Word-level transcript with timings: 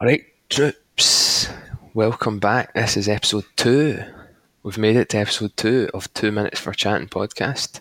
Alright, 0.00 0.24
troops, 0.48 1.50
welcome 1.92 2.38
back. 2.38 2.72
This 2.72 2.96
is 2.96 3.10
episode 3.10 3.44
two. 3.56 4.02
We've 4.62 4.78
made 4.78 4.96
it 4.96 5.10
to 5.10 5.18
episode 5.18 5.54
two 5.58 5.90
of 5.92 6.12
Two 6.14 6.32
Minutes 6.32 6.58
for 6.58 6.72
Chatting 6.72 7.08
podcast. 7.08 7.80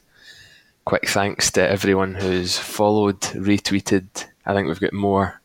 Quick 0.83 1.07
thanks 1.07 1.51
to 1.51 1.65
everyone 1.65 2.15
who's 2.15 2.57
followed, 2.57 3.21
retweeted. 3.21 4.25
I 4.45 4.53
think 4.53 4.67
we've 4.67 4.77
got 4.77 4.91
more 4.91 5.39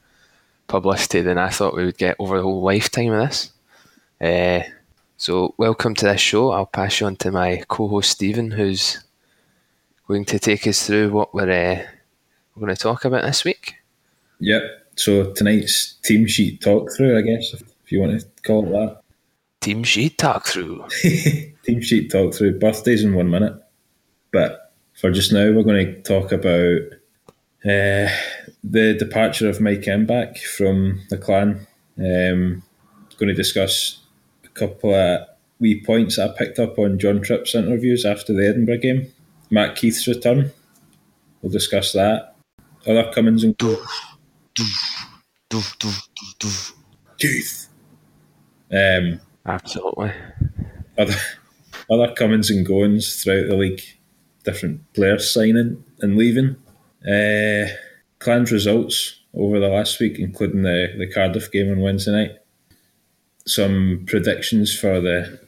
publicity 0.67 1.21
than 1.21 1.39
I 1.39 1.51
thought 1.51 1.77
we 1.77 1.85
would 1.85 1.99
get 1.99 2.17
over 2.19 2.39
the 2.39 2.43
whole 2.43 2.63
lifetime 2.63 3.13
of 3.13 3.29
this. 3.29 3.53
Uh, 4.21 4.69
so, 5.17 5.55
welcome 5.57 5.95
to 5.95 6.07
this 6.07 6.21
show. 6.21 6.51
I'll 6.51 6.67
pass 6.67 6.99
you 6.99 7.07
on 7.07 7.15
to 7.17 7.31
my 7.31 7.63
co 7.69 7.87
host 7.87 8.11
Stephen, 8.11 8.51
who's 8.51 9.05
going 10.09 10.25
to 10.25 10.41
take 10.41 10.67
us 10.67 10.85
through 10.85 11.11
what 11.11 11.33
we're, 11.33 11.51
uh, 11.51 12.00
we're 12.61 12.67
going 12.67 12.77
to 12.77 12.83
talk 12.83 13.05
about 13.05 13.25
this 13.25 13.45
week. 13.45 13.77
Yep. 14.41 14.63
So 14.97 15.33
tonight's 15.33 15.95
team 16.05 16.27
sheet 16.27 16.61
talk 16.61 16.91
through, 16.95 17.19
I 17.19 17.23
guess, 17.23 17.55
if 17.55 17.91
you 17.91 18.01
want 18.01 18.21
to 18.21 18.27
call 18.43 18.67
it 18.67 18.71
that. 18.71 19.01
Team 19.61 19.83
sheet 19.83 20.19
talk 20.19 20.47
through. 20.47 20.85
team 21.65 21.81
sheet 21.81 22.11
talk 22.11 22.35
through. 22.35 22.59
Birthdays 22.59 23.03
in 23.05 23.15
one 23.15 23.31
minute. 23.31 23.55
But 24.33 24.73
for 24.95 25.11
just 25.11 25.33
now, 25.33 25.51
we're 25.51 25.63
going 25.63 25.87
to 25.87 26.03
talk 26.03 26.33
about 26.33 26.81
uh, 27.65 28.09
the 28.63 28.95
departure 28.99 29.49
of 29.49 29.61
Mike 29.61 29.83
Embach 29.83 30.39
from 30.39 31.03
the 31.11 31.19
clan. 31.19 31.67
Um, 31.99 32.63
going 33.21 33.29
to 33.29 33.35
discuss 33.35 34.01
a 34.45 34.49
couple 34.49 34.95
of 34.95 35.29
wee 35.61 35.81
points 35.85 36.19
I 36.19 36.29
picked 36.29 36.59
up 36.59 36.79
on 36.79 36.99
John 36.99 37.21
Tripp's 37.21 37.55
interviews 37.55 38.05
after 38.05 38.33
the 38.33 38.49
Edinburgh 38.49 38.79
game. 38.79 39.13
Matt 39.51 39.77
Keith's 39.77 40.09
return. 40.09 40.53
We'll 41.43 41.53
discuss 41.53 41.93
that. 41.93 42.30
Other 42.87 43.11
comings 43.13 43.45
and 43.45 43.57
Keith. 47.19 47.69
Um, 48.73 49.21
Absolutely. 49.47 50.13
other 50.97 51.15
other 51.91 52.13
comings 52.15 52.51
and 52.51 52.65
goings 52.65 53.23
throughout 53.23 53.49
the 53.49 53.57
league, 53.57 53.83
different 54.45 54.93
players 54.93 55.33
signing 55.33 55.85
and 56.01 56.17
leaving. 56.17 56.57
Uh, 57.07 57.67
Clan's 58.21 58.53
results 58.53 59.21
over 59.35 59.59
the 59.59 59.69
last 59.69 59.99
week, 60.01 60.19
including 60.19 60.63
the, 60.63 60.95
the 60.99 61.11
Cardiff 61.13 61.51
game 61.51 61.71
on 61.71 61.81
Wednesday 61.81 62.13
night. 62.13 62.33
Some 63.47 64.05
predictions 64.07 64.79
for 64.79 65.01
the 65.01 65.39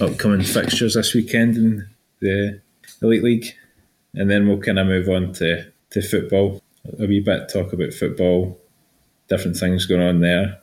upcoming 0.00 0.42
fixtures 0.42 0.94
this 0.94 1.14
weekend 1.14 1.56
in 1.56 1.88
the 2.20 2.60
Elite 3.00 3.22
League. 3.22 3.46
And 4.14 4.30
then 4.30 4.46
we'll 4.48 4.60
kind 4.60 4.78
of 4.78 4.86
move 4.86 5.08
on 5.08 5.32
to, 5.34 5.72
to 5.94 6.02
football. 6.02 6.62
A 6.98 7.06
wee 7.06 7.20
bit 7.20 7.48
talk 7.48 7.72
about 7.72 7.94
football, 7.94 8.60
different 9.28 9.56
things 9.56 9.86
going 9.86 10.02
on 10.02 10.20
there. 10.20 10.60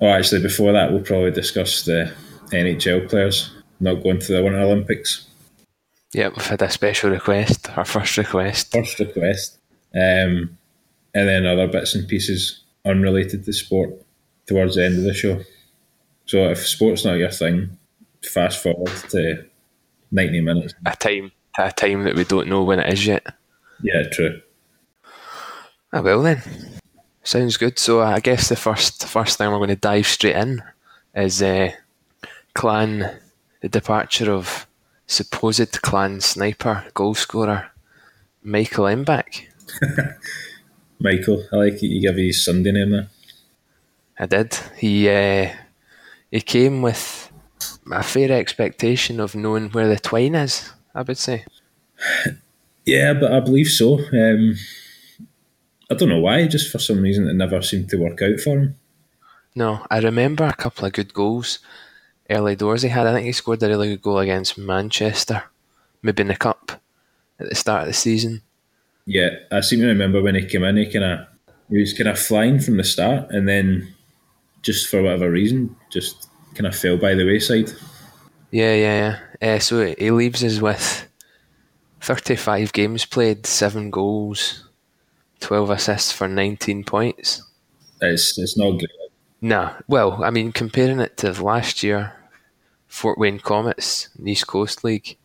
Oh, 0.00 0.08
actually, 0.08 0.42
before 0.42 0.72
that, 0.72 0.90
we'll 0.90 1.02
probably 1.02 1.30
discuss 1.30 1.84
the 1.84 2.12
NHL 2.50 3.08
players 3.08 3.52
not 3.80 4.02
going 4.02 4.18
to 4.18 4.32
the 4.32 4.42
Winter 4.42 4.60
Olympics. 4.60 5.26
Yeah, 6.12 6.28
we've 6.28 6.46
had 6.46 6.62
a 6.62 6.70
special 6.70 7.10
request, 7.10 7.68
our 7.76 7.84
first 7.84 8.16
request. 8.16 8.72
First 8.72 8.98
request. 8.98 9.58
Um, 9.94 10.58
and 11.14 11.28
then 11.28 11.46
other 11.46 11.68
bits 11.68 11.94
and 11.94 12.08
pieces 12.08 12.62
unrelated 12.84 13.44
to 13.44 13.52
sport 13.52 13.90
towards 14.46 14.76
the 14.76 14.84
end 14.84 14.98
of 14.98 15.04
the 15.04 15.14
show. 15.14 15.40
So 16.26 16.50
if 16.50 16.66
sport's 16.66 17.04
not 17.04 17.18
your 17.18 17.30
thing, 17.30 17.78
fast 18.22 18.62
forward 18.62 18.92
to 19.10 19.44
90 20.10 20.40
minutes. 20.40 20.74
A 20.86 20.96
time, 20.96 21.32
a 21.58 21.72
time 21.72 22.04
that 22.04 22.14
we 22.14 22.24
don't 22.24 22.48
know 22.48 22.62
when 22.62 22.80
it 22.80 22.92
is 22.92 23.06
yet. 23.06 23.26
Yeah, 23.82 24.08
true. 24.10 24.40
Ah, 25.92 26.00
well 26.02 26.22
then, 26.22 26.42
sounds 27.22 27.56
good. 27.56 27.78
So 27.78 28.00
I 28.02 28.20
guess 28.20 28.48
the 28.48 28.56
first 28.56 29.06
first 29.06 29.38
thing 29.38 29.50
we're 29.50 29.58
going 29.58 29.68
to 29.68 29.76
dive 29.76 30.06
straight 30.06 30.36
in 30.36 30.62
is 31.14 31.42
uh, 31.42 31.70
clan, 32.54 33.18
the 33.60 33.68
departure 33.68 34.30
of 34.32 34.66
supposed 35.06 35.80
clan 35.82 36.20
sniper 36.20 36.84
goal 36.92 37.14
scorer 37.14 37.70
Michael 38.42 38.84
Embach. 38.84 39.46
Michael, 40.98 41.44
I 41.52 41.56
like 41.56 41.74
it. 41.74 41.86
You 41.86 42.00
give 42.00 42.16
his 42.16 42.44
Sunday 42.44 42.72
name 42.72 42.90
there. 42.90 43.08
I 44.18 44.26
did. 44.26 44.54
He 44.76 45.08
uh, 45.08 45.54
he 46.30 46.40
came 46.40 46.82
with 46.82 47.32
a 47.90 48.02
fair 48.02 48.32
expectation 48.32 49.20
of 49.20 49.34
knowing 49.34 49.70
where 49.70 49.88
the 49.88 49.98
twine 49.98 50.34
is. 50.34 50.72
I 50.94 51.02
would 51.02 51.18
say. 51.18 51.44
Yeah, 52.88 53.12
but 53.12 53.30
I 53.30 53.40
believe 53.40 53.68
so. 53.68 53.98
Um, 53.98 54.56
I 55.90 55.94
don't 55.94 56.08
know 56.08 56.20
why, 56.20 56.46
just 56.46 56.72
for 56.72 56.78
some 56.78 57.02
reason 57.02 57.28
it 57.28 57.34
never 57.34 57.60
seemed 57.60 57.90
to 57.90 57.98
work 57.98 58.22
out 58.22 58.40
for 58.40 58.58
him. 58.58 58.76
No, 59.54 59.84
I 59.90 59.98
remember 59.98 60.44
a 60.44 60.54
couple 60.54 60.86
of 60.86 60.94
good 60.94 61.12
goals 61.12 61.58
early 62.30 62.56
doors 62.56 62.80
he 62.80 62.88
had. 62.88 63.06
I 63.06 63.12
think 63.12 63.26
he 63.26 63.32
scored 63.32 63.62
a 63.62 63.68
really 63.68 63.88
good 63.90 64.00
goal 64.00 64.20
against 64.20 64.56
Manchester, 64.56 65.42
maybe 66.00 66.22
in 66.22 66.28
the 66.28 66.36
cup 66.36 66.80
at 67.38 67.50
the 67.50 67.54
start 67.54 67.82
of 67.82 67.88
the 67.88 67.92
season. 67.92 68.40
Yeah, 69.04 69.36
I 69.52 69.60
seem 69.60 69.80
to 69.80 69.86
remember 69.86 70.22
when 70.22 70.36
he 70.36 70.46
came 70.46 70.64
in, 70.64 70.78
he 70.78 70.90
kind 70.90 71.04
of 71.04 71.26
he 71.68 71.80
was 71.80 71.92
kind 71.92 72.08
of 72.08 72.18
flying 72.18 72.58
from 72.58 72.78
the 72.78 72.84
start, 72.84 73.30
and 73.30 73.46
then 73.46 73.94
just 74.62 74.88
for 74.88 75.02
whatever 75.02 75.30
reason, 75.30 75.76
just 75.90 76.30
kind 76.54 76.66
of 76.66 76.74
fell 76.74 76.96
by 76.96 77.14
the 77.14 77.26
wayside. 77.26 77.70
Yeah, 78.50 78.72
yeah, 78.72 79.18
yeah. 79.42 79.54
Uh, 79.56 79.58
so 79.58 79.94
he 79.98 80.10
leaves 80.10 80.42
us 80.42 80.58
with 80.58 81.07
35 82.00 82.72
games 82.72 83.04
played, 83.04 83.46
7 83.46 83.90
goals, 83.90 84.64
12 85.40 85.70
assists 85.70 86.12
for 86.12 86.28
19 86.28 86.84
points. 86.84 87.42
It's 88.00 88.38
it's 88.38 88.56
not 88.56 88.78
good. 88.78 88.90
Nah, 89.40 89.74
well, 89.86 90.22
I 90.24 90.30
mean, 90.30 90.52
comparing 90.52 91.00
it 91.00 91.16
to 91.18 91.32
last 91.42 91.82
year, 91.82 92.14
Fort 92.88 93.18
Wayne 93.18 93.38
Komets, 93.38 94.08
East 94.24 94.46
Coast 94.46 94.82
League, 94.82 95.16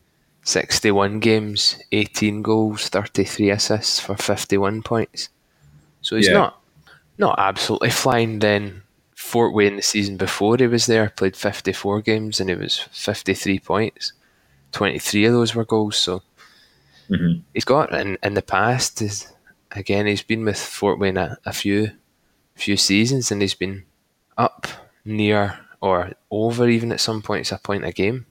61 0.44 1.19
games, 1.19 1.78
18 1.91 2.41
goals, 2.41 2.89
33 2.89 3.50
assists 3.50 4.00
for 4.00 4.16
51 4.16 4.83
points. 4.83 5.29
So 6.01 6.16
he's 6.16 6.28
Yeah. 6.28 6.33
not 6.33 6.59
not 7.17 7.39
absolutely 7.39 7.91
flying. 7.91 8.39
Then 8.39 8.81
Fort 9.16 9.53
Wayne 9.53 9.78
the 9.78 9.81
season 9.81 10.17
before 10.17 10.57
he 10.57 10.67
was 10.67 10.85
there 10.88 11.09
played 11.09 11.35
54 11.35 12.01
games 12.01 12.39
and 12.39 12.50
it 12.50 12.59
was 12.59 12.79
53 12.91 13.59
points. 13.59 14.13
23 14.73 15.25
of 15.25 15.33
those 15.33 15.56
were 15.56 15.63
goals. 15.66 15.97
So 15.97 16.22
Mhm. 17.09 17.41
he's 17.53 17.65
got 17.65 17.93
in 17.93 18.17
in 18.23 18.33
the 18.33 18.41
past. 18.41 19.01
Is 19.01 19.31
again 19.71 20.05
he's 20.05 20.23
been 20.23 20.45
with 20.45 20.59
Fort 20.59 20.99
Wayne 20.99 21.17
a, 21.17 21.37
a 21.45 21.53
few 21.53 21.91
few 22.55 22.77
seasons 22.77 23.31
and 23.31 23.41
he's 23.41 23.55
been 23.55 23.83
up 24.37 24.67
near 25.05 25.59
or 25.81 26.11
over 26.31 26.69
even 26.69 26.91
at 26.91 26.99
some 27.01 27.21
points 27.21 27.51
a 27.51 27.57
point 27.57 27.83
a 27.85 27.91
game. 27.91 28.25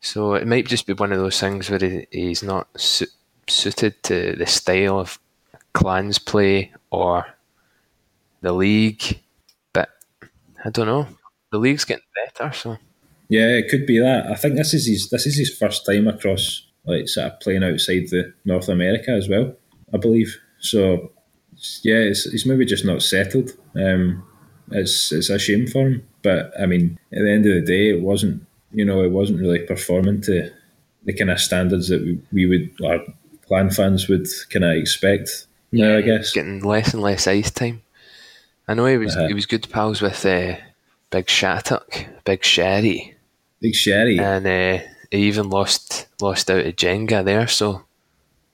So 0.00 0.34
it 0.34 0.46
might 0.46 0.66
just 0.66 0.86
be 0.86 0.92
one 0.92 1.12
of 1.12 1.18
those 1.18 1.38
things 1.40 1.70
where 1.70 1.78
he, 1.78 2.06
he's 2.10 2.42
not 2.42 2.68
su- 2.76 3.06
suited 3.48 4.02
to 4.04 4.34
the 4.36 4.46
style 4.46 4.98
of 4.98 5.18
clans 5.72 6.18
play 6.18 6.72
or 6.90 7.26
the 8.40 8.52
league. 8.52 9.20
But 9.72 9.90
I 10.64 10.70
don't 10.70 10.86
know. 10.86 11.06
The 11.52 11.58
league's 11.58 11.84
getting 11.84 12.04
better, 12.14 12.52
so 12.52 12.78
Yeah, 13.28 13.48
it 13.58 13.68
could 13.70 13.86
be 13.86 13.98
that. 14.00 14.26
I 14.26 14.34
think 14.34 14.56
this 14.56 14.74
is 14.74 14.86
his 14.86 15.08
this 15.10 15.26
is 15.26 15.36
his 15.38 15.54
first 15.56 15.84
time 15.86 16.08
across 16.08 16.66
like 16.84 17.08
sort 17.08 17.32
of 17.32 17.40
playing 17.40 17.64
outside 17.64 18.08
the 18.10 18.32
North 18.44 18.68
America 18.68 19.10
as 19.12 19.28
well, 19.28 19.54
I 19.94 19.98
believe. 19.98 20.36
So 20.60 21.12
yeah, 21.82 21.96
it's, 21.96 22.30
he's 22.30 22.46
maybe 22.46 22.64
just 22.64 22.84
not 22.84 23.02
settled. 23.02 23.50
Um, 23.76 24.22
it's 24.70 25.12
it's 25.12 25.30
a 25.30 25.38
shame 25.38 25.66
for 25.66 25.88
him, 25.88 26.06
but 26.22 26.52
I 26.60 26.66
mean, 26.66 26.98
at 27.12 27.18
the 27.22 27.30
end 27.30 27.46
of 27.46 27.54
the 27.54 27.60
day, 27.66 27.90
it 27.90 28.00
wasn't 28.00 28.46
you 28.72 28.84
know 28.84 29.02
it 29.02 29.10
wasn't 29.10 29.40
really 29.40 29.60
performing 29.60 30.20
to 30.22 30.50
the 31.04 31.12
kind 31.12 31.30
of 31.30 31.40
standards 31.40 31.88
that 31.88 32.02
we, 32.02 32.20
we 32.32 32.46
would 32.46 32.70
our 32.84 33.00
clan 33.46 33.70
fans 33.70 34.08
would 34.08 34.26
kind 34.50 34.64
of 34.64 34.72
expect. 34.76 35.46
now, 35.72 35.96
I 35.96 36.02
guess. 36.02 36.32
getting 36.32 36.60
less 36.62 36.94
and 36.94 37.02
less 37.02 37.26
ice 37.26 37.50
time. 37.50 37.82
I 38.68 38.74
know 38.74 38.86
he 38.86 38.96
was 38.98 39.16
Uh-huh. 39.16 39.26
he 39.28 39.34
was 39.34 39.46
good 39.46 39.68
pals 39.70 40.00
with 40.00 40.24
uh, 40.24 40.56
Big 41.10 41.28
Shattuck, 41.28 42.06
Big 42.24 42.44
Sherry, 42.44 43.16
Big 43.60 43.74
Sherry. 43.74 44.18
and 44.18 44.46
uh, 44.46 44.84
he 45.10 45.18
even 45.26 45.50
lost 45.50 46.06
lost 46.20 46.50
out 46.50 46.62
to 46.62 46.72
Jenga 46.72 47.24
there. 47.24 47.48
So 47.48 47.84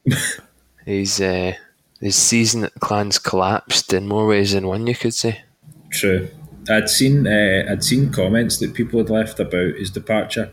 he's 0.85 1.21
uh, 1.21 1.55
his 2.01 2.17
season 2.17 2.65
at 2.65 2.75
the 2.75 2.81
clans 2.81 3.19
collapsed 3.19 3.93
in 3.93 4.09
more 4.09 4.27
ways 4.27 4.53
than 4.53 4.67
one, 4.67 4.87
you 4.87 4.95
could 4.95 5.15
say. 5.15 5.43
True. 5.91 6.29
I'd 6.69 6.91
seen 6.91 7.27
uh, 7.27 7.67
I'd 7.71 7.85
seen 7.85 8.13
comments 8.13 8.59
that 8.59 8.75
people 8.75 8.99
had 8.99 9.11
left 9.11 9.39
about 9.39 9.75
his 9.75 9.91
departure, 9.91 10.51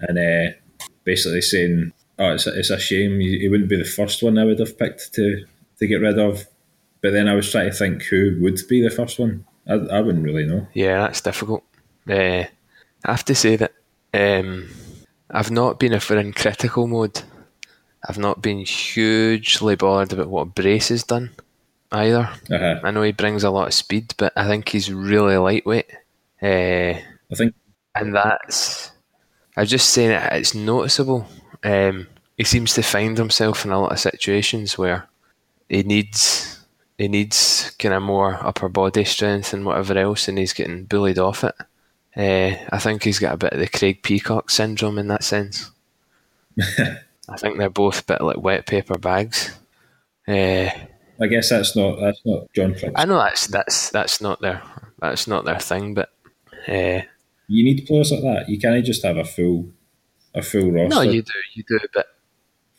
and 0.00 0.18
uh, 0.18 0.56
basically 1.04 1.42
saying, 1.42 1.92
"Oh, 2.18 2.32
it's 2.32 2.46
a, 2.46 2.58
it's 2.58 2.70
a 2.70 2.78
shame. 2.78 3.20
He, 3.20 3.38
he 3.38 3.48
wouldn't 3.48 3.70
be 3.70 3.76
the 3.76 3.84
first 3.84 4.22
one 4.22 4.38
I 4.38 4.44
would 4.44 4.58
have 4.58 4.78
picked 4.78 5.12
to 5.14 5.44
to 5.78 5.86
get 5.86 6.00
rid 6.00 6.18
of." 6.18 6.46
But 7.00 7.12
then 7.12 7.28
I 7.28 7.34
was 7.34 7.50
trying 7.50 7.70
to 7.70 7.76
think 7.76 8.02
who 8.04 8.38
would 8.40 8.58
be 8.68 8.82
the 8.82 8.90
first 8.90 9.18
one. 9.18 9.44
I, 9.68 9.74
I 9.74 10.00
wouldn't 10.00 10.24
really 10.24 10.46
know. 10.46 10.66
Yeah, 10.72 11.00
that's 11.00 11.20
difficult. 11.20 11.62
Uh, 12.08 12.44
I 13.04 13.10
have 13.10 13.24
to 13.26 13.34
say 13.34 13.54
that 13.56 13.72
um, 14.12 14.68
I've 15.30 15.50
not 15.50 15.78
been 15.78 15.92
if 15.92 16.08
we're 16.10 16.18
in 16.18 16.32
critical 16.32 16.86
mode. 16.86 17.22
I've 18.08 18.18
not 18.18 18.42
been 18.42 18.58
hugely 18.64 19.74
bothered 19.76 20.12
about 20.12 20.28
what 20.28 20.54
Brace 20.54 20.88
has 20.88 21.02
done. 21.02 21.30
either. 21.90 22.28
Uh-huh. 22.50 22.80
I 22.82 22.90
know 22.90 23.02
he 23.02 23.12
brings 23.12 23.42
a 23.44 23.50
lot 23.50 23.68
of 23.68 23.74
speed, 23.74 24.14
but 24.16 24.32
I 24.36 24.46
think 24.46 24.68
he's 24.68 24.92
really 24.92 25.36
lightweight. 25.36 25.90
Uh, 26.42 27.00
I 27.32 27.34
think 27.34 27.54
and 27.94 28.14
that's 28.14 28.92
I'm 29.56 29.66
just 29.66 29.90
saying 29.90 30.10
it, 30.10 30.32
it's 30.32 30.54
noticeable. 30.54 31.26
Um, 31.64 32.06
he 32.36 32.44
seems 32.44 32.74
to 32.74 32.82
find 32.82 33.16
himself 33.16 33.64
in 33.64 33.70
a 33.72 33.80
lot 33.80 33.92
of 33.92 33.98
situations 33.98 34.76
where 34.76 35.08
he 35.68 35.82
needs 35.82 36.60
he 36.98 37.08
needs 37.08 37.70
kind 37.78 37.94
of 37.94 38.02
more 38.02 38.34
upper 38.44 38.68
body 38.68 39.04
strength 39.04 39.52
and 39.52 39.64
whatever 39.64 39.98
else, 39.98 40.28
and 40.28 40.38
he's 40.38 40.52
getting 40.52 40.84
bullied 40.84 41.18
off 41.18 41.44
it. 41.44 41.54
Uh, 42.16 42.56
I 42.70 42.78
think 42.78 43.02
he's 43.04 43.18
got 43.18 43.34
a 43.34 43.38
bit 43.38 43.52
of 43.52 43.58
the 43.58 43.68
Craig 43.68 44.02
Peacock 44.02 44.50
syndrome 44.50 44.98
in 44.98 45.08
that 45.08 45.22
sense. 45.24 45.70
I 47.28 47.36
think 47.36 47.58
they're 47.58 47.68
both 47.68 48.00
a 48.00 48.04
bit 48.04 48.22
like 48.22 48.38
wet 48.38 48.66
paper 48.66 48.96
bags. 48.96 49.54
Uh, 50.26 50.70
I 51.20 51.26
guess 51.28 51.50
that's 51.50 51.76
not 51.76 52.00
that's 52.00 52.20
not 52.24 52.52
John 52.54 52.74
Tripp's. 52.74 52.94
I 52.96 53.04
know 53.04 53.18
that's 53.18 53.46
that's 53.46 53.90
that's 53.90 54.20
not 54.20 54.40
their 54.40 54.62
that's 55.00 55.26
not 55.26 55.44
their 55.44 55.58
thing, 55.58 55.94
but 55.94 56.10
uh, 56.68 57.02
You 57.48 57.64
need 57.64 57.86
players 57.86 58.12
like 58.12 58.22
that. 58.22 58.48
You 58.48 58.58
can't 58.58 58.84
just 58.84 59.04
have 59.04 59.16
a 59.18 59.24
full 59.24 59.68
a 60.34 60.42
full 60.42 60.70
roster 60.70 60.88
no, 60.88 61.00
you 61.02 61.22
do, 61.22 61.32
you 61.54 61.64
do, 61.66 61.78
but 61.94 62.06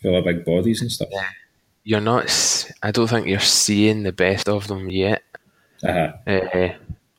full 0.01 0.15
of 0.15 0.25
big 0.25 0.45
bodies 0.45 0.81
and 0.81 0.91
stuff. 0.91 1.09
you're 1.83 2.01
not. 2.01 2.71
I 2.83 2.91
don't 2.91 3.07
think 3.07 3.27
you're 3.27 3.39
seeing 3.39 4.03
the 4.03 4.11
best 4.11 4.49
of 4.49 4.67
them 4.67 4.89
yet. 4.89 5.23
Uh-huh. 5.83 6.13
Uh, 6.25 6.73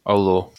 although 0.04 0.52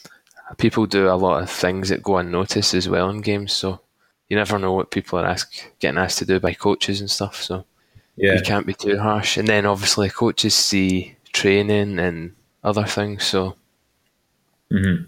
people 0.58 0.86
do 0.86 1.08
a 1.10 1.16
lot 1.16 1.42
of 1.44 1.50
things 1.50 1.90
that 1.90 2.04
go 2.04 2.18
unnoticed 2.18 2.74
as 2.74 2.90
well 2.90 3.10
in 3.10 3.22
games, 3.22 3.54
so 3.54 3.82
you 4.28 4.38
never 4.38 4.60
know 4.60 4.74
what 4.74 4.92
people 4.92 5.20
are 5.20 5.26
ask, 5.26 5.52
getting 5.80 5.98
asked 5.98 6.20
to 6.20 6.26
do 6.26 6.40
by 6.40 6.54
coaches 6.54 7.00
and 7.00 7.10
stuff. 7.10 7.42
So 7.42 7.66
Yeah. 8.16 8.34
you 8.36 8.42
can't 8.42 8.66
be 8.68 8.74
too 8.74 8.98
harsh. 9.00 9.38
And 9.38 9.48
then 9.48 9.66
obviously 9.66 10.10
coaches 10.10 10.56
see 10.56 11.16
training 11.34 12.00
and 12.00 12.36
other 12.64 12.86
things, 12.86 13.24
so 13.24 13.56
Mhm. 14.72 15.08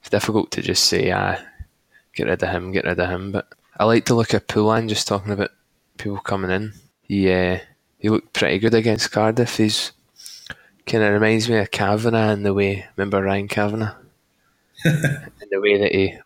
it's 0.00 0.10
difficult 0.10 0.50
to 0.52 0.62
just 0.62 0.84
say, 0.84 1.10
ah, 1.10 1.38
get 2.14 2.26
rid 2.28 2.42
of 2.42 2.48
him, 2.48 2.72
get 2.72 2.84
rid 2.84 2.98
of 3.00 3.10
him. 3.10 3.32
But 3.32 3.48
I 3.78 3.84
like 3.84 4.04
to 4.06 4.14
look 4.14 4.32
at 4.34 4.48
Poulan 4.48 4.88
just 4.88 5.08
talking 5.08 5.32
about 5.32 5.50
people 5.98 6.18
coming 6.18 6.50
in. 6.50 6.72
He 7.02 7.30
uh, 7.32 7.58
he 7.98 8.08
looked 8.08 8.32
pretty 8.32 8.58
good 8.58 8.74
against 8.74 9.10
Cardiff. 9.12 9.56
He's 9.56 9.92
kind 10.86 11.04
of 11.04 11.12
reminds 11.12 11.48
me 11.48 11.56
of 11.58 11.70
Kavanagh 11.70 12.32
in 12.32 12.42
the 12.42 12.54
way. 12.54 12.86
Remember 12.96 13.22
Ryan 13.22 13.48
Kavanagh? 13.48 13.94
In 14.84 15.48
the 15.50 15.60
way 15.60 15.78
that 15.78 15.92
he 15.92 16.18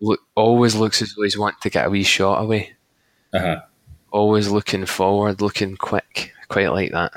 look 0.00 0.20
always 0.34 0.74
looks 0.74 1.02
as 1.02 1.14
though 1.14 1.22
he's 1.22 1.38
wanting 1.38 1.58
to 1.62 1.70
get 1.70 1.86
a 1.86 1.90
wee 1.90 2.02
shot 2.02 2.42
away. 2.42 2.72
Uh-huh. 3.32 3.60
Always 4.12 4.48
looking 4.48 4.86
forward, 4.86 5.40
looking 5.40 5.76
quick. 5.76 6.32
Quite 6.48 6.72
like 6.72 6.90
that. 6.92 7.12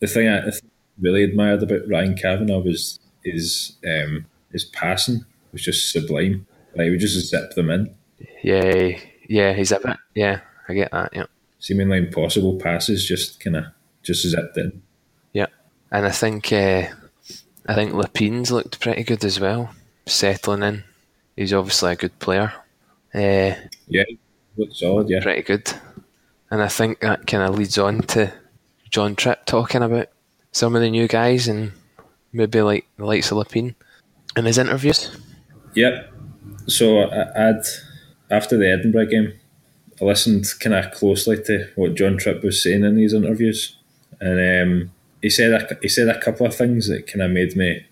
The 0.00 0.06
thing 0.06 0.28
I, 0.28 0.40
the 0.40 0.52
thing 0.52 0.70
I 0.72 1.00
really 1.00 1.24
admired 1.24 1.62
about 1.62 1.88
Ryan 1.88 2.16
Kavanagh 2.16 2.60
was 2.64 2.98
his 3.24 3.76
um, 3.86 4.26
his 4.50 4.64
passing 4.64 5.24
was 5.52 5.62
just 5.62 5.92
sublime. 5.92 6.46
Like 6.74 6.84
he 6.86 6.90
would 6.90 7.00
just 7.00 7.28
zip 7.28 7.50
them 7.54 7.68
in, 7.70 7.94
Yeah, 8.42 8.96
yeah, 9.28 9.52
he's 9.52 9.72
a 9.72 9.78
bit. 9.80 9.98
Yeah, 10.14 10.40
I 10.68 10.72
get 10.74 10.90
that. 10.92 11.10
Yeah. 11.14 11.26
seemingly 11.58 11.98
impossible 11.98 12.56
passes, 12.58 13.06
just 13.06 13.38
kind 13.40 13.56
of 13.56 13.64
just 14.02 14.26
zipped 14.26 14.56
in. 14.56 14.80
Yeah, 15.34 15.46
and 15.90 16.06
I 16.06 16.10
think 16.10 16.50
uh, 16.50 16.86
I 17.66 17.74
think 17.74 17.92
Lapines 17.92 18.50
looked 18.50 18.80
pretty 18.80 19.04
good 19.04 19.22
as 19.24 19.38
well, 19.38 19.74
settling 20.06 20.62
in. 20.62 20.84
He's 21.36 21.52
obviously 21.52 21.92
a 21.92 21.96
good 21.96 22.18
player, 22.18 22.52
uh, 23.14 23.54
Yeah, 23.86 24.04
looked 24.56 24.76
solid. 24.76 25.08
Yeah, 25.08 25.22
pretty 25.22 25.42
good, 25.42 25.72
and 26.50 26.62
I 26.62 26.68
think 26.68 27.00
that 27.00 27.26
kind 27.26 27.42
of 27.42 27.56
leads 27.58 27.78
on 27.78 28.00
to 28.02 28.32
John 28.90 29.16
Tripp 29.16 29.46
talking 29.46 29.82
about 29.82 30.08
some 30.52 30.76
of 30.76 30.82
the 30.82 30.90
new 30.90 31.08
guys 31.08 31.48
and 31.48 31.72
maybe 32.32 32.60
like 32.60 32.86
the 32.96 33.06
likes 33.06 33.30
of 33.30 33.38
Lapine 33.38 33.74
in 34.36 34.44
his 34.44 34.58
interviews. 34.58 35.16
Yep. 35.74 36.12
So 36.66 37.00
I, 37.00 37.48
I'd 37.48 37.62
after 38.30 38.56
the 38.56 38.70
Edinburgh 38.70 39.06
game, 39.06 39.32
I 40.00 40.04
listened 40.04 40.46
kind 40.60 40.74
of 40.74 40.92
closely 40.92 41.42
to 41.44 41.68
what 41.76 41.94
John 41.94 42.16
Tripp 42.18 42.42
was 42.42 42.62
saying 42.62 42.84
in 42.84 42.96
these 42.96 43.14
interviews, 43.14 43.76
and 44.20 44.62
um, 44.62 44.90
he 45.20 45.30
said 45.30 45.52
a, 45.52 45.78
he 45.80 45.88
said 45.88 46.08
a 46.08 46.20
couple 46.20 46.46
of 46.46 46.54
things 46.54 46.88
that 46.88 47.06
kind 47.06 47.22
of 47.22 47.30
made 47.30 47.56
me 47.56 47.86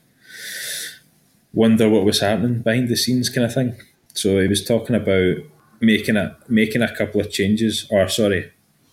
wonder 1.53 1.89
what 1.89 2.05
was 2.05 2.21
happening 2.21 2.63
behind 2.63 2.89
the 2.89 2.97
scenes, 2.97 3.29
kind 3.29 3.47
of 3.47 3.55
thing. 3.55 3.77
So 4.15 4.41
he 4.41 4.49
was 4.49 4.65
talking 4.65 4.97
about 4.97 5.37
making 5.81 6.17
a 6.17 6.37
making 6.49 6.83
a 6.83 6.95
couple 6.95 7.21
of 7.21 7.31
changes, 7.31 7.87
or 7.91 8.09
sorry, 8.09 8.53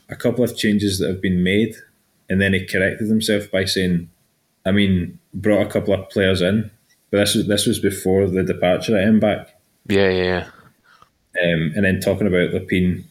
a 0.09 0.15
couple 0.15 0.44
of 0.44 0.56
changes 0.56 1.00
that 1.00 1.09
have 1.09 1.21
been 1.21 1.44
made, 1.44 1.75
and 2.30 2.42
then 2.42 2.54
he 2.54 2.65
corrected 2.65 3.09
himself 3.09 3.51
by 3.51 3.65
saying, 3.65 4.09
"I 4.65 4.71
mean, 4.71 5.19
brought 5.33 5.68
a 5.68 5.69
couple 5.69 5.94
of 5.94 6.09
players 6.09 6.42
in, 6.42 6.71
but 7.12 7.18
this 7.19 7.36
was 7.36 7.48
this 7.48 7.65
was 7.65 7.80
before 7.80 8.27
the 8.27 8.44
departure 8.44 8.98
at 8.98 9.19
back." 9.19 9.60
Yeah, 9.88 10.10
yeah, 10.10 10.24
yeah. 11.36 11.53
um, 11.53 11.71
and 11.75 11.86
then 11.86 12.00
talking 12.00 12.27
about 12.27 12.51
Lapine 12.51 13.03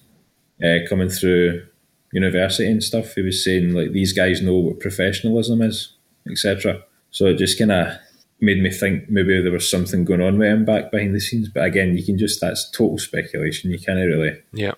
uh, 0.62 0.78
coming 0.88 1.08
through 1.08 1.66
university 2.12 2.70
and 2.70 2.82
stuff, 2.82 3.14
he 3.14 3.22
was 3.22 3.44
saying 3.44 3.74
like 3.74 3.92
these 3.92 4.12
guys 4.12 4.42
know 4.42 4.56
what 4.56 4.80
professionalism 4.80 5.62
is, 5.62 5.92
etc. 6.30 6.82
So 7.10 7.26
it 7.26 7.38
just 7.38 7.58
kind 7.58 7.72
of 7.72 7.98
made 8.40 8.62
me 8.62 8.70
think 8.70 9.08
maybe 9.08 9.40
there 9.40 9.52
was 9.52 9.70
something 9.70 10.04
going 10.04 10.20
on 10.20 10.38
with 10.38 10.48
him 10.48 10.64
back 10.64 10.90
behind 10.90 11.14
the 11.14 11.20
scenes. 11.20 11.48
But 11.48 11.64
again, 11.64 11.96
you 11.96 12.04
can 12.04 12.18
just 12.18 12.40
that's 12.40 12.70
total 12.70 12.98
speculation. 12.98 13.70
You 13.70 13.78
can't 13.78 13.98
really 13.98 14.42
Yeah, 14.52 14.72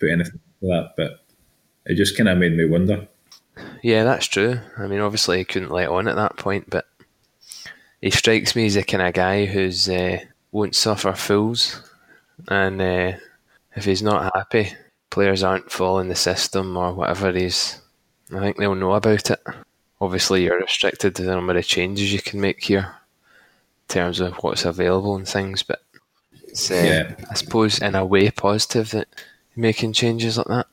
put 0.00 0.10
anything 0.10 0.40
to 0.60 0.66
that. 0.68 0.94
But 0.96 1.24
it 1.86 1.94
just 1.96 2.16
kind 2.16 2.28
of 2.28 2.38
made 2.38 2.56
me 2.56 2.64
wonder. 2.64 3.08
yeah, 3.82 4.04
that's 4.04 4.26
true. 4.26 4.58
I 4.78 4.86
mean, 4.86 5.00
obviously 5.00 5.38
he 5.38 5.44
couldn't 5.44 5.70
let 5.70 5.88
on 5.88 6.08
at 6.08 6.16
that 6.16 6.36
point, 6.36 6.70
but 6.70 6.86
he 8.00 8.10
strikes 8.10 8.56
me 8.56 8.66
as 8.66 8.74
the 8.74 8.82
kind 8.82 9.02
of 9.02 9.12
guy 9.14 9.44
who's 9.46 9.88
uh, 9.88 10.18
won't 10.50 10.74
suffer 10.74 11.12
fools, 11.12 11.82
and 12.48 12.80
uh, 12.80 13.12
if 13.76 13.84
he's 13.84 14.02
not 14.02 14.30
happy, 14.34 14.72
players 15.10 15.42
aren't 15.42 15.70
following 15.70 16.08
the 16.08 16.14
system 16.14 16.76
or 16.76 16.92
whatever 16.94 17.28
it 17.28 17.36
is, 17.36 17.78
I 18.34 18.40
think 18.40 18.56
they'll 18.56 18.74
know 18.74 18.92
about 18.94 19.30
it. 19.30 19.40
Obviously, 20.00 20.42
you're 20.44 20.58
restricted 20.58 21.14
to 21.14 21.22
the 21.22 21.30
number 21.34 21.56
of 21.56 21.64
changes 21.66 22.12
you 22.12 22.20
can 22.20 22.40
make 22.40 22.64
here 22.64 22.92
terms 23.92 24.20
of 24.20 24.34
what's 24.42 24.64
available 24.64 25.16
and 25.16 25.28
things, 25.28 25.62
but 25.62 25.80
it's, 26.48 26.70
uh, 26.70 26.74
Yeah. 26.74 27.14
I 27.30 27.34
suppose 27.34 27.78
in 27.80 27.94
a 27.94 28.04
way 28.04 28.30
positive 28.30 28.90
that 28.90 29.08
making 29.56 29.92
changes 29.92 30.38
like 30.38 30.46
that. 30.48 30.66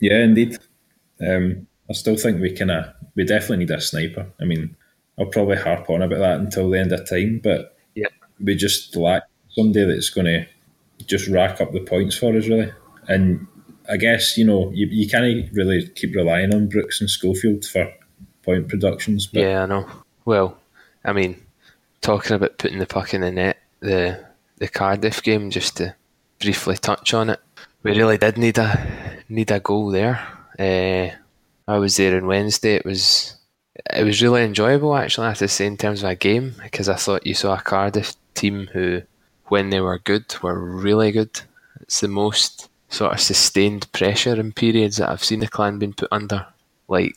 Yeah, 0.00 0.18
indeed. 0.22 0.58
Um, 1.20 1.66
I 1.88 1.92
still 1.92 2.16
think 2.16 2.40
we 2.40 2.50
of 2.70 2.86
we 3.14 3.24
definitely 3.24 3.58
need 3.64 3.70
a 3.70 3.80
sniper. 3.80 4.26
I 4.40 4.44
mean, 4.44 4.76
I'll 5.18 5.26
probably 5.26 5.56
harp 5.56 5.88
on 5.88 6.02
about 6.02 6.18
that 6.18 6.40
until 6.40 6.68
the 6.70 6.78
end 6.78 6.92
of 6.92 7.08
time, 7.08 7.40
but 7.42 7.76
Yeah. 7.94 8.08
we 8.40 8.54
just 8.54 8.94
lack 8.96 9.22
somebody 9.50 9.84
that's 9.86 10.10
going 10.10 10.26
to 10.26 10.46
just 11.06 11.28
rack 11.28 11.60
up 11.60 11.72
the 11.72 11.80
points 11.80 12.16
for 12.16 12.36
us, 12.36 12.46
really. 12.48 12.72
And 13.08 13.46
I 13.88 13.96
guess 13.96 14.36
you 14.36 14.44
know 14.44 14.70
you, 14.74 14.86
you 14.90 15.08
can't 15.08 15.48
really 15.54 15.88
keep 15.94 16.14
relying 16.14 16.52
on 16.54 16.68
Brooks 16.68 17.00
and 17.00 17.08
Schofield 17.08 17.64
for 17.64 17.90
point 18.42 18.68
productions, 18.68 19.26
but 19.26 19.40
Yeah, 19.42 19.62
I 19.62 19.66
know. 19.66 19.88
Well, 20.24 20.58
I 21.04 21.12
mean, 21.12 21.36
talking 22.06 22.36
about 22.36 22.56
putting 22.56 22.78
the 22.78 22.86
puck 22.86 23.12
in 23.14 23.20
the 23.20 23.32
net, 23.32 23.58
the 23.80 24.24
the 24.58 24.68
Cardiff 24.68 25.22
game, 25.22 25.50
just 25.50 25.76
to 25.78 25.94
briefly 26.38 26.76
touch 26.76 27.12
on 27.12 27.30
it, 27.30 27.40
we 27.82 27.98
really 27.98 28.16
did 28.16 28.38
need 28.38 28.58
a 28.58 29.24
need 29.28 29.50
a 29.50 29.58
goal 29.58 29.90
there. 29.90 30.24
Uh, 30.56 31.10
I 31.68 31.78
was 31.78 31.96
there 31.96 32.16
on 32.16 32.28
Wednesday. 32.28 32.76
It 32.76 32.84
was 32.84 33.36
it 33.92 34.04
was 34.04 34.22
really 34.22 34.44
enjoyable 34.44 34.94
actually. 34.96 35.26
I 35.26 35.30
have 35.30 35.38
to 35.38 35.48
say 35.48 35.66
in 35.66 35.76
terms 35.76 36.04
of 36.04 36.10
a 36.10 36.14
game 36.14 36.54
because 36.62 36.88
I 36.88 36.94
thought 36.94 37.26
you 37.26 37.34
saw 37.34 37.54
a 37.54 37.60
Cardiff 37.60 38.14
team 38.34 38.68
who, 38.72 39.02
when 39.46 39.70
they 39.70 39.80
were 39.80 39.98
good, 39.98 40.32
were 40.42 40.58
really 40.58 41.10
good. 41.10 41.40
It's 41.80 42.00
the 42.00 42.08
most 42.08 42.68
sort 42.88 43.14
of 43.14 43.20
sustained 43.20 43.90
pressure 43.90 44.38
in 44.38 44.52
periods 44.52 44.98
that 44.98 45.10
I've 45.10 45.24
seen 45.24 45.40
the 45.40 45.48
clan 45.48 45.80
been 45.80 45.92
put 45.92 46.08
under. 46.12 46.46
Like 46.86 47.16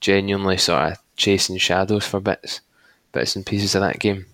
genuinely 0.00 0.56
sort 0.56 0.92
of 0.92 0.98
chasing 1.16 1.58
shadows 1.58 2.06
for 2.06 2.20
bits, 2.20 2.62
bits 3.16 3.34
and 3.34 3.46
pieces 3.46 3.74
of 3.74 3.80
that 3.80 3.98
game. 3.98 4.26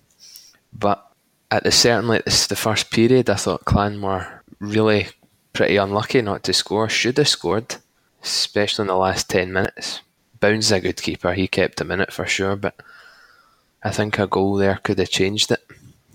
But 0.71 1.05
at 1.49 1.63
the 1.63 1.71
certainly 1.71 2.17
at 2.17 2.25
the 2.25 2.55
first 2.55 2.91
period, 2.91 3.29
I 3.29 3.35
thought 3.35 3.65
Clan 3.65 4.01
were 4.01 4.41
really 4.59 5.07
pretty 5.53 5.77
unlucky 5.77 6.21
not 6.21 6.43
to 6.43 6.53
score. 6.53 6.89
Should 6.89 7.17
have 7.17 7.27
scored, 7.27 7.77
especially 8.21 8.83
in 8.83 8.87
the 8.87 8.95
last 8.95 9.29
ten 9.29 9.53
minutes. 9.53 10.01
Bowns 10.39 10.71
a 10.71 10.81
good 10.81 11.01
keeper; 11.01 11.33
he 11.33 11.47
kept 11.47 11.79
in 11.79 12.01
it 12.01 12.11
for 12.11 12.25
sure. 12.25 12.55
But 12.55 12.75
I 13.81 13.91
think 13.91 14.19
a 14.19 14.27
goal 14.27 14.55
there 14.55 14.79
could 14.83 14.99
have 14.99 15.09
changed 15.09 15.51
it. 15.51 15.63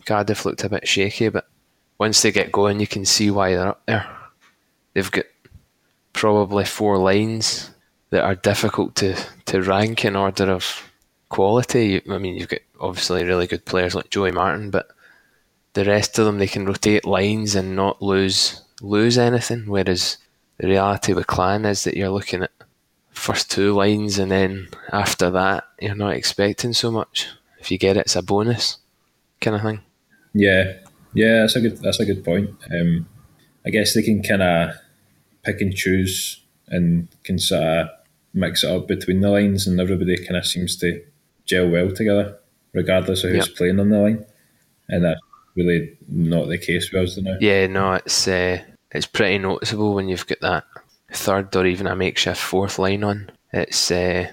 Cardiff 0.04 0.44
looked 0.44 0.64
a 0.64 0.68
bit 0.68 0.88
shaky, 0.88 1.28
but 1.28 1.48
once 1.98 2.20
they 2.20 2.32
get 2.32 2.52
going, 2.52 2.80
you 2.80 2.86
can 2.86 3.04
see 3.04 3.30
why 3.30 3.54
they're 3.54 3.68
up 3.68 3.82
there. 3.86 4.06
They've 4.94 5.10
got 5.10 5.26
probably 6.12 6.64
four 6.64 6.98
lines 6.98 7.70
that 8.10 8.24
are 8.24 8.34
difficult 8.34 8.94
to, 8.96 9.14
to 9.46 9.60
rank 9.62 10.04
in 10.04 10.16
order 10.16 10.50
of 10.50 10.87
quality. 11.28 12.02
I 12.08 12.18
mean, 12.18 12.34
you've 12.34 12.48
got 12.48 12.60
obviously 12.80 13.24
really 13.24 13.46
good 13.46 13.64
players 13.64 13.94
like 13.94 14.10
Joey 14.10 14.32
Martin, 14.32 14.70
but 14.70 14.88
the 15.74 15.84
rest 15.84 16.18
of 16.18 16.24
them 16.24 16.38
they 16.38 16.46
can 16.46 16.66
rotate 16.66 17.04
lines 17.04 17.54
and 17.54 17.76
not 17.76 18.02
lose 18.02 18.62
lose 18.80 19.18
anything. 19.18 19.66
Whereas 19.66 20.18
the 20.58 20.68
reality 20.68 21.12
with 21.12 21.26
Clan 21.26 21.64
is 21.64 21.84
that 21.84 21.96
you're 21.96 22.10
looking 22.10 22.42
at 22.42 22.50
first 23.10 23.50
two 23.50 23.74
lines, 23.74 24.18
and 24.18 24.30
then 24.30 24.68
after 24.92 25.30
that, 25.30 25.64
you're 25.80 25.94
not 25.94 26.14
expecting 26.14 26.72
so 26.72 26.90
much. 26.90 27.28
If 27.60 27.70
you 27.70 27.78
get 27.78 27.96
it, 27.96 28.00
it's 28.00 28.16
a 28.16 28.22
bonus 28.22 28.78
kind 29.40 29.56
of 29.56 29.62
thing. 29.62 29.80
Yeah, 30.32 30.74
yeah, 31.14 31.40
that's 31.40 31.56
a 31.56 31.60
good 31.60 31.78
that's 31.78 32.00
a 32.00 32.06
good 32.06 32.24
point. 32.24 32.50
Um, 32.72 33.06
I 33.66 33.70
guess 33.70 33.94
they 33.94 34.02
can 34.02 34.22
kind 34.22 34.42
of 34.42 34.70
pick 35.42 35.60
and 35.60 35.74
choose 35.74 36.42
and 36.68 37.08
can 37.24 37.38
sort 37.38 37.62
of 37.62 37.88
mix 38.34 38.62
it 38.62 38.70
up 38.70 38.86
between 38.86 39.20
the 39.20 39.30
lines, 39.30 39.66
and 39.66 39.80
everybody 39.80 40.16
kind 40.24 40.36
of 40.36 40.46
seems 40.46 40.76
to 40.76 41.02
gel 41.48 41.68
well 41.68 41.90
together, 41.90 42.38
regardless 42.72 43.24
of 43.24 43.30
who's 43.30 43.48
Yep. 43.48 43.56
playing 43.56 43.80
on 43.80 43.88
the 43.88 43.98
line. 43.98 44.24
And 44.88 45.04
that's 45.04 45.20
really 45.56 45.96
not 46.08 46.48
the 46.48 46.58
case 46.58 46.92
with 46.92 47.02
us 47.02 47.16
now. 47.18 47.36
Yeah, 47.40 47.66
no, 47.66 47.94
it's 47.94 48.28
uh, 48.28 48.62
it's 48.90 49.06
pretty 49.06 49.38
noticeable 49.38 49.94
when 49.94 50.08
you've 50.08 50.26
got 50.26 50.40
that 50.40 50.64
third 51.12 51.54
or 51.56 51.66
even 51.66 51.86
a 51.86 51.96
makeshift 51.96 52.40
fourth 52.40 52.78
line 52.78 53.04
on. 53.04 53.30
It's 53.52 53.90
uh, 53.90 54.30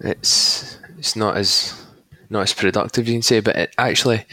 it's 0.00 0.78
it's 0.98 1.16
not 1.16 1.36
as 1.36 1.74
not 2.30 2.42
as 2.42 2.52
productive 2.52 3.06
you 3.08 3.14
can 3.14 3.22
say, 3.22 3.40
but 3.40 3.56
it 3.56 3.74
actually 3.78 4.26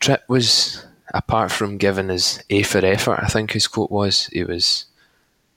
Tripp 0.00 0.22
was 0.28 0.84
apart 1.12 1.50
from 1.50 1.76
giving 1.76 2.08
his 2.08 2.42
A 2.50 2.62
for 2.62 2.84
effort. 2.84 3.18
I 3.22 3.26
think 3.26 3.52
his 3.52 3.66
quote 3.66 3.90
was 3.90 4.26
he 4.26 4.44
was 4.44 4.86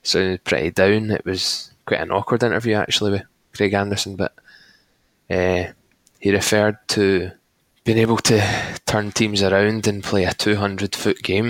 sounded 0.02 0.44
pretty 0.44 0.70
down. 0.70 1.10
It 1.10 1.24
was 1.24 1.72
quite 1.86 2.00
an 2.00 2.10
awkward 2.10 2.42
interview 2.42 2.74
actually 2.74 3.12
with 3.12 3.22
Craig 3.56 3.72
Anderson, 3.72 4.16
but 4.16 4.32
uh, 5.30 5.72
he 6.24 6.32
referred 6.32 6.78
to 6.88 7.30
being 7.84 7.98
able 7.98 8.16
to 8.16 8.40
turn 8.86 9.12
teams 9.12 9.42
around 9.42 9.86
and 9.86 10.02
play 10.02 10.24
a 10.24 10.32
200 10.32 10.96
foot 10.96 11.22
game 11.22 11.48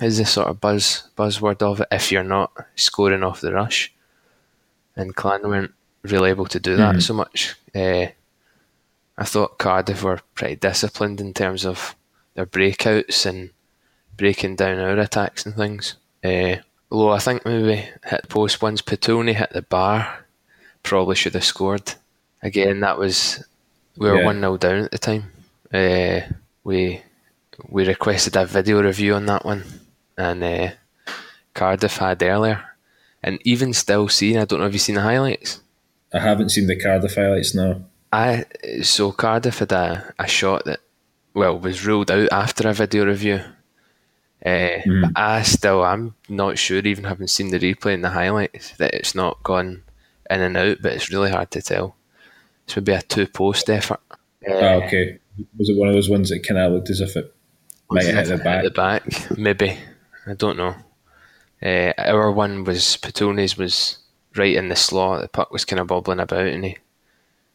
is 0.00 0.18
the 0.18 0.24
sort 0.24 0.46
of 0.46 0.60
buzz 0.60 1.08
buzzword 1.16 1.60
of 1.62 1.80
it 1.80 1.88
if 1.90 2.12
you're 2.12 2.22
not 2.22 2.52
scoring 2.76 3.24
off 3.24 3.40
the 3.40 3.52
rush. 3.52 3.92
And 4.94 5.16
Clan 5.16 5.42
weren't 5.42 5.74
really 6.04 6.30
able 6.30 6.46
to 6.46 6.60
do 6.60 6.76
that 6.76 6.94
Mhm. 6.94 7.02
so 7.02 7.14
much. 7.14 7.56
Uh, 7.74 8.06
I 9.18 9.24
thought 9.24 9.58
Cardiff 9.58 10.04
were 10.04 10.20
pretty 10.36 10.54
disciplined 10.54 11.20
in 11.20 11.34
terms 11.34 11.66
of 11.66 11.96
their 12.34 12.46
breakouts 12.46 13.26
and 13.26 13.50
breaking 14.16 14.54
down 14.54 14.78
our 14.78 14.96
attacks 14.96 15.44
and 15.44 15.56
things. 15.56 15.96
Uh, 16.22 16.58
although 16.88 17.10
I 17.10 17.18
think 17.18 17.44
maybe 17.44 17.90
hit 18.04 18.22
the 18.22 18.28
post 18.28 18.62
once, 18.62 18.80
Petone 18.80 19.34
hit 19.34 19.50
the 19.50 19.62
bar, 19.62 20.24
probably 20.84 21.16
should 21.16 21.34
have 21.34 21.44
scored. 21.44 21.94
Again, 22.44 22.78
that 22.78 22.96
was 22.96 23.42
we 23.96 24.08
were 24.10 24.18
Yeah. 24.18 24.24
one 24.24 24.40
0 24.40 24.56
down 24.56 24.84
at 24.84 24.90
the 24.90 24.98
time. 24.98 25.30
Uh, 25.72 26.20
we 26.64 27.02
we 27.68 27.86
requested 27.86 28.36
a 28.36 28.44
video 28.46 28.82
review 28.82 29.14
on 29.14 29.26
that 29.26 29.44
one, 29.44 29.64
and 30.18 30.42
uh, 30.42 30.70
Cardiff 31.54 31.96
had 31.98 32.22
earlier, 32.22 32.62
and 33.22 33.38
even 33.44 33.72
still 33.72 34.08
seeing. 34.08 34.38
I 34.38 34.44
don't 34.44 34.60
know 34.60 34.66
if 34.66 34.72
you've 34.72 34.82
seen 34.82 34.96
the 34.96 35.02
highlights. 35.02 35.60
I 36.12 36.18
haven't 36.20 36.50
seen 36.50 36.66
the 36.66 36.76
Cardiff 36.76 37.14
highlights 37.14 37.54
now. 37.54 37.82
I 38.12 38.44
so 38.82 39.12
Cardiff 39.12 39.58
had 39.58 39.72
a, 39.72 40.12
a 40.18 40.26
shot 40.28 40.64
that 40.64 40.80
well 41.34 41.58
was 41.58 41.84
ruled 41.86 42.10
out 42.10 42.28
after 42.32 42.68
a 42.68 42.72
video 42.72 43.04
review. 43.06 43.40
Uh, 44.44 44.78
But 45.00 45.12
I 45.16 45.42
still 45.42 45.82
I'm 45.82 46.14
not 46.28 46.58
sure 46.58 46.78
even 46.78 47.04
having 47.04 47.26
seen 47.28 47.50
the 47.50 47.58
replay 47.58 47.94
and 47.94 48.04
the 48.04 48.10
highlights 48.10 48.76
that 48.76 48.94
it's 48.94 49.14
not 49.14 49.42
gone 49.42 49.82
in 50.30 50.40
and 50.40 50.56
out, 50.56 50.78
but 50.82 50.92
it's 50.92 51.10
really 51.10 51.30
hard 51.30 51.50
to 51.52 51.62
tell. 51.62 51.96
This 52.66 52.76
would 52.76 52.84
be 52.84 52.92
a 52.92 53.02
two 53.02 53.26
post 53.26 53.68
effort. 53.70 54.00
Ah, 54.48 54.74
okay. 54.84 55.18
Was 55.58 55.68
it 55.68 55.76
one 55.76 55.88
of 55.88 55.94
those 55.94 56.08
ones 56.10 56.30
that 56.30 56.46
kind 56.46 56.58
of 56.58 56.72
looked 56.72 56.90
as 56.90 57.00
if 57.00 57.16
it 57.16 57.34
might 57.90 58.04
have 58.06 58.28
hit 58.28 58.38
the 58.38 58.44
back? 58.44 58.64
The 58.64 58.70
back, 58.70 59.38
maybe. 59.38 59.76
I 60.26 60.34
don't 60.34 60.56
know. 60.56 60.74
Uh, 61.62 61.92
our 61.98 62.30
one 62.30 62.64
was 62.64 62.96
Petone's 62.98 63.56
was 63.58 63.98
right 64.36 64.54
in 64.54 64.68
the 64.68 64.76
slot. 64.76 65.22
The 65.22 65.28
puck 65.28 65.50
was 65.52 65.64
kind 65.64 65.80
of 65.80 65.86
bobbling 65.88 66.20
about, 66.20 66.46
and 66.46 66.64
he 66.64 66.78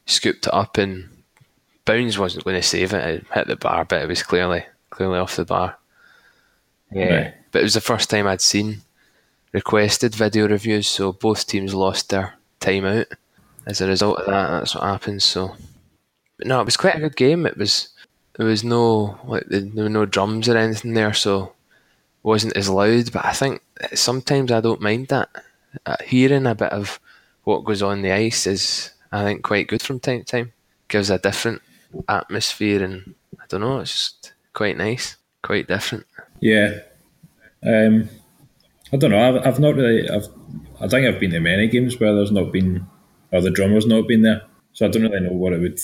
scooped 0.05 0.47
it 0.47 0.53
up. 0.53 0.77
And 0.77 1.09
Bowns 1.85 2.17
wasn't 2.17 2.43
going 2.43 2.55
to 2.55 2.61
save 2.63 2.93
it. 2.93 3.03
It 3.07 3.25
hit 3.33 3.47
the 3.47 3.55
bar, 3.55 3.85
but 3.85 4.01
it 4.01 4.07
was 4.07 4.23
clearly 4.23 4.65
clearly 4.89 5.19
off 5.19 5.35
the 5.35 5.45
bar. 5.45 5.77
Yeah, 6.91 7.15
Right. 7.15 7.33
but 7.51 7.59
it 7.59 7.63
was 7.63 7.75
the 7.75 7.81
first 7.81 8.09
time 8.09 8.27
I'd 8.27 8.41
seen 8.41 8.81
requested 9.51 10.15
video 10.15 10.47
reviews, 10.47 10.87
so 10.87 11.11
both 11.13 11.45
teams 11.47 11.73
lost 11.73 12.09
their 12.09 12.33
time 12.59 12.85
out 12.85 13.07
as 13.65 13.81
a 13.81 13.87
result 13.87 14.19
of 14.19 14.25
that. 14.27 14.49
That's 14.49 14.75
what 14.75 14.83
happens. 14.83 15.23
So, 15.23 15.55
but 16.37 16.47
no, 16.47 16.61
it 16.61 16.65
was 16.65 16.77
quite 16.77 16.95
a 16.95 16.99
good 16.99 17.15
game. 17.15 17.45
It 17.45 17.57
was 17.57 17.89
there 18.35 18.45
was 18.45 18.63
no 18.63 19.19
like 19.25 19.45
there 19.47 19.83
were 19.83 19.89
no 19.89 20.05
drums 20.05 20.47
or 20.47 20.57
anything 20.57 20.93
there, 20.93 21.13
so 21.13 21.43
it 21.43 21.51
wasn't 22.23 22.57
as 22.57 22.69
loud. 22.69 23.11
But 23.11 23.25
I 23.25 23.33
think 23.33 23.61
sometimes 23.93 24.51
I 24.51 24.61
don't 24.61 24.81
mind 24.81 25.07
that. 25.09 25.29
Uh, 25.85 25.97
hearing 26.03 26.47
a 26.47 26.55
bit 26.55 26.71
of 26.71 26.99
what 27.43 27.63
goes 27.63 27.83
on 27.83 28.01
the 28.01 28.11
ice 28.11 28.47
is, 28.47 28.91
I 29.11 29.23
think, 29.23 29.43
quite 29.43 29.67
good 29.67 29.83
from 29.83 29.99
time 29.99 30.21
to 30.21 30.25
time. 30.25 30.53
Gives 30.87 31.11
a 31.11 31.19
different 31.19 31.61
atmosphere, 32.07 32.83
and 32.83 33.13
I 33.39 33.43
don't 33.47 33.61
know, 33.61 33.79
it's 33.79 33.91
just 33.91 34.33
quite 34.53 34.77
nice, 34.77 35.15
quite 35.43 35.67
different. 35.67 36.07
Yeah. 36.39 36.79
Um, 37.63 38.09
I 38.91 38.97
don't 38.97 39.11
know. 39.11 39.19
I've, 39.19 39.45
I've 39.45 39.59
not 39.59 39.75
really. 39.75 40.09
I've, 40.09 40.27
I 40.81 40.87
think 40.87 41.05
I've 41.05 41.19
been 41.19 41.31
to 41.31 41.39
many 41.39 41.67
games 41.67 41.99
where 41.99 42.15
there's 42.15 42.31
not 42.31 42.51
been, 42.51 42.87
or 43.31 43.41
the 43.41 43.51
drummer's 43.51 43.85
not 43.85 44.07
been 44.07 44.21
there. 44.21 44.43
So 44.73 44.85
I 44.85 44.89
don't 44.89 45.03
really 45.03 45.19
know 45.19 45.33
what 45.33 45.53
it 45.53 45.59
would, 45.59 45.79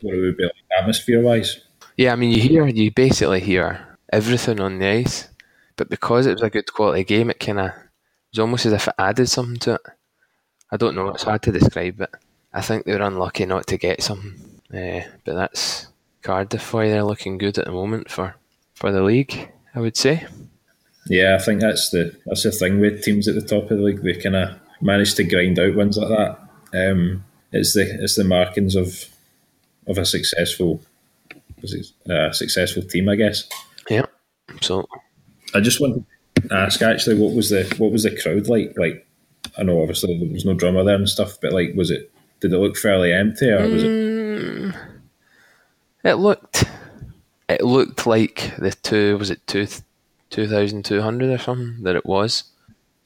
what 0.00 0.14
it 0.14 0.20
would 0.20 0.36
be 0.36 0.44
like 0.44 0.52
atmosphere 0.78 1.22
wise. 1.22 1.60
Yeah, 1.96 2.12
I 2.12 2.16
mean, 2.16 2.30
you 2.30 2.40
hear, 2.40 2.66
you 2.66 2.90
basically 2.90 3.40
hear 3.40 3.98
everything 4.12 4.60
on 4.60 4.78
the 4.78 4.86
ice, 4.86 5.28
but 5.76 5.88
because 5.88 6.26
it 6.26 6.34
was 6.34 6.42
a 6.42 6.50
good 6.50 6.72
quality 6.72 7.04
game, 7.04 7.30
it 7.30 7.40
kind 7.40 7.60
of 7.60 7.72
was 8.30 8.38
almost 8.38 8.66
as 8.66 8.72
if 8.72 8.88
it 8.88 8.94
added 8.98 9.28
something 9.28 9.58
to 9.60 9.74
it. 9.74 9.80
I 10.70 10.76
don't 10.76 10.94
know; 10.94 11.08
it's 11.08 11.24
hard 11.24 11.42
to 11.42 11.52
describe 11.52 12.00
it. 12.00 12.10
I 12.52 12.62
think 12.62 12.84
they 12.84 12.92
were 12.92 13.02
unlucky 13.02 13.44
not 13.46 13.66
to 13.68 13.76
get 13.76 14.02
something, 14.02 14.60
uh, 14.72 15.02
but 15.24 15.34
that's 15.34 15.88
Cardiff 16.22 16.72
you. 16.72 16.80
They're 16.80 17.04
looking 17.04 17.38
good 17.38 17.58
at 17.58 17.66
the 17.66 17.72
moment 17.72 18.10
for 18.10 18.36
for 18.74 18.90
the 18.90 19.02
league. 19.02 19.50
I 19.74 19.80
would 19.80 19.96
say. 19.96 20.26
Yeah, 21.06 21.36
I 21.38 21.42
think 21.42 21.60
that's 21.60 21.90
the 21.90 22.16
that's 22.26 22.42
the 22.42 22.52
thing 22.52 22.80
with 22.80 23.02
teams 23.02 23.28
at 23.28 23.34
the 23.34 23.42
top 23.42 23.70
of 23.70 23.78
the 23.78 23.84
league. 23.84 24.02
They 24.02 24.14
kind 24.14 24.36
of 24.36 24.58
manage 24.80 25.14
to 25.14 25.24
grind 25.24 25.58
out 25.58 25.74
wins 25.74 25.96
like 25.96 26.08
that. 26.08 26.38
Um, 26.74 27.24
it's 27.52 27.74
the 27.74 28.02
it's 28.02 28.16
the 28.16 28.24
markings 28.24 28.74
of 28.74 29.06
of 29.86 29.98
a 29.98 30.06
successful 30.06 30.80
uh, 32.08 32.32
successful 32.32 32.82
team, 32.82 33.08
I 33.08 33.16
guess. 33.16 33.48
Yeah. 33.88 34.06
So 34.60 34.88
I 35.54 35.60
just 35.60 35.80
wanted 35.80 36.04
to 36.36 36.54
ask 36.54 36.82
actually, 36.82 37.18
what 37.18 37.34
was 37.34 37.50
the 37.50 37.72
what 37.78 37.92
was 37.92 38.04
the 38.04 38.16
crowd 38.20 38.48
like? 38.48 38.74
Like, 38.76 39.06
I 39.58 39.62
know 39.62 39.80
obviously 39.80 40.18
there 40.18 40.32
was 40.32 40.44
no 40.44 40.54
drummer 40.54 40.84
there 40.84 40.96
and 40.96 41.08
stuff, 41.08 41.38
but 41.40 41.52
like, 41.52 41.74
was 41.74 41.90
it? 41.90 42.10
Did 42.40 42.52
it 42.52 42.58
look 42.58 42.76
fairly 42.76 43.12
empty, 43.12 43.50
or 43.50 43.68
was 43.68 43.84
it? 43.84 44.74
it 46.04 46.14
looked, 46.14 46.64
it 47.48 47.62
looked 47.62 48.04
like 48.04 48.52
the 48.58 48.72
two 48.72 49.16
was 49.18 49.30
it 49.30 49.46
two 49.46 49.68
two 50.30 50.48
thousand 50.48 50.84
two 50.84 51.00
hundred 51.00 51.30
or 51.30 51.38
something 51.38 51.84
that 51.84 51.94
it 51.94 52.04
was. 52.04 52.44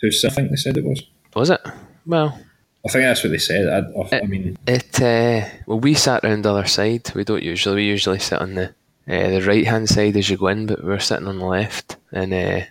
Two, 0.00 0.11
I 0.25 0.30
think 0.30 0.50
they 0.50 0.56
said 0.56 0.78
it 0.78 0.85
was. 0.85 1.02
Was 1.35 1.50
it? 1.50 1.61
Well, 2.06 2.38
I 2.87 2.88
think 2.88 3.05
that's 3.05 3.23
what 3.23 3.31
they 3.31 3.38
said. 3.38 3.69
I, 3.69 4.16
I 4.16 4.26
mean, 4.26 4.57
It 4.66 5.02
uh, 5.02 5.49
well, 5.66 5.81
we 5.81 5.95
sat 5.95 6.23
round 6.23 6.45
the 6.45 6.52
other 6.52 6.66
side. 6.66 7.11
We 7.14 7.25
don't 7.25 7.43
usually. 7.43 7.76
We 7.76 7.85
usually 7.87 8.21
sit 8.21 8.40
on 8.40 8.55
the 8.55 8.75
uh, 9.09 9.31
the 9.31 9.43
right 9.43 9.66
hand 9.66 9.88
side 9.88 10.16
as 10.16 10.31
you 10.31 10.37
go 10.37 10.49
in, 10.49 10.66
but 10.66 10.83
we 10.83 10.88
were 10.88 10.99
sitting 11.00 11.26
on 11.26 11.38
the 11.38 11.47
left, 11.47 11.97
and 12.12 12.33
uh, 12.33 12.61
I 12.61 12.69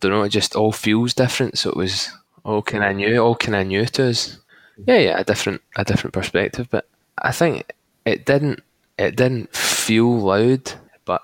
don't 0.00 0.10
know. 0.10 0.22
It 0.22 0.30
just 0.30 0.54
all 0.54 0.72
feels 0.72 1.14
different. 1.14 1.58
So 1.58 1.70
it 1.70 1.76
was 1.76 2.10
all 2.44 2.62
kind 2.62 2.84
of 2.84 2.94
new, 2.94 3.18
all 3.18 3.34
kind 3.34 3.56
of 3.56 3.66
new 3.66 3.86
to 3.86 4.10
us. 4.10 4.38
Yeah, 4.86 4.98
yeah, 4.98 5.18
a 5.18 5.24
different 5.24 5.62
a 5.76 5.84
different 5.84 6.14
perspective. 6.14 6.68
But 6.70 6.86
I 7.18 7.32
think 7.32 7.72
it 8.04 8.26
didn't 8.26 8.62
it 8.98 9.16
didn't 9.16 9.54
feel 9.54 10.18
loud, 10.18 10.72
but 11.04 11.22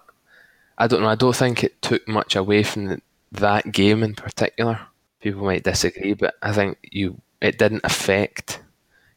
I 0.78 0.87
don't 0.87 1.02
know. 1.02 1.08
I 1.08 1.14
don't 1.14 1.37
think 1.37 1.62
it 1.62 1.80
took 1.82 2.06
much 2.08 2.37
away 2.37 2.62
from 2.62 2.87
the, 2.87 3.02
that 3.32 3.72
game 3.72 4.02
in 4.02 4.14
particular. 4.14 4.80
People 5.20 5.44
might 5.44 5.64
disagree, 5.64 6.14
but 6.14 6.34
I 6.42 6.52
think 6.52 6.78
you 6.90 7.20
it 7.42 7.58
didn't 7.58 7.84
affect 7.84 8.61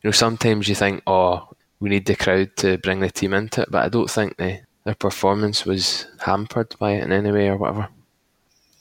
you 0.01 0.09
know, 0.09 0.11
sometimes 0.11 0.67
you 0.69 0.75
think, 0.75 1.01
oh, 1.07 1.47
we 1.79 1.89
need 1.89 2.05
the 2.05 2.15
crowd 2.15 2.55
to 2.57 2.77
bring 2.77 2.99
the 2.99 3.09
team 3.09 3.33
into 3.33 3.61
it, 3.61 3.71
but 3.71 3.83
I 3.83 3.89
don't 3.89 4.09
think 4.09 4.37
the, 4.37 4.59
their 4.83 4.93
performance 4.93 5.65
was 5.65 6.05
hampered 6.19 6.75
by 6.77 6.91
it 6.93 7.03
in 7.03 7.11
any 7.11 7.31
way 7.31 7.47
or 7.47 7.57
whatever. 7.57 7.87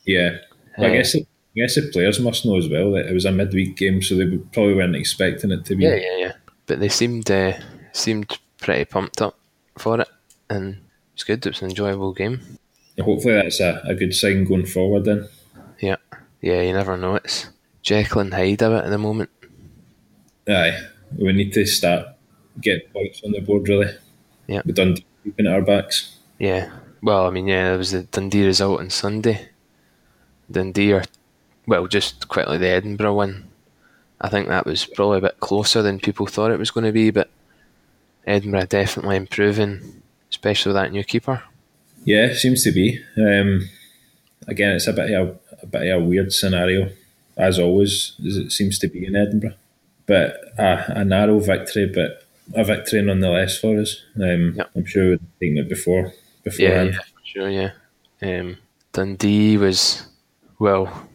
yeah. 0.05 0.37
Well, 0.77 0.91
I 0.91 0.95
Uh, 0.95 0.97
guess 0.99 1.15
it, 1.15 1.27
I 1.57 1.61
guess 1.61 1.75
the 1.77 1.89
players 1.93 2.21
must 2.21 2.45
know 2.45 2.59
as 2.59 2.69
well 2.69 2.93
that 2.93 3.07
it 3.07 3.15
was 3.15 3.25
a 3.25 3.33
midweek 3.33 3.77
game, 3.77 4.03
so 4.03 4.17
they 4.17 4.37
probably 4.53 4.75
weren't 4.75 4.97
expecting 4.97 5.51
it 5.53 5.65
to 5.67 5.77
be. 5.77 5.85
Yeah, 5.85 5.95
yeah, 5.95 6.17
yeah. 6.19 6.33
But 6.67 6.81
they 6.81 6.89
seemed 6.89 7.31
uh, 7.31 7.55
seemed 7.93 8.39
pretty 8.59 8.85
pumped 8.85 9.23
up 9.23 9.39
for 9.79 10.01
it, 10.01 10.09
and 10.51 10.79
it's 11.15 11.25
good. 11.25 11.47
It 11.47 11.51
was 11.51 11.63
an 11.63 11.71
enjoyable 11.71 12.13
game. 12.13 12.41
Hopefully, 13.01 13.35
that's 13.35 13.61
a, 13.61 13.81
a 13.87 13.95
good 13.95 14.15
sign 14.15 14.45
going 14.45 14.67
forward. 14.67 15.05
Then, 15.05 15.29
Yeah, 15.81 15.97
yeah. 16.41 16.61
You 16.61 16.73
never 16.73 16.97
know. 16.97 17.15
It's 17.15 17.49
Jekyll 17.85 18.23
and 18.23 18.35
Hyde 18.35 18.63
of 18.63 18.73
it 18.73 18.85
at 18.85 18.91
the 18.91 18.99
moment. 18.99 19.31
aye, 20.49 20.77
we 21.17 21.33
need 21.33 21.53
to 21.53 21.65
start 21.67 22.09
getting 22.61 22.89
points 22.93 23.23
on 23.25 23.31
the 23.33 23.41
board. 23.41 23.69
Really, 23.69 23.95
Yeah. 24.49 24.63
we 24.65 24.73
done 24.73 24.97
keeping 25.23 25.47
at 25.47 25.53
our 25.53 25.63
backs. 25.63 26.19
Yeah. 26.39 26.71
Well, 27.03 27.27
I 27.27 27.31
mean, 27.31 27.47
yeah, 27.47 27.69
there 27.69 27.79
was 27.79 27.93
the 27.93 28.03
Dundee 28.05 28.45
result 28.47 28.81
on 28.81 28.91
Sunday. 28.91 29.49
Dundee 30.51 30.93
are, 30.93 31.05
well, 31.67 31.87
just 31.87 32.29
quickly 32.29 32.59
the 32.59 32.69
Edinburgh 32.69 33.15
one. 33.15 33.45
I 34.21 34.29
think 34.29 34.49
that 34.49 34.67
was 34.67 34.85
probably 34.87 35.19
a 35.19 35.23
bit 35.23 35.41
closer 35.41 35.83
than 35.83 35.99
people 36.01 36.27
thought 36.27 36.51
it 36.51 36.59
was 36.59 36.71
going 36.71 36.85
to 36.87 36.93
be, 36.93 37.11
but 37.11 37.29
Edinburgh 38.27 38.67
definitely 38.67 39.17
improving, 39.17 40.03
especially 40.31 40.71
with 40.73 40.77
that 40.83 40.93
new 40.93 41.05
keeper. 41.05 41.43
Yeah, 42.05 42.33
seems 42.35 42.65
to 42.65 42.73
be. 42.73 43.01
Um, 43.19 43.69
again, 44.49 44.77
it's 44.77 44.87
a 44.87 44.93
bit 44.93 45.11
of 45.13 45.29
a, 45.29 45.39
a 45.63 45.67
bit 45.67 45.91
of 45.91 46.03
a 46.03 46.05
weird 46.05 46.33
scenario, 46.33 46.91
as 47.37 47.59
always, 47.59 48.13
as 48.27 48.37
it 48.37 48.53
seems 48.53 48.79
to 48.81 48.89
be 48.89 49.05
in 49.07 49.17
Edinburgh. 49.17 49.55
But 50.07 50.37
a, 50.59 51.01
a 51.01 51.05
narrow 51.05 51.39
victory, 51.41 51.87
but 51.87 52.25
a 52.55 52.63
victory 52.65 53.03
nonetheless 53.03 53.59
for 53.59 53.79
us. 53.81 54.03
Um, 54.17 54.55
Yep. 54.57 54.71
I'm 54.77 54.85
sure 54.85 55.11
we'd 55.11 55.21
taken 55.41 55.59
it 55.59 55.69
before 55.69 56.01
Yeah, 56.07 56.13
beforehand. 56.45 56.91
yeah, 56.93 56.99
for 57.01 57.25
sure, 57.25 57.51
yeah. 57.51 57.71
Um, 58.23 58.59
Dundee 58.93 59.57
was, 59.57 60.07
well, 60.59 61.09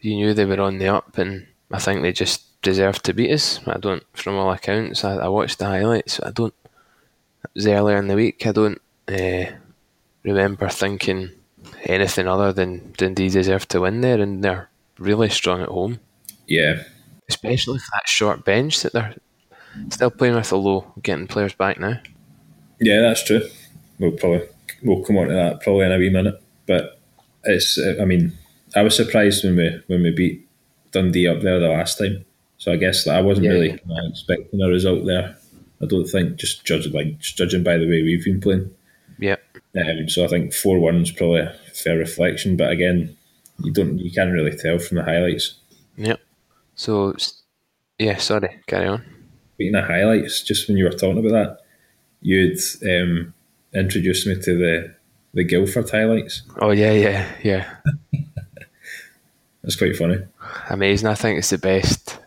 you 0.00 0.14
knew 0.16 0.34
they 0.34 0.44
were 0.46 0.60
on 0.60 0.78
the 0.78 0.88
up, 0.88 1.18
and 1.18 1.46
I 1.70 1.78
think 1.78 2.02
they 2.02 2.12
just 2.12 2.60
deserved 2.62 3.04
to 3.04 3.12
beat 3.14 3.30
us. 3.30 3.60
I 3.66 3.78
don't, 3.78 4.02
from 4.14 4.36
all 4.36 4.50
accounts, 4.52 5.04
I, 5.04 5.16
I 5.16 5.28
watched 5.28 5.58
the 5.58 5.66
highlights. 5.66 6.18
I 6.22 6.30
don't. 6.30 6.54
It 7.44 7.50
was 7.54 7.66
earlier 7.66 7.98
in 7.98 8.08
the 8.08 8.16
week. 8.16 8.46
I 8.46 8.52
don't 8.52 8.80
uh, 9.08 9.44
remember 10.22 10.68
thinking 10.70 11.30
anything 11.84 12.26
other 12.26 12.52
than 12.54 12.92
Dundee 12.96 13.28
deserved 13.28 13.68
to 13.70 13.80
win 13.82 14.00
there, 14.00 14.20
and 14.20 14.42
they're 14.42 14.68
really 14.98 15.28
strong 15.28 15.62
at 15.62 15.68
home, 15.68 16.00
yeah. 16.46 16.82
especially 17.28 17.78
for 17.78 17.90
that 17.94 18.08
short 18.08 18.44
bench 18.44 18.82
that 18.82 18.92
they're 18.92 19.14
still 19.90 20.10
playing 20.10 20.34
with. 20.34 20.52
Although 20.52 20.92
getting 21.02 21.26
players 21.26 21.54
back 21.54 21.78
now. 21.80 22.00
Yeah, 22.80 23.00
that's 23.00 23.24
true. 23.24 23.42
We'll 23.98 24.12
probably 24.12 24.42
we'll 24.82 25.04
come 25.04 25.16
on 25.18 25.28
to 25.28 25.34
that 25.34 25.60
probably 25.62 25.86
in 25.86 25.92
a 25.92 25.98
wee 25.98 26.10
minute. 26.10 26.42
But 26.66 27.00
it's 27.44 27.78
I 28.00 28.04
mean 28.04 28.32
I 28.74 28.82
was 28.82 28.96
surprised 28.96 29.44
when 29.44 29.56
we 29.56 29.80
when 29.86 30.02
we 30.02 30.10
beat 30.10 30.48
Dundee 30.92 31.28
up 31.28 31.40
there 31.42 31.60
the 31.60 31.68
last 31.68 31.98
time. 31.98 32.24
So 32.58 32.72
I 32.72 32.76
guess 32.76 33.04
that 33.04 33.16
I 33.16 33.20
wasn't 33.20 33.46
Yeah, 33.46 33.52
really 33.52 33.80
expecting 34.08 34.62
a 34.62 34.68
result 34.68 35.04
there. 35.06 35.36
I 35.82 35.86
don't 35.86 36.06
think 36.06 36.36
just 36.36 36.64
judging 36.64 36.92
like 36.92 37.18
just 37.18 37.36
judging 37.36 37.62
by 37.62 37.76
the 37.76 37.88
way 37.88 38.02
we've 38.02 38.24
been 38.24 38.40
playing. 38.40 38.70
Yeah. 39.18 39.36
Um, 39.76 40.08
so 40.08 40.24
I 40.24 40.28
think 40.28 40.52
four 40.52 40.78
one 40.78 40.96
is 41.02 41.10
probably 41.10 41.40
a 41.40 41.54
fair 41.72 41.98
reflection. 41.98 42.56
But 42.56 42.70
again, 42.70 43.16
you 43.58 43.72
don't 43.72 43.98
you 43.98 44.10
can't 44.10 44.32
really 44.32 44.56
tell 44.56 44.78
from 44.78 44.98
the 44.98 45.04
highlights. 45.04 45.54
Yep. 45.96 46.20
So, 46.74 47.14
yeah. 47.98 48.16
Sorry. 48.18 48.60
Carry 48.66 48.88
on. 48.88 49.04
Speaking 49.54 49.76
of 49.76 49.84
highlights, 49.84 50.42
just 50.42 50.68
when 50.68 50.76
you 50.76 50.84
were 50.84 50.90
talking 50.90 51.18
about 51.18 51.32
that, 51.32 51.58
you'd 52.20 52.58
um, 52.82 53.34
introduced 53.72 54.26
me 54.26 54.34
to 54.34 54.58
the 54.58 54.94
the 55.34 55.44
Guildford 55.44 55.90
highlights. 55.90 56.42
Oh 56.60 56.70
yeah, 56.70 56.92
yeah, 56.92 57.28
yeah. 57.42 57.76
That's 59.62 59.76
quite 59.76 59.96
funny. 59.96 60.18
Amazing. 60.68 61.08
I 61.08 61.14
think 61.14 61.38
it's 61.38 61.50
the 61.50 61.58
best 61.58 62.18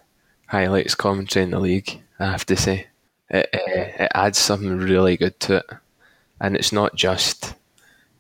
highlights 0.48 0.96
commentary 0.96 1.44
in 1.44 1.52
the 1.52 1.60
league. 1.60 2.02
I 2.20 2.26
have 2.26 2.46
to 2.48 2.56
say, 2.56 2.88
it 3.30 3.50
uh, 3.54 4.04
it 4.04 4.12
adds 4.16 4.38
something 4.38 4.78
really 4.78 5.18
good 5.18 5.40
to 5.42 5.58
it, 5.58 5.66
and 6.40 6.56
it's 6.56 6.72
not 6.72 6.96
just 6.96 7.54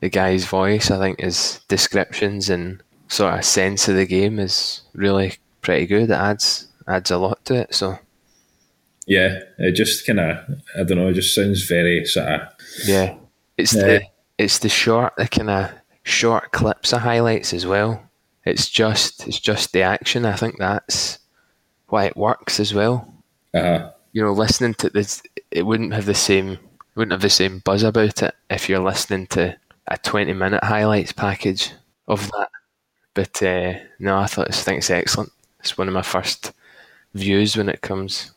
the 0.01 0.09
guy's 0.09 0.45
voice. 0.45 0.91
I 0.91 0.99
think 0.99 1.19
his 1.19 1.61
descriptions 1.67 2.49
and 2.49 2.81
sort 3.07 3.33
of 3.37 3.45
sense 3.45 3.87
of 3.87 3.95
the 3.95 4.05
game 4.05 4.39
is 4.39 4.81
really 4.93 5.33
pretty 5.61 5.85
good. 5.87 6.09
It 6.09 6.11
adds 6.11 6.67
adds 6.87 7.11
a 7.11 7.17
lot 7.17 7.43
to 7.45 7.55
it. 7.55 7.73
So 7.75 7.99
Yeah, 9.05 9.39
it 9.57 9.71
just 9.73 10.05
kind 10.05 10.19
of 10.19 10.37
I 10.77 10.83
don't 10.83 10.97
know. 10.97 11.07
It 11.09 11.13
just 11.13 11.33
sounds 11.35 11.63
very 11.63 12.05
sort 12.05 12.27
of 12.27 12.41
yeah, 12.85 13.15
it's 13.57 13.73
Yeah. 13.75 13.83
the 13.83 14.01
it's 14.37 14.59
the 14.59 14.69
short, 14.69 15.13
the 15.17 15.27
kind 15.27 15.49
of 15.49 15.71
short 16.03 16.51
clips 16.51 16.93
of 16.93 17.01
highlights 17.01 17.53
as 17.53 17.65
well. 17.65 18.03
It's 18.45 18.69
just 18.69 19.27
it's 19.27 19.39
just 19.39 19.73
the 19.73 19.81
action. 19.81 20.25
I 20.25 20.35
think 20.35 20.57
that's 20.59 21.19
why 21.87 22.05
it 22.05 22.17
works 22.17 22.59
as 22.59 22.73
well. 22.73 23.13
uh, 23.53 23.89
you 24.13 24.21
know, 24.21 24.31
listening 24.33 24.73
to 24.75 24.89
this, 24.89 25.21
it 25.51 25.63
wouldn't 25.65 25.93
have 25.93 26.05
the 26.05 26.13
same, 26.15 26.57
wouldn't 26.95 27.11
have 27.11 27.21
the 27.21 27.29
same 27.29 27.59
buzz 27.59 27.83
about 27.83 28.21
it 28.23 28.35
if 28.49 28.67
you're 28.69 28.79
listening 28.79 29.27
to 29.27 29.55
a 29.87 29.97
twenty-minute 29.97 30.63
highlights 30.63 31.11
package 31.13 31.71
of 32.07 32.27
that. 32.31 32.49
But 33.17 33.41
uh, 33.41 33.73
no, 33.97 34.19
I 34.19 34.27
thought 34.27 34.49
I 34.49 34.51
think 34.53 34.77
it's 34.77 34.91
excellent. 34.91 35.31
It's 35.61 35.75
one 35.75 35.87
of 35.87 35.93
my 35.95 36.03
first 36.03 36.53
views 37.15 37.57
when 37.57 37.67
it 37.67 37.81
comes. 37.81 38.31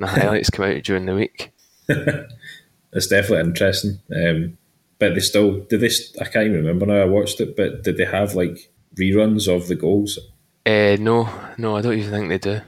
The 0.00 0.06
highlights 0.16 0.50
come 0.50 0.64
out 0.64 0.82
during 0.82 1.06
the 1.06 1.14
week. 1.14 1.52
it's 1.88 3.06
definitely 3.06 3.48
interesting. 3.48 4.00
Um, 4.14 4.58
but 4.98 5.14
they 5.14 5.20
still 5.20 5.60
did 5.60 5.80
they? 5.82 5.90
I 6.20 6.24
can't 6.24 6.46
even 6.46 6.56
remember 6.64 6.86
now. 6.86 7.00
I 7.00 7.04
watched 7.04 7.40
it, 7.40 7.56
but 7.56 7.84
did 7.84 7.96
they 7.96 8.06
have 8.06 8.34
like 8.34 8.72
reruns 8.96 9.46
of 9.46 9.68
the 9.68 9.76
goals? 9.76 10.18
Uh, 10.66 10.96
no, 10.98 11.28
no, 11.56 11.76
I 11.76 11.80
don't 11.80 11.96
even 11.96 12.10
think 12.10 12.28
they 12.28 12.38
do. 12.38 12.60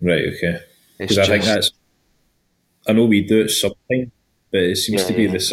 Right. 0.00 0.28
Okay. 0.36 0.60
Because 0.98 1.18
I 1.18 1.26
think 1.26 1.44
that's. 1.44 1.72
I 2.86 2.92
know 2.92 3.06
we 3.06 3.22
do 3.26 3.40
it 3.40 3.48
sometimes, 3.48 4.12
but 4.52 4.60
it 4.60 4.76
seems 4.76 5.02
Yeah, 5.02 5.08
to 5.08 5.14
be 5.14 5.24
yeah. 5.24 5.32
this 5.32 5.52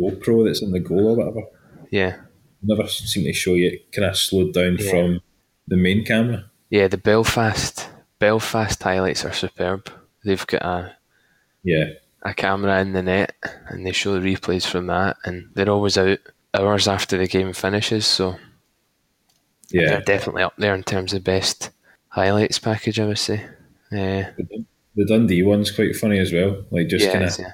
GoPro 0.00 0.44
that's 0.46 0.62
in 0.62 0.72
the 0.72 0.80
goal 0.80 1.10
or 1.10 1.16
whatever. 1.16 1.42
yeah, 1.90 2.16
Never 2.62 2.86
seem 2.88 3.24
to 3.24 3.32
show 3.32 3.54
you 3.54 3.78
kind 3.92 4.06
of 4.08 4.16
slowed 4.16 4.52
down 4.54 4.76
Yeah. 4.78 4.90
from 4.90 5.20
the 5.66 5.76
main 5.76 6.04
camera. 6.04 6.50
yeah. 6.70 6.88
The 6.88 6.98
Belfast 6.98 7.88
Belfast 8.18 8.80
highlights 8.82 9.24
are 9.24 9.32
superb. 9.32 9.90
They've 10.24 10.46
got 10.46 10.62
a 10.62 10.96
Yeah. 11.64 11.90
a 12.24 12.34
camera 12.34 12.80
in 12.80 12.92
the 12.92 13.02
net 13.02 13.34
and 13.68 13.84
they 13.86 13.92
show 13.92 14.18
the 14.18 14.20
replays 14.34 14.64
from 14.66 14.86
that 14.86 15.16
and 15.24 15.48
they're 15.54 15.68
always 15.70 15.98
out 15.98 16.18
hours 16.54 16.86
after 16.86 17.18
the 17.18 17.26
game 17.26 17.52
finishes 17.52 18.06
so 18.06 18.36
Yeah. 19.70 19.88
they're 19.88 20.00
definitely 20.02 20.42
up 20.42 20.54
there 20.56 20.74
in 20.74 20.84
terms 20.84 21.12
of 21.14 21.24
best 21.24 21.70
highlights 22.08 22.58
package 22.60 23.00
I 23.00 23.06
would 23.06 23.18
say 23.18 23.44
uh, 23.90 24.24
The 24.94 25.04
Dundee 25.06 25.42
one's 25.42 25.70
quite 25.70 25.96
funny 25.96 26.18
as 26.18 26.32
well. 26.32 26.64
Like 26.70 26.88
just 26.88 27.06
yeah, 27.06 27.12
kind 27.12 27.24
of 27.24 27.36
yeah 27.38 27.52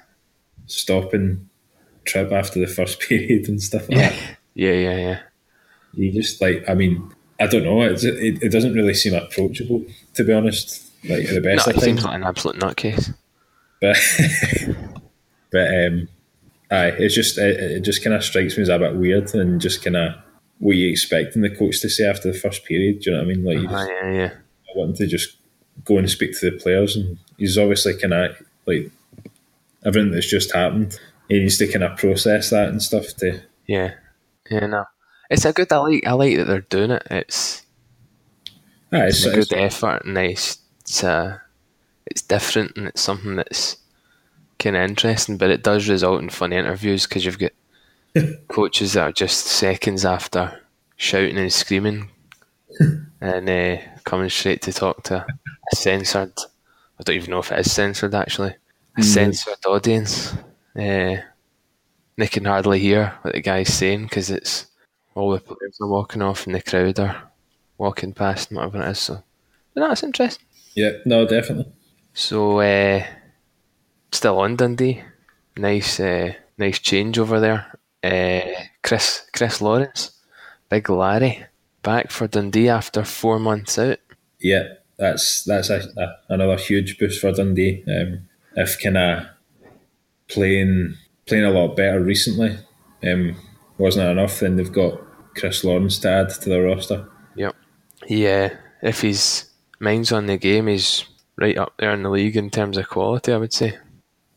stopping 0.66 1.49
trip 2.05 2.31
after 2.33 2.61
the 2.61 2.66
first 2.66 3.01
period 3.09 3.49
and 3.49 3.62
stuff 3.62 3.88
like 3.88 3.99
that. 3.99 4.38
Yeah 4.59 4.73
yeah 4.73 4.97
yeah 4.97 5.21
You 5.94 6.12
just 6.12 6.40
like, 6.42 6.64
I 6.68 6.75
mean, 6.75 7.12
I 7.40 7.47
don't 7.47 7.64
know. 7.64 7.81
It's, 7.83 8.05
it, 8.05 8.42
it 8.42 8.53
doesn't 8.53 8.75
really 8.75 8.94
seem 8.94 9.14
approachable, 9.14 9.85
to 10.14 10.25
be 10.25 10.33
honest. 10.33 10.85
Like 11.09 11.25
at 11.27 11.35
the 11.35 11.40
no, 11.40 11.57
best 11.57 11.68
it 11.68 11.77
of 11.77 11.83
seems 11.83 12.05
like 12.05 12.16
an 12.16 12.25
absolute 12.25 12.59
nutcase 12.59 13.14
but 13.81 13.97
but 15.53 15.68
um, 15.68 16.09
aye, 16.71 16.94
it's 16.99 17.14
just 17.14 17.38
it, 17.38 17.61
it 17.61 17.81
just 17.81 18.03
kind 18.03 18.14
of 18.14 18.25
strikes 18.25 18.57
me 18.57 18.62
as 18.62 18.68
a 18.68 18.79
bit 18.79 18.97
weird 18.97 19.35
and 19.35 19.61
just 19.61 19.83
kind 19.83 19.97
of 19.97 20.14
what 20.59 20.77
you 20.77 20.90
expecting 20.90 21.42
the 21.42 21.55
coach 21.55 21.81
to 21.81 21.88
say 21.88 22.05
after 22.05 22.33
the 22.33 22.38
first 22.38 22.64
period. 22.64 23.01
Do 23.01 23.11
you 23.11 23.16
know 23.16 23.23
what 23.23 23.31
I 23.31 23.35
mean? 23.35 23.44
Like 23.44 23.59
you 23.59 23.68
just 23.68 23.88
yeah 23.88 24.12
yeah 24.12 24.31
wanting 24.75 24.97
to 24.97 25.07
just 25.07 25.37
go 25.85 25.99
and 25.99 26.11
speak 26.11 26.38
to 26.38 26.51
the 26.51 26.59
players, 26.59 26.97
and 26.97 27.18
he's 27.37 27.59
obviously 27.59 27.97
kind 27.97 28.14
of 28.14 28.37
like 28.66 28.90
everything 29.85 30.12
that's 30.12 30.29
just 30.29 30.53
happened. 30.55 30.99
He 31.29 31.38
needs 31.38 31.59
to 31.59 31.68
kind 31.68 31.85
of 31.85 31.99
process 31.99 32.51
that 32.51 32.68
and 32.68 32.83
stuff 32.83 33.07
to 33.18 33.40
yeah 33.66 33.94
yeah 34.50 34.66
no. 34.66 34.84
It's 35.30 35.44
a 35.44 35.52
good 35.52 35.72
I 35.72 35.78
like 35.78 36.06
I 36.06 36.12
like 36.12 36.37
that 36.37 36.44
they're 36.44 36.61
doing 36.61 36.90
it. 36.90 37.06
It's 37.11 37.62
it's, 38.92 39.18
it's 39.18 39.26
a 39.26 39.38
it's, 39.38 39.48
good 39.48 39.58
effort 39.58 40.04
and 40.04 40.16
it's 40.16 40.58
it's, 40.80 41.04
uh, 41.04 41.38
it's 42.06 42.22
different 42.22 42.76
and 42.76 42.87
it's 42.88 43.02
something 43.02 43.37
that's 43.37 43.76
kind 44.58 44.76
of 44.76 44.82
interesting 44.88 45.37
but 45.37 45.50
it 45.50 45.62
does 45.62 45.88
result 45.88 46.22
in 46.22 46.30
funny 46.30 46.56
interviews 46.56 47.06
because 47.06 47.24
you've 47.24 47.38
got 47.38 47.52
coaches 48.48 48.94
that 48.94 49.02
are 49.02 49.12
just 49.12 49.46
seconds 49.46 50.04
after 50.04 50.61
shouting 50.96 51.37
and 51.37 51.52
screaming 51.52 52.11
and 53.20 53.48
uh, 53.48 53.76
coming 54.04 54.30
straight 54.30 54.62
to 54.62 54.72
talk 54.72 55.02
to 55.04 55.24
a 55.72 55.76
censored 55.76 56.32
I 56.98 57.02
don't 57.04 57.16
even 57.16 57.30
know 57.30 57.40
if 57.40 57.52
it 57.52 57.61
is 57.61 57.70
censored 57.70 58.14
actually 58.14 58.56
a 58.98 59.02
censored 59.02 59.64
audience. 59.66 60.34
Uh, 60.76 61.16
they 62.18 62.26
can 62.26 62.44
hardly 62.44 62.78
hear 62.78 63.14
what 63.22 63.35
the 63.35 63.40
guy's 63.40 63.72
saying 63.72 64.02
because 64.02 64.31
it's 64.31 64.66
all 65.14 65.31
the 65.31 65.40
players 65.40 65.78
are 65.81 65.88
walking 65.88 66.20
off 66.20 66.46
and 66.46 66.54
the 66.54 66.61
crowd 66.61 67.00
are 67.00 67.31
walking 67.78 68.12
past 68.12 68.50
and 68.50 68.59
whatever 68.59 68.83
it 68.83 68.90
is 68.90 68.98
so 68.98 69.22
it's 69.76 70.02
interesting 70.02 70.44
yeah, 70.78 70.92
no, 71.04 71.26
definitely. 71.26 71.72
so 72.14 72.61
uh, 72.61 73.04
still 74.12 74.38
on 74.38 74.54
Dundee. 74.54 75.02
Nice, 75.57 75.98
uh, 75.98 76.35
nice 76.57 76.78
change 76.78 77.18
over 77.18 77.40
there. 77.40 77.78
Uh, 78.04 78.62
Chris, 78.85 79.28
Chris 79.33 79.61
Lawrence, 79.61 80.12
Big 80.68 80.88
Larry, 80.88 81.44
back 81.83 82.12
for 82.12 82.28
Dundee 82.28 82.68
after 82.68 83.02
four 83.02 83.40
months 83.40 83.76
out. 83.76 83.98
Yeah, 84.38 84.74
that's 84.96 85.42
that's 85.42 85.68
a, 85.68 85.83
a, 85.96 86.35
another 86.35 86.57
huge 86.57 86.96
boost 86.96 87.20
for 87.20 87.33
Dundee. 87.33 87.83
Um, 87.88 88.28
if 88.54 88.81
kind 88.81 88.96
of 88.96 89.26
playing 90.28 90.94
playing 91.29 91.45
a 91.45 91.51
lot 91.51 91.77
better 91.77 92.01
recently 92.01 92.57
um, 93.05 93.37
wasn't 93.79 94.09
enough, 94.09 94.41
then 94.41 94.57
they've 94.57 94.73
got 94.73 95.01
Chris 95.37 95.62
Lawrence 95.64 95.99
to 96.01 96.09
add 96.11 96.31
to 96.31 96.49
the 96.49 96.61
roster. 96.61 97.09
Yep. 97.37 97.55
Yeah, 98.09 98.57
if 98.83 99.01
his 99.03 99.47
mind's 99.81 100.11
on 100.12 100.27
the 100.27 100.37
game, 100.37 100.67
he's 100.67 101.05
right 101.37 101.57
up 101.59 101.75
there 101.79 101.93
in 101.93 102.03
the 102.03 102.11
league 102.11 102.37
in 102.37 102.51
terms 102.51 102.77
of 102.77 102.88
quality. 102.88 103.33
I 103.33 103.37
would 103.37 103.53
say, 103.53 103.77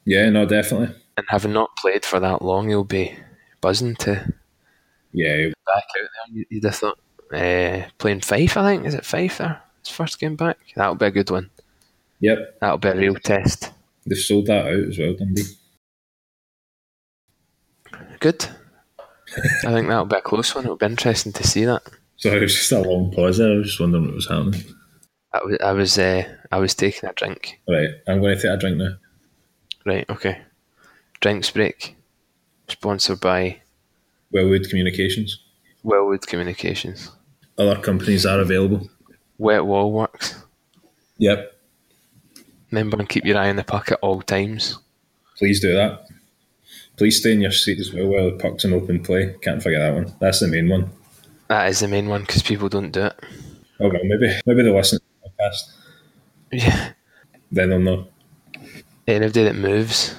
Yeah, 0.05 0.29
no, 0.29 0.45
definitely. 0.45 0.95
and 1.17 1.25
having 1.29 1.53
not 1.53 1.75
played 1.77 2.05
for 2.05 2.19
that 2.19 2.41
long, 2.43 2.69
he'll 2.69 2.83
be 2.83 3.15
buzzing 3.61 3.95
to 3.97 4.33
Yeah, 5.13 5.47
back 5.65 5.83
out 5.83 5.83
there. 5.95 6.33
you- 6.33 6.45
You'd 6.49 6.63
have 6.65 6.75
thought. 6.75 6.99
Uh, 7.33 7.83
playing 7.97 8.19
Fife, 8.21 8.57
I 8.57 8.75
think. 8.75 8.85
Is 8.85 8.93
it 8.93 9.05
Fife 9.05 9.37
there? 9.37 9.61
his 9.83 9.89
first 9.93 10.19
game 10.19 10.35
back. 10.35 10.57
That'll 10.75 10.95
be 10.95 11.05
a 11.05 11.11
good 11.11 11.29
one. 11.31 11.49
Yep, 12.19 12.59
That'll 12.59 12.77
be 12.77 12.89
a 12.89 12.95
real 12.95 13.15
test. 13.15 13.71
they've 14.05 14.17
sold 14.17 14.45
that 14.47 14.67
out 14.67 14.89
as 14.89 14.97
well, 14.99 15.13
Dundee. 15.15 15.43
Good. 18.21 18.45
I 19.65 19.73
think 19.73 19.87
that'll 19.87 20.05
be 20.05 20.15
a 20.15 20.21
close 20.21 20.55
one. 20.55 20.63
It'll 20.63 20.77
be 20.77 20.85
interesting 20.85 21.33
to 21.33 21.43
see 21.43 21.65
that. 21.65 21.81
So 22.17 22.33
it 22.35 22.41
was 22.41 22.53
just 22.55 22.71
a 22.71 22.79
long 22.79 23.11
pause 23.11 23.37
there. 23.39 23.51
I 23.51 23.55
was 23.57 23.67
just 23.67 23.79
wondering 23.79 24.05
what 24.05 24.15
was 24.15 24.29
happening. 24.29 24.63
I 25.33 25.43
was 25.43 25.57
I 25.63 25.71
was 25.73 25.97
uh, 25.97 26.23
I 26.51 26.57
was 26.59 26.73
taking 26.75 27.09
a 27.09 27.13
drink. 27.13 27.59
Right, 27.67 27.89
I'm 28.07 28.21
going 28.21 28.35
to 28.35 28.41
take 28.41 28.51
a 28.51 28.57
drink 28.57 28.77
now. 28.77 28.95
Right. 29.85 30.07
Okay. 30.09 30.41
Drinks 31.19 31.49
break. 31.51 31.95
Sponsored 32.67 33.19
by 33.19 33.61
Wellwood 34.31 34.69
Communications. 34.69 35.39
Wellwood 35.83 36.27
Communications. 36.27 37.11
Other 37.57 37.81
companies 37.81 38.25
are 38.25 38.39
available. 38.39 38.89
Wet 39.37 39.65
Wall 39.65 39.91
Works. 39.91 40.43
Yep, 41.17 41.51
Remember 42.71 42.97
and 42.97 43.09
keep 43.09 43.25
your 43.25 43.37
eye 43.37 43.49
on 43.49 43.57
the 43.57 43.63
puck 43.63 43.91
at 43.91 43.99
all 44.01 44.21
times. 44.21 44.79
please 45.37 45.59
do 45.59 45.73
that. 45.73 46.05
Please 47.01 47.17
stay 47.17 47.31
in 47.31 47.41
your 47.41 47.49
seat 47.49 47.79
as 47.79 47.91
well 47.91 48.05
while 48.05 48.25
the 48.29 48.37
puck's 48.37 48.63
in 48.63 48.73
open 48.73 49.01
play. 49.01 49.33
Can't 49.41 49.63
forget 49.63 49.79
that 49.79 49.95
one. 49.95 50.13
That's 50.19 50.39
the 50.39 50.47
main 50.47 50.69
one. 50.69 50.91
That 51.47 51.67
is 51.67 51.79
the 51.79 51.87
main 51.87 52.07
one 52.07 52.21
because 52.21 52.43
people 52.43 52.69
don't 52.69 52.91
do 52.91 53.05
it. 53.05 53.19
Oh 53.79 53.89
well, 53.89 54.03
maybe 54.03 54.39
maybe 54.45 54.61
they'll 54.61 54.75
listen 54.75 54.99
to 54.99 55.05
the 55.23 55.29
podcast. 55.31 55.71
Yeah. 56.51 56.91
Then 57.51 57.71
they'll 57.71 57.79
know. 57.79 58.07
Anybody 59.07 59.45
that 59.45 59.55
moves 59.55 60.13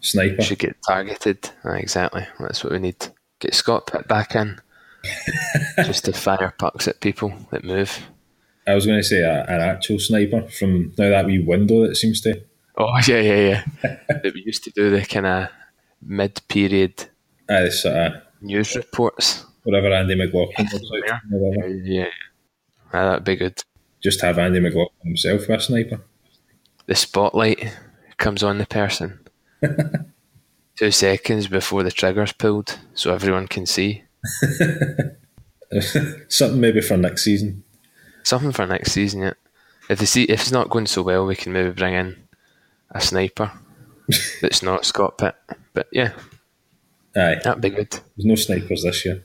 Sniper. 0.00 0.42
should 0.42 0.58
get 0.58 0.74
targeted. 0.84 1.48
Ah, 1.64 1.74
exactly. 1.74 2.26
That's 2.40 2.64
what 2.64 2.72
we 2.72 2.80
need. 2.80 2.96
Get 3.38 3.54
Scott 3.54 3.86
put 3.86 4.08
back 4.08 4.34
in 4.34 4.60
just 5.76 6.06
to 6.06 6.12
fire 6.12 6.52
pucks 6.58 6.88
at 6.88 6.98
people 6.98 7.32
that 7.52 7.62
move. 7.62 8.04
I 8.66 8.74
was 8.74 8.84
going 8.84 8.98
to 8.98 9.04
say 9.04 9.20
a, 9.20 9.44
an 9.44 9.60
actual 9.60 10.00
sniper 10.00 10.42
from 10.48 10.92
now 10.98 11.10
that 11.10 11.26
wee 11.26 11.38
window 11.38 11.86
that 11.86 11.96
seems 11.96 12.20
to. 12.22 12.42
Oh 12.76 12.88
yeah, 13.06 13.20
yeah, 13.20 13.62
yeah. 13.82 13.96
that 14.08 14.32
we 14.34 14.42
used 14.44 14.64
to 14.64 14.70
do 14.70 14.90
the 14.90 15.02
kind 15.04 15.26
of 15.26 15.48
mid-period 16.00 17.06
Uh, 17.48 17.70
sort 17.70 17.96
of 17.96 18.12
news 18.40 18.74
reports. 18.76 19.44
whatever 19.64 19.92
Andy 19.92 20.14
McLaughlin 20.14 20.68
like. 20.90 21.82
Yeah, 21.84 22.06
ah, 22.92 23.10
that'd 23.10 23.24
be 23.24 23.36
good. 23.36 23.62
Just 24.02 24.20
have 24.22 24.38
Andy 24.38 24.58
McLaughlin 24.60 24.90
himself 25.04 25.42
with 25.42 25.50
a 25.50 25.60
sniper. 25.60 26.00
The 26.86 26.94
spotlight 26.94 27.72
comes 28.18 28.42
on 28.42 28.58
the 28.58 28.66
person 28.66 29.20
two 30.76 30.90
seconds 30.90 31.46
before 31.46 31.82
the 31.84 31.90
trigger's 31.92 32.32
pulled, 32.32 32.78
so 32.94 33.14
everyone 33.14 33.46
can 33.48 33.66
see. 33.66 34.02
Something 36.28 36.60
maybe 36.60 36.80
for 36.80 36.96
next 36.96 37.22
season. 37.24 37.62
Something 38.24 38.52
for 38.52 38.66
next 38.66 38.92
season, 38.92 39.22
yeah. 39.22 39.32
If 39.88 39.98
the 39.98 40.06
se- 40.06 40.22
if 40.24 40.40
it's 40.40 40.52
not 40.52 40.70
going 40.70 40.86
so 40.86 41.02
well, 41.02 41.26
we 41.26 41.34
can 41.36 41.52
maybe 41.52 41.70
bring 41.70 41.94
in 41.94 42.16
a 42.92 43.00
sniper 43.00 43.50
that's 44.40 44.62
not 44.62 44.84
Scott 44.84 45.18
Pitt. 45.18 45.34
But 45.72 45.88
yeah, 45.92 46.12
Aye, 47.16 47.40
that'd 47.42 47.60
be 47.62 47.70
good. 47.70 47.90
there's 47.90 48.24
no 48.24 48.34
snipers 48.34 48.82
this 48.82 49.04
year. 49.04 49.24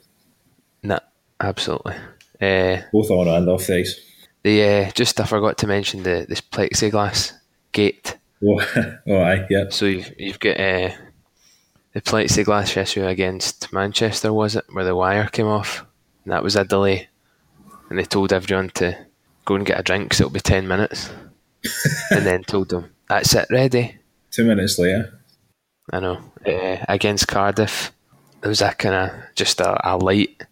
Nah, 0.83 0.99
absolutely. 1.39 1.95
Uh, 2.41 2.81
Both 2.91 3.09
on 3.11 3.27
and 3.27 3.49
off 3.49 3.67
the 3.67 3.77
ice. 3.79 3.99
the 4.43 4.63
uh, 4.63 4.91
just 4.91 5.19
I 5.19 5.25
forgot 5.25 5.57
to 5.59 5.67
mention 5.67 6.03
the 6.03 6.25
this 6.27 6.41
plexiglass 6.41 7.33
gate. 7.71 8.17
Oh, 8.43 8.61
oh 9.07 9.17
aye, 9.21 9.45
yep. 9.49 9.73
So 9.73 9.85
you've 9.85 10.13
you've 10.17 10.39
got 10.39 10.59
uh, 10.59 10.91
the 11.93 12.01
plexiglass 12.01 12.77
issue 12.77 13.05
against 13.05 13.73
Manchester, 13.73 14.31
was 14.31 14.55
it, 14.55 14.65
where 14.71 14.85
the 14.85 14.95
wire 14.95 15.27
came 15.27 15.47
off, 15.47 15.85
and 16.23 16.31
that 16.31 16.43
was 16.43 16.55
a 16.55 16.63
delay, 16.63 17.09
and 17.89 17.97
they 17.97 18.03
told 18.03 18.31
everyone 18.31 18.69
to 18.75 18.97
go 19.45 19.55
and 19.55 19.65
get 19.65 19.79
a 19.79 19.83
drink, 19.83 20.13
so 20.13 20.23
it'll 20.25 20.33
be 20.33 20.39
ten 20.39 20.67
minutes, 20.67 21.09
and 22.11 22.25
then 22.25 22.43
told 22.43 22.69
them 22.69 22.91
that's 23.07 23.33
it, 23.35 23.47
ready. 23.49 23.97
Two 24.31 24.43
minutes 24.45 24.77
later. 24.79 25.13
I 25.91 25.99
know. 25.99 26.19
Uh, 26.45 26.77
against 26.87 27.27
Cardiff, 27.27 27.91
there 28.41 28.49
was 28.49 28.61
a 28.61 28.73
kind 28.73 28.95
of 28.95 29.11
just 29.35 29.59
a, 29.61 29.89
a 29.89 29.97
light 29.97 30.43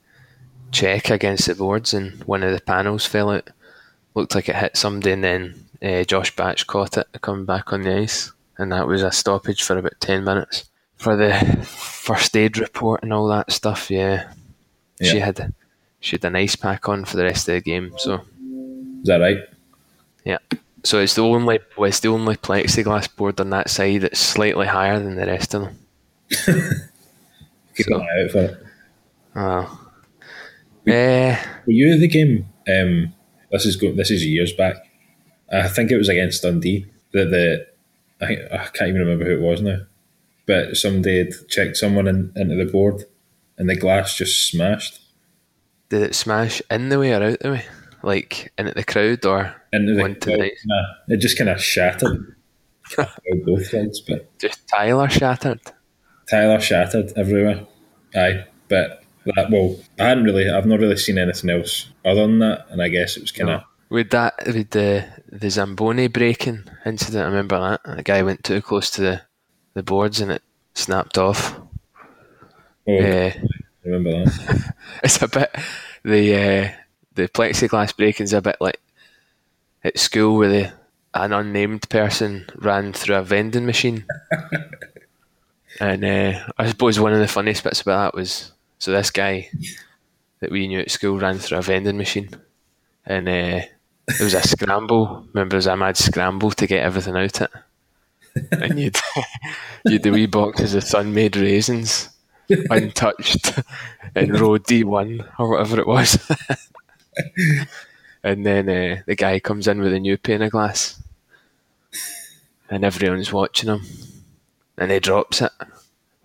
check 0.72 1.10
against 1.10 1.48
the 1.48 1.56
boards, 1.56 1.94
and 1.94 2.24
one 2.24 2.44
of 2.44 2.54
the 2.54 2.62
panels 2.62 3.06
fell 3.06 3.32
out. 3.32 3.50
Looked 4.14 4.36
like 4.36 4.48
it 4.50 4.56
hit 4.56 4.78
somebody, 4.78 5.12
and 5.12 5.24
then 5.24 5.66
uh, 5.84 6.04
Josh 6.06 6.34
Batch 6.36 6.68
caught 6.68 6.98
it 6.98 7.08
coming 7.22 7.46
back 7.46 7.74
on 7.74 7.82
the 7.82 7.98
ice, 7.98 8.32
and 8.58 8.72
that 8.72 8.88
was 8.88 9.04
a 9.04 9.12
stoppage 9.12 9.62
for 9.64 9.78
about 9.78 10.00
ten 10.00 10.24
minutes 10.24 10.66
for 10.96 11.18
the 11.18 11.34
first 11.66 12.36
aid 12.38 12.58
report 12.58 13.04
and 13.04 13.12
all 13.12 13.28
that 13.28 13.52
stuff. 13.52 13.92
Yeah, 13.92 14.32
she 15.02 15.20
had 15.20 15.54
she 16.00 16.16
had 16.16 16.24
an 16.26 16.38
ice 16.38 16.56
pack 16.56 16.88
on 16.88 17.04
for 17.04 17.18
the 17.18 17.24
rest 17.24 17.50
of 17.50 17.56
the 17.56 17.62
game, 17.62 17.92
so 17.98 18.22
Is 19.02 19.08
that 19.08 19.18
right? 19.20 19.40
yeah. 20.24 20.38
So 20.86 21.00
it's 21.00 21.16
the 21.16 21.24
only 21.24 21.60
it's 21.80 22.00
the 22.00 22.10
only 22.10 22.36
plexiglass 22.38 23.14
board 23.16 23.40
on 23.42 23.50
that 23.50 23.70
side 23.70 24.02
that's 24.02 24.20
slightly 24.20 24.68
higher 24.68 25.00
than 25.00 25.16
the 25.16 25.26
rest 25.26 25.54
of 25.54 25.64
them. 25.64 25.80
Keep 27.76 27.86
So- 27.88 27.96
an 27.96 28.02
eye 28.02 28.24
out 28.24 28.32
for 28.32 28.40
it. 28.40 28.66
Oh. 29.36 29.82
Eh, 30.88 31.44
Were 31.66 31.72
you 31.74 31.94
at 31.94 32.00
the 32.00 32.08
game? 32.08 32.46
Um, 32.72 33.14
this 33.52 33.66
is 33.66 33.76
go- 33.76 33.92
this 33.94 34.12
is 34.12 34.26
years 34.26 34.54
back. 34.54 34.76
I 35.52 35.68
think 35.68 35.92
it 35.92 35.98
was 35.98 36.10
against 36.10 36.44
Dundee. 36.44 36.86
The 37.12 37.26
the 37.26 37.68
I, 38.26 38.34
I 38.56 38.66
can't 38.68 38.90
even 38.90 39.02
remember 39.02 39.26
who 39.26 39.34
it 39.36 39.42
was 39.42 39.62
now, 39.62 39.80
but 40.46 40.78
somebody 40.78 41.18
had 41.18 41.34
checked 41.50 41.78
someone 41.78 42.08
in, 42.08 42.32
into 42.36 42.56
the 42.56 42.72
board, 42.72 43.04
and 43.58 43.70
the 43.70 43.76
glass 43.76 44.16
just 44.16 44.48
smashed 44.50 45.02
did 45.90 46.02
it 46.02 46.16
smash 46.16 46.62
in 46.72 46.90
the 46.90 46.98
way 46.98 47.14
or 47.14 47.22
out 47.24 47.40
the 47.42 47.52
way? 47.52 47.66
Like 48.02 48.52
in 48.58 48.68
at 48.68 48.76
the 48.76 48.84
crowd 48.84 49.24
or 49.26 49.54
into 49.76 49.94
the. 49.94 50.04
Onto 50.04 50.38
the 50.38 50.44
ice. 50.44 50.64
Nah, 50.66 50.84
it 51.10 51.18
just 51.18 51.38
kind 51.38 51.50
of 51.50 51.62
shattered. 51.62 52.36
both 53.46 53.68
sides, 53.68 54.00
but 54.02 54.38
just 54.40 54.68
Tyler 54.68 55.10
shattered? 55.10 55.62
Tyler 56.30 56.60
shattered 56.60 57.12
everywhere. 57.16 57.66
Aye, 58.16 58.46
but 58.68 59.04
that 59.26 59.50
well, 59.50 59.78
I 60.00 60.10
hadn't 60.10 60.24
really, 60.24 60.50
I've 60.50 60.66
not 60.66 60.80
really 60.80 60.98
seen 60.98 61.18
anything 61.18 61.50
else 61.50 61.88
other 62.04 62.22
than 62.22 62.40
that, 62.40 62.68
and 62.70 62.82
I 62.82 62.90
guess 62.90 63.18
it 63.18 63.22
was 63.22 63.32
kind 63.32 63.50
of. 63.50 63.64
With 63.90 64.10
that, 64.12 64.34
with 64.46 64.72
the 64.72 65.06
the 65.30 65.50
Zamboni 65.50 66.08
breaking 66.08 66.66
incident, 66.86 67.24
I 67.24 67.28
remember 67.28 67.60
that. 67.60 67.98
The 67.98 68.04
guy 68.04 68.24
went 68.24 68.44
too 68.44 68.62
close 68.62 68.90
to 68.92 69.02
the, 69.02 69.22
the 69.74 69.84
boards 69.84 70.22
and 70.22 70.32
it 70.32 70.42
snapped 70.74 71.18
off. 71.18 71.60
Oh, 72.88 72.94
I 72.94 73.36
remember 73.84 74.26
that. 74.26 74.74
it's 75.04 75.22
a 75.22 75.28
bit 75.28 75.56
the 76.04 76.36
uh, 76.36 76.70
the 77.16 77.28
plexiglass 77.30 77.96
breaking's 77.96 78.34
a 78.34 78.42
bit 78.42 78.58
like 78.60 78.80
at 79.86 80.00
school 80.00 80.38
where 80.38 80.50
the 80.50 80.74
an 81.14 81.32
unnamed 81.32 81.88
person 81.90 82.46
ran 82.56 82.92
through 82.92 83.16
a 83.16 83.24
vending 83.24 83.66
machine. 83.66 84.06
and 85.80 86.04
uh, 86.04 86.40
I 86.58 86.68
suppose 86.68 87.00
one 87.00 87.14
of 87.14 87.20
the 87.20 87.28
funniest 87.28 87.64
bits 87.64 87.82
about 87.82 88.14
that 88.14 88.18
was 88.18 88.52
so 88.80 88.92
this 88.92 89.12
guy 89.12 89.50
that 90.42 90.52
we 90.52 90.68
knew 90.68 90.80
at 90.80 90.92
school 90.92 91.18
ran 91.18 91.40
through 91.40 91.60
a 91.60 91.62
vending 91.62 91.98
machine, 91.98 92.30
and 93.06 93.30
uh, 93.30 93.62
there 94.08 94.24
was 94.24 94.34
a 94.34 94.46
scramble. 94.46 95.26
Remember, 95.34 95.52
there 95.52 95.58
was 95.58 95.68
a 95.68 95.78
mad 95.78 95.96
scramble 95.96 96.52
to 96.52 96.68
get 96.68 96.84
everything 96.84 97.16
out 97.16 97.42
it, 97.42 97.52
and 98.52 98.78
you'd 98.78 98.98
you'd 99.86 100.04
the 100.04 100.12
wee 100.12 100.26
boxes 100.26 100.76
of 100.76 100.84
Sun-Maid 100.84 101.38
raisins 101.38 102.10
untouched 102.50 103.58
in 104.16 104.34
row 104.34 104.58
D1 104.58 105.32
or 105.40 105.50
whatever 105.52 105.80
it 105.80 105.88
was. 105.88 106.20
And 108.26 108.44
then 108.44 108.68
uh, 108.68 109.02
the 109.06 109.16
guy 109.16 109.40
comes 109.40 109.68
in 109.68 109.80
with 109.80 109.94
a 109.94 110.00
new 110.00 110.18
pane 110.18 110.42
of 110.42 110.52
glass, 110.52 111.02
and 112.70 112.84
everyone's 112.84 113.32
watching 113.32 113.70
him, 113.70 113.84
and 114.80 114.92
he 114.92 115.00
drops 115.00 115.42
it, 115.42 115.52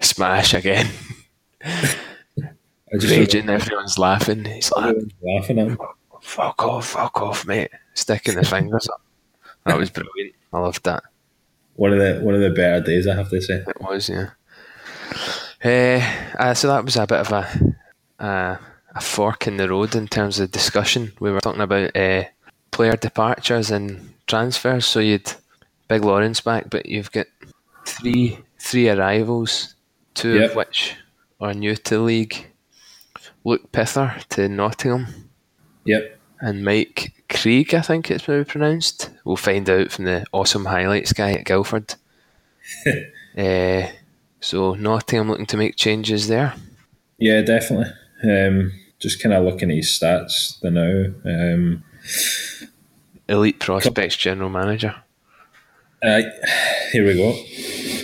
smash 0.01 0.55
again, 0.55 0.89
I 1.63 2.99
just 2.99 3.15
raging. 3.15 3.51
Everyone's 3.51 3.99
laughing. 3.99 4.47
He's 4.47 4.73
like, 4.73 4.97
laughing 5.23 5.59
at 5.59 5.67
him. 5.69 5.79
"Fuck 6.23 6.65
off, 6.65 6.87
fuck 6.87 7.21
off, 7.21 7.47
mate!" 7.47 7.71
Sticking 7.93 8.35
the 8.35 8.45
fingers 8.47 8.89
up. 8.89 9.03
That 9.67 9.77
was 9.77 9.91
brilliant. 9.91 10.35
I 10.55 10.59
loved 10.59 10.85
that. 10.85 11.05
One 11.77 11.93
of 11.93 11.99
the 11.99 12.25
one 12.25 12.35
of 12.35 12.41
the 12.41 12.51
better 12.51 12.81
days, 12.81 13.07
I 13.07 13.15
have 13.15 13.29
to 13.29 13.43
say. 13.43 13.63
It 13.67 13.81
was, 13.81 14.09
yeah. 14.09 14.31
Uh, 15.63 16.01
uh, 16.39 16.55
so 16.55 16.69
that 16.69 16.83
was 16.83 16.97
a 16.97 17.07
bit 17.07 17.21
of 17.21 17.33
a 17.33 17.75
uh, 18.19 18.57
a 18.94 19.00
fork 19.00 19.46
in 19.46 19.57
the 19.57 19.68
road 19.68 19.94
in 19.94 20.09
terms 20.09 20.40
of 20.40 20.50
discussion. 20.50 21.12
We 21.20 21.31
were 21.31 21.40
talking 21.40 21.61
about 21.61 21.96
uh, 21.96 22.24
player 22.70 22.96
departures 22.96 23.70
and 23.70 24.14
transfers. 24.26 24.87
So 24.87 25.00
you'd 25.00 25.33
Big 25.88 26.05
Lawrence 26.05 26.40
back, 26.40 26.70
but 26.70 26.87
you've 26.87 27.12
got 27.12 27.26
three 27.87 28.38
three 28.59 28.88
arrivals, 28.90 29.74
two 30.14 30.35
Yep. 30.38 30.50
of 30.50 30.57
which 30.57 30.94
are 31.40 31.55
new 31.55 31.74
to 31.76 31.94
the 31.96 32.00
league. 32.00 32.46
Luke 33.44 33.72
Pither 33.72 34.22
to 34.31 34.48
Nottingham 34.48 35.31
Yep. 35.85 36.18
and 36.40 36.62
Mike 36.64 37.12
Krieg, 37.31 37.72
I 37.74 37.81
think 37.81 38.11
it's 38.11 38.29
maybe 38.29 38.44
pronounced. 38.44 39.11
We'll 39.24 39.37
find 39.37 39.68
out 39.70 39.90
from 39.92 40.05
the 40.05 40.26
awesome 40.33 40.66
highlights 40.66 41.12
guy 41.14 41.33
at 41.33 41.44
Guildford. 41.46 41.94
uh, 43.37 43.83
so 44.40 44.74
Nottingham 44.74 45.29
looking 45.29 45.46
to 45.46 45.57
make 45.57 45.76
changes 45.76 46.29
there. 46.29 46.55
Yeah, 47.18 47.40
definitely. 47.42 47.92
Um, 48.22 48.72
just 48.98 49.22
kind 49.22 49.35
of 49.35 49.44
looking 49.44 49.70
at 49.70 49.76
his 49.76 49.88
stats 49.88 50.61
the 50.61 50.70
now. 50.70 51.14
Um, 51.24 51.83
Elite 53.28 53.59
Prospects 53.61 54.16
General 54.16 54.50
Manager. 54.50 54.94
Aye, 56.02 56.30
here 56.92 57.06
we 57.06 57.14
go. 57.14 57.33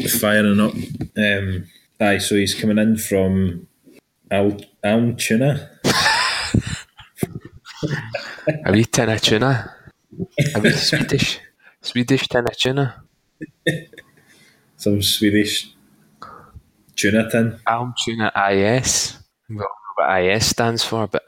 Firing 0.08 0.60
up. 0.60 0.74
Um, 1.16 1.66
aye, 2.00 2.18
so 2.18 2.34
he's 2.34 2.54
coming 2.54 2.78
in 2.78 2.96
from 2.96 3.66
Al 4.30 4.58
Almtuna. 4.84 5.68
A 8.64 8.72
wee 8.72 8.84
tin 8.84 9.08
of 9.08 9.20
tuna. 9.20 9.74
A 10.54 10.60
wee 10.60 10.70
Swedish. 10.70 11.40
Swedish 11.80 12.28
tin 12.28 12.44
of 12.44 12.56
tuna. 12.56 13.02
Some 14.76 15.02
Swedish 15.02 15.74
tuna 16.94 17.30
tin. 17.30 17.58
Alm 17.66 17.94
Tuna 18.04 18.32
IS. 18.50 19.18
We 19.48 19.56
don't 19.56 19.62
know 19.62 19.85
what 19.96 20.22
IS 20.22 20.46
stands 20.46 20.84
for, 20.84 21.06
but 21.06 21.24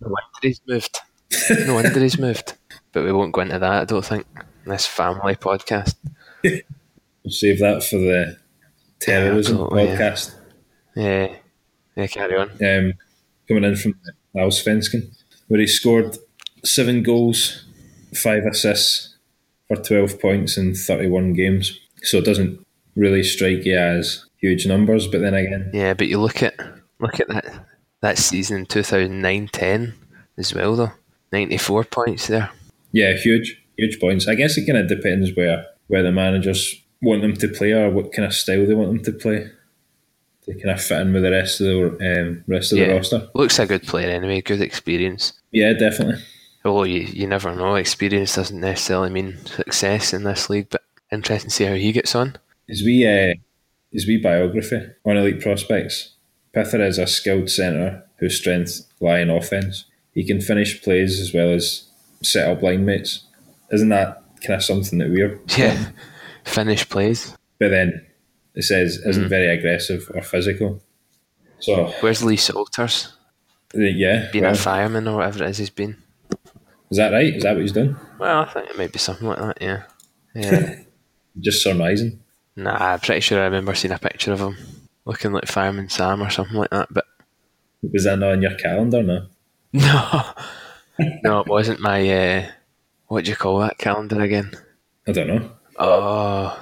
no 0.00 0.08
wonder 0.08 0.18
he's 0.40 0.60
moved. 0.66 0.98
No 1.66 1.74
wonder 1.74 2.00
he's 2.00 2.18
moved. 2.18 2.54
But 2.92 3.04
we 3.04 3.12
won't 3.12 3.32
go 3.32 3.40
into 3.40 3.58
that, 3.58 3.72
I 3.72 3.84
don't 3.86 4.04
think. 4.04 4.26
in 4.66 4.70
This 4.70 4.84
family 4.84 5.34
podcast. 5.34 5.94
We'll 6.44 6.60
save 7.28 7.60
that 7.60 7.82
for 7.82 7.96
the 7.96 8.36
terrorism 9.00 9.56
yeah. 9.56 9.64
podcast. 9.64 10.34
Yeah. 10.94 11.34
Yeah, 11.96 12.06
carry 12.08 12.36
on. 12.36 12.50
Um, 12.50 12.92
coming 13.48 13.64
in 13.64 13.76
from 13.76 13.94
Allsvenskan, 14.36 15.10
where 15.48 15.60
he 15.60 15.66
scored 15.66 16.18
seven 16.62 17.02
goals, 17.02 17.64
five 18.14 18.44
assists 18.44 19.16
for 19.68 19.76
12 19.76 20.20
points 20.20 20.58
in 20.58 20.74
31 20.74 21.32
games. 21.32 21.78
So 22.02 22.18
it 22.18 22.26
doesn't 22.26 22.62
really 22.94 23.22
strike 23.22 23.64
you 23.64 23.78
as 23.78 24.26
huge 24.36 24.66
numbers, 24.66 25.06
but 25.06 25.22
then 25.22 25.32
again, 25.32 25.70
Yeah, 25.72 25.94
but 25.94 26.08
you 26.08 26.20
look 26.20 26.42
at 26.42 26.54
look 26.98 27.20
at 27.20 27.28
that 27.28 27.64
that 28.02 28.18
season 28.18 28.58
in 28.58 28.66
2009-10 28.66 29.94
as 30.36 30.54
well 30.54 30.76
though. 30.76 30.92
94 31.32 31.84
points 31.84 32.26
there. 32.26 32.50
yeah, 32.92 33.14
huge, 33.14 33.62
huge 33.78 33.98
points. 33.98 34.28
I 34.28 34.34
guess 34.34 34.58
it 34.58 34.66
kind 34.66 34.76
of 34.76 34.86
depends 34.86 35.34
where, 35.34 35.64
where 35.86 36.02
the 36.02 36.12
managers 36.12 36.82
want 37.00 37.22
them 37.22 37.34
to 37.34 37.48
play 37.48 37.72
or 37.72 37.90
what 37.90 38.12
kind 38.12 38.26
of 38.26 38.34
style 38.34 38.66
they 38.66 38.74
want 38.74 38.90
them 38.90 39.02
to 39.04 39.12
play. 39.18 39.48
They 40.46 40.54
kind 40.54 40.70
of 40.70 40.82
fit 40.82 41.00
in 41.00 41.12
with 41.12 41.22
the 41.22 41.30
rest 41.30 41.60
of 41.60 41.66
the 41.66 42.20
um, 42.20 42.44
rest 42.48 42.72
of 42.72 42.78
the 42.78 42.88
roster. 42.92 43.28
Looks 43.34 43.58
a 43.58 43.66
good 43.66 43.84
player 43.84 44.10
anyway, 44.10 44.40
good 44.40 44.60
experience. 44.60 45.34
Yeah, 45.52 45.72
definitely. 45.72 46.22
Although 46.64 46.84
you, 46.84 47.00
you 47.00 47.26
never 47.26 47.54
know, 47.54 47.76
experience 47.76 48.34
doesn't 48.34 48.60
necessarily 48.60 49.10
mean 49.10 49.44
success 49.46 50.12
in 50.12 50.24
this 50.24 50.50
league, 50.50 50.68
but 50.70 50.82
interesting 51.10 51.48
to 51.48 51.54
see 51.54 51.64
how 51.64 51.74
he 51.74 51.92
gets 51.92 52.14
on. 52.14 52.36
is 52.68 52.82
wee, 52.82 53.06
uh, 53.06 53.34
his 53.92 54.06
wee 54.06 54.18
biography 54.18 54.80
on 55.04 55.16
Elite 55.16 55.40
Prospects. 55.40 56.14
Pither 56.54 56.86
is 56.86 56.98
a 56.98 57.06
skilled 57.06 57.50
centre 57.50 58.04
whose 58.18 58.38
strengths 58.38 58.86
lie 59.00 59.20
in 59.20 59.30
offence. 59.30 59.86
He 60.12 60.24
can 60.24 60.40
finish 60.40 60.82
plays 60.82 61.18
as 61.18 61.32
well 61.32 61.50
as 61.52 61.88
set 62.22 62.48
up 62.48 62.62
line 62.62 62.84
mates. 62.84 63.24
Isn't 63.70 63.88
that 63.88 64.22
kind 64.42 64.56
of 64.56 64.64
something 64.64 64.98
that 64.98 65.10
we're? 65.10 65.40
Yeah. 65.56 65.90
Finish 66.44 66.88
plays. 66.88 67.36
But 67.58 67.70
then 67.70 68.04
it 68.54 68.64
says 68.64 68.96
isn't 69.06 69.22
hmm. 69.22 69.28
very 69.28 69.46
aggressive 69.46 70.10
or 70.14 70.22
physical. 70.22 70.82
So 71.60 71.86
Where's 72.00 72.24
Lee 72.24 72.36
Salters? 72.36 73.12
yeah, 73.74 74.28
Being 74.32 74.44
well, 74.44 74.52
a 74.52 74.56
fireman 74.56 75.08
or 75.08 75.18
whatever 75.18 75.44
it 75.44 75.50
is 75.50 75.58
he's 75.58 75.70
been. 75.70 75.96
is 76.90 76.98
that 76.98 77.12
right? 77.12 77.34
Is 77.34 77.44
that 77.44 77.52
what 77.54 77.62
he's 77.62 77.72
done? 77.72 77.96
Well, 78.18 78.40
I 78.42 78.52
think 78.52 78.70
it 78.70 78.76
might 78.76 78.92
be 78.92 78.98
something 78.98 79.26
like 79.26 79.38
that, 79.38 79.58
yeah. 79.62 79.82
Yeah. 80.34 80.80
Just 81.40 81.62
surmising. 81.62 82.20
nah, 82.56 82.76
I'm 82.76 83.00
pretty 83.00 83.20
sure 83.20 83.40
I 83.40 83.44
remember 83.44 83.74
seeing 83.74 83.94
a 83.94 83.98
picture 83.98 84.32
of 84.32 84.40
him 84.40 84.56
looking 85.04 85.32
like 85.32 85.46
Fireman 85.46 85.88
Sam 85.88 86.22
or 86.22 86.30
something 86.30 86.56
like 86.56 86.70
that, 86.70 86.88
but 86.92 87.04
Was 87.92 88.04
that 88.04 88.18
not 88.18 88.32
on 88.32 88.42
your 88.42 88.54
calendar? 88.54 89.02
No. 89.02 89.26
no. 89.72 90.32
no, 91.22 91.40
it 91.40 91.46
wasn't 91.48 91.80
my 91.80 92.08
uh 92.08 92.46
what 93.08 93.24
do 93.24 93.30
you 93.30 93.36
call 93.36 93.58
that 93.60 93.78
calendar 93.78 94.20
again? 94.20 94.52
I 95.06 95.12
don't 95.12 95.26
know. 95.28 95.50
Oh 95.78 96.58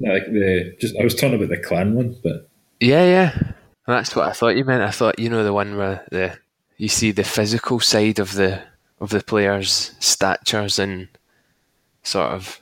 Like 0.00 0.26
the 0.26 0.76
just 0.80 0.96
I 1.00 1.04
was 1.04 1.14
talking 1.14 1.34
about 1.36 1.48
the 1.48 1.56
clan 1.58 1.94
one, 1.94 2.16
but 2.22 2.48
Yeah, 2.80 3.04
yeah. 3.04 3.52
That's 3.86 4.16
what 4.16 4.28
I 4.28 4.32
thought 4.32 4.56
you 4.56 4.64
meant. 4.64 4.82
I 4.82 4.90
thought 4.90 5.18
you 5.18 5.30
know 5.30 5.44
the 5.44 5.52
one 5.52 5.76
where 5.76 6.04
the 6.10 6.36
you 6.76 6.88
see 6.88 7.12
the 7.12 7.24
physical 7.24 7.80
side 7.80 8.18
of 8.18 8.34
the 8.34 8.62
of 9.00 9.10
the 9.10 9.22
players' 9.22 9.94
statures 10.00 10.78
and 10.78 11.08
sort 12.02 12.32
of 12.32 12.60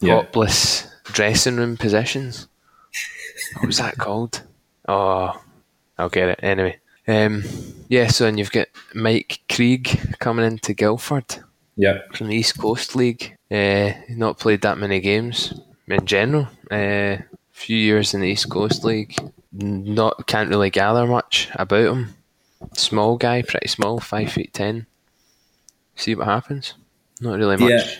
Yeah. 0.00 0.16
topless 0.22 0.88
dressing 1.04 1.56
room 1.56 1.76
positions. 1.76 2.48
What 3.54 3.66
was 3.66 3.78
that 3.78 3.96
called? 3.98 4.42
Oh, 4.88 5.40
I'll 5.98 6.08
get 6.08 6.28
it 6.28 6.40
anyway. 6.42 6.78
Um, 7.08 7.44
yeah, 7.88 8.08
so 8.08 8.26
and 8.26 8.38
you've 8.38 8.50
got 8.52 8.68
Mike 8.94 9.40
Krieg 9.48 10.16
coming 10.18 10.44
into 10.44 10.74
Guildford 10.74 11.36
yeah, 11.76 12.00
from 12.14 12.28
the 12.28 12.36
East 12.36 12.58
Coast 12.58 12.96
League. 12.96 13.36
Uh, 13.50 13.92
not 14.10 14.38
played 14.38 14.62
that 14.62 14.78
many 14.78 15.00
games 15.00 15.54
in 15.86 16.04
general. 16.04 16.48
A 16.72 17.22
few 17.52 17.76
years 17.76 18.12
in 18.12 18.20
the 18.20 18.28
East 18.28 18.50
Coast 18.50 18.84
League. 18.84 19.16
Not 19.52 20.26
can't 20.26 20.50
really 20.50 20.70
gather 20.70 21.06
much 21.06 21.48
about 21.54 21.92
him. 21.92 22.14
Small 22.74 23.16
guy, 23.16 23.42
pretty 23.42 23.68
small, 23.68 24.00
five 24.00 24.32
feet 24.32 24.52
ten. 24.52 24.86
See 25.94 26.14
what 26.14 26.26
happens. 26.26 26.74
Not 27.20 27.38
really 27.38 27.56
much. 27.56 27.70
yeah, 27.70 27.90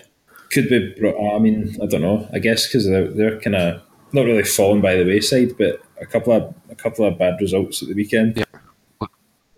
could 0.50 0.68
be. 0.68 0.94
bro- 0.98 1.35
I 1.35 1.38
mean, 1.38 1.76
I 1.82 1.87
don't 1.87 2.02
know. 2.02 2.28
I 2.32 2.40
guess 2.40 2.66
because 2.66 2.87
they're, 2.87 3.09
they're 3.09 3.40
kind 3.40 3.56
of 3.56 3.82
not 4.16 4.24
really 4.24 4.42
fallen 4.42 4.81
by 4.81 4.96
the 4.96 5.05
wayside, 5.05 5.57
but 5.57 5.81
a 6.00 6.07
couple 6.07 6.33
of 6.33 6.55
a 6.70 6.74
couple 6.74 7.05
of 7.05 7.18
bad 7.18 7.40
results 7.40 7.83
at 7.83 7.88
the 7.88 7.94
weekend. 7.94 8.37
Yeah. 8.38 9.09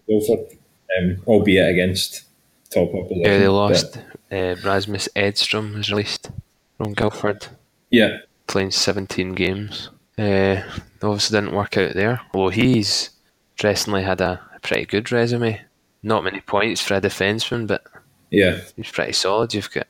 Guildford, 0.07 0.59
um, 0.99 1.23
albeit 1.27 1.71
against 1.71 2.25
top 2.71 2.94
opposition. 2.94 3.23
Yeah, 3.23 3.38
they 3.38 3.49
lost. 3.49 3.99
Uh, 4.31 4.57
Rasmus 4.64 5.09
Edstrom 5.14 5.75
was 5.75 5.90
released 5.90 6.31
from 6.77 6.92
Guildford, 6.92 7.47
yeah, 7.90 8.18
playing 8.47 8.73
17 8.73 9.35
games. 9.35 9.90
Uh, 10.18 10.62
obviously 11.03 11.40
didn't 11.40 11.55
work 11.55 11.77
out 11.77 11.94
there. 11.94 12.21
Although 12.35 12.51
he's 12.51 13.11
interestingly 13.53 14.03
had 14.03 14.21
a, 14.21 14.40
a 14.55 14.61
pretty 14.61 14.85
good 14.85 15.12
resume. 15.12 15.61
Not 16.03 16.25
many 16.25 16.40
points 16.40 16.81
for 16.81 16.94
a 16.94 17.01
defenseman, 17.01 17.66
but 17.66 17.85
yeah, 18.31 18.61
he's 18.77 18.90
pretty 18.90 19.12
solid. 19.12 19.55
You've 19.55 19.71
got 19.71 19.88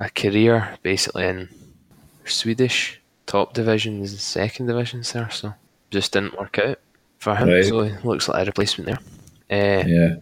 a 0.00 0.10
career 0.10 0.76
basically 0.82 1.24
in 1.26 1.48
Swedish 2.24 3.00
top 3.26 3.54
divisions 3.54 4.12
and 4.12 4.20
second 4.20 4.66
divisions 4.66 5.12
there, 5.12 5.30
so 5.30 5.54
just 5.90 6.12
didn't 6.12 6.38
work 6.38 6.58
out 6.58 6.78
for 7.18 7.34
him. 7.34 7.48
Right. 7.48 7.64
So 7.64 7.82
he 7.82 7.92
looks 8.06 8.28
like 8.28 8.42
a 8.42 8.46
replacement 8.46 8.98
there. 9.48 9.82
Uh, 9.82 9.86
yeah. 9.86 10.14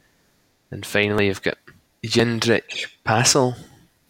And 0.71 0.85
finally, 0.87 1.27
you've 1.27 1.43
got 1.43 1.59
Jindrich 2.05 2.87
Passel. 3.05 3.55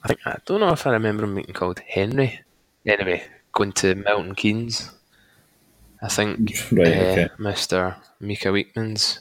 I 0.03 0.09
think 0.09 0.21
I 0.27 0.39
don't 0.45 0.61
know 0.61 0.73
if 0.73 0.87
I 0.87 0.91
remember 0.91 1.25
him 1.25 1.35
being 1.35 1.47
called 1.53 1.81
Henry. 1.81 2.41
Anyway, 2.87 3.25
going 3.53 3.73
to 3.73 3.95
Milton 3.95 4.35
Keynes. 4.35 4.91
I 6.03 6.09
think 6.09 6.51
Right, 6.73 6.87
uh, 6.89 6.91
okay. 6.91 7.29
Mr. 7.39 7.95
Miika 8.21 8.51
Wiikman's 8.51 9.21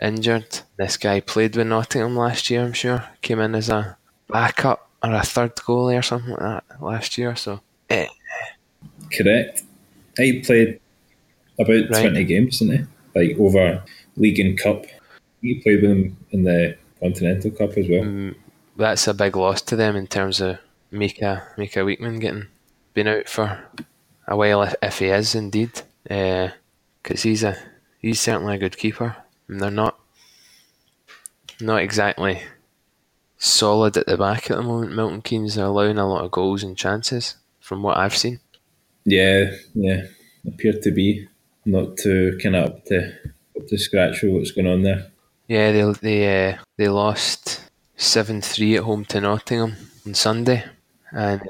injured. 0.00 0.60
This 0.76 0.98
guy 0.98 1.20
played 1.20 1.56
with 1.56 1.66
Nottingham 1.66 2.16
last 2.16 2.50
year, 2.50 2.62
I'm 2.62 2.74
sure. 2.74 3.04
Came 3.22 3.40
in 3.40 3.54
as 3.54 3.70
a 3.70 3.96
backup 4.28 4.90
or 5.02 5.14
a 5.14 5.22
third 5.22 5.56
goalie 5.56 5.98
or 5.98 6.02
something 6.02 6.30
like 6.32 6.40
that 6.40 6.82
last 6.82 7.16
year. 7.16 7.34
So 7.34 7.60
Correct. 9.16 9.62
He 10.16 10.40
played 10.40 10.80
about 11.58 11.90
Right. 11.90 12.02
20 12.02 12.24
games, 12.24 12.58
didn't 12.58 12.88
he? 13.14 13.20
Like 13.28 13.38
over 13.38 13.82
League 14.16 14.40
and 14.40 14.58
Cup. 14.58 14.86
He 15.40 15.56
played 15.56 15.82
with 15.82 15.90
them 15.90 16.16
in 16.30 16.44
the 16.44 16.76
Continental 17.00 17.50
Cup 17.50 17.76
as 17.76 17.88
well. 17.88 18.02
Mm, 18.02 18.34
that's 18.76 19.06
a 19.08 19.14
big 19.14 19.36
loss 19.36 19.60
to 19.62 19.76
them 19.76 19.96
in 19.96 20.06
terms 20.06 20.40
of 20.40 20.58
Miika 20.92 21.42
Miika 21.56 21.84
Wiikman 21.84 22.20
getting 22.20 22.46
been 22.94 23.08
out 23.08 23.28
for 23.28 23.64
a 24.28 24.36
while 24.36 24.62
if, 24.62 24.74
if 24.82 24.98
he 24.98 25.06
is 25.06 25.34
indeed, 25.34 25.82
uh, 26.10 26.48
because 27.02 27.22
he's 27.22 27.42
a 27.42 27.56
he's 27.98 28.20
certainly 28.20 28.54
a 28.54 28.58
good 28.58 28.76
keeper, 28.76 29.16
and 29.48 29.60
they're 29.60 29.70
not 29.70 29.98
not 31.60 31.82
exactly 31.82 32.42
solid 33.38 33.96
at 33.96 34.06
the 34.06 34.16
back 34.16 34.50
at 34.50 34.56
the 34.56 34.62
moment. 34.62 34.94
Milton 34.94 35.22
Keynes 35.22 35.58
are 35.58 35.66
allowing 35.66 35.98
a 35.98 36.08
lot 36.08 36.24
of 36.24 36.30
goals 36.30 36.62
and 36.62 36.76
chances 36.76 37.36
from 37.72 37.82
what 37.82 37.96
I've 37.96 38.14
seen. 38.14 38.38
Yeah, 39.06 39.50
yeah. 39.74 40.02
Appeared 40.46 40.82
to 40.82 40.90
be 40.90 41.26
not 41.64 41.96
too 41.96 42.38
kind 42.42 42.54
of 42.54 42.64
up 42.64 42.84
to, 42.86 43.14
up 43.56 43.66
to 43.66 43.78
scratch 43.78 44.20
with 44.20 44.34
what's 44.34 44.50
going 44.50 44.66
on 44.66 44.82
there. 44.82 45.10
Yeah, 45.48 45.72
they 45.72 45.92
they 46.02 46.50
uh, 46.50 46.58
they 46.76 46.88
lost 46.88 47.70
seven 47.96 48.42
three 48.42 48.76
at 48.76 48.82
home 48.82 49.06
to 49.06 49.22
Nottingham 49.22 49.76
on 50.06 50.12
Sunday, 50.12 50.64
and 51.12 51.40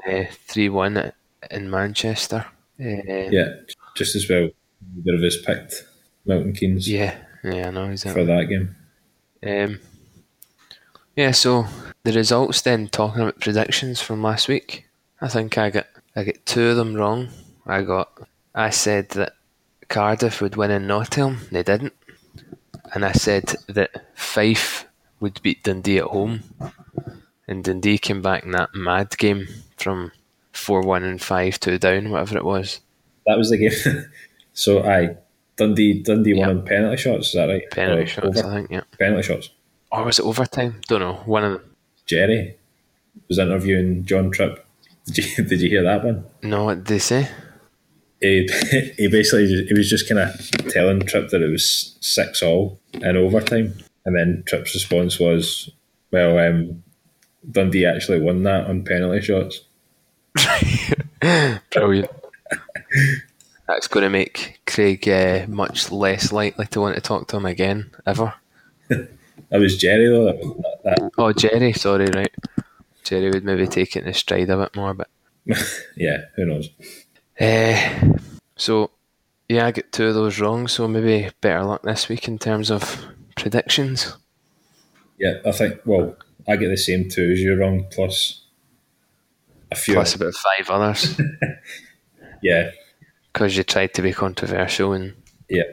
three 0.47 0.69
one 0.69 1.11
in 1.51 1.69
Manchester. 1.69 2.45
Uh, 2.79 3.27
Yeah, 3.29 3.49
just 3.97 4.15
as 4.15 4.29
well. 4.29 4.47
Bit 5.03 5.15
of 5.15 5.21
his 5.21 5.37
picked 5.45 5.83
Milton 6.25 6.53
Keynes 6.53 6.89
Yeah, 6.89 7.17
yeah, 7.43 7.67
I 7.67 7.71
know 7.71 7.97
for 7.97 8.23
that 8.23 8.47
game. 8.47 8.75
Um, 9.45 9.79
yeah, 11.17 11.31
so 11.31 11.65
the 12.03 12.13
results 12.13 12.61
then 12.61 12.87
talking 12.87 13.21
about 13.21 13.41
predictions 13.41 13.99
from 13.99 14.21
last 14.23 14.47
week. 14.47 14.87
I 15.21 15.29
think 15.29 15.57
I 15.57 15.69
got 15.69 15.87
I 16.15 16.23
got 16.23 16.45
two 16.45 16.67
of 16.69 16.77
them 16.77 16.93
wrong. 16.95 17.29
I 17.65 17.81
got 17.81 18.11
I 18.53 18.69
said 18.69 19.09
that 19.09 19.33
Cardiff 19.89 20.41
would 20.41 20.55
win 20.55 20.71
in 20.71 20.87
Nottingham. 20.87 21.39
They 21.51 21.63
didn't, 21.63 21.93
and 22.93 23.03
I 23.05 23.11
said 23.13 23.55
that 23.67 24.05
Fife 24.15 24.85
would 25.19 25.41
beat 25.41 25.63
Dundee 25.63 25.97
at 25.99 26.05
home, 26.05 26.41
and 27.47 27.63
Dundee 27.63 27.97
came 27.97 28.21
back 28.21 28.43
in 28.43 28.51
that 28.51 28.75
mad 28.75 29.17
game 29.17 29.47
from 29.77 30.11
four 30.51 30.81
one 30.81 31.03
and 31.03 31.21
five 31.21 31.59
two 31.59 31.77
down, 31.77 32.09
whatever 32.11 32.37
it 32.37 32.45
was. 32.45 32.79
That 33.25 33.37
was 33.37 33.49
the 33.49 33.57
game. 33.57 34.05
so 34.53 34.83
I 34.83 35.15
Dundee 35.55 36.01
Dundee 36.03 36.33
won 36.35 36.49
on 36.49 36.65
penalty 36.65 36.97
shots. 36.97 37.27
Is 37.27 37.33
that 37.33 37.47
right? 37.49 37.69
Penalty 37.71 38.03
Or 38.03 38.07
shots, 38.07 38.39
over- 38.39 38.49
I 38.49 38.53
think. 38.55 38.71
Yeah. 38.71 38.81
Penalty 38.99 39.23
shots. 39.23 39.49
Or 39.91 40.03
was 40.05 40.19
it 40.19 40.25
overtime? 40.25 40.81
Don't 40.87 40.99
know. 41.01 41.13
One 41.25 41.43
of 41.43 41.53
them. 41.53 41.75
Jerry 42.05 42.57
was 43.29 43.37
interviewing 43.39 44.05
John 44.05 44.31
Tripp. 44.31 44.65
Did 45.05 45.17
you 45.17 45.43
did 45.45 45.61
you 45.61 45.69
hear 45.69 45.83
that 45.83 46.03
one? 46.03 46.25
No, 46.41 46.65
what 46.65 46.75
did 46.75 46.87
they 46.87 46.99
say? 46.99 47.29
He, 48.21 48.47
he 48.97 49.07
basically 49.09 49.47
just, 49.47 49.67
he 49.67 49.73
was 49.73 49.89
just 49.89 50.07
kind 50.07 50.19
of 50.19 50.51
telling 50.71 51.01
Tripp 51.01 51.29
that 51.29 51.41
it 51.41 51.49
was 51.49 51.97
six 51.99 52.41
all 52.41 52.79
in 52.93 53.17
overtime, 53.17 53.73
and 54.05 54.15
then 54.15 54.43
Tripp's 54.45 54.73
response 54.73 55.19
was, 55.19 55.69
"Well, 56.11 56.39
um, 56.39 56.83
Dundee 57.49 57.85
actually 57.85 58.21
won 58.21 58.43
that 58.43 58.67
on 58.67 58.85
penalty 58.85 59.21
shots." 59.21 59.61
Brilliant. 61.71 62.09
That's 63.67 63.87
going 63.87 64.03
to 64.03 64.09
make 64.09 64.59
Craig 64.65 65.07
uh, 65.07 65.45
much 65.47 65.91
less 65.91 66.31
likely 66.31 66.67
to 66.67 66.81
want 66.81 66.95
to 66.95 67.01
talk 67.01 67.27
to 67.29 67.37
him 67.37 67.45
again, 67.45 67.91
ever. 68.05 68.33
That 68.89 69.59
was 69.59 69.77
Jerry 69.77 70.07
though. 70.07 70.25
That, 70.25 70.79
that, 70.83 71.11
Oh, 71.17 71.31
Jerry, 71.31 71.73
sorry, 71.73 72.07
right. 72.07 72.33
Jerry 73.03 73.29
would 73.29 73.43
maybe 73.43 73.67
take 73.67 73.95
it 73.95 73.99
in 73.99 74.05
his 74.05 74.17
stride 74.17 74.49
a 74.49 74.57
bit 74.57 74.75
more, 74.75 74.93
but. 74.93 75.09
yeah, 75.95 76.25
who 76.35 76.45
knows? 76.45 76.69
Uh, 77.39 78.17
so, 78.55 78.91
yeah, 79.49 79.67
I 79.67 79.71
get 79.71 79.91
two 79.91 80.07
of 80.07 80.15
those 80.15 80.39
wrong, 80.39 80.67
so 80.67 80.87
maybe 80.87 81.29
better 81.41 81.63
luck 81.63 81.83
this 81.83 82.07
week 82.09 82.27
in 82.27 82.39
terms 82.39 82.71
of 82.71 83.05
predictions. 83.35 84.15
Yeah, 85.19 85.39
I 85.45 85.51
think. 85.51 85.79
Well, 85.85 86.15
I 86.47 86.55
get 86.55 86.69
the 86.69 86.77
same 86.77 87.09
two 87.09 87.31
as 87.31 87.39
you 87.39 87.55
wrong, 87.55 87.85
plus 87.91 88.45
a 89.71 89.75
few. 89.75 89.95
Plus 89.95 90.15
about 90.15 90.33
five 90.57 90.69
others, 90.69 91.19
yeah, 92.41 92.71
because 93.31 93.57
you 93.57 93.63
tried 93.63 93.93
to 93.95 94.01
be 94.01 94.13
controversial 94.13 94.93
and 94.93 95.13
yeah. 95.49 95.63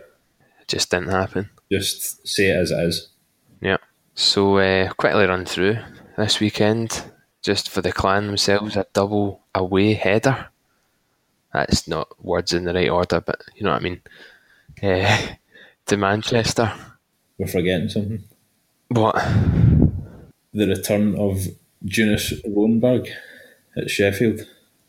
it 0.60 0.68
just 0.68 0.90
didn't 0.90 1.10
happen. 1.10 1.50
Just 1.70 2.26
say 2.26 2.50
it 2.50 2.56
as 2.56 2.70
it 2.70 2.80
is. 2.80 3.08
Yeah. 3.60 3.78
So 4.14 4.58
uh, 4.58 4.92
quickly 4.92 5.26
run 5.26 5.44
through 5.44 5.78
this 6.16 6.40
weekend, 6.40 7.02
just 7.42 7.68
for 7.68 7.82
the 7.82 7.92
clan 7.92 8.26
themselves, 8.26 8.76
a 8.76 8.86
double 8.92 9.42
away 9.54 9.94
header. 9.94 10.48
That's 11.52 11.88
not 11.88 12.08
words 12.24 12.52
in 12.52 12.64
the 12.64 12.74
right 12.74 12.88
order, 12.88 13.20
but 13.20 13.42
you 13.54 13.64
know 13.64 13.72
what 13.72 13.80
I 13.80 13.84
mean. 13.84 14.02
Uh, 14.82 15.26
to 15.86 15.96
Manchester. 15.96 16.72
We're 17.38 17.46
forgetting 17.46 17.88
something. 17.88 18.22
What? 18.88 19.16
The 20.52 20.66
return 20.66 21.16
of 21.16 21.46
Junus 21.84 22.32
Loenberg 22.46 23.08
at 23.76 23.90
Sheffield. 23.90 24.46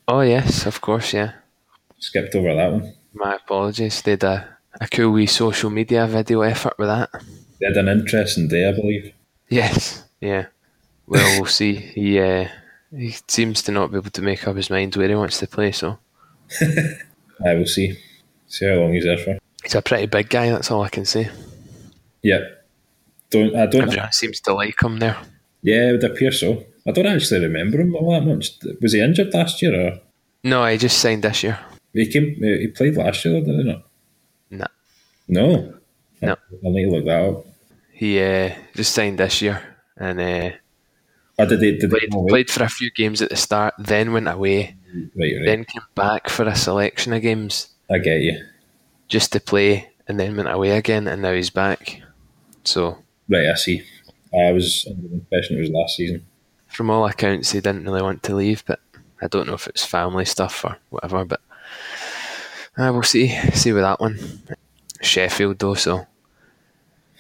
Oh 0.08 0.22
yes, 0.22 0.66
of 0.66 0.82
course, 0.82 1.14
yeah. 1.14 1.34
Skipped 2.00 2.36
over 2.36 2.54
that 2.54 2.72
one. 2.72 2.94
My 3.14 3.36
apologies. 3.36 4.02
They 4.02 4.14
did 4.14 4.24
a, 4.24 4.58
a 4.80 4.88
cool 4.88 5.12
wee 5.12 5.26
social 5.26 5.70
media 5.70 6.08
video 6.08 6.42
effort 6.42 6.78
with 6.78 6.88
that. 6.88 7.10
They 7.60 7.68
had 7.68 7.78
an 7.78 7.88
interesting 7.88 8.48
day, 8.48 8.68
I 8.68 8.72
believe. 8.72 9.14
Yes, 9.50 10.04
yeah. 10.20 10.48
Well, 11.12 11.42
we'll 11.42 11.46
see. 11.48 11.74
He 11.76 12.20
uh, 12.20 12.48
he 12.96 13.16
seems 13.28 13.62
to 13.64 13.72
not 13.74 13.92
be 13.92 13.98
able 13.98 14.12
to 14.12 14.22
make 14.22 14.48
up 14.48 14.56
his 14.56 14.70
mind 14.70 14.96
where 14.96 15.10
he 15.10 15.16
wants 15.16 15.40
to 15.40 15.48
play, 15.48 15.72
so 15.74 16.00
I 17.46 17.54
will 17.56 17.66
see. 17.66 17.98
See 18.48 18.66
how 18.66 18.76
long 18.76 18.94
he's 18.94 19.04
there 19.04 19.18
for. 19.18 19.38
he's 19.64 19.76
a 19.76 19.82
pretty 19.82 20.06
big 20.06 20.30
guy. 20.30 20.50
That's 20.50 20.72
all 20.72 20.84
I 20.84 20.90
can 20.90 21.06
say. 21.06 21.30
Yeah. 22.22 22.40
Don't 23.30 23.56
I 23.56 23.66
don't 23.66 23.84
Everyone 23.84 24.12
seems 24.12 24.40
to 24.42 24.54
like 24.54 24.82
him 24.82 25.00
there. 25.00 25.18
Yeah, 25.62 25.90
it 25.90 25.92
would 25.94 26.04
appear 26.04 26.32
so. 26.32 26.66
I 26.88 26.92
don't 26.92 27.06
actually 27.06 27.42
remember 27.42 27.80
him 27.82 27.96
all 27.96 28.12
that 28.12 28.26
much. 28.26 28.52
Was 28.82 28.94
he 28.94 29.02
injured 29.02 29.34
last 29.34 29.62
year 29.62 29.76
or 29.80 30.00
No, 30.44 30.66
he 30.66 30.78
just 30.78 30.98
signed 31.00 31.24
this 31.24 31.44
year. 31.44 31.60
he 31.94 32.08
came 32.08 32.36
he 32.36 32.68
played 32.68 32.96
last 32.96 33.24
year, 33.26 33.42
did 33.42 33.56
he 33.56 33.64
not? 33.64 33.84
No, 34.50 34.66
No. 35.28 35.74
No. 36.22 36.36
I'll 36.64 36.72
need 36.72 36.86
to 36.86 36.92
look 36.92 37.06
that 37.06 37.22
up. 37.30 37.46
he 37.92 38.22
uh, 38.22 38.54
just 38.76 38.94
signed 38.94 39.18
this 39.20 39.42
year 39.42 39.62
and 39.98 40.20
uh, 40.20 40.58
Oh, 41.42 41.46
did 41.50 41.62
he 41.62 41.78
did 41.78 41.90
played, 41.90 42.14
away? 42.14 42.30
played 42.30 42.50
for 42.50 42.64
a 42.64 42.70
few 42.70 42.92
games 42.92 43.22
at 43.22 43.30
the 43.30 43.36
start, 43.36 43.74
then 43.78 44.14
went 44.14 44.28
away, 44.28 44.76
Right, 44.94 45.34
right. 45.38 45.46
then 45.46 45.66
came 45.66 45.84
back 45.96 46.30
for 46.30 46.44
a 46.48 46.56
selection 46.56 47.14
of 47.14 47.22
games 47.22 47.70
I 47.90 47.98
get 48.00 48.22
you. 48.22 48.46
just 49.08 49.32
to 49.34 49.40
play, 49.40 49.90
and 50.08 50.20
then 50.20 50.36
went 50.38 50.50
away 50.50 50.72
again, 50.72 51.08
and 51.08 51.22
now 51.22 51.34
he's 51.34 51.50
back. 51.50 52.02
So, 52.64 52.98
Right, 53.30 53.48
I 53.48 53.56
see. 53.56 53.84
I 54.34 54.52
was 54.52 54.86
under 54.90 55.08
the 55.08 55.14
impression 55.16 55.58
it 55.58 55.62
was 55.62 55.70
last 55.70 55.96
season. 55.98 56.26
from 56.68 56.90
all 56.90 57.06
accounts, 57.06 57.52
he 57.52 57.60
didn't 57.62 57.84
really 57.86 58.02
want 58.02 58.24
to 58.24 58.36
leave, 58.36 58.64
but 58.66 58.80
I 59.22 59.28
don't 59.28 59.48
know 59.48 59.54
if 59.56 59.68
it's 59.68 59.86
family 59.86 60.26
stuff 60.26 60.64
or 60.66 60.78
whatever. 60.90 61.26
But 61.26 61.42
uh, 62.78 62.92
we'll 62.94 63.04
see, 63.04 63.30
see 63.54 63.72
with 63.74 63.84
that 63.84 64.00
one. 64.00 64.42
Sheffield 65.02 65.60
though, 65.60 65.74
so 65.74 66.08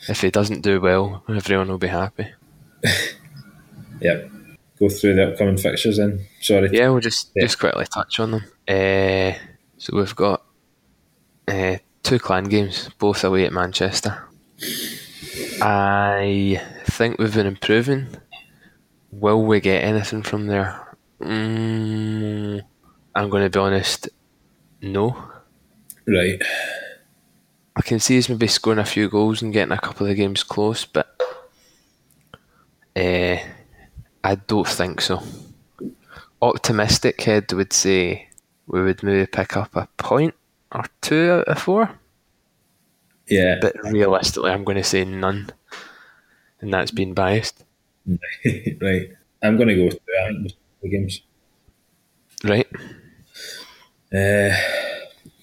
if 0.08 0.22
he 0.22 0.30
doesn't 0.32 0.62
do 0.62 0.80
well, 0.80 1.24
everyone 1.28 1.68
will 1.70 1.78
be 1.78 1.88
happy. 1.88 2.28
Yep. 4.02 4.32
Go 4.80 4.90
through 4.90 5.16
the 5.16 5.32
upcoming 5.32 5.58
fixtures 5.58 5.98
then. 5.98 6.26
Sorry. 6.42 6.70
Yeah, 6.72 6.90
we'll 6.90 7.00
just 7.02 7.32
Yeah. 7.36 7.44
just 7.44 7.60
quickly 7.60 7.86
touch 7.86 8.20
on 8.20 8.32
them. 8.32 8.44
Uh, 8.68 9.34
so 9.78 9.96
we've 9.96 10.16
got 10.16 10.44
uh, 11.48 11.78
two 12.04 12.20
clan 12.20 12.46
games, 12.46 12.90
both 12.98 13.24
away 13.24 13.46
at 13.46 13.54
Manchester. 13.54 14.24
I 15.62 16.62
think 16.86 17.20
we've 17.20 17.34
been 17.34 17.46
improving. 17.48 18.08
Will 19.12 19.44
we 19.44 19.60
get 19.60 19.84
anything 19.84 20.24
from 20.24 20.48
there? 20.48 20.98
Mm, 21.22 22.62
I'm 23.14 23.30
going 23.30 23.44
to 23.44 23.50
be 23.50 23.60
honest. 23.60 24.10
No, 24.82 25.16
Right. 26.08 26.42
I 27.76 27.82
can 27.84 28.00
see 28.00 28.18
us 28.18 28.28
maybe 28.28 28.48
scoring 28.48 28.80
a 28.80 28.86
few 28.86 29.08
goals 29.10 29.42
and 29.42 29.54
getting 29.54 29.72
a 29.72 29.80
couple 29.80 30.08
of 30.08 30.16
games 30.16 30.44
close, 30.44 30.84
but 30.86 31.08
uh, 32.96 33.38
I 34.24 34.36
don't 34.36 34.68
think 34.68 35.02
so. 35.02 35.22
Optimistic 36.42 37.22
head 37.22 37.52
would 37.54 37.74
say 37.74 38.28
we 38.68 38.82
would 38.82 39.04
maybe 39.04 39.26
pick 39.28 39.56
up 39.58 39.76
a 39.76 39.88
point 39.98 40.34
or 40.72 40.86
two 41.02 41.32
out 41.32 41.48
of 41.48 41.60
four, 41.60 41.90
Yeah. 43.28 43.58
but 43.62 43.76
realistically, 43.84 44.52
I'm 44.52 44.64
going 44.64 44.78
to 44.78 44.84
say 44.84 45.04
none, 45.06 45.50
and 46.62 46.74
that's 46.74 46.92
being 46.92 47.14
biased, 47.14 47.64
right. 48.82 49.10
I'm 49.44 49.58
going 49.58 49.68
to 49.70 49.76
go 49.76 49.86
with 49.86 49.94
two, 49.96 50.14
I 50.20 50.28
think, 50.28 50.54
the 50.82 50.90
games. 50.90 51.22
right? 52.44 52.68
Uh, 54.14 54.56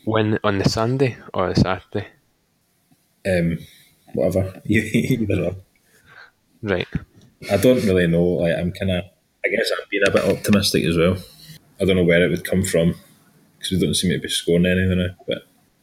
When 0.04 0.38
on 0.44 0.58
the 0.58 0.68
Sunday 0.68 1.16
or 1.34 1.52
the 1.52 1.60
Saturday, 1.60 2.08
um, 3.26 3.58
whatever. 4.14 4.60
Either 4.66 5.44
or. 5.44 5.56
right? 6.62 6.88
I 7.50 7.56
don't 7.56 7.84
really 7.84 8.06
know. 8.06 8.24
Like 8.24 8.56
I'm 8.56 8.72
kind 8.72 8.90
of. 8.90 9.04
I 9.44 9.48
guess 9.50 9.70
I'm 9.70 9.86
being 9.90 10.02
a 10.06 10.10
bit 10.10 10.24
optimistic 10.24 10.84
as 10.84 10.96
well. 10.96 11.16
I 11.80 11.84
don't 11.84 11.96
know 11.96 12.04
where 12.04 12.22
it 12.24 12.28
would 12.30 12.44
come 12.44 12.64
from 12.64 12.94
because 13.56 13.70
we 13.72 13.78
don't 13.78 13.94
seem 13.94 14.10
to 14.12 14.18
be 14.18 14.28
scoring 14.28 14.66
anything 14.66 14.98
now. 14.98 15.14
But 15.26 15.42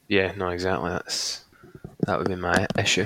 Yeah, 0.09 0.33
no, 0.35 0.49
exactly. 0.49 0.89
That's 0.91 1.45
that 2.05 2.17
would 2.19 2.27
be 2.27 2.35
my 2.35 2.67
issue. 2.77 3.05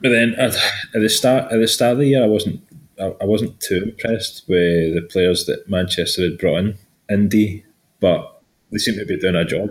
but 0.00 0.08
then 0.10 0.34
at, 0.38 0.54
at 0.94 1.00
the 1.00 1.08
start 1.08 1.52
at 1.52 1.58
the 1.58 1.66
start 1.68 1.92
of 1.94 1.98
the 1.98 2.06
year, 2.06 2.22
I 2.22 2.26
wasn't 2.28 2.60
I, 3.00 3.14
I 3.20 3.24
wasn't 3.24 3.58
too 3.60 3.82
impressed 3.82 4.44
with 4.48 4.94
the 4.94 5.02
players 5.10 5.46
that 5.46 5.68
Manchester 5.68 6.22
had 6.22 6.38
brought 6.38 6.58
in. 6.58 6.78
Indy, 7.10 7.64
but 7.98 8.40
they 8.70 8.78
seem 8.78 8.96
to 8.98 9.04
be 9.04 9.18
doing 9.18 9.34
a 9.34 9.44
job. 9.44 9.70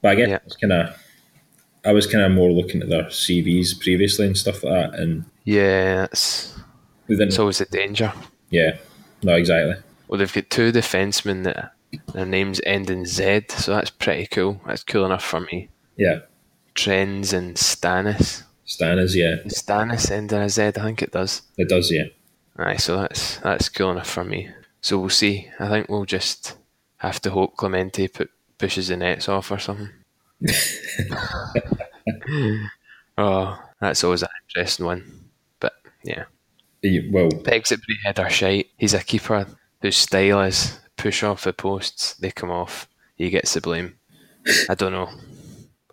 But 0.00 0.08
I 0.12 0.14
guess 0.14 0.28
Yeah. 0.30 0.38
it's 0.46 0.56
kind 0.56 0.72
of. 0.72 0.96
I 1.84 1.92
was 1.92 2.06
kind 2.06 2.24
of 2.24 2.32
more 2.32 2.50
looking 2.50 2.82
at 2.82 2.88
their 2.88 3.04
CVs 3.04 3.78
previously 3.80 4.26
and 4.26 4.36
stuff 4.36 4.64
like 4.64 4.90
that, 4.92 4.98
and 4.98 5.24
Yeah, 5.44 5.96
that's 5.96 6.54
didn't. 7.16 7.28
it's 7.28 7.38
always 7.38 7.60
a 7.60 7.66
danger. 7.66 8.12
yeah, 8.50 8.76
no, 9.22 9.34
exactly. 9.34 9.76
Well, 10.06 10.18
they've 10.18 10.32
got 10.32 10.50
two 10.50 10.72
defensemen 10.72 11.44
that 11.44 11.74
their 12.12 12.26
names 12.26 12.60
end 12.64 12.90
in 12.90 13.06
Z, 13.06 13.46
so 13.48 13.74
that's 13.74 13.90
pretty 13.90 14.26
cool. 14.26 14.60
That's 14.66 14.84
cool 14.84 15.06
enough 15.06 15.24
for 15.24 15.40
me. 15.40 15.68
Yeah, 15.96 16.20
Trends 16.74 17.32
and 17.32 17.56
Stannis. 17.56 18.44
Stan 18.64 18.98
is 18.98 19.16
yeah, 19.16 19.36
Stannis 19.46 20.10
end 20.10 20.32
in 20.32 20.42
a 20.42 20.48
Z? 20.48 20.62
I 20.62 20.70
think 20.70 21.02
it 21.02 21.10
does. 21.10 21.42
it 21.56 21.68
does 21.68 21.90
yeah. 21.90 22.04
Aye, 22.56 22.76
so 22.76 23.00
that's 23.00 23.38
that's 23.38 23.68
cool 23.68 23.92
enough 23.92 24.10
for 24.10 24.24
me. 24.24 24.50
So 24.80 24.98
we'll 24.98 25.10
see. 25.10 25.48
I 25.58 25.68
think 25.68 25.88
we'll 25.88 26.04
just 26.04 26.56
have 26.98 27.20
to 27.22 27.30
hope 27.30 27.56
Clemente 27.56 28.08
put, 28.08 28.30
pushes 28.58 28.88
the 28.88 28.96
nets 28.96 29.28
off 29.28 29.50
or 29.50 29.58
something. 29.58 29.90
oh, 33.18 33.58
that's 33.80 34.04
always 34.04 34.22
an 34.22 34.28
interesting 34.48 34.86
one. 34.86 35.30
But 35.60 35.74
yeah. 36.04 36.24
You- 36.82 37.10
Well, 37.12 37.28
exit 37.46 37.80
head 38.04 38.18
are 38.20 38.30
shite. 38.30 38.68
He's 38.76 38.94
a 38.94 39.00
keeper 39.02 39.46
whose 39.82 39.96
style 39.96 40.42
is 40.42 40.78
push 40.96 41.22
off 41.22 41.44
the 41.44 41.52
posts, 41.52 42.14
they 42.14 42.30
come 42.30 42.50
off, 42.50 42.88
he 43.16 43.30
gets 43.30 43.54
the 43.54 43.60
blame. 43.60 43.94
I 44.68 44.74
don't 44.74 44.92
know. 44.92 45.10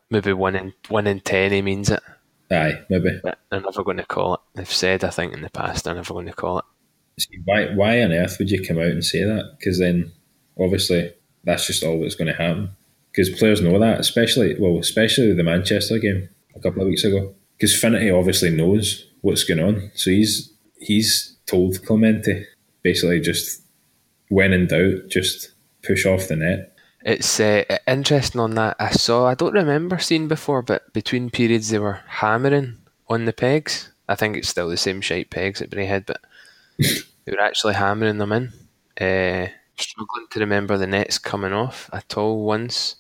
Maybe 0.10 0.34
one 0.34 0.56
in 0.56 0.74
one 0.90 1.08
in 1.08 1.20
ten 1.20 1.52
he 1.52 1.62
means 1.62 1.90
it. 1.90 2.02
Aye, 2.52 2.80
maybe. 2.90 3.20
But 3.24 3.40
they're 3.50 3.60
never 3.62 3.84
going 3.84 3.98
to 3.98 4.06
call 4.06 4.36
it. 4.36 4.40
They've 4.54 4.72
said, 4.72 5.04
I 5.04 5.10
think, 5.10 5.34
in 5.34 5.42
the 5.42 5.50
past, 5.50 5.84
they're 5.84 5.96
never 5.96 6.14
going 6.14 6.28
to 6.28 6.34
call 6.34 6.60
it. 6.60 6.66
See, 7.18 7.40
why, 7.44 7.74
why 7.74 8.02
on 8.04 8.12
earth 8.12 8.38
would 8.38 8.52
you 8.52 8.62
come 8.64 8.78
out 8.78 8.86
and 8.86 9.04
say 9.04 9.24
that? 9.24 9.56
Because 9.58 9.80
then, 9.80 10.12
obviously, 10.60 11.12
that's 11.44 11.66
just 11.66 11.84
all 11.84 12.00
that's 12.02 12.14
going 12.16 12.28
to 12.28 12.34
happen. 12.34 12.70
Because 13.12 13.30
players 13.32 13.62
know 13.62 13.80
that, 13.80 14.00
especially, 14.00 14.56
well, 14.60 14.78
especially 14.78 15.34
the 15.34 15.44
Manchester 15.44 15.98
game 15.98 16.30
a 16.56 16.60
couple 16.60 16.82
of 16.84 16.88
weeks 16.88 17.04
ago. 17.04 17.34
Because 17.58 17.76
Finity 17.76 18.12
obviously 18.12 18.52
knows 18.52 19.08
what's 19.22 19.44
going 19.44 19.60
on. 19.62 19.92
So 19.96 20.12
he's 20.12 20.52
he's 20.86 21.36
told 21.46 21.84
Clemente 21.86 22.46
basically 22.84 23.20
just 23.20 23.62
when 24.30 24.54
in 24.54 24.68
doubt, 24.68 25.10
just 25.10 25.52
push 25.84 26.06
off 26.06 26.28
the 26.28 26.36
net. 26.36 26.78
It's 27.04 27.40
uh, 27.40 27.64
interesting 27.88 28.42
on 28.42 28.56
that. 28.56 28.76
I 28.80 28.90
saw, 28.92 29.28
I 29.28 29.36
don't 29.36 29.54
remember 29.54 30.00
seeing 30.00 30.28
before, 30.28 30.62
but 30.62 30.92
between 30.94 31.30
periods 31.30 31.70
they 31.70 31.80
were 31.80 32.02
hammering 32.08 32.78
on 33.08 33.26
the 33.26 33.34
pegs. 33.34 33.92
I 34.08 34.16
think 34.16 34.38
it's 34.38 34.50
still 34.50 34.70
the 34.70 34.78
same 34.78 35.02
shape 35.02 35.30
pegs 35.30 35.62
at 35.62 35.70
Braehead, 35.70 36.06
but 36.06 36.22
they 36.78 37.32
were 37.32 37.42
actually 37.42 37.76
hammering 37.76 38.18
them 38.18 38.32
in. 38.32 38.54
Uh, 39.00 39.50
struggling 39.78 40.28
to 40.32 40.40
remember 40.40 40.78
the 40.78 40.88
nets 40.88 41.18
coming 41.18 41.54
off 41.54 41.90
at 41.94 42.18
all 42.18 42.44
once, 42.44 42.96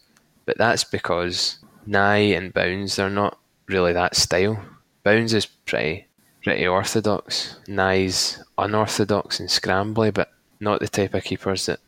but 0.46 0.58
that's 0.58 0.84
because 0.84 1.60
Nye 1.86 2.18
and 2.18 2.54
Bowns 2.54 2.96
they're 2.96 3.10
not 3.10 3.40
really 3.68 3.94
that 3.94 4.16
style. 4.16 4.64
Bowns 5.04 5.34
is 5.34 5.46
pretty 5.46 6.08
pretty 6.46 6.68
orthodox. 6.68 7.58
Nye's 7.68 8.42
unorthodox 8.58 9.40
and 9.40 9.50
scrambly, 9.50 10.14
but 10.14 10.32
not 10.60 10.80
the 10.80 10.88
type 10.88 11.16
of 11.16 11.24
keepers 11.24 11.66
that 11.66 11.80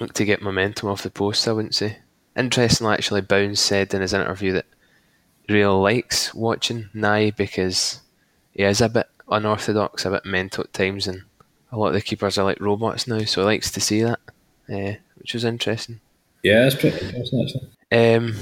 look 0.00 0.14
to 0.14 0.24
get 0.24 0.40
momentum 0.40 0.88
off 0.88 1.02
the 1.02 1.10
post, 1.10 1.46
I 1.46 1.52
wouldn't 1.52 1.74
say. 1.74 1.98
Interestingly, 2.34 2.94
actually, 2.94 3.20
Bowns 3.20 3.60
said 3.60 3.92
in 3.92 4.00
his 4.00 4.14
interview 4.14 4.54
that 4.54 4.64
he 5.46 5.52
really 5.52 5.74
likes 5.74 6.34
watching 6.34 6.88
Nye 6.94 7.32
because 7.36 8.00
he 8.52 8.62
is 8.62 8.80
a 8.80 8.88
bit 8.88 9.08
unorthodox, 9.28 10.06
a 10.06 10.10
bit 10.10 10.24
mental 10.24 10.64
at 10.64 10.72
times, 10.72 11.06
and 11.06 11.24
a 11.70 11.76
lot 11.76 11.88
of 11.88 11.94
the 11.94 12.00
keepers 12.00 12.38
are 12.38 12.44
like 12.44 12.60
robots 12.60 13.06
now, 13.06 13.22
so 13.24 13.42
he 13.42 13.46
likes 13.46 13.70
to 13.72 13.80
see 13.80 14.02
that, 14.02 14.20
uh, 14.72 14.94
which 15.16 15.34
was 15.34 15.44
interesting. 15.44 16.00
Yeah, 16.42 16.62
that's 16.62 16.76
pretty 16.76 17.04
interesting, 17.04 17.42
actually. 17.42 17.68
Um, 17.92 18.34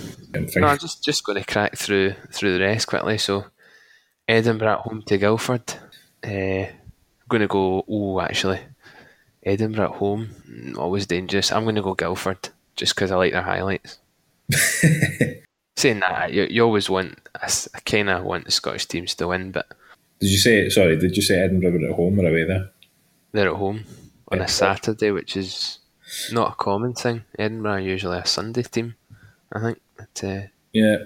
no, 0.57 0.69
I'm 0.69 0.79
just, 0.79 1.03
just 1.03 1.25
going 1.25 1.43
to 1.43 1.53
crack 1.53 1.77
through 1.77 2.15
through 2.31 2.57
the 2.57 2.65
rest 2.65 2.87
quickly. 2.87 3.19
So, 3.19 3.47
Edinburgh 4.29 4.73
at 4.73 4.81
home 4.81 5.03
to 5.03 5.19
Guildford. 5.19 5.75
Uh, 6.25 6.67
I'm 6.67 7.29
going 7.29 7.43
to 7.43 7.49
go, 7.49 7.85
oh, 7.89 8.21
actually, 8.21 8.61
Edinburgh 9.43 9.93
at 9.93 9.99
home, 9.99 10.75
always 10.77 11.07
dangerous. 11.07 11.53
I'm 11.53 11.65
going 11.65 11.77
to 11.77 11.83
go 11.83 11.95
Guildford 11.95 12.49
just 12.75 12.95
because 12.95 13.11
I 13.11 13.17
like 13.17 13.33
their 13.33 13.43
highlights. 13.43 13.99
Saying 15.77 16.01
that, 16.01 16.33
you, 16.33 16.47
you 16.51 16.65
always 16.65 16.91
want, 16.91 17.19
I, 17.35 17.49
I 17.75 17.81
kind 17.81 18.11
of 18.11 18.25
want 18.25 18.47
the 18.47 18.51
Scottish 18.51 18.87
teams 18.87 19.15
to 19.17 19.29
win, 19.29 19.53
but. 19.53 19.67
Did 20.21 20.31
you 20.31 20.39
say, 20.39 20.69
sorry, 20.71 20.97
did 20.97 21.17
you 21.17 21.23
say 21.23 21.41
Edinburgh 21.41 21.73
were 21.73 21.89
at 21.91 21.95
home 21.95 22.19
or 22.19 22.27
away 22.27 22.45
there? 22.45 22.71
They're 23.33 23.51
at 23.51 23.57
home 23.57 23.85
on 24.29 24.41
a 24.41 24.49
Saturday, 24.49 25.11
which 25.11 25.37
is 25.37 25.79
not 26.33 26.53
a 26.53 26.55
common 26.55 26.95
thing. 26.95 27.25
Edinburgh 27.39 27.73
are 27.73 27.81
usually 27.81 28.19
a 28.19 28.27
Sunday 28.27 28.63
team, 28.63 28.97
I 29.53 29.61
think. 29.61 29.81
But, 29.97 30.25
uh, 30.25 30.41
yeah. 30.73 30.97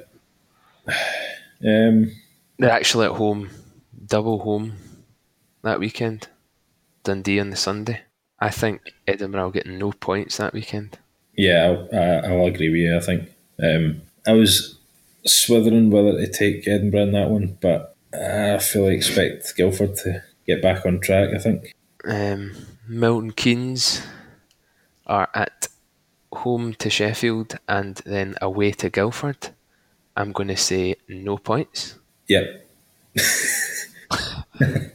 Um, 1.62 2.10
they're 2.60 2.70
actually 2.70 3.06
at 3.06 3.12
home, 3.12 3.50
double 4.06 4.38
home 4.40 4.74
that 5.62 5.80
weekend. 5.80 6.28
Dundee 7.02 7.40
on 7.40 7.50
the 7.50 7.56
Sunday. 7.56 8.02
I 8.38 8.50
think 8.50 8.82
Edinburgh 9.06 9.44
will 9.44 9.50
get 9.50 9.66
no 9.66 9.92
points 9.92 10.36
that 10.36 10.52
weekend. 10.52 10.98
Yeah, 11.36 11.84
I'll, 11.92 11.96
I'll 12.24 12.46
agree 12.46 12.68
with 12.68 12.80
you. 12.80 12.96
I 12.96 13.00
think 13.00 13.30
um, 13.62 14.02
I 14.26 14.32
was 14.32 14.78
swithering 15.24 15.90
whether 15.90 16.12
to 16.12 16.30
take 16.30 16.66
Edinburgh 16.66 17.02
in 17.02 17.12
that 17.12 17.30
one, 17.30 17.58
but 17.60 17.96
I 18.12 18.58
fully 18.58 18.96
expect 18.96 19.56
Guildford 19.56 19.96
to 19.96 20.22
get 20.46 20.62
back 20.62 20.84
on 20.84 21.00
track. 21.00 21.30
I 21.34 21.38
think. 21.38 21.74
Um, 22.04 22.52
Milton 22.88 23.32
Keynes 23.32 24.02
are 25.06 25.28
at 25.34 25.68
home 26.32 26.74
to 26.74 26.90
Sheffield 26.90 27.58
and 27.68 27.96
then 28.04 28.36
away 28.40 28.72
to 28.72 28.90
Guildford. 28.90 29.50
I'm 30.16 30.32
going 30.32 30.48
to 30.48 30.56
say 30.56 30.96
no 31.08 31.38
points. 31.38 31.99
Yep. 32.30 32.66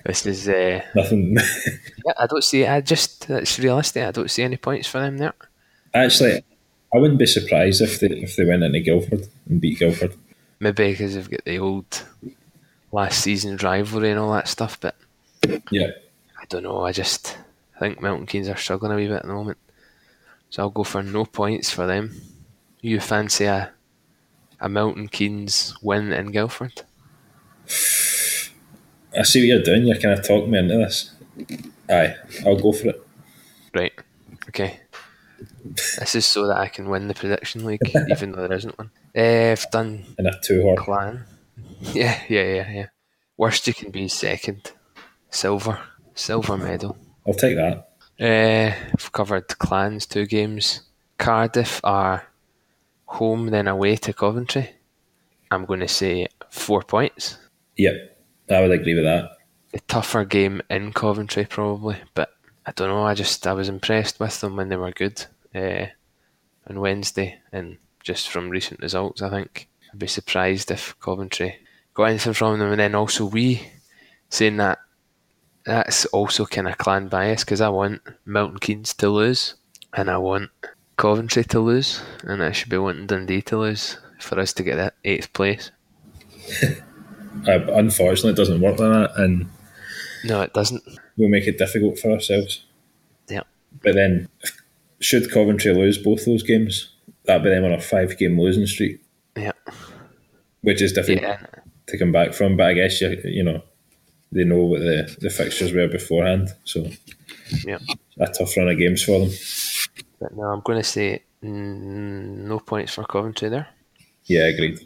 this 0.05 0.25
is 0.25 0.47
uh, 0.47 0.81
nothing. 0.95 1.35
yeah, 2.05 2.13
I 2.17 2.27
don't 2.27 2.43
see. 2.43 2.65
I 2.65 2.79
just 2.79 3.29
it's 3.29 3.59
realistic. 3.59 4.03
I 4.03 4.11
don't 4.11 4.31
see 4.31 4.43
any 4.43 4.55
points 4.55 4.87
for 4.87 5.01
them 5.01 5.17
there. 5.17 5.33
Actually, 5.93 6.45
I 6.93 6.97
wouldn't 6.97 7.19
be 7.19 7.25
surprised 7.25 7.81
if 7.81 7.99
they 7.99 8.07
if 8.07 8.37
they 8.37 8.45
went 8.45 8.63
into 8.63 8.79
Guildford 8.79 9.27
and 9.49 9.59
beat 9.59 9.79
Guildford. 9.79 10.15
Maybe 10.61 10.91
because 10.91 11.15
they've 11.15 11.29
got 11.29 11.43
the 11.43 11.59
old 11.59 12.05
last 12.93 13.19
season 13.21 13.57
rivalry 13.57 14.11
and 14.11 14.19
all 14.19 14.31
that 14.31 14.47
stuff. 14.47 14.79
But 14.79 14.95
yeah, 15.69 15.91
I 16.41 16.45
don't 16.47 16.63
know. 16.63 16.85
I 16.85 16.93
just 16.93 17.37
think 17.79 18.01
Milton 18.01 18.27
Keynes 18.27 18.47
are 18.47 18.55
struggling 18.55 18.93
a 18.93 18.95
wee 18.95 19.07
bit 19.07 19.17
at 19.17 19.23
the 19.23 19.33
moment. 19.33 19.57
So 20.51 20.63
I'll 20.63 20.69
go 20.69 20.85
for 20.85 21.03
no 21.03 21.25
points 21.25 21.69
for 21.69 21.85
them. 21.85 22.15
You 22.79 23.01
fancy 23.01 23.43
a 23.43 23.73
a 24.61 24.69
Milton 24.69 25.09
Keynes 25.09 25.75
win 25.81 26.13
in 26.13 26.31
Guildford? 26.31 26.83
I 29.17 29.23
see 29.23 29.41
what 29.41 29.47
you're 29.47 29.63
doing. 29.63 29.87
You're 29.87 29.99
kind 29.99 30.17
of 30.17 30.25
talking 30.25 30.51
me 30.51 30.59
into 30.59 30.75
this. 30.75 31.13
Aye, 31.89 32.15
I'll 32.45 32.59
go 32.59 32.71
for 32.71 32.89
it. 32.89 33.07
Right. 33.73 33.93
Okay. 34.49 34.79
This 35.63 36.15
is 36.15 36.25
so 36.25 36.47
that 36.47 36.57
I 36.57 36.67
can 36.67 36.89
win 36.89 37.07
the 37.07 37.13
prediction 37.13 37.65
league, 37.65 37.81
even 38.09 38.31
though 38.31 38.47
there 38.47 38.57
isn't 38.57 38.77
one. 38.77 38.91
Uh, 39.15 39.51
I've 39.51 39.69
done 39.71 40.05
in 40.17 40.25
a 40.25 40.39
two 40.41 40.61
horse 40.61 40.79
clan. 40.79 41.25
Yeah, 41.81 42.19
yeah, 42.29 42.43
yeah, 42.43 42.71
yeah. 42.71 42.87
Worst 43.37 43.67
you 43.67 43.73
can 43.73 43.91
be 43.91 44.07
second. 44.07 44.71
Silver, 45.29 45.79
silver 46.13 46.57
medal. 46.57 46.97
I'll 47.27 47.33
take 47.33 47.55
that. 47.57 47.89
Uh, 48.19 48.73
I've 48.93 49.11
covered 49.11 49.47
clans 49.57 50.05
two 50.05 50.25
games. 50.25 50.81
Cardiff 51.17 51.81
are 51.83 52.27
home 53.05 53.47
then 53.47 53.67
away 53.67 53.95
to 53.97 54.13
Coventry. 54.13 54.69
I'm 55.51 55.65
going 55.65 55.81
to 55.81 55.87
say 55.87 56.27
four 56.49 56.81
points. 56.81 57.37
Yep, 57.77 58.17
I 58.49 58.61
would 58.61 58.71
agree 58.71 58.95
with 58.95 59.03
that. 59.03 59.31
A 59.73 59.79
tougher 59.81 60.23
game 60.25 60.61
in 60.69 60.93
Coventry 60.93 61.45
probably, 61.45 61.97
but 62.13 62.29
I 62.65 62.71
don't 62.71 62.89
know. 62.89 63.03
I 63.03 63.13
just 63.13 63.45
I 63.45 63.53
was 63.53 63.69
impressed 63.69 64.19
with 64.19 64.39
them 64.39 64.55
when 64.55 64.69
they 64.69 64.75
were 64.75 64.91
good 64.91 65.25
uh, 65.53 65.87
on 66.67 66.79
Wednesday, 66.79 67.39
and 67.51 67.77
just 68.01 68.29
from 68.29 68.49
recent 68.49 68.79
results, 68.81 69.21
I 69.21 69.29
think 69.29 69.67
I'd 69.91 69.99
be 69.99 70.07
surprised 70.07 70.71
if 70.71 70.97
Coventry 70.99 71.57
got 71.93 72.05
anything 72.05 72.33
from 72.33 72.59
them. 72.59 72.71
And 72.71 72.79
then 72.79 72.95
also 72.95 73.25
we 73.25 73.67
saying 74.29 74.57
that 74.57 74.79
that's 75.65 76.05
also 76.07 76.45
kind 76.45 76.67
of 76.67 76.77
clan 76.77 77.07
bias 77.07 77.43
because 77.43 77.61
I 77.61 77.69
want 77.69 78.01
Milton 78.25 78.59
Keynes 78.59 78.93
to 78.95 79.09
lose 79.09 79.55
and 79.93 80.09
I 80.09 80.17
want 80.17 80.51
Coventry 80.97 81.43
to 81.45 81.59
lose, 81.59 82.01
and 82.23 82.41
I 82.41 82.51
should 82.51 82.69
be 82.69 82.77
wanting 82.77 83.07
Dundee 83.07 83.41
to 83.43 83.57
lose 83.57 83.97
for 84.19 84.39
us 84.39 84.53
to 84.53 84.63
get 84.63 84.75
that 84.75 84.95
eighth 85.03 85.33
place. 85.33 85.71
uh, 87.47 87.73
unfortunately, 87.73 88.31
it 88.31 88.37
doesn't 88.37 88.61
work 88.61 88.79
like 88.79 88.89
that, 88.89 89.11
and 89.17 89.47
no, 90.23 90.41
it 90.41 90.53
doesn't. 90.53 90.83
We'll 91.17 91.29
make 91.29 91.47
it 91.47 91.57
difficult 91.57 91.99
for 91.99 92.11
ourselves. 92.11 92.65
Yeah. 93.29 93.43
But 93.83 93.95
then, 93.95 94.27
should 94.99 95.31
Coventry 95.31 95.73
lose 95.73 95.97
both 95.97 96.25
those 96.25 96.43
games, 96.43 96.93
that'd 97.25 97.43
be 97.43 97.49
them 97.49 97.63
on 97.63 97.73
a 97.73 97.81
five-game 97.81 98.39
losing 98.39 98.65
streak. 98.65 99.01
Yeah. 99.35 99.51
Which 100.61 100.81
is 100.81 100.93
difficult 100.93 101.21
yeah. 101.23 101.61
to 101.87 101.97
come 101.97 102.11
back 102.11 102.33
from, 102.33 102.57
but 102.57 102.67
I 102.67 102.73
guess 102.73 102.99
you 103.01 103.21
you 103.25 103.43
know 103.43 103.61
they 104.31 104.43
know 104.43 104.63
what 104.63 104.79
the, 104.79 105.15
the 105.21 105.29
fixtures 105.29 105.71
were 105.71 105.87
beforehand, 105.87 106.49
so 106.63 106.87
yeah, 107.63 107.77
a 108.19 108.27
tough 108.27 108.57
run 108.57 108.69
of 108.69 108.77
games 108.77 109.03
for 109.03 109.19
them. 109.19 109.29
But 110.19 110.35
no, 110.35 110.43
I'm 110.43 110.61
going 110.61 110.79
to 110.79 110.83
say 110.83 111.23
no 111.41 112.59
points 112.59 112.93
for 112.93 113.03
Coventry 113.03 113.49
there. 113.49 113.67
Yeah, 114.25 114.45
agreed. 114.45 114.79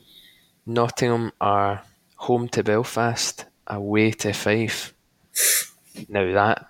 Nottingham 0.66 1.32
are 1.40 1.82
home 2.20 2.50
to 2.50 2.64
Belfast, 2.64 3.46
away 3.66 4.12
to 4.12 4.34
Fife. 4.34 4.94
now 6.10 6.32
that 6.34 6.68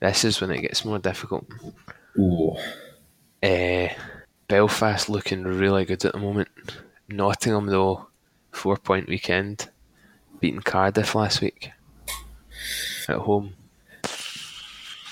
this 0.00 0.24
is 0.24 0.40
when 0.40 0.50
it 0.50 0.60
gets 0.60 0.84
more 0.84 0.98
difficult. 0.98 1.46
Ooh. 2.18 2.56
Uh, 3.42 3.88
Belfast 4.48 5.08
looking 5.08 5.44
really 5.44 5.84
good 5.84 6.04
at 6.04 6.12
the 6.12 6.18
moment. 6.18 6.48
Nottingham 7.08 7.66
though, 7.66 8.08
four 8.50 8.76
point 8.76 9.08
weekend, 9.08 9.70
beating 10.40 10.60
Cardiff 10.60 11.14
last 11.14 11.40
week 11.40 11.70
at 13.08 13.18
home. 13.18 13.54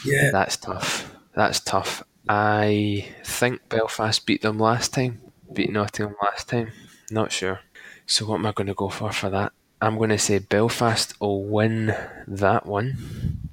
Yeah, 0.05 0.31
that's 0.33 0.57
tough. 0.57 1.15
That's 1.35 1.61
tough. 1.61 2.03
I 2.29 3.07
think 3.25 3.69
Belfast 3.69 4.27
beat 4.27 4.43
them 4.43 4.59
last 4.59 4.93
time, 4.93 5.21
beat 5.53 5.71
Nottingham 5.71 6.17
last 6.23 6.49
time. 6.49 6.73
Not 7.11 7.31
sure. 7.31 7.61
So 8.07 8.27
what 8.27 8.37
am 8.37 8.47
I 8.47 8.53
going 8.53 8.67
to 8.67 8.75
go 8.75 8.89
for 8.89 9.13
for 9.13 9.31
that? 9.31 9.53
I'm 9.81 9.97
going 9.99 10.11
to 10.11 10.19
say 10.19 10.39
Belfast 10.39 11.21
will 11.21 11.45
win 11.45 11.95
that 12.29 12.67
one. 12.67 13.49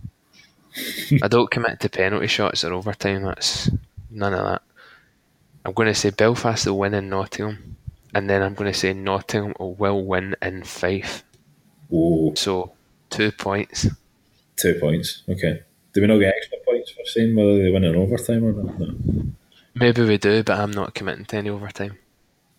I 1.23 1.27
don't 1.27 1.49
commit 1.55 1.79
to 1.81 1.89
penalty 1.89 2.27
shots 2.27 2.63
or 2.63 2.73
overtime. 2.73 3.23
That's 3.23 3.69
none 4.11 4.33
of 4.33 4.45
that. 4.45 4.61
I'm 5.65 5.73
going 5.73 5.87
to 5.87 5.95
say 5.95 6.09
Belfast 6.11 6.65
will 6.67 6.77
win 6.79 6.93
in 6.93 7.09
Nottingham, 7.09 7.77
and 8.13 8.29
then 8.29 8.41
I'm 8.41 8.53
going 8.53 8.71
to 8.71 8.77
say 8.77 8.93
Nottingham 8.93 9.53
will 9.59 10.03
win 10.05 10.35
in 10.41 10.63
Fife. 10.63 11.23
Oh, 11.91 12.33
So 12.35 12.73
two 13.09 13.31
points. 13.31 13.87
two 14.55 14.75
points. 14.79 15.23
Okay. 15.27 15.61
Do 15.93 16.01
we 16.01 16.07
not 16.07 16.19
get 16.19 16.35
extra 16.37 16.57
points 16.65 16.91
for 16.91 17.03
saying 17.05 17.35
whether 17.35 17.61
they 17.63 17.71
win 17.71 17.83
in 17.83 17.95
overtime 17.95 18.43
or 18.45 18.53
not? 18.53 18.79
No. 18.79 19.23
Maybe 19.73 20.03
we 20.03 20.17
do, 20.17 20.43
but 20.43 20.59
I'm 20.59 20.71
not 20.71 20.93
committing 20.93 21.25
to 21.25 21.37
any 21.37 21.49
overtime. 21.49 21.97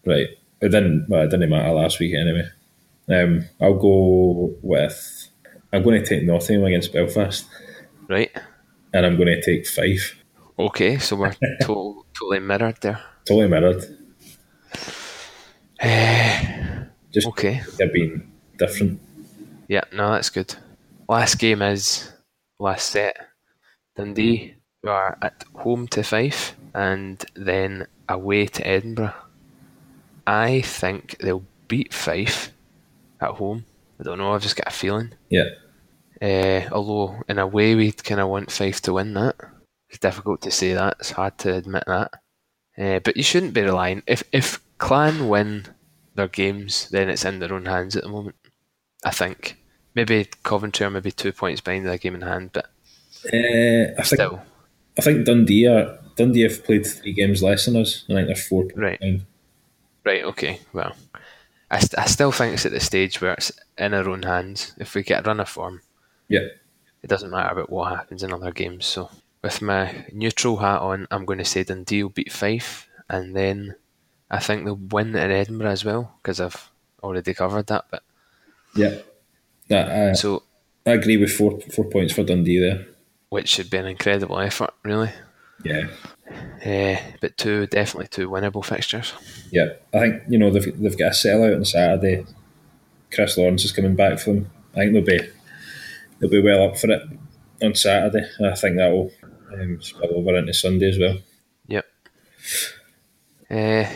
Right. 0.05 0.27
It 0.61 0.69
didn't. 0.71 1.07
Well, 1.09 1.23
it 1.23 1.31
didn't 1.31 1.49
matter 1.51 1.73
last 1.73 1.99
week 2.01 2.15
anyway. 2.15 2.49
Um, 3.09 3.45
I'll 3.61 3.75
go 3.79 4.55
with. 4.63 5.29
I'm 5.73 5.83
going 5.83 6.03
to 6.03 6.07
take 6.07 6.25
Nottingham 6.25 6.65
against 6.67 6.93
Belfast, 6.93 7.47
Right? 8.09 8.31
and 8.93 9.07
I'm 9.07 9.17
going 9.17 9.29
to 9.29 9.41
take 9.41 9.67
five. 9.67 10.17
Okay, 10.59 10.99
so 10.99 11.17
we're 11.17 11.33
to- 11.63 12.05
totally 12.13 12.41
mirrored 12.41 12.79
there. 12.81 13.01
Totally 13.25 13.49
mirrored. 13.49 13.85
Just 17.13 17.27
Okay. 17.29 17.63
they're 17.77 17.93
being 17.93 18.31
different. 18.59 19.01
Yeah, 19.69 19.83
no, 19.93 20.13
that's 20.13 20.31
good. 20.31 20.55
Last 21.09 21.37
game 21.39 21.63
is 21.63 22.13
last 22.59 22.91
set. 22.91 23.17
Dundee 23.97 24.55
are 24.87 25.19
at 25.23 25.45
home 25.55 25.89
to 25.89 26.03
Fife 26.03 26.57
and 26.75 27.25
then 27.35 27.87
away 28.09 28.47
to 28.47 28.67
Edinburgh. 28.67 29.15
I 30.31 30.61
think 30.63 31.17
they'll 31.19 31.45
beat 31.69 31.93
Fife 31.93 32.53
at 33.21 33.31
home. 33.33 33.65
I 33.99 34.05
don't 34.05 34.19
know, 34.19 34.33
I've 34.33 34.43
just 34.43 34.57
got 34.57 34.69
a 34.69 34.71
feeling. 34.71 35.13
Yeah. 35.29 35.49
Uh, 36.23 36.69
although 36.73 37.23
in 37.29 37.39
a 37.39 37.47
way 37.47 37.75
we'd 37.75 38.05
kind 38.05 38.21
of 38.21 38.29
want 38.29 38.51
Fife 38.53 38.81
to 38.83 38.93
win 38.93 39.15
that. 39.15 39.37
It's 39.89 39.99
difficult 39.99 40.41
to 40.43 40.51
say 40.51 40.73
that. 40.75 40.97
It's 41.01 41.11
hard 41.11 41.37
to 41.39 41.55
admit 41.57 41.85
that. 41.87 42.13
Uh, 42.79 43.01
but 43.01 43.17
you 43.17 43.23
shouldn't 43.25 43.55
be 43.55 43.63
relying. 43.63 44.03
If 44.07 44.23
if 44.33 44.61
Clan 44.79 45.29
win 45.29 45.67
their 46.15 46.29
games, 46.29 46.89
then 46.91 47.11
it's 47.11 47.25
in 47.25 47.41
their 47.41 47.53
own 47.53 47.67
hands 47.67 47.97
at 47.97 48.05
the 48.05 48.09
moment. 48.09 48.37
I 49.05 49.11
think 49.11 49.57
maybe 49.95 50.29
Coventry 50.45 50.87
are 50.87 50.91
maybe 50.91 51.11
two 51.11 51.33
points 51.33 51.61
behind 51.61 51.87
their 51.87 51.99
game 51.99 52.15
in 52.15 52.23
hand, 52.23 52.51
but 52.53 52.67
Uh, 53.27 53.93
I 53.99 54.03
think 54.03 54.07
still, 54.07 54.41
I 54.99 55.03
think 55.03 55.27
Dundee 55.27 55.67
are 55.67 55.99
Dundee 56.17 56.43
have 56.43 56.65
played 56.65 56.87
three 56.87 57.13
games 57.13 57.43
less 57.43 57.65
than 57.67 57.77
us. 57.77 58.05
I 58.09 58.15
think 58.15 58.27
they're 58.29 58.37
four 58.37 58.63
points 58.63 58.79
Right. 58.79 59.01
behind. 59.01 59.27
Right? 60.05 60.25
Okay, 60.25 60.61
well, 60.73 60.95
I, 61.71 61.79
st- 61.81 61.99
I 61.99 62.07
still 62.07 62.33
think 62.33 62.55
it's 62.55 62.67
at 62.67 62.73
the 62.73 62.81
stage 62.81 63.21
where 63.21 63.35
it's 63.35 63.53
in 63.79 63.95
our 63.95 64.09
own 64.09 64.23
hands. 64.23 64.75
If 64.79 64.95
we 64.95 65.03
get 65.03 65.25
a 65.25 65.29
run 65.29 65.41
of 65.41 65.49
form, 65.49 65.83
Yeah. 66.29 66.49
it 67.03 67.09
doesn't 67.09 67.31
matter 67.31 67.53
about 67.53 67.71
what 67.71 67.95
happens 67.97 68.23
in 68.23 68.33
other 68.33 68.51
games. 68.53 68.87
So, 68.87 69.11
with 69.43 69.63
my 69.63 70.07
neutral 70.13 70.57
hat 70.59 70.81
on, 70.81 71.07
I'm 71.11 71.25
going 71.25 71.39
to 71.39 71.45
say 71.45 71.63
Dundee 71.65 72.03
will 72.03 72.11
beat 72.11 72.33
Fife, 72.33 72.89
and 73.09 73.35
then 73.37 73.75
I 74.31 74.39
think 74.41 74.65
they'll 74.65 74.75
win 74.77 75.15
at 75.17 75.31
Edinburgh 75.31 75.71
as 75.71 75.85
well 75.85 76.17
because 76.23 76.41
I've 76.41 76.71
already 77.03 77.35
covered 77.35 77.67
that. 77.69 77.87
But 77.91 78.03
Yeah. 78.75 78.99
That, 79.69 79.89
uh, 79.89 80.15
so, 80.15 80.43
I 80.87 80.93
agree 80.93 81.17
with 81.17 81.31
four 81.33 81.61
four 81.75 81.85
points 81.85 82.13
for 82.13 82.25
Dundee 82.25 82.59
there. 82.59 82.87
which 83.29 83.49
should 83.49 83.71
be 83.71 83.77
an 83.79 83.87
incredible 83.87 84.41
effort, 84.41 84.75
really. 84.83 85.11
Yeah. 85.65 85.87
Uh, 86.65 86.97
but 87.21 87.37
two, 87.37 87.67
definitely 87.67 88.09
two 88.09 88.29
winnable 88.29 88.65
fixtures. 88.65 89.13
Yeah. 89.51 89.71
I 89.95 89.99
think, 89.99 90.23
you 90.29 90.39
know, 90.39 90.51
they've, 90.51 90.81
they've 90.81 90.99
got 90.99 91.13
a 91.13 91.15
sellout 91.15 91.57
on 91.57 91.65
Saturday. 91.65 92.27
Chris 93.13 93.37
Lawrence 93.37 93.65
is 93.65 93.73
coming 93.73 93.97
back 93.97 94.19
for 94.19 94.35
them. 94.35 94.51
I 94.75 94.81
think 94.81 94.93
they'll 94.93 95.05
be 95.05 95.29
they'll 96.19 96.31
be 96.31 96.43
well 96.43 96.69
up 96.69 96.79
for 96.79 96.91
it 96.91 97.03
on 97.63 97.75
Saturday. 97.75 98.29
I 98.45 98.55
think 98.55 98.77
that 98.77 98.91
will 98.93 99.11
um, 99.53 99.83
spill 99.83 100.15
over 100.15 100.37
into 100.37 100.55
Sunday 100.55 100.91
as 100.91 100.99
well. 100.99 101.19
Yep. 101.67 101.87
Uh, 103.51 103.91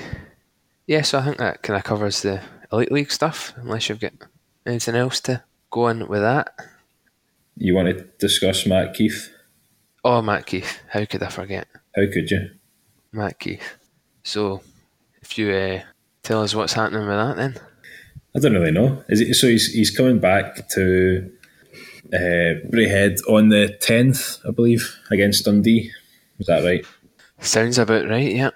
yeah, 0.87 1.03
so 1.03 1.19
I 1.19 1.25
think 1.25 1.39
that 1.39 1.63
kind 1.63 1.77
of 1.77 1.85
covers 1.85 2.23
the 2.23 2.41
Elite 2.73 2.91
League 2.91 3.13
stuff, 3.13 3.55
unless 3.57 3.89
you've 3.89 4.01
got 4.01 4.13
anything 4.67 4.97
else 4.97 5.21
to 5.21 5.45
go 5.71 5.85
on 5.85 6.09
with 6.09 6.23
that. 6.23 6.55
You 7.57 7.77
want 7.77 7.89
to 7.89 8.05
discuss 8.19 8.67
Matt 8.67 8.95
Keith? 8.95 9.33
Oh, 10.05 10.21
Matt 10.21 10.47
Keith. 10.47 10.81
How 10.89 11.05
could 11.05 11.23
I 11.23 11.29
forget? 11.29 11.69
How 11.97 12.03
could 12.13 12.31
you? 12.31 12.51
Matt 13.13 13.39
Keith. 13.39 13.77
So, 14.23 14.63
if 15.23 15.39
you 15.39 15.53
uh, 15.53 15.83
tell 16.23 16.43
us 16.43 16.55
what's 16.55 16.73
happening 16.73 17.07
with 17.07 17.17
that 17.17 17.37
then. 17.37 17.57
I 18.37 18.41
don't 18.41 18.55
really 18.55 18.73
know. 18.73 19.05
Is 19.09 19.21
it 19.21 19.35
so? 19.35 19.47
He's 19.47 19.73
he's 19.73 19.97
coming 19.97 20.19
back 20.19 20.69
to 20.71 21.31
uh, 22.13 22.61
Braehead 22.69 23.19
on 23.29 23.51
the 23.51 23.77
tenth, 23.81 24.39
I 24.47 24.51
believe, 24.51 24.99
against 25.11 25.45
Dundee. 25.45 25.93
Is 26.41 26.47
that 26.49 26.65
right? 26.65 26.85
Sounds 27.39 27.79
about 27.79 28.09
right, 28.09 28.35
yeah. 28.35 28.51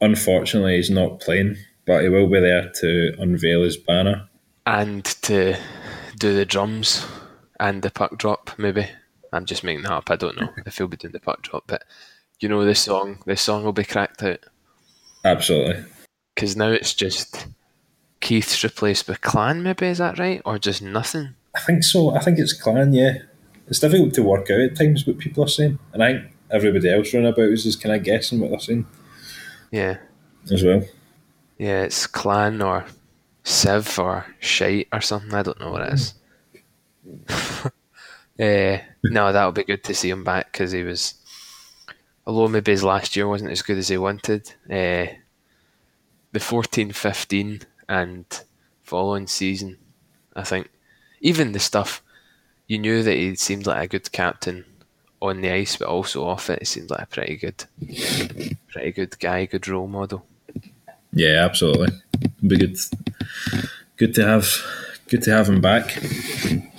Unfortunately, 0.00 0.76
he's 0.76 0.90
not 0.90 1.20
playing, 1.20 1.56
but 1.86 2.02
he 2.02 2.08
will 2.08 2.26
be 2.28 2.40
there 2.40 2.70
to 2.80 3.14
unveil 3.18 3.62
his 3.62 3.76
banner. 3.76 4.28
And 4.66 5.04
to 5.22 5.56
do 6.18 6.34
the 6.34 6.46
drums 6.46 7.06
and 7.58 7.82
the 7.82 7.90
puck 7.90 8.18
drop, 8.18 8.50
maybe. 8.58 8.88
I'm 9.32 9.46
just 9.46 9.62
making 9.62 9.82
that 9.82 9.92
up. 9.92 10.10
I 10.10 10.16
don't 10.16 10.40
know 10.40 10.50
if 10.66 10.78
he'll 10.78 10.88
be 10.88 10.96
doing 10.96 11.12
the 11.12 11.20
puck 11.20 11.42
drop, 11.42 11.64
but 11.66 11.84
you 12.40 12.48
know 12.48 12.64
this 12.64 12.80
song. 12.80 13.18
this 13.26 13.42
song 13.42 13.64
will 13.64 13.72
be 13.72 13.84
cracked 13.84 14.22
out. 14.22 14.40
Absolutely. 15.24 15.84
because 16.34 16.56
now 16.56 16.68
it's 16.70 16.94
just 16.94 17.46
Keith's 18.20 18.62
replaced 18.64 19.06
with 19.08 19.20
Clan, 19.20 19.62
maybe 19.62 19.86
is 19.86 19.98
that 19.98 20.18
right, 20.18 20.40
or 20.44 20.58
just 20.58 20.80
nothing? 20.82 21.34
I 21.54 21.60
think 21.60 21.84
so. 21.84 22.14
I 22.14 22.20
think 22.20 22.38
it's 22.38 22.52
Clan. 22.54 22.92
Yeah, 22.92 23.18
it's 23.68 23.78
difficult 23.80 24.14
to 24.14 24.22
work 24.22 24.50
out 24.50 24.60
at 24.60 24.76
times 24.76 25.06
what 25.06 25.18
people 25.18 25.44
are 25.44 25.48
saying, 25.48 25.78
and 25.92 26.02
I 26.02 26.12
think 26.12 26.32
everybody 26.50 26.90
else 26.90 27.12
running 27.12 27.28
about 27.32 27.50
is 27.50 27.64
just 27.64 27.82
kind 27.82 27.94
of 27.94 28.02
guessing 28.02 28.40
what 28.40 28.50
they're 28.50 28.58
saying 28.60 28.86
Yeah, 29.70 29.98
as 30.50 30.62
well. 30.64 30.82
yeah, 31.58 31.82
it's 31.82 32.06
Clan 32.06 32.60
or 32.62 32.86
Civ 33.44 33.98
or 33.98 34.26
Shite 34.40 34.88
or 34.92 35.00
something. 35.00 35.32
I 35.34 35.42
don't 35.42 35.60
know 35.60 35.70
what 35.72 35.82
it 35.82 35.92
is. 35.94 36.14
uh, 38.40 38.78
no, 39.04 39.32
that 39.32 39.44
would 39.46 39.54
be 39.54 39.64
good 39.64 39.84
to 39.84 39.94
see 39.94 40.10
him 40.10 40.24
back 40.24 40.52
because 40.52 40.72
he 40.72 40.82
was, 40.82 41.14
although 42.26 42.48
maybe 42.48 42.72
his 42.72 42.84
last 42.84 43.16
year 43.16 43.28
wasn't 43.28 43.50
as 43.50 43.62
good 43.62 43.78
as 43.78 43.88
he 43.88 43.98
wanted. 43.98 44.52
Uh, 44.70 45.06
the 46.32 46.40
14 46.40 46.92
15 46.92 47.62
and 47.88 48.44
following 48.82 49.26
season, 49.26 49.78
I 50.36 50.44
think, 50.44 50.70
even 51.20 51.52
the 51.52 51.58
stuff 51.58 52.02
you 52.66 52.78
knew 52.78 53.02
that 53.02 53.16
he 53.16 53.34
seemed 53.34 53.66
like 53.66 53.84
a 53.84 53.88
good 53.88 54.12
captain 54.12 54.64
on 55.20 55.40
the 55.40 55.50
ice, 55.50 55.76
but 55.76 55.88
also 55.88 56.24
off 56.24 56.48
it, 56.50 56.60
he 56.60 56.64
seemed 56.64 56.90
like 56.90 57.02
a 57.02 57.06
pretty 57.06 57.36
good, 57.36 57.64
pretty 58.68 58.92
good 58.92 59.18
guy, 59.18 59.44
good 59.46 59.68
role 59.68 59.88
model. 59.88 60.24
Yeah, 61.12 61.44
absolutely. 61.44 61.88
It'd 62.22 62.48
be 62.48 62.56
good. 62.56 62.78
Good 63.96 64.14
to 64.14 64.26
have. 64.26 64.48
Good 65.08 65.22
to 65.22 65.32
have 65.32 65.48
him 65.48 65.60
back. 65.60 66.00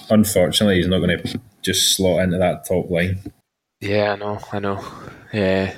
Unfortunately, 0.09 0.77
he's 0.77 0.87
not 0.87 0.99
going 0.99 1.17
to 1.17 1.39
just 1.61 1.95
slot 1.95 2.23
into 2.23 2.37
that 2.37 2.65
top 2.65 2.89
line. 2.89 3.19
Yeah, 3.81 4.13
I 4.13 4.15
know, 4.15 4.39
I 4.53 4.59
know. 4.59 4.83
Yeah, 5.33 5.73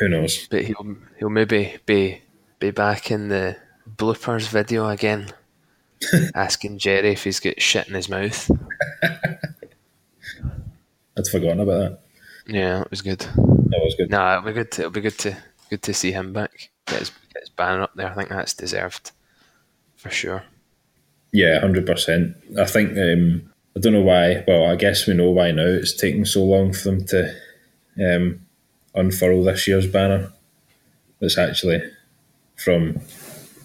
Who 0.00 0.08
knows? 0.08 0.48
but 0.48 0.64
he'll 0.64 0.96
he'll 1.18 1.30
maybe 1.30 1.76
be 1.86 2.22
be 2.58 2.70
back 2.70 3.10
in 3.10 3.28
the 3.28 3.56
bloopers 3.96 4.48
video 4.48 4.88
again, 4.88 5.28
asking 6.34 6.78
Jerry 6.78 7.10
if 7.12 7.24
he's 7.24 7.40
got 7.40 7.60
shit 7.60 7.88
in 7.88 7.94
his 7.94 8.08
mouth. 8.08 8.50
I'd 11.18 11.26
forgotten 11.30 11.60
about 11.60 11.78
that. 11.78 11.98
Yeah, 12.46 12.82
it 12.82 12.90
was 12.90 13.02
good. 13.02 13.20
That 13.20 13.80
was 13.82 13.94
good. 13.96 14.10
No, 14.10 14.32
it'll 14.38 14.42
be 14.46 14.52
good. 14.52 14.70
To, 14.72 14.82
it'll 14.82 14.90
be 14.92 15.00
good 15.00 15.18
to 15.18 15.36
good 15.70 15.82
to 15.82 15.94
see 15.94 16.12
him 16.12 16.32
back. 16.32 16.70
Get 16.86 17.00
his, 17.00 17.10
get 17.32 17.42
his 17.42 17.48
banner 17.50 17.82
up 17.82 17.94
there. 17.94 18.10
I 18.10 18.14
think 18.14 18.28
that's 18.28 18.54
deserved 18.54 19.10
for 19.96 20.10
sure. 20.10 20.44
Yeah, 21.32 21.60
hundred 21.60 21.86
percent. 21.86 22.36
I 22.58 22.64
think 22.66 22.96
um, 22.98 23.50
I 23.76 23.80
don't 23.80 23.92
know 23.92 24.02
why. 24.02 24.44
Well, 24.46 24.64
I 24.70 24.76
guess 24.76 25.06
we 25.06 25.14
know 25.14 25.30
why 25.30 25.50
now. 25.52 25.66
It's 25.66 25.96
taking 25.96 26.24
so 26.24 26.44
long 26.44 26.72
for 26.72 26.90
them 26.90 27.04
to 27.06 27.34
um, 28.00 28.45
unfurl 28.96 29.44
this 29.44 29.66
year's 29.68 29.86
banner. 29.86 30.32
That's 31.20 31.38
actually 31.38 31.82
from 32.56 33.00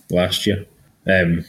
last 0.10 0.46
year, 0.48 0.66
um, 1.08 1.46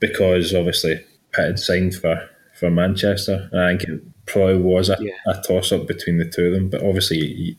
because 0.00 0.54
obviously 0.54 1.04
Pitt 1.32 1.44
had 1.46 1.58
signed 1.58 1.94
for 1.94 2.28
for 2.58 2.70
Manchester. 2.70 3.48
And 3.52 3.60
I 3.60 3.76
think 3.76 3.82
it 3.88 4.00
probably 4.26 4.58
was 4.58 4.88
a, 4.90 4.96
Yeah. 5.00 5.12
a 5.26 5.40
toss 5.42 5.70
up 5.72 5.86
between 5.86 6.18
the 6.18 6.24
two 6.28 6.46
of 6.46 6.52
them. 6.54 6.68
But 6.70 6.82
obviously, 6.82 7.18
you, 7.18 7.56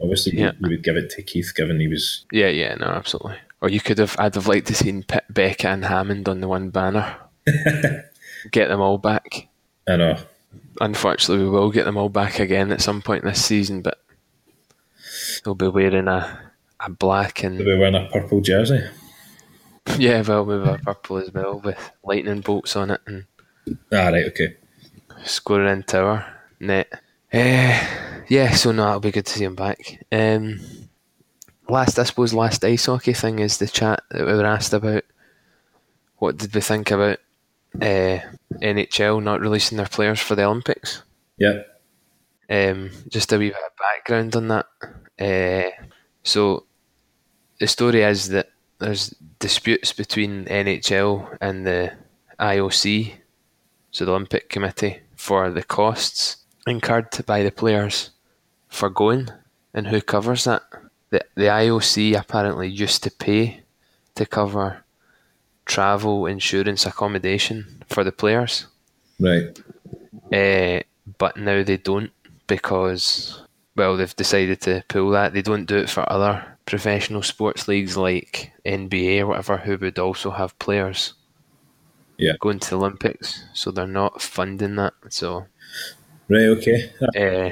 obviously, 0.00 0.38
Yeah. 0.38 0.52
you 0.60 0.70
would 0.70 0.82
give 0.82 0.96
it 0.96 1.10
to 1.10 1.22
Keith, 1.22 1.52
given 1.54 1.78
he 1.80 1.88
was 1.88 2.24
Yeah, 2.32 2.48
yeah, 2.48 2.74
no, 2.76 2.86
absolutely. 2.86 3.36
Or 3.60 3.68
you 3.68 3.80
could 3.80 3.98
have. 3.98 4.16
I'd 4.18 4.34
have 4.34 4.46
liked 4.46 4.66
to 4.68 4.74
seen 4.74 5.02
Pitt, 5.02 5.24
Becca, 5.30 5.68
and 5.68 5.84
Hammond 5.84 6.28
on 6.28 6.40
the 6.40 6.48
one 6.48 6.70
banner. 6.70 7.16
get 8.50 8.68
them 8.68 8.80
all 8.80 8.98
back. 8.98 9.48
I 9.88 9.96
know. 9.96 10.16
Unfortunately, 10.80 11.44
we 11.44 11.50
will 11.50 11.70
get 11.70 11.84
them 11.84 11.96
all 11.96 12.08
back 12.08 12.38
again 12.40 12.72
at 12.72 12.80
some 12.80 13.00
point 13.02 13.24
this 13.24 13.44
season, 13.44 13.82
but 13.82 13.98
they'll 15.44 15.54
be 15.54 15.68
wearing 15.68 16.08
a 16.08 16.52
a 16.80 16.90
black 16.90 17.42
and 17.44 17.58
Did 17.58 17.66
we 17.66 17.78
win 17.78 17.94
a 17.94 18.08
purple 18.08 18.40
jersey? 18.40 18.82
yeah, 19.98 20.22
well, 20.22 20.44
with 20.44 20.66
a 20.66 20.78
purple 20.84 21.18
as 21.18 21.32
well 21.32 21.60
with 21.60 21.92
lightning 22.02 22.40
bolts 22.40 22.76
on 22.76 22.90
it 22.90 23.00
and 23.06 23.26
Ah, 23.92 24.08
right, 24.08 24.26
okay. 24.26 24.56
scoring 25.24 25.70
in 25.72 25.82
tower 25.82 26.26
net. 26.60 26.88
Uh, 27.32 27.80
yeah, 28.28 28.50
so 28.52 28.72
no, 28.72 28.88
it'll 28.88 29.00
be 29.00 29.10
good 29.10 29.26
to 29.26 29.32
see 29.32 29.44
him 29.44 29.54
back. 29.54 30.04
Um, 30.12 30.60
last, 31.68 31.98
I 31.98 32.04
suppose, 32.04 32.34
last 32.34 32.64
ice 32.64 32.86
hockey 32.86 33.12
thing 33.12 33.38
is 33.38 33.58
the 33.58 33.66
chat 33.66 34.02
that 34.10 34.26
we 34.26 34.32
were 34.32 34.44
asked 34.44 34.72
about. 34.72 35.04
What 36.18 36.36
did 36.36 36.54
we 36.54 36.60
think 36.60 36.90
about 36.90 37.18
uh, 37.80 38.18
NHL 38.60 39.22
not 39.22 39.40
releasing 39.40 39.76
their 39.76 39.86
players 39.86 40.20
for 40.20 40.34
the 40.34 40.44
Olympics. 40.44 41.02
Yeah. 41.38 41.62
Um, 42.48 42.90
just 43.08 43.32
a 43.32 43.38
wee 43.38 43.48
bit 43.48 43.56
of 43.56 43.72
background 43.76 44.36
on 44.36 44.48
that. 44.48 44.66
Uh, 45.20 45.70
so 46.22 46.64
the 47.60 47.66
story 47.66 48.02
is 48.02 48.28
that 48.28 48.48
there's 48.78 49.14
disputes 49.38 49.92
between 49.92 50.46
NHL 50.46 51.36
and 51.40 51.66
the 51.66 51.92
IOC, 52.38 53.12
so 53.90 54.04
the 54.04 54.10
Olympic 54.10 54.48
Committee, 54.48 55.00
for 55.16 55.50
the 55.50 55.62
costs 55.62 56.38
incurred 56.66 57.08
by 57.26 57.42
the 57.42 57.50
players 57.50 58.10
for 58.68 58.90
going 58.90 59.28
and 59.72 59.86
who 59.88 60.00
covers 60.00 60.44
that. 60.44 60.62
The, 61.10 61.24
the 61.34 61.44
IOC 61.44 62.18
apparently 62.18 62.68
used 62.68 63.02
to 63.04 63.10
pay 63.10 63.62
to 64.16 64.26
cover 64.26 64.84
travel, 65.64 66.26
insurance, 66.26 66.86
accommodation 66.86 67.84
for 67.88 68.04
the 68.04 68.12
players. 68.12 68.66
Right. 69.18 69.58
Uh, 70.32 70.80
but 71.18 71.36
now 71.36 71.62
they 71.62 71.76
don't 71.76 72.10
because, 72.46 73.42
well, 73.76 73.96
they've 73.96 74.14
decided 74.16 74.60
to 74.62 74.84
pull 74.88 75.10
that. 75.10 75.32
They 75.34 75.42
don't 75.42 75.66
do 75.66 75.76
it 75.76 75.90
for 75.90 76.10
other 76.10 76.44
professional 76.66 77.22
sports 77.22 77.68
leagues 77.68 77.96
like 77.96 78.52
NBA 78.64 79.20
or 79.20 79.26
whatever, 79.26 79.56
who 79.58 79.76
would 79.78 79.98
also 79.98 80.30
have 80.30 80.58
players 80.58 81.14
Yeah. 82.18 82.32
going 82.40 82.58
to 82.60 82.70
the 82.70 82.76
Olympics. 82.78 83.44
So 83.52 83.70
they're 83.70 83.86
not 83.86 84.22
funding 84.22 84.76
that. 84.76 84.94
So 85.10 85.46
Right. 86.28 86.46
Okay. 86.56 86.90
Uh, 87.02 87.50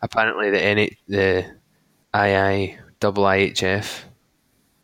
apparently 0.00 0.50
the 0.50 0.58
NH- 0.58 0.96
the 1.08 1.44
II 2.16 2.78
double 3.00 3.24
IHF, 3.24 4.04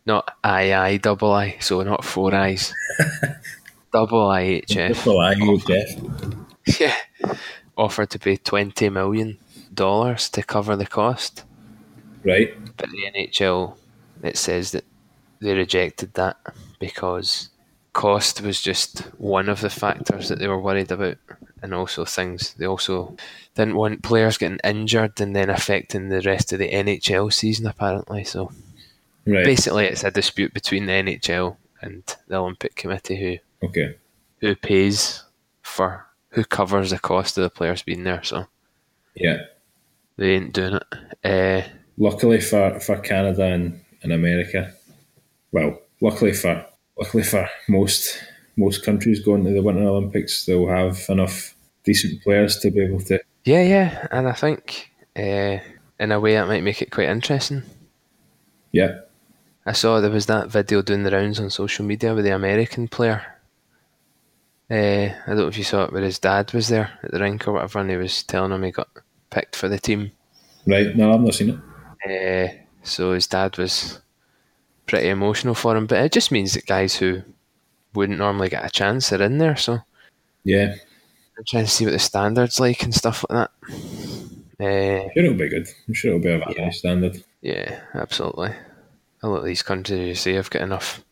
not 0.05 0.31
II 0.45 0.99
double 0.99 1.33
I, 1.33 1.57
so 1.61 1.83
not 1.83 2.05
four 2.05 2.35
eyes, 2.35 2.75
double 3.93 4.29
IHF. 4.29 4.95
Triple 4.95 5.21
I, 5.21 5.35
Jeff. 5.67 6.01
yeah, 6.81 6.97
offered 7.79 8.11
to 8.11 8.19
pay 8.19 8.37
twenty 8.37 8.91
million 8.91 9.39
dollars 9.73 10.29
to 10.31 10.43
cover 10.43 10.77
the 10.77 10.87
cost, 10.87 11.45
Right. 12.25 12.53
but 12.77 12.89
the 12.91 13.11
NHL 13.29 13.77
it 14.23 14.37
says 14.37 14.73
that 14.73 14.85
they 15.41 15.55
rejected 15.55 16.13
that 16.15 16.37
because 16.79 17.49
cost 17.93 18.41
was 18.43 18.61
just 18.61 19.01
one 19.19 19.49
of 19.49 19.61
the 19.63 19.71
factors 19.71 20.29
that 20.29 20.39
they 20.39 20.47
were 20.49 20.61
worried 20.61 20.91
about, 20.93 21.17
and 21.63 21.75
also 21.75 22.05
things 22.05 22.55
they 22.55 22.67
also 22.67 23.17
didn't 23.55 23.77
want 23.77 24.03
players 24.03 24.39
getting 24.39 24.61
injured 24.65 25.21
and 25.21 25.35
then 25.35 25.51
affecting 25.51 26.09
the 26.09 26.21
rest 26.23 26.53
of 26.53 26.59
the 26.59 26.71
NHL 26.71 27.33
season 27.33 27.67
apparently. 27.67 28.25
So 28.25 28.53
Right. 29.27 29.45
basically, 29.45 29.85
it's 29.87 30.03
a 30.05 30.11
dispute 30.11 30.55
between 30.55 30.87
the 30.87 30.93
NHL 30.93 31.57
and 31.83 32.03
the 32.29 32.37
Olympic 32.37 32.75
Committee 32.75 33.17
who 33.61 33.67
Okay. 33.67 33.97
who 34.41 34.55
pays 34.57 35.23
for 35.63 36.07
who 36.31 36.45
covers 36.45 36.91
the 36.91 36.99
cost 36.99 37.37
of 37.37 37.43
the 37.43 37.51
players 37.51 37.83
being 37.83 38.05
there. 38.05 38.23
So 38.23 38.47
Yeah. 39.15 39.45
They 40.21 40.35
ain't 40.35 40.53
doing 40.53 40.75
it. 40.75 40.85
Uh, 41.25 41.67
Luckily 41.97 42.41
for, 42.41 42.79
for 42.79 42.99
Canada 42.99 43.43
and, 43.45 43.81
and 44.03 44.13
America, 44.13 44.73
well, 45.51 45.81
luckily 46.01 46.33
for 46.33 46.65
luckily 46.97 47.23
for 47.23 47.49
most 47.69 48.23
most 48.57 48.85
countries 48.85 49.21
going 49.21 49.45
to 49.45 49.51
the 49.51 49.63
Winter 49.63 49.83
Olympics, 49.83 50.45
they'll 50.45 50.69
have 50.69 51.05
enough 51.09 51.55
decent 51.85 52.23
players 52.23 52.59
to 52.61 52.71
be 52.71 52.85
able 52.85 53.01
to. 53.01 53.19
yeah, 53.45 53.63
yeah, 53.63 54.07
and 54.13 54.29
I 54.29 54.33
think 54.33 54.91
uh, 55.17 55.59
in 55.99 56.13
a 56.13 56.21
way 56.21 56.35
that 56.35 56.49
might 56.49 56.63
make 56.63 56.83
it 56.83 56.91
quite 56.91 57.09
interesting. 57.09 57.63
Yeah. 58.73 59.01
I 59.67 59.73
saw 59.73 60.01
there 60.01 60.11
was 60.11 60.27
that 60.27 60.49
video 60.49 60.83
doing 60.83 61.03
the 61.03 61.11
rounds 61.11 61.41
on 61.41 61.51
social 61.51 61.85
media 61.85 62.15
with 62.15 62.25
the 62.25 62.35
American 62.35 62.89
player. 62.89 63.23
Uh, 64.71 65.15
I 65.15 65.27
don't 65.27 65.37
know 65.37 65.49
if 65.49 65.59
you 65.59 65.65
saw 65.65 65.85
it, 65.85 65.93
where 65.93 66.03
his 66.03 66.19
dad 66.19 66.53
was 66.53 66.69
there 66.69 66.99
at 67.03 67.11
the 67.11 67.21
rink 67.21 67.49
or 67.49 67.53
whatever, 67.53 67.79
and 67.79 67.91
he 67.91 67.97
was 67.97 68.23
telling 68.23 68.53
him 68.53 68.63
he 68.63 68.71
got 68.71 68.89
picked 69.31 69.57
for 69.57 69.69
the 69.69 69.79
team. 69.79 70.13
Right. 70.67 70.95
No, 70.97 71.13
I've 71.15 71.21
not 71.21 71.35
seen 71.35 71.51
it. 71.51 72.51
Uh, 72.51 72.53
so 72.83 73.13
his 73.13 73.27
dad 73.27 73.57
was 73.59 74.01
pretty 74.87 75.09
emotional 75.09 75.55
for 75.55 75.77
him, 75.77 75.87
but 75.87 75.99
it 76.05 76.13
just 76.13 76.33
means 76.33 76.55
that 76.55 76.67
guys 76.67 76.97
who 76.97 77.23
wouldn't 77.95 78.19
normally 78.19 78.49
get 78.49 78.65
a 78.65 78.71
chance 78.71 79.13
are 79.13 79.23
in 79.23 79.39
there. 79.39 79.57
So 79.57 79.81
Yeah. 80.45 80.75
I'm 81.39 81.45
trying 81.47 81.65
to 81.65 81.71
see 81.71 81.85
what 81.85 81.93
the 81.93 81.99
standards 81.99 82.61
like 82.61 82.83
and 82.83 82.95
stuff 82.95 83.25
like 83.29 83.49
that. 83.49 83.75
Uh, 84.61 85.05
I'm 85.05 85.11
sure 85.15 85.25
it'll 85.25 85.35
be 85.39 85.49
good. 85.49 85.69
I'm 85.89 85.95
sure 85.95 86.11
it'll 86.11 86.23
be 86.23 86.31
a 86.31 86.41
high 86.65 86.71
standard. 86.71 87.23
yeah, 87.41 87.81
absolutely. 87.95 88.51
A 89.23 89.29
lot 89.29 89.39
of 89.39 89.45
these 89.45 89.63
countries, 89.63 90.09
you 90.09 90.15
see, 90.15 90.35
have 90.35 90.51
got 90.51 90.63
enough 90.63 91.03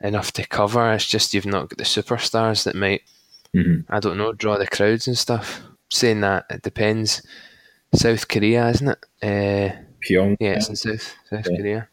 enough 0.00 0.32
to 0.32 0.46
cover. 0.46 0.92
It's 0.92 1.06
just 1.06 1.34
you've 1.34 1.44
not 1.46 1.68
got 1.68 1.78
the 1.78 1.84
superstars 1.84 2.64
that 2.64 2.74
might, 2.76 3.02
Mhm. 3.54 3.84
I 3.88 3.98
don't 4.00 4.16
know, 4.18 4.32
draw 4.32 4.56
the 4.56 4.66
crowds 4.66 5.06
and 5.08 5.18
stuff. 5.18 5.60
Saying 5.90 6.20
that, 6.20 6.46
it 6.50 6.62
depends. 6.62 7.22
South 7.94 8.28
Korea, 8.28 8.68
isn't 8.68 8.88
it? 8.88 8.98
Uh, 9.22 9.76
Pyong. 10.06 10.36
Yeah, 10.40 10.50
it's 10.56 10.68
in 10.68 10.76
South 10.76 11.14
South 11.30 11.46
Yeah. 11.50 11.56
Korea. 11.56 11.88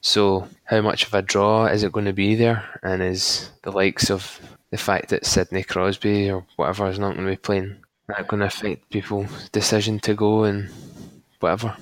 So, 0.00 0.48
how 0.64 0.80
much 0.82 1.06
of 1.06 1.14
a 1.14 1.22
draw 1.22 1.66
is 1.66 1.82
it 1.82 1.92
going 1.92 2.04
to 2.06 2.12
be 2.12 2.34
there? 2.34 2.64
And 2.82 3.02
is 3.02 3.50
the 3.62 3.70
likes 3.72 4.10
of 4.10 4.38
the 4.70 4.76
fact 4.76 5.08
that 5.10 5.24
Sidney 5.24 5.62
Crosby 5.62 6.30
or 6.30 6.44
whatever 6.56 6.88
is 6.88 6.98
not 6.98 7.14
going 7.14 7.26
to 7.26 7.32
be 7.32 7.36
playing 7.36 7.76
that 8.08 8.28
going 8.28 8.40
to 8.40 8.46
affect 8.46 8.90
people's 8.90 9.48
decision 9.50 9.98
to 10.00 10.14
go 10.14 10.44
and 10.44 10.68
whatever? 11.40 11.74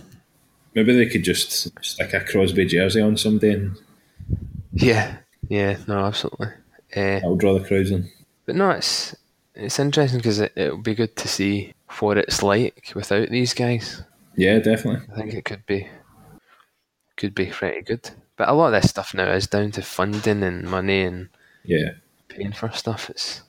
Maybe 0.75 0.95
they 0.95 1.07
could 1.07 1.25
just 1.25 1.51
stick 1.85 2.13
a 2.15 2.21
Crosby 2.21 2.65
jersey 2.67 3.01
on 3.01 3.17
someday 3.17 3.55
and 3.55 3.77
Yeah, 4.73 5.17
yeah, 5.49 5.79
no, 5.89 6.05
absolutely. 6.05 6.49
Uh, 6.95 7.19
that'll 7.19 7.37
draw 7.37 7.59
the 7.59 7.67
crowds 7.67 7.91
in. 7.91 8.09
but 8.47 8.55
no, 8.55 8.71
it's 8.71 9.17
it's 9.55 9.79
interesting 9.79 10.19
because 10.19 10.41
it 10.41 10.53
it'll 10.57 10.79
be 10.83 10.95
good 10.95 11.17
to 11.17 11.29
see 11.29 11.75
what 12.01 12.19
it's 12.19 12.43
like 12.43 12.93
without 12.95 13.29
these 13.31 13.55
guys. 13.55 14.03
Yeah, 14.37 14.59
definitely. 14.61 15.07
I 15.13 15.17
think 15.17 15.35
it 15.35 15.45
could 15.45 15.67
be 15.67 15.89
could 17.17 17.35
be 17.35 17.47
pretty 17.47 17.83
good. 17.83 18.11
But 18.37 18.49
a 18.49 18.53
lot 18.55 18.73
of 18.75 18.81
this 18.83 18.91
stuff 18.91 19.15
now 19.15 19.31
is 19.33 19.47
down 19.47 19.71
to 19.73 19.83
funding 19.83 20.43
and 20.43 20.65
money 20.65 21.03
and 21.03 21.29
Yeah. 21.65 21.91
paying 22.29 22.53
for 22.53 22.71
stuff. 22.73 23.11
It's 23.11 23.43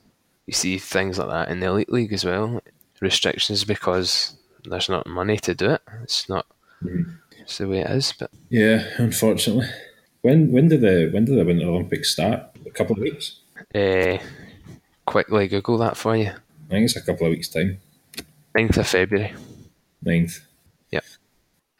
you 0.45 0.53
see 0.53 0.77
things 0.77 1.17
like 1.17 1.29
that 1.29 1.49
in 1.49 1.59
the 1.61 1.67
elite 1.67 1.91
league 1.91 2.13
as 2.13 2.25
well. 2.25 2.61
Restrictions 2.99 3.63
because 3.63 4.35
there's 4.65 4.89
not 4.89 5.07
money 5.07 5.37
to 5.37 5.53
do 5.55 5.69
it. 5.71 5.81
It's 6.03 6.27
not. 6.29 6.45
Mhm. 6.83 7.17
It's 7.39 7.57
the 7.57 7.67
way 7.67 7.79
it 7.79 7.89
is. 7.91 8.13
But 8.19 8.29
Yeah, 8.49 8.83
unfortunately. 8.97 9.67
When 10.21 10.51
when 10.51 10.67
did 10.69 10.81
the 10.81 11.09
when 11.13 11.25
did 11.25 11.37
the 11.37 11.45
Winter 11.45 11.65
Olympics 11.67 12.09
start? 12.11 12.41
A 12.65 12.69
couple 12.71 12.95
of 12.95 13.01
weeks. 13.01 13.39
uh, 13.75 14.17
quickly 15.05 15.47
Google 15.47 15.77
that 15.79 15.97
for 15.97 16.15
you. 16.15 16.27
I 16.29 16.69
think 16.69 16.85
it's 16.85 16.95
a 16.95 17.01
couple 17.01 17.27
of 17.27 17.31
weeks 17.31 17.49
time. 17.49 17.79
9th 18.57 18.77
of 18.77 18.87
February. 18.87 19.33
Ninth. 20.01 20.39
Yep. 20.91 21.03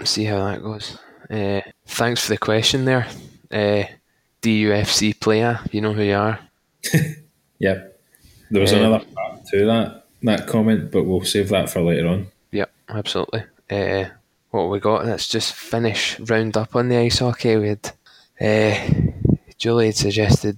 See 0.03 0.25
how 0.25 0.43
that 0.45 0.61
goes. 0.61 0.97
Uh, 1.29 1.61
thanks 1.85 2.23
for 2.25 2.29
the 2.33 2.37
question 2.37 2.85
there. 2.85 3.07
Uh, 3.51 3.83
DUFC 4.41 5.19
player, 5.19 5.59
you 5.71 5.81
know 5.81 5.93
who 5.93 6.03
you 6.03 6.15
are. 6.15 6.39
Yep. 7.59 7.99
There 8.51 8.61
was 8.61 8.71
Yeah. 8.73 8.79
another 8.79 9.05
part 9.15 9.45
to 9.51 9.65
that 9.67 10.05
that 10.23 10.47
comment, 10.47 10.91
but 10.91 11.03
we'll 11.03 11.23
save 11.23 11.47
that 11.49 11.69
for 11.69 11.81
later 11.81 12.07
on. 12.07 12.27
Yep, 12.51 12.69
absolutely. 12.89 13.43
Uh, 13.69 14.05
what 14.51 14.69
we 14.69 14.79
got? 14.81 15.05
Let's 15.05 15.29
just 15.29 15.53
finish 15.53 16.19
round 16.19 16.57
up 16.57 16.75
on 16.75 16.89
the 16.89 16.97
ice 16.97 17.19
hockey. 17.19 17.55
We 17.55 17.67
had 17.69 17.91
uh, 18.41 18.75
Julie 19.57 19.85
had 19.87 19.95
suggested 19.95 20.57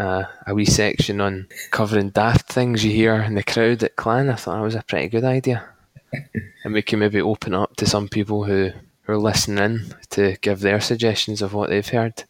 uh, 0.00 0.24
a 0.46 0.54
wee 0.54 0.64
section 0.64 1.20
on 1.20 1.46
covering 1.70 2.08
daft 2.08 2.50
things 2.50 2.82
you 2.82 2.90
hear 2.90 3.14
in 3.16 3.34
the 3.34 3.42
crowd 3.42 3.82
at 3.82 3.96
Clan. 3.96 4.30
I 4.30 4.34
thought 4.34 4.54
that 4.54 4.62
was 4.62 4.74
a 4.74 4.82
pretty 4.82 5.08
good 5.08 5.24
idea, 5.24 5.68
and 6.64 6.72
we 6.72 6.80
can 6.80 6.98
maybe 6.98 7.20
open 7.20 7.54
up 7.54 7.76
to 7.76 7.86
some 7.86 8.08
people 8.08 8.44
who 8.44 8.70
who 9.02 9.12
are 9.12 9.18
listening 9.18 9.92
to 10.10 10.36
give 10.40 10.60
their 10.60 10.80
suggestions 10.80 11.42
of 11.42 11.52
what 11.52 11.68
they've 11.68 11.86
heard. 11.86 12.24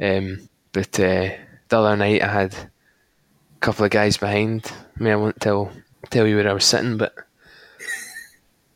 Um, 0.00 0.48
but 0.72 0.98
uh, 1.00 1.30
the 1.68 1.78
other 1.78 1.96
night 1.96 2.22
I 2.22 2.28
had 2.28 2.54
a 2.54 2.70
couple 3.60 3.84
of 3.84 3.90
guys 3.90 4.16
behind 4.16 4.70
me. 4.96 5.10
I 5.10 5.16
won't 5.16 5.40
tell 5.40 5.72
tell 6.10 6.26
you 6.26 6.36
where 6.36 6.48
I 6.48 6.52
was 6.52 6.64
sitting, 6.64 6.98
but 6.98 7.14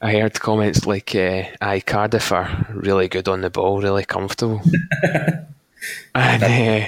I 0.00 0.14
heard 0.14 0.40
comments 0.40 0.84
like, 0.84 1.14
uh, 1.14 1.44
"Aye, 1.60 1.82
Cardiff 1.86 2.32
are 2.32 2.66
really 2.74 3.06
good 3.06 3.28
on 3.28 3.42
the 3.42 3.50
ball, 3.50 3.80
really 3.80 4.04
comfortable," 4.04 4.62
and 6.14 6.42
uh, 6.42 6.86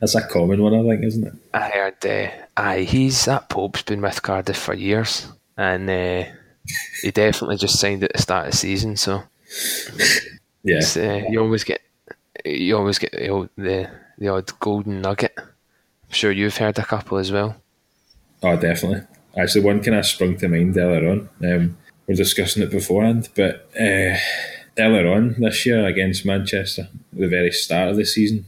That's 0.00 0.14
a 0.14 0.26
common 0.26 0.62
one, 0.62 0.74
I 0.74 0.82
think, 0.88 1.04
isn't 1.04 1.26
it? 1.26 1.32
I 1.54 1.68
heard, 1.70 2.04
uh, 2.06 2.30
"Aye, 2.56 2.82
he's 2.82 3.24
that 3.24 3.48
Pope's 3.48 3.82
been 3.82 4.02
with 4.02 4.22
Cardiff 4.22 4.56
for 4.58 4.74
years, 4.74 5.26
and 5.56 5.88
uh, 5.88 6.24
he 7.02 7.10
definitely 7.10 7.56
just 7.56 7.78
signed 7.80 8.04
at 8.04 8.12
the 8.12 8.20
start 8.22 8.46
of 8.46 8.52
the 8.52 8.56
season." 8.58 8.96
So 8.96 9.22
Yeah. 10.62 10.80
uh, 10.96 11.30
you 11.30 11.40
always 11.40 11.64
get 11.64 11.80
you 12.44 12.76
always 12.76 12.98
get 12.98 13.12
the 13.12 13.28
old, 13.28 13.48
the 13.56 13.88
the 14.18 14.28
odd 14.28 14.50
golden 14.60 15.00
nugget. 15.00 15.32
I'm 15.38 16.10
sure 16.12 16.30
you've 16.32 16.56
heard 16.56 16.78
a 16.78 16.84
couple 16.84 17.18
as 17.18 17.32
well. 17.32 17.56
Oh, 18.42 18.56
definitely. 18.56 19.02
Actually, 19.36 19.64
one 19.64 19.82
kind 19.82 19.96
of 19.96 20.06
sprung 20.06 20.36
to 20.38 20.48
mind 20.48 20.76
earlier 20.76 21.10
on. 21.10 21.28
Um, 21.44 21.76
we 22.06 22.14
are 22.14 22.16
discussing 22.16 22.62
it 22.62 22.70
beforehand, 22.70 23.28
but 23.34 23.68
uh, 23.78 24.16
earlier 24.78 25.08
on 25.12 25.34
this 25.38 25.66
year 25.66 25.84
against 25.86 26.24
Manchester, 26.24 26.88
the 27.12 27.26
very 27.28 27.50
start 27.50 27.90
of 27.90 27.96
the 27.96 28.04
season, 28.04 28.46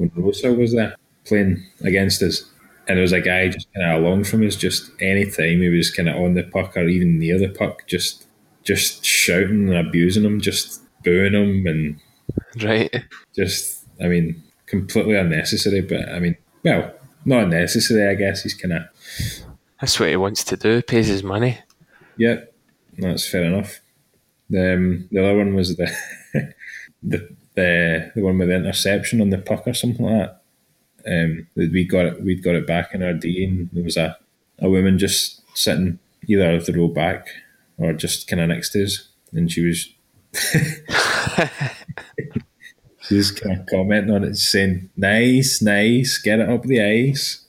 when 0.00 0.10
Rosa 0.16 0.52
was 0.52 0.72
there 0.72 0.96
playing 1.26 1.62
against 1.82 2.22
us, 2.22 2.44
and 2.88 2.96
there 2.96 3.02
was 3.02 3.12
a 3.12 3.20
guy 3.20 3.48
just 3.48 3.68
kind 3.74 3.86
of 3.92 4.02
along 4.02 4.24
from 4.24 4.46
us. 4.46 4.56
Just 4.56 4.90
any 5.00 5.26
time 5.26 5.60
he 5.60 5.68
was 5.68 5.90
kind 5.90 6.08
of 6.08 6.16
on 6.16 6.34
the 6.34 6.42
puck 6.44 6.76
or 6.76 6.88
even 6.88 7.18
near 7.18 7.38
the 7.38 7.48
puck, 7.48 7.86
just 7.86 8.26
just 8.64 9.04
shouting 9.04 9.68
and 9.72 9.76
abusing 9.88 10.24
him, 10.24 10.40
just 10.40 10.80
booing 11.04 11.34
him, 11.34 11.66
and 11.66 12.00
Right. 12.64 13.04
just 13.36 13.84
I 14.02 14.08
mean 14.08 14.42
completely 14.66 15.16
unnecessary. 15.16 15.82
But 15.82 16.08
I 16.08 16.18
mean, 16.18 16.36
well, 16.64 16.92
not 17.24 17.44
unnecessary. 17.44 18.08
I 18.08 18.14
guess 18.14 18.42
he's 18.42 18.54
kind 18.54 18.72
of 18.74 18.82
That's 19.80 20.00
what 20.00 20.08
he 20.08 20.16
wants 20.16 20.42
to 20.44 20.56
do. 20.56 20.80
Pays 20.82 21.06
his 21.08 21.22
money. 21.22 21.58
yeah, 22.16 22.36
that's 22.98 23.28
fair 23.28 23.44
enough. 23.44 23.80
The, 24.48 24.74
um, 24.74 25.08
the 25.12 25.20
other 25.24 25.36
one 25.38 25.54
was 25.54 25.76
the 25.76 25.88
the 27.02 27.36
the 27.54 28.12
the 28.14 28.22
one 28.22 28.38
with 28.38 28.48
the 28.48 28.56
interception 28.56 29.20
on 29.20 29.30
the 29.30 29.38
puck 29.38 29.66
or 29.66 29.74
something 29.74 30.04
like 30.04 30.28
that. 30.28 30.36
Um, 31.06 31.46
we 31.56 31.84
got 31.84 32.06
it, 32.06 32.22
we'd 32.22 32.42
got 32.42 32.54
it 32.54 32.66
back 32.66 32.94
in 32.94 33.02
our 33.02 33.14
D, 33.14 33.44
and 33.44 33.70
there 33.72 33.84
was 33.84 33.96
a, 33.96 34.18
a 34.58 34.68
woman 34.68 34.98
just 34.98 35.42
sitting 35.56 35.98
either 36.26 36.54
of 36.54 36.66
the 36.66 36.74
row 36.74 36.88
back 36.88 37.28
or 37.78 37.94
just 37.94 38.28
kind 38.28 38.42
of 38.42 38.48
next 38.48 38.70
to 38.70 38.84
us, 38.84 39.08
and 39.32 39.50
she 39.50 39.64
was 39.64 39.88
she 43.02 43.16
was 43.16 43.30
kind 43.32 43.60
of 43.60 43.66
commenting 43.66 44.14
on 44.14 44.24
it, 44.24 44.36
saying, 44.36 44.90
"Nice, 44.96 45.62
nice, 45.62 46.18
get 46.18 46.40
it 46.40 46.48
up 46.48 46.62
the 46.62 46.80
ice." 46.82 47.46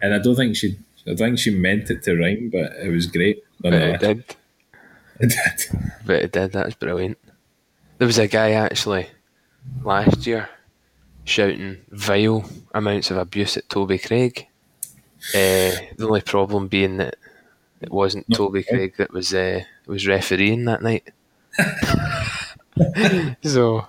And 0.00 0.14
I 0.14 0.18
don't 0.18 0.36
think 0.36 0.56
she, 0.56 0.78
I 1.06 1.14
think 1.14 1.38
she 1.38 1.50
meant 1.50 1.90
it 1.90 2.02
to 2.04 2.16
rhyme, 2.16 2.50
but 2.52 2.72
it 2.82 2.90
was 2.90 3.06
great. 3.06 3.42
But 3.60 3.72
it 3.74 4.00
did. 4.00 4.24
It 5.20 5.30
did. 5.30 5.80
But 6.04 6.16
it 6.16 6.32
did. 6.32 6.52
That's 6.52 6.74
brilliant. 6.74 7.18
There 7.98 8.06
was 8.06 8.18
a 8.18 8.26
guy 8.26 8.52
actually 8.52 9.06
last 9.82 10.26
year 10.26 10.48
shouting 11.24 11.78
vile 11.90 12.44
amounts 12.74 13.10
of 13.10 13.16
abuse 13.16 13.56
at 13.56 13.68
Toby 13.68 13.98
Craig. 13.98 14.46
Uh, 15.34 15.70
the 15.96 16.06
only 16.06 16.20
problem 16.20 16.66
being 16.68 16.96
that 16.96 17.16
it 17.80 17.90
wasn't 17.92 18.26
Toby 18.34 18.62
Craig 18.64 18.94
that 18.98 19.12
was 19.12 19.32
uh, 19.34 19.62
was 19.86 20.06
refereeing 20.06 20.64
that 20.64 20.82
night. 20.82 21.08
so, 23.42 23.86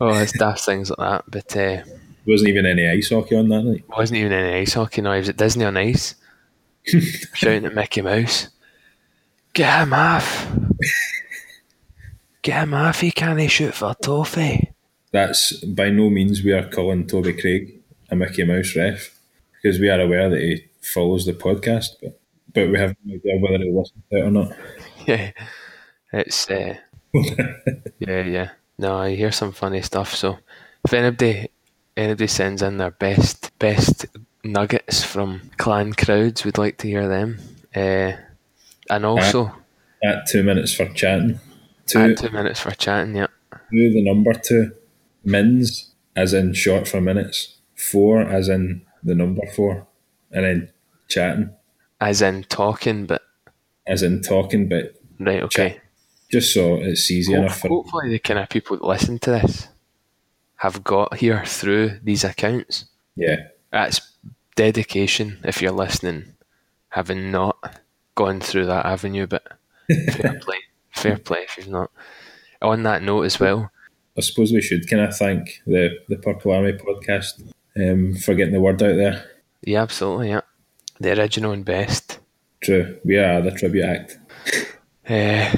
oh, 0.00 0.18
it's 0.20 0.32
daft 0.38 0.64
things 0.64 0.90
like 0.90 0.98
that. 0.98 1.24
But 1.28 1.52
uh, 1.56 1.82
There 1.84 1.86
wasn't 2.26 2.50
even 2.50 2.66
any 2.66 2.88
ice 2.88 3.08
hockey 3.10 3.36
on 3.36 3.48
that 3.48 3.62
night. 3.62 3.84
wasn't 3.88 4.18
even 4.18 4.32
any 4.32 4.58
ice 4.60 4.74
hockey. 4.74 5.00
No, 5.02 5.12
he 5.12 5.18
was 5.20 5.28
at 5.28 5.36
Disney 5.36 5.64
on 5.64 5.76
Ice, 5.76 6.14
shouting 7.34 7.64
at 7.64 7.74
Mickey 7.74 8.02
Mouse, 8.02 8.48
"Get 9.54 9.82
him 9.82 9.92
off! 9.94 10.46
Get 12.48 12.62
him 12.62 12.72
off! 12.72 13.00
He 13.00 13.10
can't 13.10 13.50
shoot 13.50 13.74
for 13.74 13.90
a 13.90 13.94
toffee." 14.02 14.72
That's 15.12 15.52
by 15.64 15.90
no 15.90 16.08
means 16.08 16.42
we 16.42 16.52
are 16.52 16.66
calling 16.66 17.06
Toby 17.06 17.34
Craig 17.34 17.78
a 18.10 18.16
Mickey 18.16 18.42
Mouse 18.42 18.74
ref 18.74 19.14
because 19.52 19.78
we 19.78 19.90
are 19.90 20.00
aware 20.00 20.30
that 20.30 20.40
he 20.40 20.64
follows 20.80 21.26
the 21.26 21.34
podcast, 21.34 21.88
but 22.00 22.18
but 22.54 22.70
we 22.70 22.78
have 22.78 22.96
no 23.04 23.16
idea 23.16 23.38
whether 23.38 23.62
he 23.62 23.70
listens 23.70 24.02
to 24.10 24.16
it 24.16 24.22
or 24.22 24.30
not. 24.30 24.52
Yeah, 25.06 25.32
it's 26.10 26.48
uh, 26.48 26.76
yeah, 27.98 28.22
yeah. 28.22 28.50
No, 28.78 28.96
I 28.96 29.14
hear 29.14 29.30
some 29.30 29.52
funny 29.52 29.82
stuff. 29.82 30.14
So 30.14 30.38
if 30.86 30.94
anybody 30.94 31.50
anybody 31.98 32.28
sends 32.28 32.62
in 32.62 32.78
their 32.78 32.92
best 32.92 33.58
best 33.58 34.06
nuggets 34.42 35.04
from 35.04 35.50
clan 35.58 35.92
crowds, 35.92 36.46
we'd 36.46 36.56
like 36.56 36.78
to 36.78 36.88
hear 36.88 37.08
them. 37.08 37.40
Uh, 37.76 38.12
and 38.88 39.04
also 39.04 39.54
At 40.02 40.26
two 40.26 40.42
minutes 40.42 40.72
for 40.72 40.86
chatting, 40.94 41.40
two, 41.88 42.14
two 42.14 42.30
minutes 42.30 42.60
for 42.60 42.70
chatting. 42.72 43.16
Yeah, 43.16 43.26
two 43.70 43.92
the 43.92 44.04
number 44.04 44.32
two, 44.34 44.72
mins 45.24 45.92
as 46.16 46.32
in 46.34 46.52
short 46.54 46.86
for 46.88 47.00
minutes, 47.00 47.56
four 47.76 48.22
as 48.22 48.48
in 48.48 48.82
the 49.02 49.14
number 49.14 49.46
four, 49.54 49.86
and 50.30 50.44
then 50.44 50.72
chatting 51.08 51.50
as 52.00 52.22
in 52.22 52.44
talking, 52.44 53.06
but 53.06 53.22
as 53.86 54.02
in 54.02 54.20
talking, 54.22 54.68
but 54.68 54.94
right, 55.18 55.42
okay. 55.42 55.80
just 56.30 56.52
so 56.54 56.74
it's 56.76 57.10
easy 57.10 57.32
Hope- 57.32 57.42
enough 57.44 57.60
for 57.60 57.68
hopefully, 57.68 58.10
the 58.10 58.18
kind 58.18 58.38
of 58.38 58.48
people 58.48 58.76
that 58.76 58.84
listen 58.84 59.18
to 59.20 59.30
this 59.30 59.68
have 60.56 60.82
got 60.84 61.16
here 61.16 61.44
through 61.44 61.98
these 62.02 62.24
accounts. 62.24 62.84
yeah. 63.16 63.36
That's 63.70 64.00
dedication 64.56 65.38
if 65.44 65.60
you're 65.62 65.72
listening, 65.72 66.34
having 66.88 67.30
not 67.30 67.80
gone 68.14 68.40
through 68.40 68.66
that 68.66 68.86
avenue, 68.86 69.26
but 69.26 69.46
fair 69.88 70.38
play. 70.40 70.56
Fair 71.02 71.18
play 71.18 71.40
if 71.40 71.56
you've 71.56 71.68
not. 71.68 71.90
On 72.60 72.82
that 72.82 73.02
note 73.02 73.22
as 73.22 73.38
well, 73.38 73.70
I 74.16 74.20
suppose 74.20 74.52
we 74.52 74.60
should 74.60 74.88
kind 74.88 75.02
of 75.02 75.16
thank 75.16 75.62
the 75.66 75.90
the 76.08 76.16
Purple 76.16 76.52
Army 76.52 76.72
podcast 76.72 77.42
um, 77.76 78.14
for 78.14 78.34
getting 78.34 78.54
the 78.54 78.60
word 78.60 78.82
out 78.82 78.96
there. 78.96 79.24
yeah, 79.62 79.82
absolutely, 79.82 80.30
yeah. 80.30 80.40
The 81.00 81.18
original 81.18 81.52
and 81.52 81.64
best. 81.64 82.18
True, 82.60 82.98
we 83.04 83.16
are 83.16 83.40
the 83.40 83.52
tribute 83.52 83.84
act. 83.84 84.18
Uh, 85.08 85.54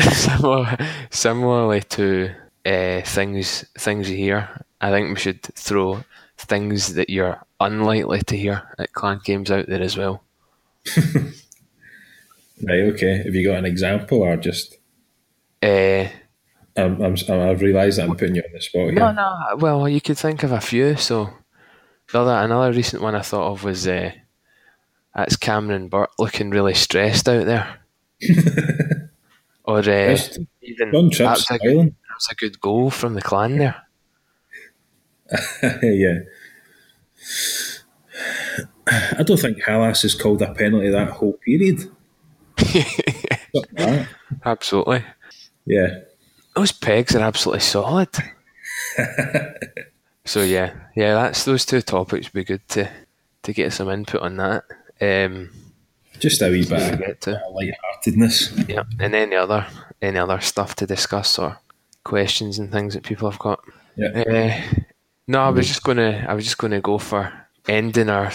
similar, 0.00 0.76
similarly 1.10 1.80
to 1.82 2.30
uh, 2.66 3.00
things 3.02 3.64
things 3.78 4.10
you 4.10 4.16
hear, 4.16 4.64
I 4.80 4.90
think 4.90 5.08
we 5.08 5.20
should 5.20 5.42
throw 5.42 6.02
things 6.36 6.94
that 6.94 7.10
you're 7.10 7.40
unlikely 7.60 8.22
to 8.22 8.36
hear 8.36 8.62
at 8.78 8.92
clan 8.92 9.20
games 9.24 9.50
out 9.50 9.66
there 9.68 9.82
as 9.82 9.96
well. 9.96 10.24
Right, 12.62 12.80
okay. 12.92 13.18
Have 13.18 13.34
you 13.34 13.48
got 13.48 13.58
an 13.58 13.64
example 13.66 14.22
or 14.22 14.36
just? 14.36 14.76
Uh, 15.62 16.06
I'm, 16.76 17.00
I'm, 17.02 17.14
I've 17.28 17.60
realised 17.60 17.98
that 17.98 18.08
I'm 18.08 18.16
putting 18.16 18.34
you 18.36 18.42
on 18.42 18.52
the 18.52 18.60
spot 18.60 18.84
here. 18.84 18.92
No, 18.92 19.12
no. 19.12 19.56
Well, 19.56 19.88
you 19.88 20.00
could 20.00 20.18
think 20.18 20.42
of 20.42 20.52
a 20.52 20.60
few. 20.60 20.96
So, 20.96 21.30
the 22.12 22.20
other 22.20 22.32
another 22.32 22.72
recent 22.72 23.02
one 23.02 23.14
I 23.14 23.22
thought 23.22 23.52
of 23.52 23.64
was 23.64 23.86
uh, 23.86 24.12
that's 25.14 25.36
Cameron 25.36 25.88
Burt 25.88 26.10
looking 26.18 26.50
really 26.50 26.74
stressed 26.74 27.28
out 27.28 27.46
there. 27.46 27.78
or 29.64 29.78
uh, 29.78 29.82
Yes. 29.82 30.38
even 30.62 30.92
John 30.92 31.08
that 31.10 31.30
was, 31.30 31.50
a 31.50 31.58
good, 31.58 31.60
smiling. 31.60 31.86
that 31.86 32.14
was 32.14 32.28
a 32.30 32.34
good 32.34 32.60
goal 32.60 32.90
from 32.90 33.14
the 33.14 33.22
clan 33.22 33.58
there. 33.58 33.76
yeah. 35.82 36.18
I 39.18 39.22
don't 39.22 39.38
think 39.38 39.62
Halas 39.62 40.02
has 40.02 40.14
called 40.14 40.42
a 40.42 40.52
penalty 40.52 40.90
that 40.90 41.10
whole 41.10 41.34
period. 41.34 41.90
Something 43.54 43.54
like 43.54 43.68
that. 43.76 44.08
Absolutely. 44.44 45.04
Yeah. 45.66 46.00
Those 46.56 46.72
pegs 46.72 47.14
are 47.14 47.20
absolutely 47.22 47.60
solid. 47.60 48.08
so 50.24 50.42
yeah, 50.42 50.72
yeah, 50.96 51.14
that's 51.14 51.44
those 51.44 51.64
two 51.64 51.80
topics 51.80 52.26
would 52.26 52.32
be 52.40 52.44
good 52.44 52.66
to 52.70 52.90
to 53.42 53.52
get 53.52 53.72
some 53.72 53.88
input 53.90 54.20
on 54.22 54.36
that. 54.36 54.64
Um, 55.00 55.50
Just 56.18 56.42
a 56.42 56.50
wee 56.50 56.66
bit 56.66 56.78
to 56.78 56.92
of 56.92 56.98
get 56.98 57.20
to. 57.22 57.42
lightheartedness. 57.52 58.68
Yeah, 58.68 58.82
and 58.98 59.14
any 59.14 59.36
other 59.36 59.66
any 60.02 60.18
other 60.18 60.40
stuff 60.40 60.74
to 60.76 60.86
discuss 60.86 61.38
or 61.38 61.58
questions 62.04 62.58
and 62.58 62.70
things 62.70 62.94
that 62.94 63.02
people 63.04 63.30
have 63.30 63.38
got. 63.38 63.60
Yeah. 63.96 64.08
Uh, 64.08 64.82
no, 65.26 65.40
I 65.40 65.50
was 65.50 65.66
just 65.68 65.82
gonna 65.82 66.26
I 66.28 66.34
was 66.34 66.44
just 66.44 66.58
gonna 66.58 66.80
go 66.80 66.98
for 66.98 67.32
ending 67.68 68.10
our 68.10 68.32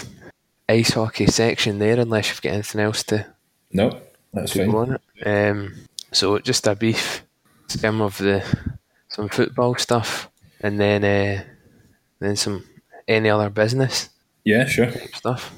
ice 0.68 0.90
hockey 0.94 1.26
section 1.26 1.78
there, 1.78 2.00
unless 2.00 2.28
you've 2.28 2.42
got 2.42 2.52
anything 2.54 2.80
else 2.80 3.02
to 3.04 3.26
No, 3.72 4.00
that's 4.36 4.52
to 4.52 4.66
fine. 4.66 4.74
on 4.74 4.94
it. 4.94 5.26
Um, 5.26 5.74
so 6.12 6.38
just 6.38 6.66
a 6.66 6.74
brief 6.76 7.22
skim 7.68 8.00
of 8.00 8.16
the 8.18 8.42
some 9.08 9.28
football 9.28 9.74
stuff, 9.76 10.28
and 10.60 10.78
then 10.78 11.04
uh, 11.04 11.42
then 12.20 12.36
some 12.36 12.64
any 13.08 13.28
other 13.30 13.50
business 13.50 14.08
Yeah, 14.44 14.66
sure. 14.66 14.90
stuff. 15.14 15.52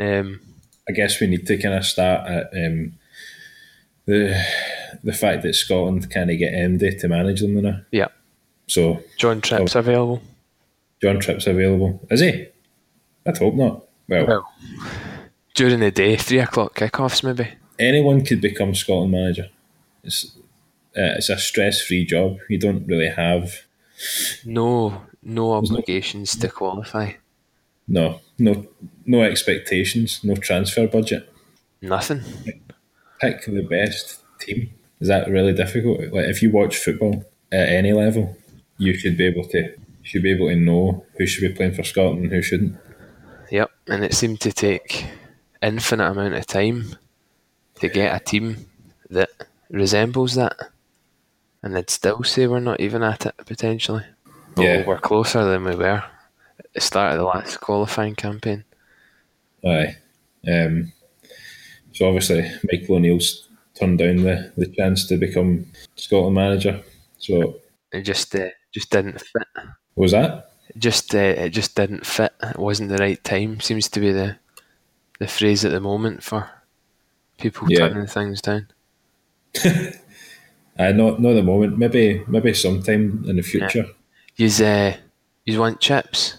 Um, 0.00 0.40
I 0.88 0.92
guess 0.92 1.20
we 1.20 1.26
need 1.28 1.46
to 1.46 1.56
kind 1.58 1.74
of 1.74 1.84
start 1.84 2.28
at 2.28 2.46
um, 2.54 2.94
the 4.06 4.40
the 5.02 5.12
fact 5.12 5.42
that 5.42 5.54
Scotland 5.54 6.10
kind 6.10 6.30
of 6.30 6.38
get 6.38 6.52
MD 6.52 6.98
to 7.00 7.08
manage 7.08 7.40
them 7.40 7.60
now. 7.60 7.80
yeah, 7.90 8.08
So 8.66 9.02
John 9.18 9.40
Tripp's 9.40 9.74
available. 9.74 10.22
John 11.02 11.20
Tripp's 11.20 11.46
available. 11.46 12.00
Is 12.10 12.20
he? 12.20 12.46
I'd 13.26 13.36
hope 13.38 13.54
not. 13.54 13.84
Well, 14.08 14.26
Well, 14.26 14.52
during 15.54 15.80
the 15.80 15.90
day, 15.90 16.16
three 16.16 16.38
o'clock 16.40 16.74
kickoffs 16.76 17.22
maybe. 17.24 17.50
Anyone 17.78 18.24
could 18.24 18.40
become 18.40 18.74
Scotland 18.74 19.12
manager. 19.12 19.48
It's 20.02 20.36
uh, 20.96 21.18
it's 21.18 21.28
a 21.28 21.38
stress 21.38 21.80
free 21.82 22.04
job. 22.04 22.38
You 22.48 22.58
don't 22.58 22.86
really 22.86 23.08
have 23.08 23.52
No, 24.44 25.02
no 25.22 25.52
obligations 25.52 26.36
to 26.36 26.48
qualify. 26.48 27.12
no 27.88 28.20
no 28.38 28.66
no 29.06 29.22
expectations, 29.22 30.20
no 30.24 30.34
transfer 30.36 30.86
budget. 30.86 31.32
Nothing. 31.82 32.22
Pick 33.20 33.44
the 33.46 33.62
best 33.62 34.20
team. 34.40 34.70
Is 35.00 35.08
that 35.08 35.28
really 35.28 35.52
difficult? 35.52 36.00
Like 36.12 36.26
if 36.28 36.42
you 36.42 36.50
watch 36.50 36.76
football 36.76 37.24
at 37.52 37.68
any 37.68 37.92
level, 37.92 38.36
you 38.78 38.94
should 38.94 39.16
be 39.16 39.26
able 39.26 39.44
to 39.48 39.74
should 40.02 40.22
be 40.22 40.30
able 40.32 40.48
to 40.48 40.56
know 40.56 41.04
who 41.16 41.26
should 41.26 41.48
be 41.48 41.54
playing 41.54 41.74
for 41.74 41.82
Scotland 41.82 42.24
and 42.24 42.32
who 42.32 42.42
shouldn't. 42.42 42.76
Yep, 43.50 43.70
and 43.88 44.04
it 44.04 44.14
seemed 44.14 44.40
to 44.42 44.52
take 44.52 45.06
infinite 45.62 46.10
amount 46.10 46.34
of 46.34 46.46
time 46.46 46.96
to 47.80 47.88
get 47.88 48.14
a 48.14 48.24
team 48.24 48.66
that 49.10 49.30
resembles 49.70 50.34
that, 50.34 50.56
and 51.62 51.74
they'd 51.74 51.90
still 51.90 52.22
say 52.22 52.46
we're 52.46 52.60
not 52.60 52.80
even 52.80 53.02
at 53.02 53.26
it 53.26 53.34
potentially. 53.46 54.04
But 54.54 54.62
Yeah. 54.62 54.86
we're 54.86 54.98
closer 54.98 55.44
than 55.44 55.64
we 55.64 55.74
were 55.74 56.02
at 56.58 56.72
the 56.74 56.80
start 56.80 57.12
of 57.12 57.18
the 57.18 57.24
last 57.24 57.60
qualifying 57.60 58.14
campaign. 58.14 58.64
Aye. 59.66 59.96
Um, 60.46 60.92
so 61.92 62.06
obviously, 62.06 62.50
Michael 62.70 62.96
O'Neill's 62.96 63.48
turned 63.74 63.98
down 63.98 64.18
the, 64.18 64.52
the 64.56 64.66
chance 64.66 65.06
to 65.08 65.16
become 65.16 65.66
Scotland 65.96 66.34
manager. 66.36 66.82
So 67.18 67.60
It 67.92 68.02
just 68.02 68.34
uh, 68.36 68.50
just 68.72 68.90
didn't 68.90 69.20
fit. 69.20 69.42
was 69.96 70.12
that? 70.12 70.52
Just 70.78 71.14
uh, 71.14 71.18
it 71.18 71.50
just 71.50 71.74
didn't 71.74 72.06
fit. 72.06 72.32
It 72.42 72.58
wasn't 72.58 72.90
the 72.90 72.96
right 72.98 73.22
time. 73.24 73.60
Seems 73.60 73.88
to 73.88 74.00
be 74.00 74.12
the 74.12 74.36
the 75.18 75.26
phrase 75.28 75.64
at 75.64 75.72
the 75.72 75.80
moment 75.80 76.22
for 76.22 76.50
people 77.38 77.70
Yeah. 77.70 77.88
turning 77.88 78.06
things 78.06 78.40
down. 78.40 78.68
Uh, 80.76 80.90
not 80.90 81.20
not 81.20 81.30
at 81.30 81.34
the 81.36 81.42
moment. 81.44 81.78
Maybe 81.78 82.24
maybe 82.26 82.52
sometime 82.52 83.24
in 83.28 83.36
the 83.36 83.42
future. 83.42 83.86
You's 84.34 84.60
uh, 84.60 84.96
you 85.44 85.60
want 85.60 85.78
chips? 85.78 86.38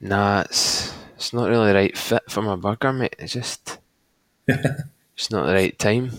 Nah, 0.00 0.42
it's 0.42 0.94
it's 1.16 1.32
not 1.32 1.48
really 1.48 1.66
the 1.72 1.74
right 1.74 1.98
fit 1.98 2.22
for 2.30 2.40
my 2.42 2.54
burger, 2.54 2.92
mate. 2.92 3.16
It's 3.18 3.32
just 3.32 3.78
it's 4.46 5.30
not 5.32 5.46
the 5.46 5.54
right 5.54 5.76
time. 5.76 6.12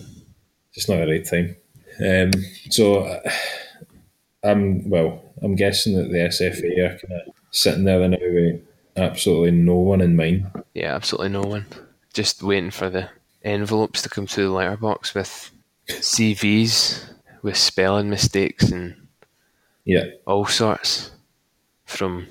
Just 0.74 0.90
not 0.90 0.96
the 0.96 1.06
right 1.06 1.24
time. 1.24 1.56
Um, 1.98 2.30
so 2.68 3.04
uh, 3.04 3.30
I'm 4.42 4.90
well. 4.90 5.22
I'm 5.42 5.56
guessing 5.56 5.96
that 5.96 6.10
the 6.10 6.18
SFA 6.18 6.78
are 6.78 6.98
kind 6.98 7.22
of 7.26 7.34
sitting 7.50 7.84
there 7.84 8.06
now 8.06 8.18
with 8.20 8.60
absolutely 8.98 9.52
no 9.52 9.76
one 9.76 10.02
in 10.02 10.14
mind. 10.14 10.46
Yeah, 10.74 10.94
absolutely 10.94 11.30
no 11.30 11.40
one. 11.42 11.64
Just 12.12 12.42
waiting 12.42 12.70
for 12.70 12.90
the 12.90 13.08
envelopes 13.44 14.02
to 14.02 14.08
come 14.08 14.26
through 14.26 14.44
the 14.46 14.50
letterbox 14.52 15.14
with 15.14 15.50
CVs 15.88 17.10
with 17.42 17.56
spelling 17.56 18.08
mistakes 18.10 18.70
and 18.70 19.06
Yeah, 19.84 20.04
all 20.26 20.46
sorts 20.46 21.10
from 21.84 22.26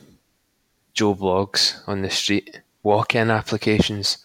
Joe 0.93 1.16
blogs 1.16 1.88
on 1.88 2.01
the 2.01 2.09
street, 2.09 2.61
walk-in 2.82 3.30
applications, 3.30 4.18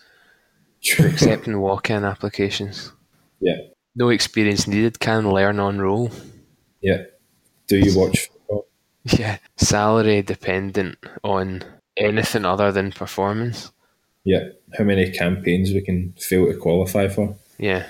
accepting 0.99 1.61
walk-in 1.61 2.05
applications. 2.05 2.93
yeah, 3.41 3.59
No 3.95 4.09
experience 4.09 4.67
needed. 4.67 4.99
Can 5.01 5.31
learn 5.31 5.61
on 5.61 5.79
roll. 5.79 6.11
yeah. 6.81 7.05
Do 7.67 7.77
you 7.79 7.99
watch 7.99 8.29
football? 8.29 8.67
Yeah, 9.19 9.39
salary 9.57 10.23
dependent 10.23 10.99
on 11.23 11.65
anything 11.97 12.45
other 12.45 12.73
than 12.73 12.93
performance. 12.93 13.71
Yeah. 14.29 14.49
How 14.77 14.85
many 14.85 15.11
campaigns 15.11 15.73
we 15.73 15.81
can 15.81 16.13
fail 16.19 16.47
to 16.47 16.59
qualify 16.59 17.09
for? 17.09 17.35
Yeah, 17.57 17.87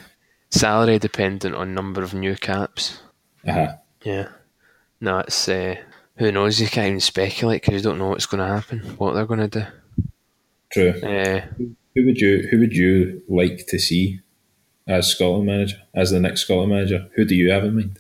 salary 0.51 1.01
dependent 1.01 1.57
on 1.57 1.74
number 1.74 2.05
of 2.05 2.14
new 2.14 2.36
caps. 2.36 3.03
Aha. 3.45 3.78
Yeah, 4.05 4.28
no, 5.01 5.18
it's 5.18 5.49
uh, 5.49 5.74
who 6.16 6.30
knows. 6.30 6.61
You 6.61 6.68
can't 6.68 6.86
even 6.86 7.01
speculate 7.01 7.62
because 7.62 7.74
you 7.74 7.80
don't 7.80 7.99
know 7.99 8.07
what's 8.07 8.26
going 8.26 8.47
to 8.47 8.55
happen, 8.55 8.78
what 8.99 9.14
they're 9.14 9.26
going 9.26 9.51
to 9.51 9.61
do. 9.61 9.66
True. 10.70 10.91
Uh, 11.03 11.41
Who 11.97 12.07
would 12.07 12.20
you 12.20 12.47
Who 12.49 12.61
would 12.61 12.76
you 12.76 13.20
like 13.28 13.66
to 13.66 13.78
see 13.80 14.20
as 14.86 15.09
Scotland 15.09 15.47
manager, 15.47 15.78
as 15.93 16.12
the 16.12 16.20
next 16.20 16.43
Scotland 16.43 16.70
manager? 16.70 17.09
Who 17.16 17.24
do 17.24 17.34
you 17.34 17.51
have 17.51 17.64
in 17.64 17.74
mind? 17.74 17.99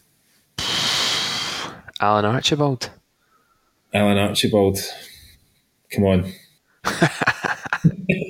Alan 2.00 2.24
Archibald. 2.24 2.90
Alan 3.92 4.18
Archibald. 4.18 4.78
Come 5.90 6.04
on. 6.04 6.32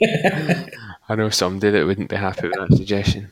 I 1.08 1.14
know 1.14 1.30
somebody 1.30 1.70
that 1.72 1.86
wouldn't 1.86 2.10
be 2.10 2.16
happy 2.16 2.48
with 2.48 2.56
that 2.68 2.76
suggestion. 2.76 3.30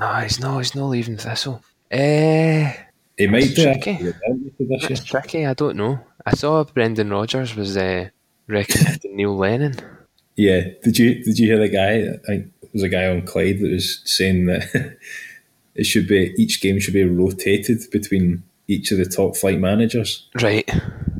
No, 0.00 0.12
he's 0.16 0.40
no, 0.40 0.58
he's 0.58 0.74
not 0.74 0.86
leaving 0.86 1.16
Thistle. 1.16 1.62
Eh, 1.90 2.72
He 3.16 3.26
might 3.26 3.54
do 3.54 3.62
tricky. 3.62 3.90
after 3.92 4.04
the 4.04 4.14
penalty 4.24 4.52
this 4.58 4.82
year. 4.82 4.90
it's 4.92 5.04
tricky. 5.04 5.46
I 5.46 5.54
don't 5.54 5.76
know. 5.76 6.00
I 6.26 6.34
saw 6.34 6.64
Brendan 6.64 7.10
Rodgers 7.10 7.54
was 7.54 7.76
uh, 7.76 8.08
recommending 8.48 9.16
Neil 9.16 9.36
Lennon. 9.36 9.76
Yeah. 10.36 10.62
Did 10.82 10.98
you 10.98 11.22
Did 11.22 11.38
you 11.38 11.46
hear 11.46 11.58
the 11.58 11.68
guy? 11.68 11.98
I 11.98 12.18
think 12.26 12.52
there 12.60 12.70
was 12.72 12.82
a 12.82 12.88
guy 12.88 13.06
on 13.08 13.22
Clyde 13.22 13.60
that 13.60 13.70
was 13.70 14.00
saying 14.04 14.46
that 14.46 14.96
it 15.76 15.84
should 15.84 16.08
be 16.08 16.34
each 16.36 16.60
game 16.60 16.80
should 16.80 16.94
be 16.94 17.04
rotated 17.04 17.82
between 17.92 18.42
each 18.66 18.90
of 18.90 18.98
the 18.98 19.04
top 19.04 19.36
flight 19.36 19.60
managers. 19.60 20.28
Right. 20.40 20.68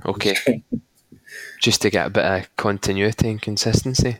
Okay. 0.06 0.64
Just 1.60 1.82
to 1.82 1.90
get 1.90 2.06
a 2.06 2.10
bit 2.10 2.24
of 2.24 2.56
continuity 2.56 3.28
and 3.30 3.40
consistency. 3.40 4.16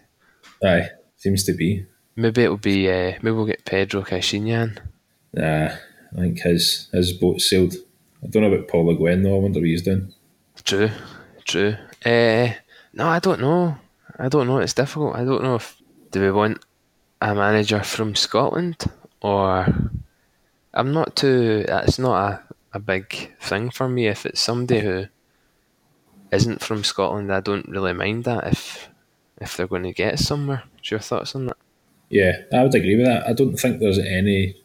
Aye, 0.65 0.91
seems 1.17 1.45
to 1.45 1.53
be. 1.53 1.87
Maybe 2.17 2.45
it'll 2.45 2.57
be. 2.57 2.89
Uh, 2.89 3.13
maybe 3.23 3.33
we'll 3.33 3.47
get 3.47 3.65
Pedro 3.65 4.03
Caixinha. 4.03 4.79
Nah, 5.33 5.77
I 6.17 6.17
think 6.17 6.41
his 6.41 6.89
his 6.93 7.13
boat 7.13 7.41
sailed. 7.41 7.75
I 8.23 8.29
don't 8.29 8.43
know 8.43 8.53
about 8.53 8.69
Paul 8.69 8.87
Le 8.87 9.17
though. 9.17 9.37
I 9.37 9.39
wonder 9.39 9.61
what 9.61 9.69
he's 9.69 9.83
doing. 9.83 10.13
True. 10.63 10.91
True. 11.45 11.77
Uh, 12.05 12.55
no, 12.95 13.09
I 13.09 13.19
don't 13.19 13.41
know. 13.41 13.77
I 14.19 14.29
don't 14.29 14.47
know. 14.47 14.59
It's 14.59 14.75
difficult. 14.75 15.17
I 15.17 15.25
don't 15.25 15.43
know 15.43 15.57
if 15.57 15.77
do 16.11 16.21
we 16.21 16.31
want 16.31 16.65
a 17.21 17.35
manager 17.35 17.83
from 17.83 18.15
Scotland 18.15 18.85
or 19.21 19.67
I'm 20.73 20.93
not 20.93 21.17
too. 21.17 21.65
It's 21.69 21.99
not 21.99 22.33
a, 22.33 22.43
a 22.75 22.79
big 22.79 23.37
thing 23.41 23.71
for 23.71 23.89
me. 23.89 24.07
If 24.07 24.25
it's 24.25 24.41
somebody 24.41 24.81
who 24.81 25.07
isn't 26.31 26.63
from 26.63 26.85
Scotland, 26.85 27.33
I 27.33 27.41
don't 27.41 27.69
really 27.69 27.93
mind 27.93 28.25
that. 28.25 28.47
If 28.47 28.89
if 29.41 29.57
they're 29.57 29.67
going 29.67 29.83
to 29.85 29.93
get 29.93 30.19
somewhere, 30.19 30.63
what's 30.75 30.91
your 30.91 31.01
thoughts 31.01 31.35
on 31.35 31.47
that? 31.47 31.57
Yeah, 32.11 32.33
I 32.53 32.63
would 32.63 32.75
agree 32.75 32.97
with 32.97 33.07
that. 33.07 33.27
I 33.27 33.33
don't 33.33 33.57
think 33.57 33.81
there's 33.81 33.99
any. 33.99 34.57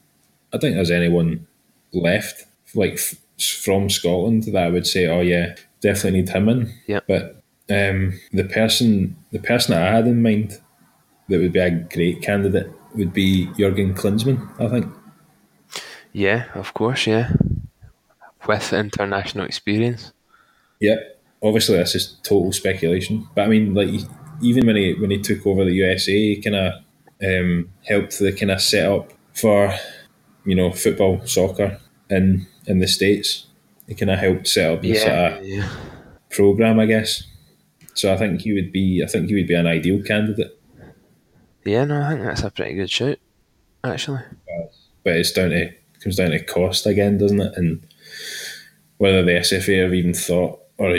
I 0.53 0.57
think 0.57 0.75
there's 0.75 0.91
anyone 0.91 1.47
left 1.93 2.45
like 2.75 2.93
f- 2.93 3.15
from 3.43 3.89
Scotland 3.89 4.43
that 4.43 4.55
I 4.55 4.69
would 4.69 4.85
say, 4.85 5.07
oh 5.07 5.21
yeah, 5.21 5.55
definitely 5.81 6.21
need 6.21 6.29
him 6.29 6.49
in. 6.49 6.73
Yep. 6.87 7.05
But 7.07 7.43
um, 7.69 8.19
the 8.31 8.43
person, 8.43 9.15
the 9.31 9.39
person 9.39 9.73
that 9.73 9.87
I 9.87 9.95
had 9.95 10.07
in 10.07 10.21
mind 10.21 10.59
that 11.29 11.39
would 11.39 11.53
be 11.53 11.59
a 11.59 11.71
great 11.71 12.21
candidate 12.21 12.71
would 12.95 13.13
be 13.13 13.45
Jurgen 13.57 13.93
Klinsmann. 13.93 14.49
I 14.59 14.67
think. 14.69 14.93
Yeah, 16.11 16.45
of 16.55 16.73
course. 16.73 17.05
Yeah, 17.07 17.31
with 18.47 18.73
international 18.73 19.45
experience. 19.45 20.11
Yeah. 20.79 20.95
Obviously, 21.41 21.77
this 21.77 21.95
is 21.95 22.17
total 22.23 22.51
speculation, 22.51 23.25
but 23.33 23.45
I 23.45 23.47
mean, 23.47 23.73
like 23.73 24.01
even 24.41 24.65
when 24.67 24.75
he 24.75 24.93
when 24.93 25.11
he 25.11 25.19
took 25.19 25.45
over 25.45 25.65
the 25.65 25.73
USA, 25.73 26.11
he 26.11 26.41
kind 26.41 26.55
of 26.55 26.73
um, 27.23 27.69
helped 27.87 28.19
the 28.19 28.31
kind 28.31 28.51
of 28.51 28.61
set 28.61 28.89
up 28.89 29.11
for 29.33 29.73
you 30.45 30.55
know 30.55 30.71
football, 30.71 31.25
soccer 31.25 31.79
in 32.09 32.47
in 32.67 32.79
the 32.79 32.87
states. 32.87 33.47
He 33.87 33.95
kind 33.95 34.11
of 34.11 34.19
helped 34.19 34.47
set 34.47 34.71
up 34.71 34.85
sort 34.85 34.97
Yeah, 34.97 35.35
of 35.37 35.45
yeah. 35.45 35.69
program, 36.29 36.79
I 36.79 36.85
guess. 36.85 37.23
So 37.95 38.13
I 38.13 38.17
think 38.17 38.41
he 38.41 38.53
would 38.53 38.71
be. 38.71 39.03
I 39.03 39.07
think 39.07 39.27
he 39.27 39.35
would 39.35 39.47
be 39.47 39.55
an 39.55 39.67
ideal 39.67 40.01
candidate. 40.03 40.57
Yeah, 41.65 41.83
no, 41.85 42.01
I 42.01 42.09
think 42.11 42.21
that's 42.23 42.43
a 42.43 42.51
pretty 42.51 42.75
good 42.75 42.89
shout, 42.89 43.17
actually. 43.83 44.21
But 45.03 45.17
it's 45.17 45.31
down 45.31 45.49
to 45.49 45.71
comes 46.01 46.15
down 46.15 46.31
to 46.31 46.43
cost 46.43 46.85
again, 46.85 47.17
doesn't 47.17 47.41
it? 47.41 47.53
And 47.57 47.85
whether 48.97 49.23
the 49.23 49.31
SFA 49.31 49.83
have 49.83 49.93
even 49.93 50.13
thought 50.13 50.59
or 50.77 50.95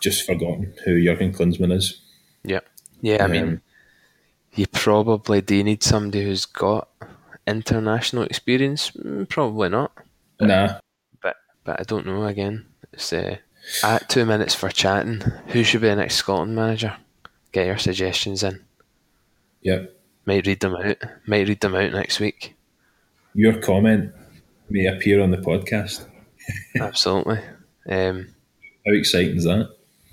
just 0.00 0.26
forgotten 0.26 0.74
who 0.84 1.02
Jurgen 1.02 1.32
Klinsmann 1.32 1.72
is. 1.72 2.00
Yeah. 2.44 2.60
Yeah, 3.02 3.24
I 3.24 3.26
mean, 3.26 3.42
Um, 3.42 3.60
you 4.54 4.66
probably 4.68 5.40
do 5.42 5.62
need 5.62 5.82
somebody 5.82 6.24
who's 6.24 6.46
got 6.46 6.88
international 7.46 8.22
experience. 8.24 8.90
Mm, 8.92 9.28
Probably 9.28 9.68
not, 9.68 9.92
Nah, 10.40 10.78
but 11.22 11.36
but 11.64 11.80
I 11.80 11.82
don't 11.84 12.06
know. 12.06 12.24
Again, 12.26 12.64
it's 12.92 13.12
uh, 13.12 13.36
at 13.84 14.08
two 14.08 14.24
minutes 14.24 14.54
for 14.54 14.68
chatting. 14.70 15.20
Who 15.48 15.64
should 15.64 15.80
be 15.82 15.88
the 15.88 15.96
next 15.96 16.14
Scotland 16.16 16.54
manager? 16.54 16.96
Get 17.52 17.66
your 17.66 17.78
suggestions 17.78 18.42
in. 18.42 18.60
yep. 19.62 19.94
Might 20.24 20.46
read 20.46 20.60
them 20.60 20.76
out. 20.76 20.96
Might 21.26 21.48
read 21.48 21.60
them 21.60 21.74
out 21.74 21.92
next 21.92 22.20
week. 22.20 22.54
Your 23.34 23.54
comment 23.60 24.12
may 24.70 24.86
appear 24.86 25.20
on 25.20 25.30
the 25.32 25.38
podcast. 25.38 26.06
Absolutely. 26.80 27.40
Um, 27.88 28.28
How 28.86 28.92
exciting 28.92 29.36
is 29.36 29.44
that? 29.44 29.70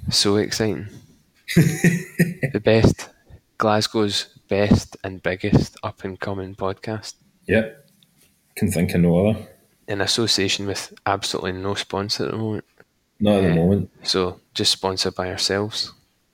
so 0.10 0.38
exciting. 0.38 0.88
The 1.56 2.62
best, 2.64 3.10
Glasgow's 3.58 4.28
best 4.48 4.98
and 5.04 5.22
biggest 5.22 5.78
up 5.84 6.04
and 6.04 6.20
coming 6.20 6.56
podcast. 6.56 7.16
Yep. 7.48 7.90
Can 8.56 8.72
think 8.72 8.94
of 8.94 9.02
no 9.02 9.28
other. 9.28 9.48
in 9.88 10.02
association 10.02 10.68
with 10.68 10.94
absolutely 11.08 11.52
no 11.54 11.74
sponsor 11.74 12.26
at 12.26 12.32
the 12.32 12.38
moment. 12.38 12.66
Not 13.20 13.38
at 13.38 13.42
the 13.42 13.48
Yeah. 13.50 13.56
moment. 13.56 13.90
So 14.04 14.40
just 14.54 14.72
sponsored 14.72 15.16
by 15.16 15.30
ourselves. 15.30 15.92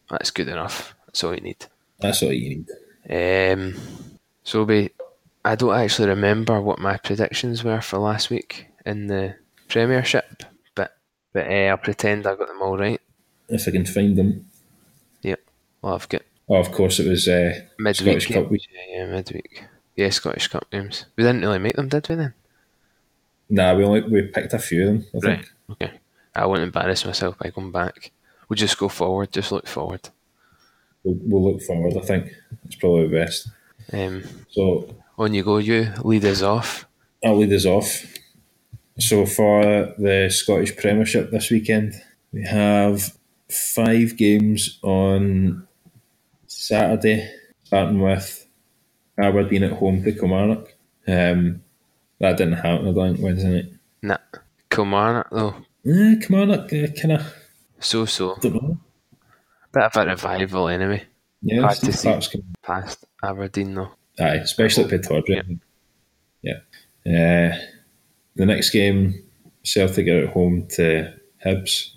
That's 0.10 0.30
good 0.32 0.50
enough. 0.50 0.94
That's 1.08 1.24
all 1.24 1.34
you 1.34 1.40
need. 1.42 1.66
That's 2.00 2.22
all 2.22 2.34
you 2.34 2.50
need. 2.50 2.70
Um, 3.10 3.76
so 4.44 4.66
be, 4.66 4.90
I 5.46 5.56
don't 5.56 5.74
actually 5.74 6.10
remember 6.10 6.60
what 6.60 6.80
my 6.80 6.98
predictions 6.98 7.64
were 7.64 7.80
for 7.82 7.98
last 8.00 8.30
week 8.30 8.68
in 8.86 9.08
the 9.08 9.36
Premiership, 9.70 10.44
but 10.76 10.98
but 11.32 11.48
uh, 11.48 11.68
I'll 11.70 11.78
pretend 11.78 12.28
I 12.28 12.36
got 12.36 12.48
them 12.50 12.62
all 12.62 12.78
right. 12.78 13.00
If 13.48 13.68
I 13.68 13.72
can 13.72 13.86
find 13.86 14.18
them. 14.18 14.50
Well, 15.86 15.94
I've 15.94 16.10
got 16.10 16.24
Oh, 16.50 16.56
of 16.56 16.72
course, 16.72 17.00
it 17.00 17.08
was 17.08 17.28
uh, 17.28 17.60
midweek 17.78 18.22
Scottish 18.22 18.34
Cup 18.34 18.50
week. 18.50 18.68
Yeah, 18.74 18.98
yeah, 18.98 19.06
midweek. 19.06 19.64
Yeah, 19.96 20.10
Scottish 20.10 20.48
Cup 20.48 20.66
games. 20.72 21.06
We 21.16 21.24
didn't 21.24 21.42
really 21.42 21.60
make 21.60 21.76
them, 21.76 21.90
did 21.90 22.10
we 22.10 22.16
then? 22.16 22.34
Nah, 23.50 23.76
we 23.76 23.84
only 23.84 24.02
we 24.02 24.24
picked 24.24 24.54
a 24.54 24.60
few 24.60 24.82
of 24.82 24.88
them. 24.88 25.06
I 25.16 25.20
think. 25.20 25.52
Okay. 25.70 25.92
I 26.34 26.46
won't 26.48 26.62
embarrass 26.62 27.06
myself 27.06 27.38
by 27.38 27.52
going 27.52 27.72
back. 27.72 28.12
We'll 28.50 28.58
just 28.58 28.80
go 28.80 28.90
forward. 28.90 29.32
Just 29.32 29.52
look 29.52 29.68
forward. 29.68 30.10
we'll, 31.04 31.18
we'll 31.22 31.54
look 31.54 31.62
forward. 31.62 31.98
I 31.98 32.02
think 32.02 32.34
it's 32.66 32.76
probably 32.76 33.08
the 33.08 33.16
best. 33.20 33.50
Um, 33.94 34.24
So 34.50 34.96
on 35.20 35.36
you 35.36 35.44
go, 35.44 35.58
you 35.58 35.94
lead 36.04 36.26
us 36.26 36.42
off. 36.42 36.88
I'll 37.24 37.38
lead 37.38 37.54
us 37.54 37.66
off. 37.66 38.06
So 38.98 39.26
for 39.28 39.94
the 40.00 40.30
Scottish 40.32 40.76
Premiership 40.78 41.30
this 41.30 41.52
weekend, 41.52 41.94
we 42.34 42.44
have 42.44 43.16
five 43.50 44.18
games 44.18 44.80
on 44.82 45.68
Saturday, 46.68 47.30
starting 47.64 48.02
with 48.02 48.48
Aberdeen 49.18 49.64
at 49.64 49.74
home 49.74 50.04
to 50.04 50.12
Kilmarnock. 50.12 50.74
Um, 51.08 51.62
that 52.20 52.38
didn't 52.38 52.54
happen, 52.54 52.88
I 52.88 52.92
don't 52.92 53.14
think, 53.16 53.24
Wednesday 53.26 53.50
night. 53.52 53.72
Nah, 54.02 54.40
Kilmarnock 54.70 55.30
though, 55.32 55.56
Eh, 55.86 56.16
Kilmarnock, 56.22 56.74
uh, 56.74 56.88
kind 57.00 57.12
of, 57.14 57.34
so 57.80 58.06
so. 58.06 58.36
don't 58.42 58.56
know. 58.56 58.78
Bit 59.72 59.84
of 59.84 59.96
a 59.98 60.06
revival 60.06 60.68
anyway. 60.70 61.04
Yeah, 61.42 61.62
Hard 61.62 61.78
to 61.78 61.94
see. 61.94 62.42
Past 62.64 63.06
Aberdeen 63.22 63.76
though. 63.76 63.92
Aye, 64.20 64.36
especially 64.38 64.86
at 64.86 64.90
Pittodrie. 64.90 65.60
Yeah. 66.42 66.60
Uh, 67.06 67.56
the 68.36 68.46
next 68.46 68.72
game, 68.72 69.22
Celtic 69.64 70.08
are 70.08 70.24
at 70.24 70.30
home 70.30 70.68
to 70.76 71.14
Hibs. 71.46 71.95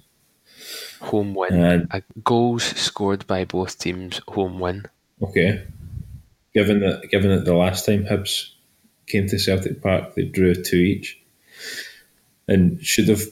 Home 1.01 1.35
win. 1.35 1.87
Uh, 1.91 2.01
goals 2.25 2.65
scored 2.65 3.27
by 3.27 3.45
both 3.45 3.79
teams. 3.79 4.21
Home 4.29 4.59
win. 4.59 4.87
okay, 5.23 5.65
given 6.55 6.81
that 6.81 7.09
given 7.11 7.31
that 7.31 7.45
the 7.45 7.55
last 7.55 7.87
time 7.87 8.05
Hibs 8.05 8.51
came 9.07 9.27
to 9.29 9.39
Celtic 9.39 9.81
Park, 9.83 10.15
they 10.15 10.25
drew 10.25 10.55
two 10.55 10.77
each, 10.77 11.19
and 12.47 12.81
should 12.85 13.09
have 13.09 13.23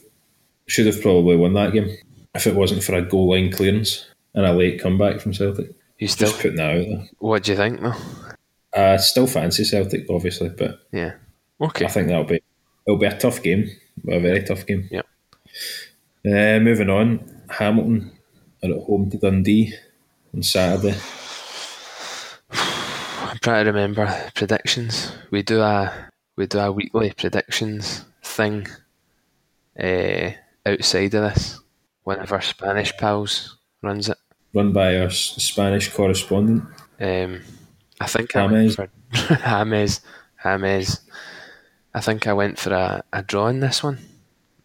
should 0.67 0.85
have 0.85 1.01
probably 1.01 1.35
won 1.35 1.53
that 1.53 1.73
game 1.73 1.95
if 2.35 2.47
it 2.47 2.55
wasn't 2.55 2.83
for 2.83 2.95
a 2.95 3.01
goal 3.01 3.29
line 3.31 3.51
clearance 3.51 4.05
and 4.33 4.45
a 4.45 4.53
late 4.53 4.81
comeback 4.81 5.19
from 5.19 5.33
Celtic. 5.33 5.71
You 5.99 6.07
still. 6.07 6.27
Just 6.29 6.41
putting 6.41 6.57
that 6.57 6.77
out 6.77 6.85
there. 6.87 7.09
What 7.19 7.43
do 7.43 7.51
you 7.51 7.57
think 7.57 7.81
though? 7.81 7.93
I 8.73 8.97
still 8.97 9.25
fancy 9.27 9.63
Celtic, 9.63 10.05
obviously, 10.09 10.49
but 10.49 10.85
Yeah. 10.91 11.13
Okay. 11.59 11.85
I 11.85 11.87
think 11.87 12.07
that'll 12.07 12.23
be 12.25 12.41
it'll 12.85 12.99
be 12.99 13.07
a 13.07 13.17
tough 13.17 13.41
game, 13.41 13.69
a 14.07 14.19
very 14.19 14.43
tough 14.43 14.65
game. 14.67 14.87
Yeah. 14.91 15.01
Uh, 16.25 16.59
moving 16.59 16.89
on, 16.89 17.36
Hamilton 17.49 18.11
are 18.63 18.71
at 18.71 18.83
home 18.83 19.09
to 19.11 19.17
Dundee 19.17 19.73
on 20.33 20.43
Saturday. 20.43 20.95
I'm 22.51 23.37
trying 23.39 23.65
to 23.65 23.71
remember 23.71 24.31
predictions. 24.35 25.11
We 25.31 25.43
do 25.43 25.61
a 25.61 25.93
we 26.35 26.45
do 26.47 26.59
a 26.59 26.71
weekly 26.71 27.11
predictions 27.13 28.05
thing. 28.23 28.67
Uh, 29.79 30.31
outside 30.65 31.13
of 31.13 31.33
this, 31.33 31.59
one 32.03 32.19
of 32.19 32.31
our 32.31 32.41
Spanish 32.41 32.95
pals 32.97 33.57
runs 33.83 34.09
it. 34.09 34.17
Run 34.53 34.71
by 34.73 34.97
our 34.99 35.09
Spanish 35.09 35.91
correspondent. 35.93 36.63
Um, 36.99 37.41
I 37.99 38.07
think 38.07 38.35
I 38.35 38.45
went 38.45 38.53
James. 38.55 38.75
for 38.75 38.89
James. 39.63 40.01
James. 40.43 41.01
I 41.93 42.01
think 42.01 42.27
I 42.27 42.33
went 42.33 42.59
for 42.59 42.73
a, 42.73 43.03
a 43.13 43.23
draw 43.23 43.47
in 43.47 43.59
this 43.59 43.83
one. 43.83 43.97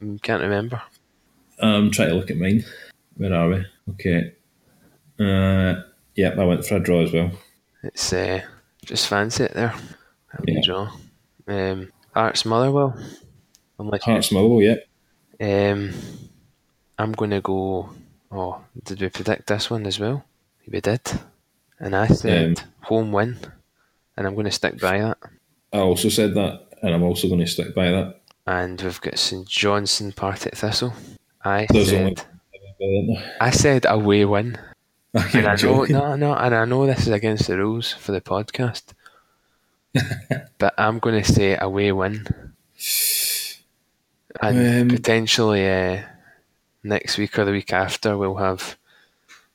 Mm, 0.03 0.21
Can't 0.23 0.43
remember. 0.43 0.83
I'm 1.63 1.91
trying 1.91 2.09
to 2.09 2.15
look 2.15 2.31
at 2.31 2.37
mine. 2.37 2.65
Where 3.17 3.33
are 3.33 3.49
we? 3.49 3.65
Okay. 3.91 4.33
Uh, 5.19 5.83
yep, 6.15 6.37
I 6.39 6.45
went 6.45 6.65
for 6.67 6.77
a 6.77 6.81
draw 6.81 7.03
as 7.03 7.13
well. 7.13 7.31
It's 7.83 8.13
uh, 8.13 8.43
just 8.85 9.07
fancy 9.09 9.45
it 9.45 9.55
there. 9.55 9.75
That'll 10.33 10.55
Yeah. 10.55 10.61
draw. 10.65 10.93
Um, 11.47 11.93
Arts 12.15 12.45
Motherwell. 12.45 12.97
Unless 13.79 14.03
Hearts 14.05 14.29
Millwall, 14.31 14.63
yep. 14.63 14.87
Um, 15.41 15.93
I'm 16.99 17.13
going 17.13 17.31
to 17.31 17.41
go. 17.41 17.91
Oh, 18.31 18.61
did 18.85 19.01
we 19.01 19.09
predict 19.09 19.47
this 19.49 19.71
one 19.71 19.87
as 19.87 19.99
well? 19.99 20.25
We 20.71 20.81
did. 20.81 21.01
And 21.79 21.95
I 21.97 22.07
said 22.09 22.59
Um, 22.59 22.65
home 22.83 23.13
win. 23.13 23.39
And 24.17 24.27
I'm 24.27 24.35
going 24.35 24.45
to 24.47 24.51
stick 24.53 24.79
by 24.81 24.99
that. 25.01 25.19
I 25.73 25.79
also 25.79 26.09
said 26.09 26.35
that, 26.35 26.67
and 26.83 26.95
I'm 26.95 27.03
also 27.03 27.29
going 27.29 27.41
to 27.41 27.47
stick 27.47 27.75
by 27.75 27.91
that. 27.91 28.21
And 28.47 28.81
we've 28.81 29.01
got 29.01 29.19
St 29.19 29.49
Johnstone 29.49 30.13
Partick 30.13 30.55
Thistle. 30.57 30.93
I 31.45 31.67
There's 31.71 31.91
said 31.91 32.25
only- 32.81 33.19
I 33.41 33.51
said 33.51 33.87
away 33.89 34.25
win. 34.25 34.59
And 35.15 35.47
I 35.47 35.57
know 35.57 35.85
no 35.89 36.17
no 36.17 36.35
and 36.35 36.55
I 36.55 36.65
know 36.65 36.87
this 36.87 37.01
is 37.03 37.09
against 37.09 37.47
the 37.47 37.57
rules 37.59 37.93
for 37.93 38.13
the 38.13 38.21
podcast. 38.21 38.95
but 40.59 40.75
I'm 40.79 40.99
gonna 40.99 41.25
say 41.25 41.57
away 41.61 41.93
win. 41.93 42.27
And 44.41 44.83
Um, 44.83 44.97
potentially 44.97 45.69
uh, 45.69 46.03
next 46.83 47.19
week 47.19 47.39
or 47.39 47.45
the 47.45 47.53
week 47.53 47.73
after 47.73 48.17
we'll 48.17 48.37
have 48.37 48.77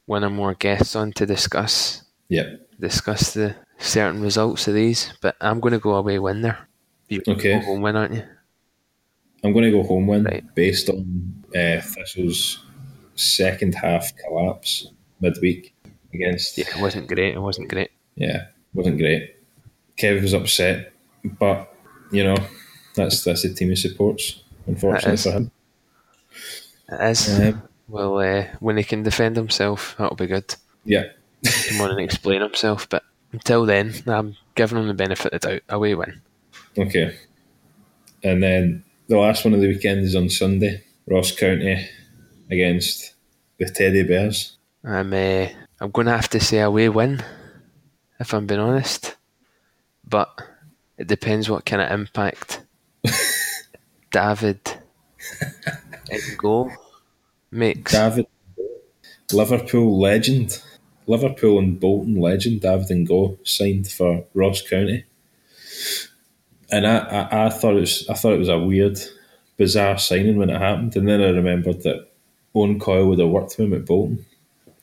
one 0.05 0.23
or 0.23 0.29
more 0.29 0.53
guests 0.53 0.95
on 0.95 1.11
to 1.13 1.25
discuss 1.25 2.03
Yep. 2.29 2.69
discuss 2.79 3.33
the 3.33 3.55
certain 3.79 4.21
results 4.21 4.67
of 4.67 4.73
these. 4.75 5.13
But 5.21 5.35
I'm 5.41 5.59
gonna 5.59 5.79
go 5.79 5.95
away 5.95 6.19
win 6.19 6.41
there. 6.41 6.67
You 7.09 7.21
Okay. 7.27 7.59
home 7.59 7.81
win, 7.81 7.95
aren't 7.95 8.13
you? 8.13 8.23
I'm 9.43 9.53
going 9.53 9.65
to 9.65 9.71
go 9.71 9.83
home 9.83 10.07
win 10.07 10.23
Right. 10.23 10.43
based 10.55 10.89
on 10.89 11.43
uh, 11.55 11.81
Thistle's 11.81 12.63
second 13.15 13.75
half 13.75 14.11
collapse 14.17 14.87
midweek 15.21 15.73
against. 16.13 16.57
Yeah, 16.57 16.65
it 16.75 16.81
wasn't 16.81 17.07
great, 17.07 17.35
it 17.35 17.39
wasn't 17.41 17.69
great. 17.69 17.91
Yeah, 18.15 18.45
wasn't 18.73 18.97
great. 18.97 19.35
Kev 19.97 20.21
was 20.21 20.33
upset, 20.33 20.91
but 21.23 21.73
you 22.11 22.23
know 22.23 22.35
that's 22.95 23.23
that's 23.23 23.43
the 23.43 23.53
team 23.53 23.69
he 23.69 23.75
supports. 23.75 24.43
Unfortunately 24.67 25.17
for 25.17 25.31
him. 25.31 25.51
It 26.89 27.11
is. 27.11 27.39
Um, 27.39 27.61
well, 27.87 28.17
uh, 28.19 28.45
when 28.59 28.77
he 28.77 28.83
can 28.83 29.03
defend 29.03 29.35
himself, 29.35 29.95
that'll 29.97 30.15
be 30.15 30.27
good. 30.27 30.55
yeah, 30.85 31.03
come 31.69 31.81
on 31.81 31.91
and 31.91 31.99
explain 31.99 32.41
himself. 32.41 32.87
But 32.89 33.03
until 33.31 33.65
then, 33.65 33.93
I'm 34.07 34.35
giving 34.55 34.77
him 34.77 34.87
the 34.87 34.93
benefit 34.93 35.33
of 35.33 35.41
the 35.41 35.47
doubt. 35.49 35.61
Away 35.69 35.95
win. 35.95 36.21
okay. 36.77 37.17
And 38.23 38.41
then 38.43 38.83
the 39.07 39.17
last 39.17 39.45
one 39.45 39.53
of 39.53 39.61
the 39.61 39.67
weekend 39.67 40.01
is 40.01 40.15
on 40.15 40.29
Sunday. 40.29 40.83
Ross 41.09 41.31
County 41.31 41.89
against 42.51 43.13
the 43.57 43.65
Teddy 43.69 44.03
Bears. 44.03 44.57
I'm 44.83 45.13
uh, 45.13 45.47
I'm 45.79 45.91
going 45.91 46.07
to 46.07 46.13
have 46.13 46.29
to 46.29 46.39
say 46.39 46.59
a 46.59 46.67
away 46.67 46.89
win, 46.89 47.23
if 48.19 48.33
I'm 48.33 48.45
being 48.45 48.59
honest. 48.59 49.15
But 50.07 50.29
it 50.97 51.07
depends 51.07 51.49
what 51.49 51.65
kind 51.65 51.81
of 51.81 51.91
impact 51.91 52.61
David 54.11 54.59
N'Gog 56.09 56.73
makes. 57.51 57.91
David, 57.91 58.27
Liverpool 59.31 59.99
legend, 59.99 60.61
Liverpool 61.05 61.59
and 61.59 61.79
Bolton 61.79 62.19
legend 62.19 62.61
David 62.61 62.87
N'Gog 62.87 63.47
signed 63.47 63.87
for 63.87 64.25
Ross 64.33 64.61
County, 64.61 65.05
and 66.69 66.85
I, 66.85 66.97
I, 66.97 67.45
I 67.45 67.49
thought 67.49 67.75
it 67.75 67.81
was 67.81 68.07
I 68.09 68.13
thought 68.13 68.33
it 68.33 68.39
was 68.39 68.49
a 68.49 68.59
weird, 68.59 68.99
bizarre 69.57 69.97
signing 69.97 70.37
when 70.37 70.49
it 70.49 70.59
happened, 70.59 70.95
and 70.95 71.07
then 71.07 71.21
I 71.21 71.29
remembered 71.29 71.83
that 71.83 72.09
Owen 72.53 72.79
Coyle 72.79 73.07
would 73.07 73.19
have 73.19 73.29
worked 73.29 73.55
for 73.55 73.63
him 73.63 73.73
at 73.73 73.85
Bolton, 73.85 74.25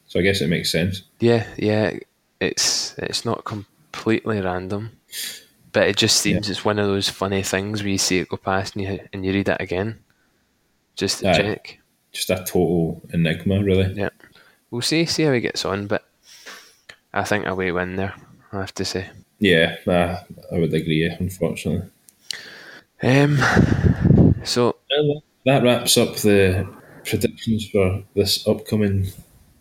so 0.06 0.18
I 0.18 0.22
guess 0.22 0.40
it 0.40 0.48
makes 0.48 0.70
sense. 0.70 1.02
Yeah, 1.20 1.46
yeah. 1.56 1.98
It's 2.40 2.94
it's 2.98 3.24
not 3.24 3.44
completely 3.44 4.40
random, 4.40 4.92
but 5.72 5.88
it 5.88 5.96
just 5.96 6.18
seems 6.18 6.50
it's 6.50 6.64
one 6.64 6.78
of 6.78 6.86
those 6.86 7.08
funny 7.08 7.42
things 7.42 7.82
where 7.82 7.90
you 7.90 7.98
see 7.98 8.18
it 8.18 8.28
go 8.28 8.36
past 8.36 8.76
and 8.76 8.84
you 8.84 9.00
and 9.12 9.24
you 9.24 9.32
read 9.32 9.48
it 9.48 9.60
again, 9.60 10.00
just 10.96 11.20
to 11.20 11.30
Aye. 11.30 11.36
check. 11.36 11.80
Just 12.12 12.30
a 12.30 12.36
total 12.36 13.02
enigma, 13.12 13.62
really. 13.62 13.92
Yeah, 13.92 14.10
we'll 14.70 14.82
see 14.82 15.04
see 15.06 15.24
how 15.24 15.32
he 15.32 15.40
gets 15.40 15.64
on, 15.64 15.86
but 15.86 16.04
I 17.12 17.24
think 17.24 17.46
a 17.46 17.50
away 17.50 17.72
win 17.72 17.96
there. 17.96 18.14
I 18.52 18.60
have 18.60 18.74
to 18.74 18.84
say. 18.84 19.10
Yeah, 19.44 19.76
I, 19.86 20.24
I 20.54 20.58
would 20.58 20.72
agree. 20.72 21.04
Unfortunately, 21.20 21.88
Um, 23.02 23.36
so 24.42 24.76
that 25.44 25.62
wraps 25.62 25.98
up 25.98 26.16
the 26.16 26.66
predictions 27.04 27.68
for 27.68 28.02
this 28.14 28.48
upcoming 28.48 29.08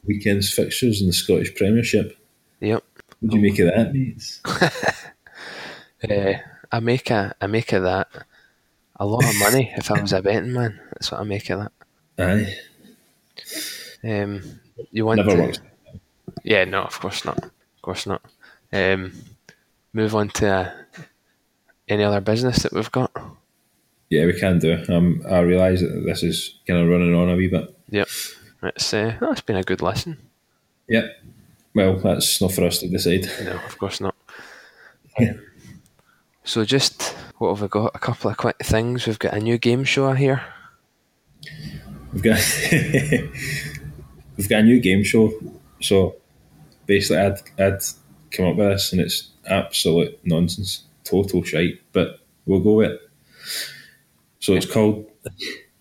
weekend's 0.05 0.53
fixtures 0.53 1.01
in 1.01 1.07
the 1.07 1.13
Scottish 1.13 1.53
Premiership. 1.55 2.17
yep, 2.61 2.81
What 3.19 3.31
do 3.31 3.37
you 3.37 3.41
make 3.43 3.59
of 3.59 3.67
that, 3.75 3.93
mates? 3.93 4.39
uh, 6.09 6.33
I 6.71 6.79
make 6.79 7.09
a 7.11 7.35
I 7.41 7.47
make 7.47 7.73
of 7.73 7.83
that 7.83 8.07
a 8.95 9.05
lot 9.05 9.25
of 9.25 9.35
money 9.39 9.73
if 9.75 9.91
I 9.91 10.01
was 10.01 10.13
a 10.13 10.21
betting 10.21 10.53
man. 10.53 10.79
That's 10.93 11.11
what 11.11 11.19
I 11.19 11.23
make 11.25 11.49
of 11.49 11.59
that. 11.59 11.71
Aye, 12.17 12.55
Um, 14.03 14.41
you 14.91 15.05
want 15.05 15.17
never 15.17 15.35
to, 15.35 15.41
works. 15.41 15.59
Yeah, 16.45 16.63
no, 16.63 16.83
of 16.83 16.97
course 17.01 17.25
not. 17.25 17.43
Of 17.43 17.81
course 17.81 18.05
not. 18.07 18.21
Um, 18.71 19.11
move 19.93 20.15
on 20.15 20.29
to 20.29 20.47
uh, 20.47 20.71
any 21.87 22.03
other 22.03 22.21
business 22.21 22.63
that 22.63 22.73
we've 22.73 22.91
got. 22.91 23.11
Yeah, 24.09 24.25
we 24.25 24.39
can 24.39 24.59
do. 24.59 24.83
Um, 24.89 25.23
I 25.29 25.39
realise 25.39 25.81
that 25.81 26.03
this 26.05 26.23
is 26.23 26.59
kind 26.67 26.79
of 26.79 26.89
running 26.89 27.15
on 27.15 27.29
a 27.29 27.35
wee 27.35 27.47
bit. 27.47 27.75
Yep. 27.89 28.07
It's 28.63 28.93
uh, 28.93 29.17
it's 29.21 29.41
been 29.41 29.55
a 29.55 29.63
good 29.63 29.81
lesson. 29.81 30.17
Yep. 30.87 31.05
Well, 31.75 31.97
that's 31.97 32.41
not 32.41 32.51
for 32.51 32.65
us 32.65 32.79
to 32.79 32.87
decide. 32.87 33.29
No, 33.43 33.53
of 33.53 33.77
course 33.77 33.99
not. 33.99 34.15
So 36.43 36.65
just 36.65 37.15
what 37.37 37.49
have 37.49 37.61
we 37.61 37.67
got? 37.67 37.91
A 37.95 37.99
couple 37.99 38.29
of 38.29 38.37
quick 38.37 38.57
things. 38.63 39.07
We've 39.07 39.19
got 39.19 39.33
a 39.33 39.39
new 39.39 39.57
game 39.57 39.83
show 39.83 40.11
here. 40.13 40.43
We've 42.11 42.21
got 42.21 42.39
we've 44.37 44.49
got 44.49 44.59
a 44.59 44.63
new 44.63 44.79
game 44.79 45.03
show. 45.03 45.33
So 45.81 46.15
basically, 46.85 47.17
I'd 47.17 47.39
I'd 47.59 47.79
come 48.31 48.45
up 48.45 48.55
with 48.55 48.67
this, 48.67 48.91
and 48.91 49.01
it's 49.01 49.29
absolute 49.47 50.19
nonsense, 50.23 50.83
total 51.03 51.43
shite. 51.43 51.81
But 51.91 52.19
we'll 52.45 52.59
go 52.59 52.73
with 52.73 52.91
it. 52.91 53.01
So 54.39 54.53
it's 54.53 54.65
called 54.65 55.05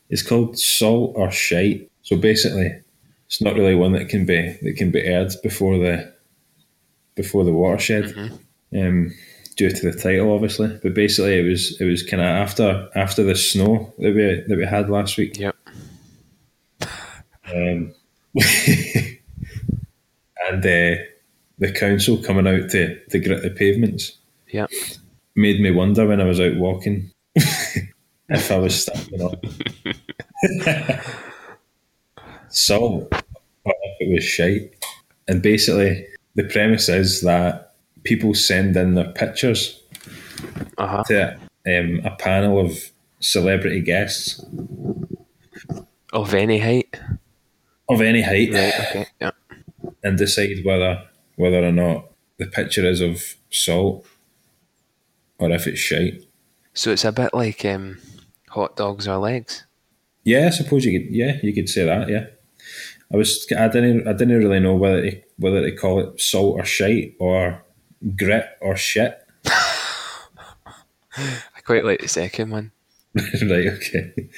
it's 0.08 0.22
called 0.22 0.58
salt 0.58 1.12
or 1.16 1.30
shite. 1.30 1.90
So 2.02 2.16
basically, 2.16 2.82
it's 3.26 3.40
not 3.40 3.54
really 3.54 3.74
one 3.74 3.92
that 3.92 4.08
can 4.08 4.26
be 4.26 4.58
that 4.62 4.76
can 4.76 4.90
be 4.90 5.00
aired 5.00 5.32
before 5.42 5.78
the 5.78 6.12
before 7.14 7.44
the 7.44 7.52
watershed, 7.52 8.14
um, 8.76 9.12
due 9.56 9.70
to 9.70 9.90
the 9.90 9.98
title, 9.98 10.32
obviously. 10.32 10.78
But 10.82 10.94
basically, 10.94 11.38
it 11.38 11.48
was 11.48 11.80
it 11.80 11.84
was 11.84 12.02
kind 12.02 12.20
of 12.20 12.26
after 12.26 12.88
after 12.94 13.22
the 13.22 13.34
snow 13.34 13.92
that 13.98 14.14
we 14.14 14.44
that 14.46 14.56
we 14.56 14.66
had 14.66 14.90
last 14.90 15.16
week. 15.16 15.38
Yep. 15.38 15.56
Um, 17.54 17.94
and 20.48 20.64
uh, 20.64 20.94
the 21.62 21.72
council 21.72 22.16
coming 22.18 22.46
out 22.46 22.68
to, 22.70 22.98
to 23.10 23.18
grit 23.18 23.42
the 23.42 23.50
pavements 23.50 24.18
Yeah. 24.48 24.66
made 25.36 25.60
me 25.60 25.70
wonder 25.70 26.06
when 26.06 26.20
I 26.20 26.24
was 26.24 26.40
out 26.40 26.56
walking 26.56 27.10
if 27.34 28.50
I 28.50 28.58
was 28.58 28.82
standing 28.82 29.22
up. 29.22 29.42
so, 32.48 33.08
if 33.12 33.96
it 34.00 34.12
was 34.12 34.24
shite. 34.24 34.74
And 35.28 35.42
basically, 35.42 36.06
the 36.34 36.44
premise 36.44 36.88
is 36.88 37.20
that 37.22 37.74
people 38.04 38.34
send 38.34 38.76
in 38.76 38.94
their 38.94 39.10
pictures 39.12 39.80
Uh 40.78 40.86
huh. 40.86 41.04
to 41.08 41.34
um, 41.66 42.00
a 42.04 42.10
panel 42.18 42.58
of 42.58 42.90
celebrity 43.20 43.80
guests 43.80 44.44
Of 46.12 46.34
any 46.34 46.58
height. 46.58 46.98
of 47.88 48.00
any 48.00 48.22
height 48.22 48.52
Right. 48.52 48.74
Okay. 48.80 49.06
Yeah. 49.20 49.30
and 50.02 50.18
decide 50.18 50.64
whether 50.64 51.02
whether 51.36 51.64
or 51.64 51.72
not 51.72 52.10
the 52.38 52.46
picture 52.46 52.84
is 52.84 53.00
of 53.00 53.36
salt 53.50 54.06
or 55.38 55.50
if 55.50 55.66
it's 55.66 55.80
shite. 55.80 56.24
So 56.74 56.90
it's 56.92 57.04
a 57.04 57.12
bit 57.12 57.34
like 57.34 57.64
um, 57.64 57.98
hot 58.48 58.76
dogs 58.76 59.06
or 59.06 59.18
legs. 59.18 59.64
Yeah, 60.24 60.46
I 60.46 60.50
suppose 60.50 60.84
you 60.84 60.98
could. 60.98 61.14
Yeah, 61.14 61.38
you 61.42 61.52
could 61.52 61.68
say 61.68 61.84
that. 61.84 62.08
Yeah, 62.08 62.26
I 63.12 63.16
was. 63.16 63.46
I 63.56 63.68
didn't. 63.68 64.06
I 64.06 64.12
didn't 64.12 64.38
really 64.38 64.60
know 64.60 64.76
whether 64.76 65.02
to, 65.02 65.20
whether 65.36 65.60
to 65.62 65.76
call 65.76 66.00
it 66.00 66.20
salt 66.20 66.58
or 66.58 66.64
shite 66.64 67.16
or 67.18 67.64
grit 68.16 68.46
or 68.60 68.76
shit. 68.76 69.18
I 71.16 71.60
quite 71.64 71.84
like 71.84 72.00
the 72.00 72.08
second 72.08 72.50
one. 72.50 72.70
right. 73.14 73.66
Okay. 73.66 74.28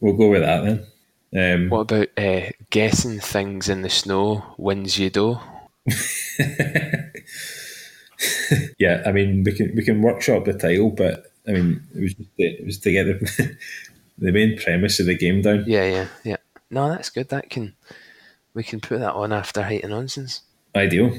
We'll 0.00 0.16
go 0.16 0.28
with 0.28 0.42
that 0.42 0.64
then. 0.64 0.86
Um, 1.34 1.70
What 1.70 1.80
about 1.80 2.08
uh, 2.16 2.50
guessing 2.70 3.18
things 3.18 3.68
in 3.68 3.82
the 3.82 3.90
snow 3.90 4.54
wins 4.56 4.98
you 4.98 5.10
dough? 5.10 5.40
yeah, 8.78 9.02
I 9.06 9.12
mean 9.12 9.44
we 9.44 9.52
can 9.52 9.74
we 9.74 9.84
can 9.84 10.02
workshop 10.02 10.44
the 10.44 10.54
title, 10.54 10.90
but 10.90 11.32
I 11.46 11.52
mean 11.52 11.82
it 11.94 12.00
was 12.00 12.14
just 12.14 12.30
it 12.38 12.64
was 12.64 12.78
to 12.80 12.92
get 12.92 13.04
the 13.04 13.56
the 14.18 14.32
main 14.32 14.58
premise 14.58 15.00
of 15.00 15.06
the 15.06 15.16
game 15.16 15.42
down. 15.42 15.64
Yeah, 15.66 15.84
yeah, 15.84 16.06
yeah. 16.24 16.36
No, 16.70 16.88
that's 16.88 17.10
good. 17.10 17.28
That 17.30 17.50
can 17.50 17.74
we 18.54 18.62
can 18.62 18.80
put 18.80 19.00
that 19.00 19.14
on 19.14 19.32
after 19.32 19.62
height 19.62 19.84
of 19.84 19.90
nonsense. 19.90 20.42
Ideal. 20.74 21.12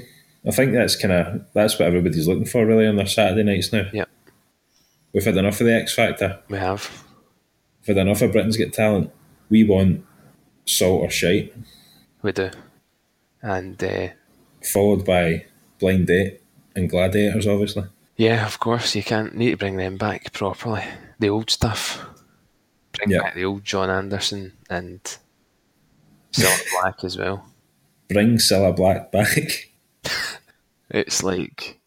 I 0.48 0.52
think 0.52 0.74
that's 0.74 0.96
kind 0.96 1.14
of 1.14 1.46
that's 1.54 1.78
what 1.78 1.88
everybody's 1.88 2.28
looking 2.28 2.46
for 2.46 2.66
really 2.66 2.88
on 2.88 2.96
their 2.96 3.08
Saturday 3.08 3.44
nights 3.44 3.74
now. 3.74 3.88
Yeah, 3.92 4.06
We've 5.14 5.26
had 5.26 5.38
enough 5.38 5.60
of 5.60 5.68
the 5.68 5.76
X 5.76 5.94
Factor. 5.94 6.40
We 6.50 6.58
have. 6.58 7.04
We've 7.82 7.98
had 7.98 8.06
enough 8.06 8.22
of 8.22 8.32
Britain's 8.32 8.58
Got 8.58 8.74
Talent. 8.74 9.12
We 9.50 9.64
want 9.64 10.06
salt 10.66 11.02
or 11.02 11.10
shite, 11.10 11.54
We 12.22 12.32
do. 12.32 12.52
And 13.42 13.82
uh, 13.84 14.10
followed 14.64 15.06
by 15.06 15.46
Blind 15.80 16.08
Date 16.08 16.42
and 16.76 16.90
Gladiators, 16.90 17.48
obviously. 17.48 17.84
yeah, 18.18 18.46
of 18.46 18.60
course, 18.60 18.96
you 18.96 19.04
can't 19.04 19.36
need 19.36 19.52
to 19.52 19.58
bring 19.58 19.78
them 19.78 19.98
back 19.98 20.32
properly. 20.34 20.84
The 21.20 21.30
old 21.30 21.50
stuff. 21.50 22.06
Bring 22.94 23.12
Yeah. 23.12 23.22
back 23.22 23.36
the 23.36 23.46
old 23.46 23.64
John 23.64 23.90
Anderson 23.90 24.54
and 24.70 25.00
Silver 26.32 26.64
Black 26.82 27.04
as 27.04 27.18
well. 27.18 27.46
Bring 28.10 28.38
Cilla 28.38 28.76
Black 28.76 29.12
back. 29.12 29.70
It's 30.90 31.22
like 31.24 31.80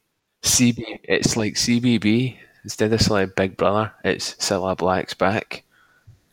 CB. 0.42 1.00
It's 1.04 1.36
like 1.36 1.54
CBB 1.54 2.36
instead 2.62 2.92
of 2.92 3.08
like 3.10 3.34
Big 3.34 3.56
Brother. 3.56 3.92
It's 4.04 4.34
Cilla 4.36 4.76
Black's 4.76 5.14
back. 5.14 5.64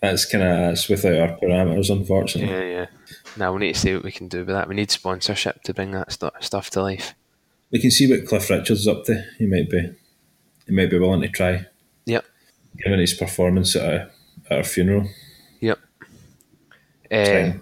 That's 0.00 0.24
kind 0.26 0.44
of 0.44 0.50
that's 0.58 0.88
without 0.88 1.16
our 1.18 1.36
parameters, 1.38 1.90
unfortunately. 1.90 2.52
Yeah, 2.54 2.64
yeah. 2.64 2.86
Now 3.36 3.52
we 3.52 3.60
need 3.60 3.74
to 3.74 3.80
see 3.80 3.94
what 3.94 4.04
we 4.04 4.12
can 4.12 4.28
do 4.28 4.38
with 4.38 4.48
that. 4.48 4.68
We 4.68 4.74
need 4.74 4.90
sponsorship 4.90 5.62
to 5.64 5.74
bring 5.74 5.90
that 5.92 6.12
stu- 6.12 6.30
stuff 6.40 6.70
to 6.70 6.82
life. 6.82 7.14
We 7.70 7.80
can 7.80 7.90
see 7.90 8.08
what 8.10 8.26
Cliff 8.26 8.48
Richards 8.48 8.80
is 8.80 8.88
up 8.88 9.04
to. 9.04 9.24
He 9.38 9.46
might 9.46 9.68
be, 9.68 9.90
he 10.66 10.72
might 10.72 10.88
be 10.90 10.98
willing 10.98 11.20
to 11.22 11.28
try, 11.28 11.66
Yep. 12.06 12.24
given 12.82 12.98
his 13.00 13.14
performance 13.14 13.74
at 13.76 13.82
a 13.92 14.10
at 14.48 14.60
a 14.60 14.64
funeral. 14.64 15.08
Yep. 15.60 15.78
Uh, 17.10 17.24
Second, 17.24 17.60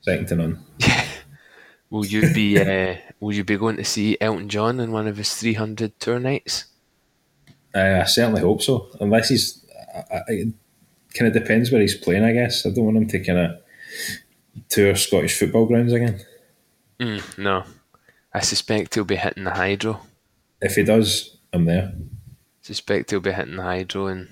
second 0.00 0.26
to 0.28 0.36
none. 0.36 0.64
will 1.90 2.06
you 2.06 2.32
be 2.32 2.58
uh, 2.58 2.96
Will 3.20 3.32
you 3.34 3.44
be 3.44 3.56
going 3.56 3.76
to 3.76 3.84
see 3.84 4.16
Elton 4.20 4.48
John 4.48 4.80
in 4.80 4.92
one 4.92 5.06
of 5.06 5.16
his 5.16 5.34
three 5.34 5.54
hundred 5.54 5.98
tour 6.00 6.18
nights? 6.18 6.64
Uh, 7.74 8.00
I 8.02 8.04
certainly 8.04 8.40
hope 8.40 8.62
so. 8.62 8.88
Unless 9.00 9.28
he's, 9.30 9.64
I, 9.94 9.98
I, 10.16 10.20
it 10.28 10.48
kind 11.14 11.26
of 11.28 11.32
depends 11.42 11.70
where 11.72 11.80
he's 11.80 11.96
playing. 11.96 12.22
I 12.24 12.32
guess 12.32 12.64
I 12.66 12.70
don't 12.70 12.84
want 12.84 12.96
him 12.96 13.08
to 13.08 13.18
kind 13.24 13.38
of 13.38 13.50
tour 14.68 14.94
Scottish 14.96 15.38
football 15.38 15.66
grounds 15.66 15.92
again. 15.92 16.20
Mm, 17.00 17.38
no, 17.38 17.64
I 18.32 18.40
suspect 18.40 18.94
he'll 18.94 19.04
be 19.04 19.16
hitting 19.16 19.44
the 19.44 19.50
hydro. 19.50 20.00
If 20.60 20.76
he 20.76 20.84
does, 20.84 21.36
I'm 21.52 21.64
there. 21.64 21.92
Suspect 22.62 23.10
he'll 23.10 23.20
be 23.20 23.32
hitting 23.32 23.56
the 23.56 23.62
hydro 23.62 24.06
and 24.06 24.28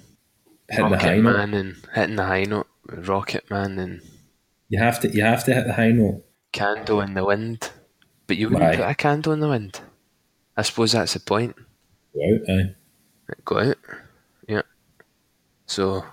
Hitting 0.69 0.87
the 0.87 0.97
Rocket 0.97 1.07
high 1.07 1.19
note. 1.19 1.37
And 1.37 1.77
hitting 1.95 2.17
the 2.17 2.25
high 2.25 2.45
note, 2.45 2.67
Rocket 2.87 3.51
Man 3.51 3.79
and 3.79 4.01
You 4.69 4.79
have 4.79 5.01
to, 5.01 5.11
you 5.11 5.23
have 5.23 5.45
to 5.45 5.55
hit 5.55 5.67
the 5.67 5.75
high 5.75 5.91
note. 5.91 6.25
Candle 6.53 7.01
in 7.03 7.15
the 7.15 7.25
Wind. 7.25 7.71
But 8.27 8.37
you 8.39 8.49
wouldn't 8.49 8.73
Aye. 8.73 8.77
put 8.77 8.89
a 8.89 8.95
candle 8.95 9.33
in 9.35 9.41
the 9.41 9.49
wind. 9.49 9.81
I 10.57 10.63
suppose 10.63 10.93
that's 10.93 11.13
the 11.15 11.21
point. 11.21 11.55
Go 12.15 12.21
out, 12.35 12.49
aye. 12.49 12.75
Go 13.45 13.59
out. 13.59 13.79
Yeah. 14.49 14.63
So, 15.67 16.05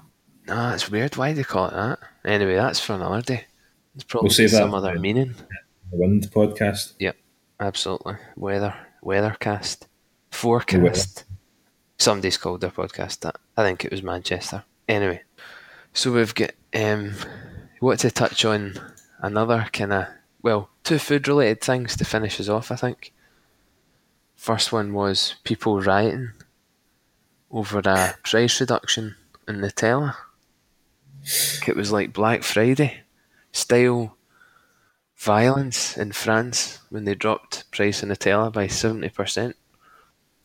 no, 0.48 0.72
it's 0.74 0.90
weird. 0.90 1.16
Why 1.16 1.32
they 1.34 1.44
call 1.44 1.68
it 1.68 1.74
that? 1.74 2.00
Anyway, 2.26 2.56
that's 2.56 2.80
for 2.80 2.94
another 2.94 3.22
day. 3.22 3.46
It's 4.00 4.06
probably 4.06 4.30
save 4.30 4.52
some 4.52 4.72
that 4.72 4.78
other 4.78 4.98
meaning. 4.98 5.36
The 5.92 5.98
Wind 5.98 6.32
podcast. 6.32 6.94
Yep, 7.00 7.18
absolutely. 7.60 8.16
Weather, 8.38 8.74
weathercast, 9.04 9.88
forecast. 10.32 11.26
Somebody's 11.98 12.38
called 12.38 12.62
their 12.62 12.70
podcast 12.70 13.20
that. 13.20 13.36
I 13.58 13.64
think 13.64 13.84
it 13.84 13.92
was 13.92 14.02
Manchester. 14.02 14.64
Anyway, 14.88 15.24
so 15.92 16.14
we've 16.14 16.34
got. 16.34 16.52
Um, 16.74 17.14
we 17.82 17.88
want 17.88 18.00
to 18.00 18.12
touch 18.12 18.46
on 18.46 18.80
another 19.20 19.68
kind 19.74 19.92
of 19.92 20.08
well, 20.42 20.70
two 20.86 20.98
food 20.98 21.28
related 21.28 21.60
things 21.60 21.98
to 21.98 22.06
finish 22.06 22.40
us 22.40 22.48
off. 22.48 22.72
I 22.72 22.78
think. 22.78 23.12
First 24.38 24.72
one 24.72 24.94
was 24.94 25.36
people 25.44 25.82
rioting 25.82 26.32
over 27.52 27.80
a 27.80 28.16
price 28.24 28.62
reduction 28.62 29.18
in 29.46 29.58
Nutella. 29.58 30.16
It 31.68 31.76
was 31.76 31.92
like 31.92 32.14
Black 32.14 32.44
Friday 32.44 33.02
style 33.52 34.16
violence 35.18 35.98
in 35.98 36.12
France 36.12 36.80
when 36.90 37.06
they 37.06 37.16
dropped 37.16 37.70
price 37.72 38.04
of 38.04 38.10
Nutella 38.10 38.52
by 38.52 38.68
70%. 38.68 39.54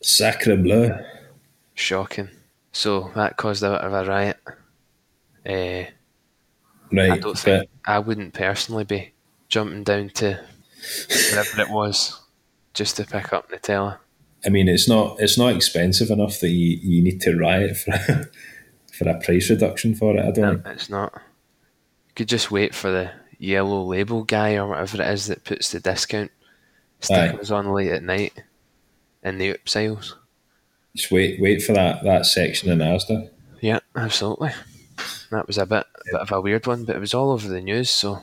Sacre 0.02 0.56
bleu. 0.56 0.90
Shocking. 1.74 2.28
So 2.72 3.10
that 3.14 3.36
caused 3.36 3.62
a 3.62 3.70
bit 3.70 3.80
of 3.80 3.92
a 3.92 4.04
riot. 4.04 4.38
Uh, 5.46 5.90
Right, 6.92 7.12
I 7.12 7.18
don't 7.18 7.38
think 7.38 7.68
I 7.86 7.98
wouldn't 7.98 8.34
personally 8.34 8.84
be 8.84 9.12
jumping 9.48 9.82
down 9.84 10.10
to 10.10 10.40
whatever 11.08 11.62
it 11.62 11.70
was 11.70 12.20
just 12.72 12.96
to 12.96 13.04
pick 13.04 13.32
up 13.32 13.50
Nutella. 13.50 13.98
I 14.46 14.50
mean, 14.50 14.68
it's 14.68 14.88
not 14.88 15.16
it's 15.20 15.38
not 15.38 15.54
expensive 15.54 16.10
enough 16.10 16.40
that 16.40 16.50
you, 16.50 16.78
you 16.82 17.02
need 17.02 17.20
to 17.22 17.36
riot 17.36 17.76
for 17.76 17.92
a, 17.94 18.26
for 18.92 19.08
a 19.08 19.18
price 19.18 19.50
reduction 19.50 19.94
for 19.94 20.16
it. 20.16 20.24
I 20.24 20.30
don't. 20.30 20.64
It's 20.66 20.90
not. 20.90 21.20
Could 22.16 22.28
just 22.28 22.50
wait 22.50 22.74
for 22.74 22.90
the 22.90 23.10
yellow 23.38 23.82
label 23.84 24.24
guy 24.24 24.54
or 24.54 24.68
whatever 24.68 25.02
it 25.02 25.08
is 25.08 25.26
that 25.26 25.44
puts 25.44 25.72
the 25.72 25.80
discount 25.80 26.30
stickers 27.00 27.50
on 27.50 27.72
late 27.72 27.90
at 27.92 28.02
night 28.02 28.32
in 29.22 29.38
the 29.38 29.52
up 29.52 29.68
sales. 29.68 30.16
Just 30.94 31.10
wait 31.10 31.40
wait 31.40 31.62
for 31.62 31.72
that 31.72 32.04
that 32.04 32.24
section 32.26 32.70
in 32.70 32.78
Asda. 32.78 33.28
Yeah, 33.60 33.80
absolutely. 33.96 34.52
That 35.30 35.46
was 35.48 35.58
a 35.58 35.66
bit, 35.66 35.84
a 35.96 36.12
bit 36.12 36.20
of 36.20 36.30
a 36.30 36.40
weird 36.40 36.66
one, 36.68 36.84
but 36.84 36.94
it 36.94 37.00
was 37.00 37.14
all 37.14 37.32
over 37.32 37.48
the 37.48 37.60
news. 37.60 37.90
So 37.90 38.16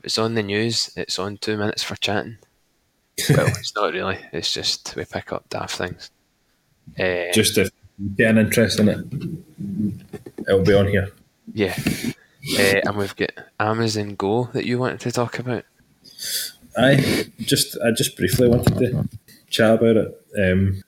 if 0.00 0.04
it's 0.04 0.18
on 0.18 0.34
the 0.34 0.42
news, 0.42 0.90
it's 0.96 1.18
on 1.18 1.38
two 1.38 1.56
minutes 1.56 1.82
for 1.82 1.96
chatting. 1.96 2.38
Well, 3.30 3.46
it's 3.48 3.74
not 3.74 3.92
really. 3.94 4.18
It's 4.32 4.52
just 4.52 4.94
we 4.94 5.04
pick 5.04 5.32
up 5.32 5.48
daft 5.48 5.76
things. 5.76 6.10
Uh, 6.98 7.32
Just 7.32 7.58
if 7.58 7.70
you 7.98 8.10
get 8.10 8.30
an 8.30 8.38
interest 8.38 8.78
in 8.78 8.88
it, 8.88 8.98
it'll 10.46 10.62
be 10.62 10.74
on 10.74 10.86
here. 10.86 11.08
yeah, 11.52 11.76
Uh, 12.56 12.80
and 12.86 12.96
we've 12.96 13.16
got 13.16 13.32
Amazon 13.60 14.14
Go 14.14 14.44
that 14.52 14.64
you 14.64 14.78
wanted 14.78 15.00
to 15.00 15.12
talk 15.12 15.38
about. 15.38 15.64
I 16.76 17.26
just 17.40 17.76
I 17.84 17.90
just 17.90 18.16
briefly 18.16 18.48
wanted 18.48 18.78
to 18.78 19.08
chat 19.48 19.74
about 19.74 19.96
it. 19.96 20.26
Um, 20.38 20.82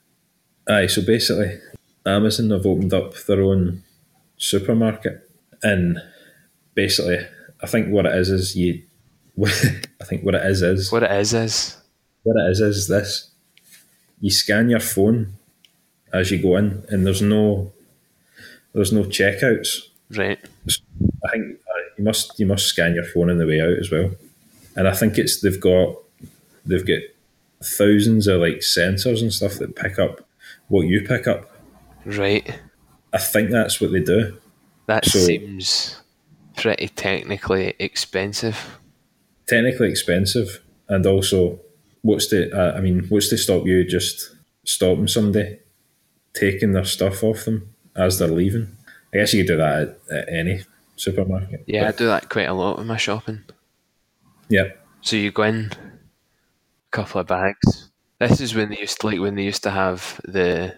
aye, 0.67 0.87
so 0.87 1.01
basically, 1.01 1.59
Amazon 2.05 2.49
have 2.51 2.65
opened 2.65 2.93
up 2.93 3.13
their 3.25 3.41
own 3.41 3.83
supermarket, 4.37 5.29
and 5.61 5.99
basically, 6.73 7.19
I 7.61 7.67
think 7.67 7.89
what 7.89 8.05
it 8.05 8.15
is 8.15 8.29
is 8.29 8.55
you. 8.55 8.83
I 9.43 10.03
think 10.03 10.23
what 10.23 10.35
it 10.35 10.45
is 10.45 10.61
is 10.61 10.91
What 10.91 11.03
it 11.03 11.11
is 11.11 11.33
is 11.33 11.77
what 12.23 12.35
it 12.37 12.49
is 12.51 12.59
is 12.59 12.87
this: 12.87 13.31
you 14.19 14.29
scan 14.29 14.69
your 14.69 14.79
phone 14.79 15.33
as 16.13 16.31
you 16.31 16.41
go 16.41 16.57
in, 16.57 16.83
and 16.89 17.05
there's 17.05 17.21
no 17.21 17.71
there's 18.73 18.91
no 18.91 19.03
checkouts. 19.03 19.79
right. 20.15 20.39
I 21.25 21.29
think 21.31 21.59
uh, 21.59 21.79
you 21.97 22.03
must 22.03 22.39
you 22.39 22.45
must 22.45 22.65
scan 22.67 22.95
your 22.95 23.03
phone 23.03 23.29
on 23.29 23.37
the 23.37 23.45
way 23.47 23.61
out 23.61 23.77
as 23.79 23.91
well, 23.91 24.11
and 24.75 24.87
I 24.87 24.93
think 24.93 25.17
it's 25.17 25.41
they've 25.41 25.59
got 25.59 25.95
they've 26.65 26.85
got 26.85 26.99
thousands 27.63 28.27
of 28.27 28.41
like 28.41 28.57
sensors 28.57 29.21
and 29.21 29.31
stuff 29.31 29.55
that 29.55 29.75
pick 29.75 29.99
up 29.99 30.27
what 30.67 30.87
you 30.87 31.01
pick 31.01 31.27
up. 31.27 31.49
Right. 32.05 32.59
I 33.13 33.17
think 33.19 33.51
that's 33.51 33.79
what 33.79 33.91
they 33.91 33.99
do. 33.99 34.37
That 34.87 35.05
So- 35.05 35.19
seems 35.19 35.97
pretty 36.57 36.87
technically 36.89 37.75
expensive. 37.79 38.79
Technically 39.47 39.89
expensive, 39.89 40.61
and 40.87 41.05
also 41.05 41.59
what's 42.03 42.27
the 42.27 42.51
uh, 42.57 42.75
I 42.77 42.81
mean 42.81 43.05
what's 43.09 43.29
to 43.29 43.37
stop 43.37 43.65
you 43.67 43.83
just 43.83 44.35
stopping 44.63 45.07
somebody 45.07 45.59
taking 46.33 46.71
their 46.71 46.85
stuff 46.85 47.23
off 47.23 47.45
them 47.45 47.73
as 47.95 48.17
they're 48.17 48.27
leaving? 48.27 48.75
I 49.13 49.17
guess 49.17 49.33
you 49.33 49.43
could 49.43 49.47
do 49.53 49.57
that 49.57 49.97
at, 50.09 50.17
at 50.17 50.33
any 50.33 50.61
supermarket. 51.01 51.63
Yeah, 51.67 51.87
I 51.87 51.91
do 51.91 52.05
that 52.07 52.29
quite 52.29 52.47
a 52.49 52.53
lot 52.53 52.77
with 52.77 52.87
my 52.87 52.97
shopping. 52.97 53.43
yeah, 54.49 54.69
So 55.01 55.15
you 55.15 55.31
go 55.31 55.43
in, 55.43 55.71
a 55.71 56.91
couple 56.91 57.21
of 57.21 57.27
bags. 57.27 57.89
This 58.19 58.39
is 58.39 58.53
when 58.53 58.69
they 58.69 58.79
used 58.79 59.01
to 59.01 59.07
like 59.07 59.19
when 59.19 59.35
they 59.35 59.43
used 59.43 59.63
to 59.63 59.71
have 59.71 60.21
the 60.25 60.75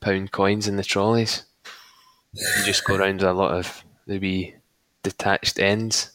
pound 0.00 0.32
coins 0.32 0.66
in 0.66 0.76
the 0.76 0.82
trolleys. 0.84 1.44
You 2.32 2.64
just 2.64 2.84
go 2.84 2.94
around 2.96 3.16
with 3.20 3.28
a 3.28 3.32
lot 3.34 3.52
of 3.52 3.84
the 4.06 4.18
wee 4.18 4.54
detached 5.02 5.58
ends, 5.58 6.12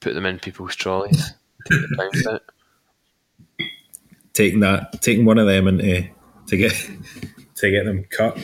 put 0.00 0.14
them 0.14 0.26
in 0.26 0.38
people's 0.38 0.74
trolleys, 0.74 1.32
take 1.70 1.80
the 1.82 1.96
pounds 1.96 2.26
out. 2.26 2.42
taking 4.32 4.60
that 4.60 5.00
taking 5.00 5.24
one 5.24 5.38
of 5.38 5.46
them 5.46 5.68
into 5.68 6.08
to 6.46 6.56
get 6.56 6.72
to 7.56 7.70
get 7.70 7.84
them 7.84 8.04
cut. 8.10 8.36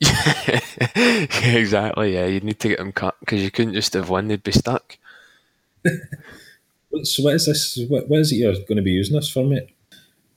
exactly, 0.94 2.14
yeah. 2.14 2.26
You'd 2.26 2.44
need 2.44 2.60
to 2.60 2.68
get 2.68 2.78
them 2.78 2.92
cut 2.92 3.16
because 3.20 3.42
you 3.42 3.50
couldn't 3.50 3.74
just 3.74 3.92
have 3.94 4.08
one; 4.08 4.28
they'd 4.28 4.42
be 4.42 4.52
stuck. 4.52 4.98
So 7.04 7.22
what 7.22 7.34
is 7.36 7.46
this? 7.46 7.78
What, 7.88 8.08
what 8.08 8.18
is 8.18 8.32
it 8.32 8.36
you're 8.36 8.52
going 8.52 8.74
to 8.74 8.82
be 8.82 8.90
using 8.90 9.14
this 9.14 9.30
for, 9.30 9.44
mate? 9.44 9.68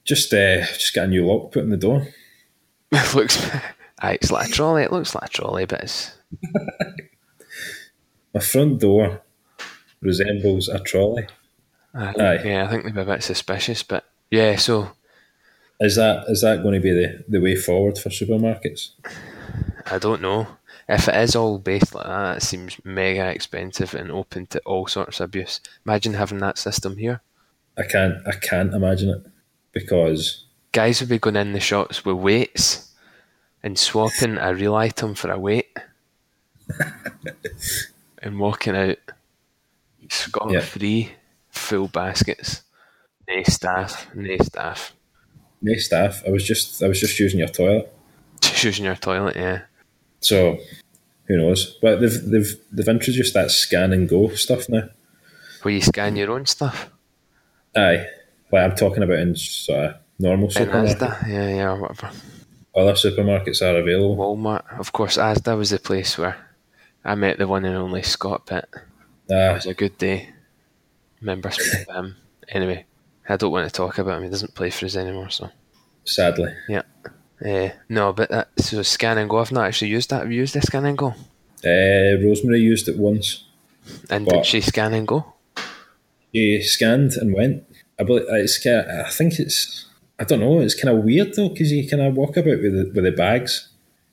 Just 0.04 0.32
uh, 0.36 0.60
just 0.62 0.94
get 0.94 1.06
a 1.06 1.08
new 1.08 1.26
lock 1.26 1.52
put 1.52 1.64
in 1.64 1.72
the 1.72 1.78
door. 1.78 2.08
It 2.92 3.16
looks, 3.16 3.44
aye, 4.00 4.20
it's 4.22 4.30
like 4.30 4.50
a 4.50 4.52
trolley. 4.52 4.84
It 4.84 4.92
looks 4.92 5.16
like 5.16 5.24
a 5.26 5.30
trolley, 5.30 5.66
but 5.66 5.82
it's 5.82 6.12
My 8.36 8.40
front 8.40 8.80
door 8.82 9.22
resembles 10.00 10.70
a 10.70 10.80
trolley. 10.80 11.26
I 11.96 12.06
think- 12.14 12.20
Aye. 12.22 12.42
yeah. 12.48 12.66
I 12.66 12.68
think 12.70 12.84
they'd 12.84 12.94
be 12.94 13.02
a 13.02 13.06
bit 13.06 13.24
suspicious, 13.24 13.82
but 13.82 14.06
yeah. 14.30 14.56
So 14.58 14.92
Is 15.80 15.96
that 15.96 16.26
is 16.28 16.42
that 16.42 16.62
going 16.62 16.76
to 16.76 16.80
be 16.80 16.92
the, 16.92 17.24
the 17.28 17.42
way 17.42 17.56
forward 17.56 17.98
for 17.98 18.10
supermarkets? 18.10 18.90
I 19.86 19.98
don't 20.00 20.22
know. 20.22 20.48
If 20.88 21.08
it 21.08 21.16
is 21.16 21.36
all 21.36 21.58
based 21.60 21.94
like 21.96 22.06
that, 22.06 22.38
it 22.38 22.44
seems 22.44 22.78
mega 22.84 23.28
expensive 23.28 23.94
and 23.94 24.12
open 24.12 24.48
to 24.48 24.60
all 24.66 24.88
sorts 24.88 25.20
of 25.20 25.26
abuse. 25.26 25.62
Imagine 25.86 26.14
having 26.16 26.40
that 26.40 26.58
system 26.58 26.98
here. 26.98 27.22
I 27.78 27.84
can't 27.84 28.16
I 28.28 28.32
can't 28.34 28.74
imagine 28.74 29.10
it 29.10 29.26
because 29.72 30.46
Guys 30.72 31.00
would 31.00 31.10
be 31.10 31.20
going 31.20 31.36
in 31.36 31.54
the 31.54 31.60
shops 31.60 32.04
with 32.04 32.18
weights 32.18 32.92
and 33.62 33.78
swapping 33.78 34.38
a 34.38 34.54
real 34.54 34.76
item 34.76 35.14
for 35.16 35.32
a 35.32 35.40
weight 35.40 35.78
and 38.22 38.40
walking 38.40 38.76
out 38.76 38.98
scot 40.10 40.52
Yeah. 40.52 40.60
free, 40.62 41.14
full 41.50 41.88
baskets. 41.88 42.62
No 43.28 43.42
staff, 43.44 44.08
no 44.14 44.36
staff. 44.42 44.94
no 45.62 45.74
staff. 45.76 46.24
I 46.28 46.30
was 46.32 46.44
just 46.46 46.82
I 46.84 46.88
was 46.88 47.00
just 47.00 47.20
using 47.20 47.40
your 47.40 47.48
toilet. 47.50 47.92
Just 48.42 48.64
using 48.64 48.86
your 48.86 48.96
toilet, 48.96 49.36
yeah. 49.36 49.62
So 50.26 50.58
who 51.28 51.38
knows? 51.38 51.78
But 51.82 52.00
they've 52.02 52.22
they've 52.32 52.56
they've 52.72 52.88
introduced 52.88 53.34
that 53.34 53.52
scan 53.52 53.94
and 53.94 54.08
go 54.10 54.30
stuff 54.30 54.68
now. 54.70 54.90
Where 55.62 55.74
you 55.74 55.82
scan 55.82 56.16
your 56.16 56.32
own 56.32 56.46
stuff. 56.46 56.90
Aye, 57.76 58.06
like 58.52 58.64
I'm 58.64 58.76
talking 58.76 59.04
about 59.04 59.20
in 59.20 59.36
sort 59.36 59.86
of 59.86 59.96
normal 60.20 60.48
In 60.50 60.54
supermarkets. 60.54 60.96
Asda, 60.98 61.28
yeah, 61.28 61.50
yeah, 61.50 61.74
whatever. 61.80 62.12
Other 62.76 62.94
supermarkets 62.94 63.62
are 63.62 63.78
available. 63.80 64.18
Walmart, 64.18 64.80
of 64.80 64.92
course. 64.92 65.18
Asda 65.18 65.58
was 65.58 65.70
the 65.70 65.80
place 65.80 66.18
where 66.18 66.36
I 67.06 67.16
met 67.16 67.38
the 67.38 67.48
one 67.48 67.66
and 67.66 67.76
only 67.76 68.02
Scott 68.02 68.46
Pitt. 68.48 68.66
It 69.30 69.34
Ah, 69.34 69.54
was 69.54 69.66
a 69.66 69.74
good 69.74 69.98
day. 69.98 70.30
Remember 71.22 71.50
him. 71.50 72.16
Anyway, 72.50 72.86
I 73.30 73.38
don't 73.38 73.52
want 73.52 73.68
to 73.68 73.72
talk 73.74 73.98
about 73.98 74.18
him. 74.18 74.24
He 74.24 74.30
doesn't 74.30 74.56
play 74.56 74.70
for 74.70 74.86
us 74.86 74.96
anymore. 74.98 75.30
So, 75.30 75.50
sadly. 76.04 76.52
Uh, 77.46 77.70
no, 77.90 78.14
but 78.14 78.30
that, 78.30 78.50
so 78.58 78.82
scan 78.82 79.18
and 79.18 79.30
go. 79.30 79.40
I've 79.40 79.52
not 79.52 79.66
actually 79.68 79.92
used 79.92 80.10
that. 80.10 80.22
Have 80.22 80.32
you 80.32 80.40
used 80.40 80.56
the 80.56 80.62
scan 80.62 80.86
and 80.86 80.98
go? 80.98 81.14
Uh, 81.66 82.20
Rosemary 82.26 82.60
used 82.60 82.88
it 82.90 82.98
once. 82.98 83.46
And 84.10 84.26
did 84.28 84.46
she 84.46 84.62
scan 84.62 84.94
and 84.94 85.08
go? 85.08 85.34
She 86.34 86.62
scanned 86.62 87.14
and 87.14 87.34
went. 87.34 87.64
I 88.00 88.04
believe 88.04 88.26
it's 88.30 88.62
kind 88.64 88.78
of, 88.88 89.06
I 89.06 89.10
think 89.10 89.40
it's. 89.40 89.88
I 90.20 90.24
don't 90.26 90.40
know. 90.40 90.60
It's 90.62 90.76
kind 90.80 90.98
of 90.98 91.04
weird 91.04 91.34
though 91.36 91.50
because 91.50 91.72
you 91.72 91.88
kind 91.90 92.02
of 92.02 92.16
walk 92.16 92.38
about 92.38 92.62
with 92.62 92.74
the, 92.74 92.92
with 92.94 93.04
the 93.04 93.12
bags. 93.12 93.70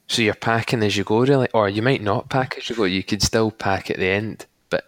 So 0.07 0.23
you're 0.23 0.35
packing 0.35 0.83
as 0.83 0.97
you 0.97 1.05
go, 1.05 1.21
really, 1.21 1.49
or 1.55 1.69
you 1.69 1.83
might 1.83 2.03
not 2.03 2.29
pack 2.29 2.57
as 2.59 2.69
you 2.69 2.75
go. 2.77 2.85
You 2.85 3.05
could 3.05 3.23
still 3.23 3.51
pack 3.53 3.91
at 3.91 3.99
the 3.99 4.09
end, 4.09 4.47
but 4.69 4.85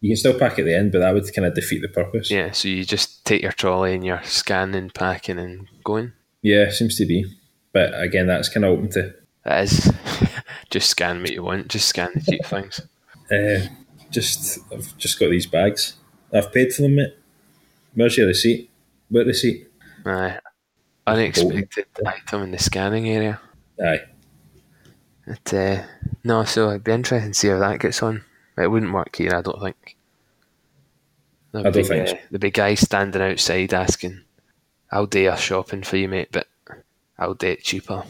You 0.00 0.10
can 0.10 0.16
still 0.16 0.36
pack 0.38 0.58
at 0.58 0.64
the 0.64 0.74
end, 0.74 0.90
but 0.90 0.98
that 0.98 1.14
would 1.14 1.32
kind 1.32 1.46
of 1.46 1.54
defeat 1.54 1.80
the 1.80 1.88
purpose. 1.88 2.28
yeah. 2.30 2.50
So 2.50 2.66
you 2.68 2.84
just 2.84 3.24
take 3.24 3.42
your 3.42 3.52
trolley 3.52 3.94
and 3.94 4.04
you're 4.04 4.22
scanning, 4.24 4.90
packing, 4.90 5.38
and 5.38 5.68
going. 5.84 6.12
Yeah, 6.42 6.70
seems 6.70 6.96
to 6.96 7.06
be. 7.06 7.24
But 7.72 7.98
again, 7.98 8.26
that's 8.26 8.48
kind 8.48 8.64
of 8.64 8.72
open 8.72 8.90
to. 8.90 9.14
That 9.44 9.64
is 9.64 9.92
just 10.70 10.90
scan 10.90 11.20
what 11.20 11.32
you 11.32 11.42
want. 11.42 11.68
Just 11.68 11.88
scan 11.88 12.10
the 12.14 12.20
cheap 12.30 12.44
things. 12.46 12.80
Uh, 13.30 13.66
just 14.10 14.58
I've 14.72 14.96
just 14.98 15.18
got 15.18 15.30
these 15.30 15.46
bags. 15.46 15.94
I've 16.32 16.52
paid 16.52 16.72
for 16.72 16.82
them, 16.82 16.96
mate. 16.96 17.16
Where's 17.94 18.16
your 18.16 18.26
receipt? 18.26 18.70
What 19.08 19.26
receipt? 19.26 19.68
Aye. 20.06 20.38
Unexpected 21.06 21.86
item 22.06 22.42
in 22.42 22.50
the 22.52 22.58
scanning 22.58 23.08
area. 23.08 23.40
Aye. 23.84 24.02
It, 25.26 25.54
uh, 25.54 25.82
no, 26.24 26.44
so 26.44 26.70
it'd 26.70 26.84
be 26.84 26.92
interesting 26.92 27.32
to 27.32 27.38
see 27.38 27.48
how 27.48 27.58
that 27.58 27.80
gets 27.80 28.02
on. 28.02 28.24
It 28.56 28.70
wouldn't 28.70 28.92
work 28.92 29.16
here, 29.16 29.34
I 29.34 29.42
don't 29.42 29.60
think. 29.60 29.96
There'd 31.52 31.66
I 31.66 31.70
don't 31.70 31.82
be, 31.82 31.88
think 31.88 32.08
uh, 32.08 32.10
so. 32.10 32.18
There'd 32.30 32.40
be 32.40 32.50
guys 32.50 32.80
standing 32.80 33.22
outside 33.22 33.74
asking, 33.74 34.22
I'll 34.90 35.06
do 35.06 35.20
your 35.20 35.36
shopping 35.36 35.82
for 35.82 35.96
you, 35.96 36.08
mate, 36.08 36.28
but 36.32 36.46
I'll 37.22 37.34
do 37.34 37.48
it 37.48 37.62
cheaper. 37.62 38.02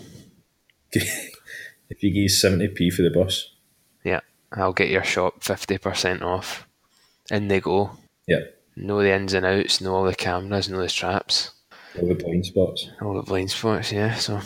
if 0.92 2.02
you 2.02 2.10
give 2.12 2.30
seventy 2.30 2.68
p 2.68 2.90
for 2.90 3.02
the 3.02 3.10
bus, 3.10 3.50
Yeah, 4.04 4.20
I'll 4.52 4.72
get 4.72 4.88
your 4.90 5.04
shop 5.04 5.40
50% 5.40 6.22
off. 6.22 6.66
In 7.30 7.48
they 7.48 7.60
go. 7.60 7.92
yeah, 8.26 8.40
Know 8.76 9.02
the 9.02 9.12
ins 9.14 9.34
and 9.34 9.46
outs, 9.46 9.80
know 9.80 9.94
all 9.94 10.04
the 10.04 10.14
cameras, 10.14 10.68
know 10.68 10.80
the 10.80 10.88
traps. 10.88 11.52
all 12.00 12.08
the 12.08 12.14
blind 12.14 12.46
spots. 12.46 12.88
All 13.00 13.14
the 13.14 13.22
blind 13.22 13.50
spots, 13.50 13.92
yeah. 13.92 14.14
So, 14.14 14.40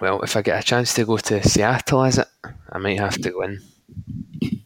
well, 0.00 0.22
if 0.22 0.36
I 0.36 0.42
get 0.42 0.62
a 0.62 0.66
chance 0.66 0.94
to 0.94 1.04
go 1.04 1.16
to 1.18 1.42
Seattle, 1.48 2.04
is 2.04 2.18
it? 2.18 2.28
I 2.70 2.78
might 2.78 2.98
have 3.00 3.20
to 3.20 3.30
go 3.30 3.42
in. 3.42 3.60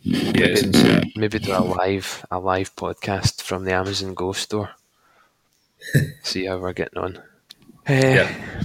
Yeah, 0.03 0.55
Seattle. 0.55 1.11
Maybe 1.17 1.39
do 1.39 1.53
a 1.53 1.61
live 1.65 2.25
a 2.31 2.39
live 2.39 2.75
podcast 2.77 3.43
from 3.43 3.65
the 3.65 3.73
Amazon 3.73 4.15
Go 4.15 4.33
store. 4.33 4.71
See 6.23 6.45
how 6.47 6.59
we're 6.59 6.73
getting 6.75 6.99
on. 7.03 7.23
Eh, 7.87 8.15
Yeah. 8.15 8.63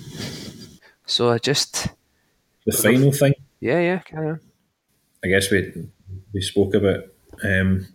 So 1.08 1.30
I 1.32 1.40
just 1.40 1.88
The 2.66 2.74
final 2.74 3.12
thing, 3.12 3.34
yeah 3.60 3.80
yeah 3.80 4.00
carry 4.00 4.30
on. 4.30 4.40
I 5.24 5.28
guess 5.30 5.50
we 5.50 5.74
we 6.34 6.42
spoke 6.42 6.76
about 6.76 7.06
um, 7.44 7.88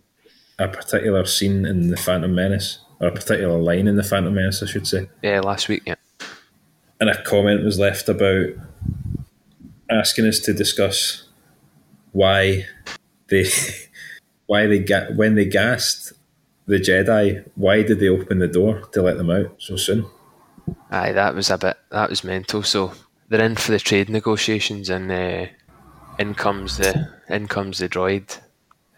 a 0.59 0.67
particular 0.67 1.25
scene 1.25 1.65
in 1.65 1.89
the 1.89 1.97
Phantom 1.97 2.33
Menace, 2.33 2.79
or 2.99 3.07
a 3.07 3.11
particular 3.11 3.57
line 3.57 3.87
in 3.87 3.95
the 3.95 4.03
Phantom 4.03 4.33
Menace, 4.33 4.61
I 4.61 4.65
should 4.65 4.87
say. 4.87 5.09
Yeah, 5.21 5.39
last 5.39 5.69
week 5.69 5.83
yeah. 5.85 5.95
and 6.99 7.09
a 7.09 7.23
comment 7.23 7.63
was 7.63 7.79
left 7.79 8.09
about 8.09 8.47
asking 9.89 10.25
us 10.25 10.39
to 10.39 10.53
discuss 10.53 11.27
why 12.11 12.65
they 13.29 13.45
why 14.47 14.67
they 14.67 14.79
ga- 14.79 15.13
when 15.15 15.35
they 15.35 15.45
gassed 15.45 16.13
the 16.65 16.77
Jedi, 16.77 17.47
why 17.55 17.83
did 17.83 17.99
they 17.99 18.07
open 18.07 18.39
the 18.39 18.47
door 18.47 18.81
to 18.93 19.01
let 19.01 19.17
them 19.17 19.29
out 19.29 19.55
so 19.57 19.75
soon? 19.75 20.05
Aye, 20.89 21.11
that 21.11 21.35
was 21.35 21.49
a 21.49 21.57
bit 21.57 21.77
that 21.91 22.09
was 22.09 22.23
mental. 22.23 22.63
So 22.63 22.93
they're 23.29 23.43
in 23.45 23.55
for 23.55 23.71
the 23.71 23.79
trade 23.79 24.09
negotiations, 24.09 24.89
and 24.89 25.11
uh, 25.11 25.47
in 26.19 26.33
comes 26.35 26.77
the 26.77 27.09
in 27.29 27.47
comes 27.47 27.79
the 27.79 27.89
droid 27.89 28.39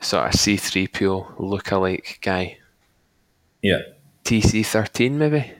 sort 0.01 0.25
of 0.27 0.33
C3PO 0.33 1.39
look-alike 1.39 2.19
guy. 2.21 2.57
Yeah. 3.61 3.81
TC13 4.23 5.11
maybe? 5.13 5.51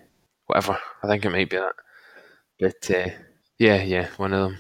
Whatever. 0.48 0.78
I 1.04 1.08
think 1.08 1.26
it 1.26 1.30
might 1.32 1.50
be 1.50 1.58
that. 1.58 1.74
But 2.60 2.92
uh, 2.96 3.10
yeah, 3.58 3.82
yeah, 3.84 4.08
one 4.18 4.34
of 4.34 4.50
them. 4.52 4.60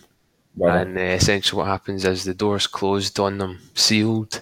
Well, 0.55 0.75
And 0.75 0.97
uh, 0.97 1.01
essentially 1.01 1.59
what 1.59 1.67
happens 1.67 2.05
is 2.05 2.23
the 2.23 2.33
door's 2.33 2.65
closed 2.67 3.19
on 3.19 3.37
them, 3.39 3.59
sealed, 3.73 4.41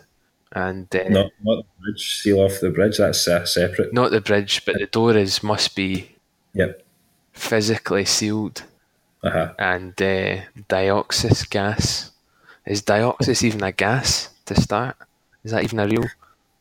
and 0.51 0.93
uh, 0.95 1.09
not 1.09 1.31
not 1.41 1.63
the 1.63 1.81
bridge. 1.81 2.21
Seal 2.21 2.39
off 2.41 2.59
the 2.61 2.69
bridge. 2.69 2.97
That's 2.97 3.27
uh, 3.27 3.45
separate. 3.45 3.93
not 3.93 4.11
the 4.11 4.21
bridge, 4.21 4.63
but 4.65 4.75
the 4.79 4.85
door 4.85 5.17
is 5.17 5.41
must 5.43 5.75
be 5.75 6.11
Yep. 6.53 6.83
physically 7.33 8.05
sealed 8.05 8.63
Uh 9.23 9.29
huh. 9.29 9.53
and 9.57 9.93
uh, 10.01 10.41
dioxis 10.69 11.49
gas. 11.49 12.11
Is 12.65 12.81
dioxis 12.81 13.43
even 13.43 13.63
a 13.63 13.71
gas 13.71 14.29
to 14.45 14.59
start? 14.59 14.97
Is 15.43 15.51
that 15.51 15.63
even 15.63 15.79
a 15.79 15.87
real 15.87 16.05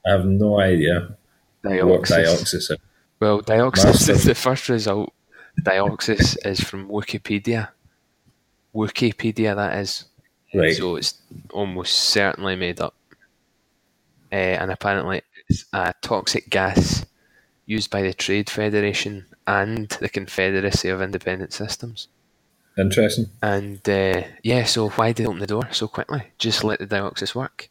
I 0.06 0.10
have 0.10 0.24
no 0.26 0.60
idea 0.60 1.16
what 1.62 2.02
dioxis 2.02 2.54
is. 2.54 2.72
Well, 3.20 3.40
dioxis 3.40 3.84
Master. 3.84 4.12
is 4.12 4.24
the 4.24 4.34
first 4.34 4.68
result. 4.68 5.12
Dioxis 5.60 6.36
is 6.44 6.60
from 6.60 6.88
Wikipedia. 6.88 7.68
Wikipedia, 8.74 9.54
that 9.54 9.78
is. 9.78 10.06
Right. 10.54 10.74
So 10.74 10.96
it's 10.96 11.20
almost 11.52 11.94
certainly 11.94 12.56
made 12.56 12.80
up. 12.80 12.94
Uh, 14.30 14.56
and 14.60 14.70
apparently 14.70 15.22
it's 15.48 15.66
a 15.72 15.94
toxic 16.02 16.48
gas 16.48 17.04
used 17.66 17.90
by 17.90 18.02
the 18.02 18.14
Trade 18.14 18.50
Federation 18.50 19.26
and 19.46 19.88
the 20.00 20.08
Confederacy 20.08 20.88
of 20.88 21.02
Independent 21.02 21.52
Systems. 21.52 22.08
Interesting. 22.78 23.26
And 23.42 23.86
uh, 23.88 24.22
yeah, 24.42 24.64
so 24.64 24.88
why 24.90 25.08
did 25.12 25.24
they 25.24 25.26
open 25.26 25.40
the 25.40 25.46
door 25.46 25.68
so 25.72 25.88
quickly? 25.88 26.22
Just 26.38 26.64
let 26.64 26.78
the 26.78 26.86
dioxis 26.86 27.34
work. 27.34 27.68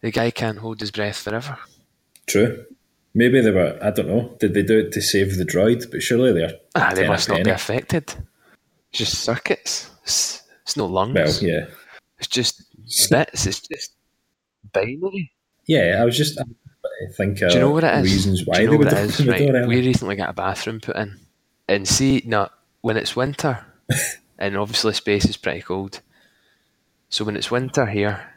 The 0.00 0.10
guy 0.10 0.30
can't 0.30 0.58
hold 0.58 0.80
his 0.80 0.90
breath 0.90 1.18
forever. 1.18 1.58
True. 2.26 2.64
Maybe 3.14 3.40
they 3.42 3.50
were. 3.50 3.78
I 3.82 3.90
don't 3.90 4.08
know. 4.08 4.36
Did 4.40 4.54
they 4.54 4.62
do 4.62 4.78
it 4.78 4.92
to 4.92 5.02
save 5.02 5.36
the 5.36 5.44
droid? 5.44 5.90
But 5.90 6.02
surely 6.02 6.32
they're. 6.32 6.54
Ah, 6.74 6.92
they 6.94 7.06
must 7.06 7.28
not 7.28 7.44
be 7.44 7.50
affected. 7.50 8.14
It's 8.90 8.98
just 8.98 9.18
circuits. 9.20 9.90
It's, 10.04 10.42
it's 10.62 10.76
no 10.76 10.86
lungs. 10.86 11.14
Well, 11.14 11.50
yeah. 11.50 11.66
It's 12.18 12.28
just 12.28 12.62
bits. 13.10 13.46
It's 13.46 13.60
just 13.60 13.92
binary. 14.72 15.30
Yeah, 15.66 15.98
I 16.00 16.04
was 16.04 16.16
just. 16.16 16.40
I 16.40 16.44
think. 17.12 17.42
Uh, 17.42 17.48
Do 17.48 17.54
you 17.54 17.60
know 17.60 17.70
what 17.70 17.84
it 17.84 17.94
is? 18.04 18.12
Reasons 18.12 18.46
why 18.46 18.56
Do 18.56 18.62
you 18.62 18.66
know 18.66 18.70
they 18.72 18.76
what 18.78 18.84
would 18.86 18.98
it 18.98 19.04
is? 19.04 19.16
the 19.18 19.30
Right. 19.30 19.66
We 19.68 19.86
recently 19.86 20.16
got 20.16 20.30
a 20.30 20.32
bathroom 20.32 20.80
put 20.80 20.96
in, 20.96 21.18
and 21.68 21.86
see, 21.86 22.22
no, 22.24 22.48
when 22.80 22.96
it's 22.96 23.14
winter, 23.14 23.64
and 24.38 24.56
obviously 24.56 24.92
space 24.94 25.24
is 25.24 25.36
pretty 25.36 25.62
cold. 25.62 26.00
So 27.08 27.24
when 27.24 27.36
it's 27.36 27.50
winter 27.50 27.86
here, 27.86 28.28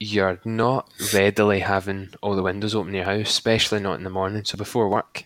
you're 0.00 0.40
not 0.44 0.88
readily 1.12 1.60
having 1.60 2.10
all 2.22 2.36
the 2.36 2.42
windows 2.42 2.74
open 2.74 2.90
in 2.90 2.94
your 2.96 3.04
house, 3.04 3.28
especially 3.30 3.80
not 3.80 3.98
in 3.98 4.04
the 4.04 4.10
morning. 4.10 4.44
So 4.44 4.56
before 4.56 4.88
work, 4.88 5.24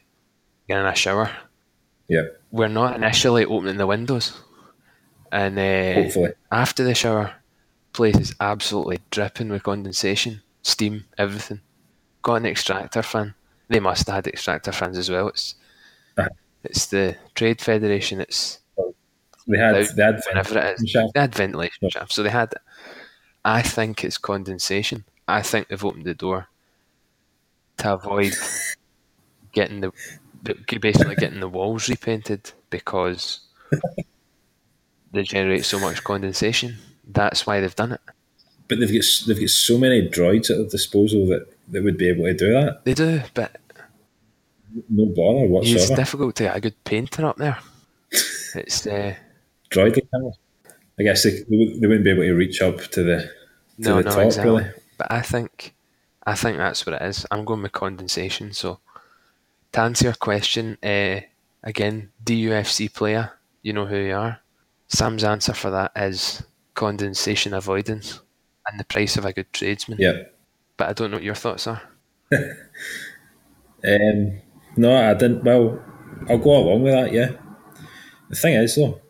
you're 0.66 0.80
in 0.80 0.86
a 0.86 0.94
shower. 0.94 1.30
Yeah. 2.08 2.22
We're 2.50 2.68
not 2.68 2.96
initially 2.96 3.44
opening 3.44 3.76
the 3.76 3.86
windows, 3.86 4.32
and 5.30 5.58
uh, 5.58 6.02
Hopefully. 6.02 6.32
after 6.50 6.84
the 6.84 6.94
shower, 6.94 7.34
place 7.92 8.16
is 8.16 8.34
absolutely 8.40 9.00
dripping 9.10 9.48
with 9.50 9.62
condensation, 9.62 10.42
steam, 10.62 11.04
everything. 11.16 11.60
Got 12.22 12.36
an 12.36 12.46
extractor 12.46 13.02
fan. 13.02 13.34
They 13.68 13.80
must 13.80 14.06
have 14.06 14.16
had 14.16 14.26
extractor 14.26 14.72
fans 14.72 14.98
as 14.98 15.10
well. 15.10 15.28
It's 15.28 15.54
Uh-huh. 16.18 16.28
it's 16.64 16.86
the 16.86 17.16
Trade 17.34 17.60
Federation. 17.62 18.20
It's 18.20 18.58
They 19.46 19.58
had. 19.58 19.74
Out 19.76 19.96
They 19.96 20.02
had. 20.02 20.20
whenever 20.28 20.58
it 20.58 20.80
is. 20.80 20.88
shaft. 20.90 21.14
They 21.14 21.20
had 21.20 21.34
ventilation 21.34 21.90
shafts, 21.90 22.14
so 22.14 22.22
they 22.22 22.30
had. 22.30 22.52
I 23.44 23.62
think 23.62 24.04
it's 24.04 24.18
condensation. 24.18 25.04
I 25.26 25.42
think 25.42 25.68
they've 25.68 25.84
opened 25.84 26.04
the 26.04 26.14
door 26.14 26.48
to 27.78 27.94
avoid 27.94 28.32
getting 29.52 29.80
the 29.80 29.92
basically 30.80 31.14
getting 31.16 31.40
the 31.40 31.48
walls 31.48 31.88
repainted 31.88 32.52
because 32.70 33.40
they 35.12 35.22
generate 35.22 35.64
so 35.64 35.78
much 35.78 36.02
condensation. 36.04 36.76
That's 37.06 37.46
why 37.46 37.60
they've 37.60 37.74
done 37.74 37.92
it. 37.92 38.00
But 38.68 38.78
they've 38.80 38.88
got 38.92 39.04
they've 39.26 39.40
got 39.40 39.50
so 39.50 39.78
many 39.78 40.08
droids 40.08 40.50
at 40.50 40.56
their 40.56 40.66
disposal 40.68 41.26
that 41.26 41.46
they 41.68 41.80
would 41.80 41.98
be 41.98 42.08
able 42.08 42.24
to 42.24 42.34
do 42.34 42.52
that. 42.52 42.84
They 42.84 42.94
do, 42.94 43.22
but 43.34 43.56
No 44.88 45.06
bother 45.06 45.48
it's 45.68 45.90
difficult 45.90 46.36
to 46.36 46.44
get 46.44 46.56
a 46.56 46.60
good 46.60 46.82
painter 46.84 47.26
up 47.26 47.36
there. 47.36 47.58
It's 48.54 48.86
uh, 48.86 49.14
Droid 49.72 49.98
cameras. 50.10 50.38
I 50.98 51.02
guess 51.02 51.22
they, 51.22 51.30
they 51.30 51.78
they 51.78 51.86
wouldn't 51.86 52.04
be 52.04 52.10
able 52.10 52.22
to 52.22 52.34
reach 52.34 52.60
up 52.60 52.78
to 52.78 53.02
the 53.02 53.30
to 53.82 53.88
no, 53.88 53.96
the 53.96 54.02
no, 54.02 54.10
top 54.10 54.24
exactly. 54.26 54.50
really. 54.50 54.70
But 54.98 55.10
I 55.10 55.22
think, 55.22 55.74
I 56.26 56.34
think 56.34 56.58
that's 56.58 56.86
what 56.86 57.00
it 57.00 57.02
is. 57.02 57.26
I'm 57.30 57.44
going 57.44 57.62
with 57.62 57.72
condensation. 57.72 58.52
So, 58.52 58.80
to 59.72 59.80
answer 59.80 60.04
your 60.04 60.14
question, 60.14 60.78
uh, 60.82 61.20
again, 61.62 62.12
DUFC 62.22 62.92
player, 62.92 63.32
you 63.62 63.72
know 63.72 63.86
who 63.86 63.96
you 63.96 64.14
are. 64.14 64.40
Sam's 64.88 65.24
answer 65.24 65.54
for 65.54 65.70
that 65.70 65.92
is 65.96 66.42
condensation 66.74 67.54
avoidance 67.54 68.20
and 68.66 68.78
the 68.78 68.84
price 68.84 69.16
of 69.16 69.24
a 69.24 69.32
good 69.32 69.52
tradesman. 69.52 69.98
Yeah. 69.98 70.24
But 70.76 70.90
I 70.90 70.92
don't 70.92 71.10
know 71.10 71.16
what 71.16 71.24
your 71.24 71.34
thoughts 71.34 71.66
are. 71.66 71.82
Um, 73.84 74.40
no, 74.76 74.94
I 74.94 75.14
didn't. 75.14 75.42
Well, 75.42 75.82
I'll 76.28 76.38
go 76.38 76.56
along 76.56 76.82
with 76.82 76.92
that. 76.92 77.12
Yeah. 77.12 77.32
The 78.28 78.36
thing 78.36 78.54
is, 78.54 78.76
though, 78.76 79.01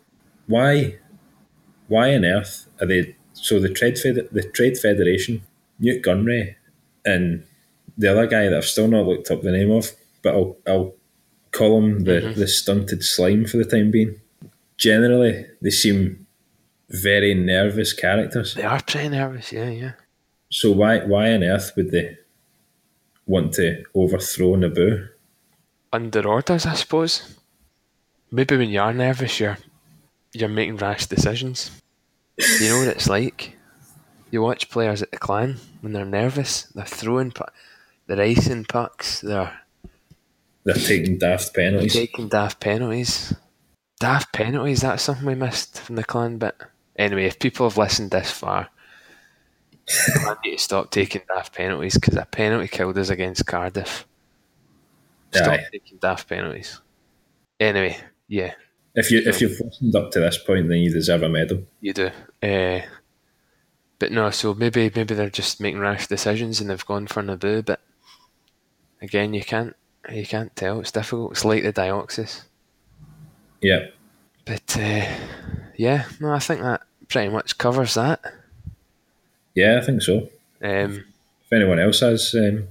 why, 0.47 0.97
why 1.87 2.15
on 2.15 2.25
earth 2.25 2.67
are 2.79 2.87
they? 2.87 3.15
So 3.33 3.59
the 3.59 3.69
trade 3.69 3.97
Fed, 3.97 4.29
the 4.31 4.43
Trade 4.43 4.77
Federation, 4.77 5.41
Nute 5.79 6.03
Gunray, 6.03 6.55
and 7.05 7.43
the 7.97 8.11
other 8.11 8.27
guy 8.27 8.43
that 8.43 8.53
I've 8.53 8.65
still 8.65 8.87
not 8.87 9.05
looked 9.05 9.31
up 9.31 9.41
the 9.41 9.51
name 9.51 9.71
of, 9.71 9.91
but 10.21 10.33
I'll 10.33 10.57
I'll 10.67 10.93
call 11.51 11.77
him 11.79 12.03
the 12.03 12.11
mm-hmm. 12.11 12.39
the 12.39 12.47
stunted 12.47 13.03
slime 13.03 13.45
for 13.45 13.57
the 13.57 13.65
time 13.65 13.91
being. 13.91 14.19
Generally, 14.77 15.45
they 15.61 15.69
seem 15.69 16.25
very 16.89 17.33
nervous 17.33 17.93
characters. 17.93 18.55
They 18.55 18.63
are 18.63 18.81
pretty 18.81 19.09
nervous, 19.09 19.51
yeah, 19.51 19.69
yeah. 19.69 19.91
So 20.49 20.71
why 20.71 20.99
why 20.99 21.33
on 21.33 21.43
earth 21.43 21.73
would 21.75 21.91
they 21.91 22.17
want 23.25 23.53
to 23.53 23.83
overthrow 23.95 24.55
Naboo? 24.55 25.09
Under 25.91 26.27
orders, 26.27 26.65
I 26.65 26.73
suppose. 26.73 27.37
Maybe 28.31 28.57
when 28.57 28.69
you 28.69 28.81
are 28.81 28.93
nervous, 28.93 29.39
you're 29.39 29.57
you're 30.33 30.49
making 30.49 30.77
rash 30.77 31.05
decisions. 31.07 31.71
You 32.37 32.69
know 32.69 32.79
what 32.79 32.87
it's 32.87 33.07
like. 33.07 33.57
You 34.31 34.41
watch 34.41 34.69
players 34.69 35.01
at 35.01 35.11
the 35.11 35.17
clan 35.17 35.57
when 35.81 35.93
they're 35.93 36.05
nervous. 36.05 36.63
They're 36.73 36.85
throwing, 36.85 37.31
pu- 37.31 37.45
they're 38.07 38.19
icing 38.21 38.65
pucks. 38.65 39.21
They're 39.21 39.59
They're 40.63 40.75
taking 40.75 41.19
daft 41.19 41.53
penalties. 41.53 41.93
taking 41.93 42.29
daft 42.29 42.59
penalties. 42.59 43.33
Daft 43.99 44.33
penalties. 44.33 44.81
That's 44.81 45.03
something 45.03 45.25
we 45.25 45.35
missed 45.35 45.79
from 45.79 45.95
the 45.95 46.03
clan 46.03 46.37
But 46.39 46.57
Anyway, 46.95 47.25
if 47.25 47.39
people 47.39 47.67
have 47.69 47.77
listened 47.77 48.11
this 48.11 48.31
far, 48.31 48.69
I 49.89 50.35
need 50.45 50.57
to 50.57 50.63
stop 50.63 50.91
taking 50.91 51.21
daft 51.27 51.53
penalties 51.55 51.95
because 51.95 52.15
a 52.15 52.25
penalty 52.25 52.67
killed 52.67 52.97
us 52.97 53.09
against 53.09 53.45
Cardiff. 53.45 54.07
Stop 55.33 55.47
Aye. 55.53 55.65
taking 55.71 55.97
daft 55.97 56.27
penalties. 56.29 56.79
Anyway, 57.59 57.97
yeah. 58.27 58.53
If 58.95 59.09
you 59.09 59.21
if 59.25 59.41
you've 59.41 59.59
listened 59.59 59.95
up 59.95 60.11
to 60.11 60.19
this 60.19 60.37
point, 60.37 60.69
then 60.69 60.77
you 60.77 60.91
deserve 60.91 61.23
a 61.23 61.29
medal. 61.29 61.63
You 61.81 61.93
do. 61.93 62.11
Uh, 62.41 62.81
but 63.99 64.11
no, 64.11 64.29
so 64.29 64.53
maybe 64.53 64.91
maybe 64.95 65.15
they're 65.15 65.29
just 65.29 65.59
making 65.59 65.79
rash 65.79 66.07
decisions 66.07 66.59
and 66.59 66.69
they've 66.69 66.85
gone 66.85 67.07
for 67.07 67.23
Naboo, 67.23 67.65
but 67.65 67.79
again 69.01 69.33
you 69.33 69.43
can't 69.43 69.75
you 70.11 70.25
can't 70.25 70.55
tell. 70.55 70.79
It's 70.79 70.91
difficult. 70.91 71.31
It's 71.31 71.45
like 71.45 71.63
the 71.63 71.73
dioxis. 71.73 72.43
Yeah. 73.61 73.87
But 74.45 74.77
uh, 74.77 75.05
yeah, 75.77 76.05
no, 76.19 76.33
I 76.33 76.39
think 76.39 76.61
that 76.61 76.81
pretty 77.07 77.29
much 77.29 77.57
covers 77.57 77.93
that. 77.93 78.21
Yeah, 79.55 79.79
I 79.81 79.85
think 79.85 80.01
so. 80.01 80.29
Um, 80.61 81.05
If 81.45 81.53
anyone 81.53 81.79
else 81.79 82.01
has 82.01 82.35
um, 82.35 82.67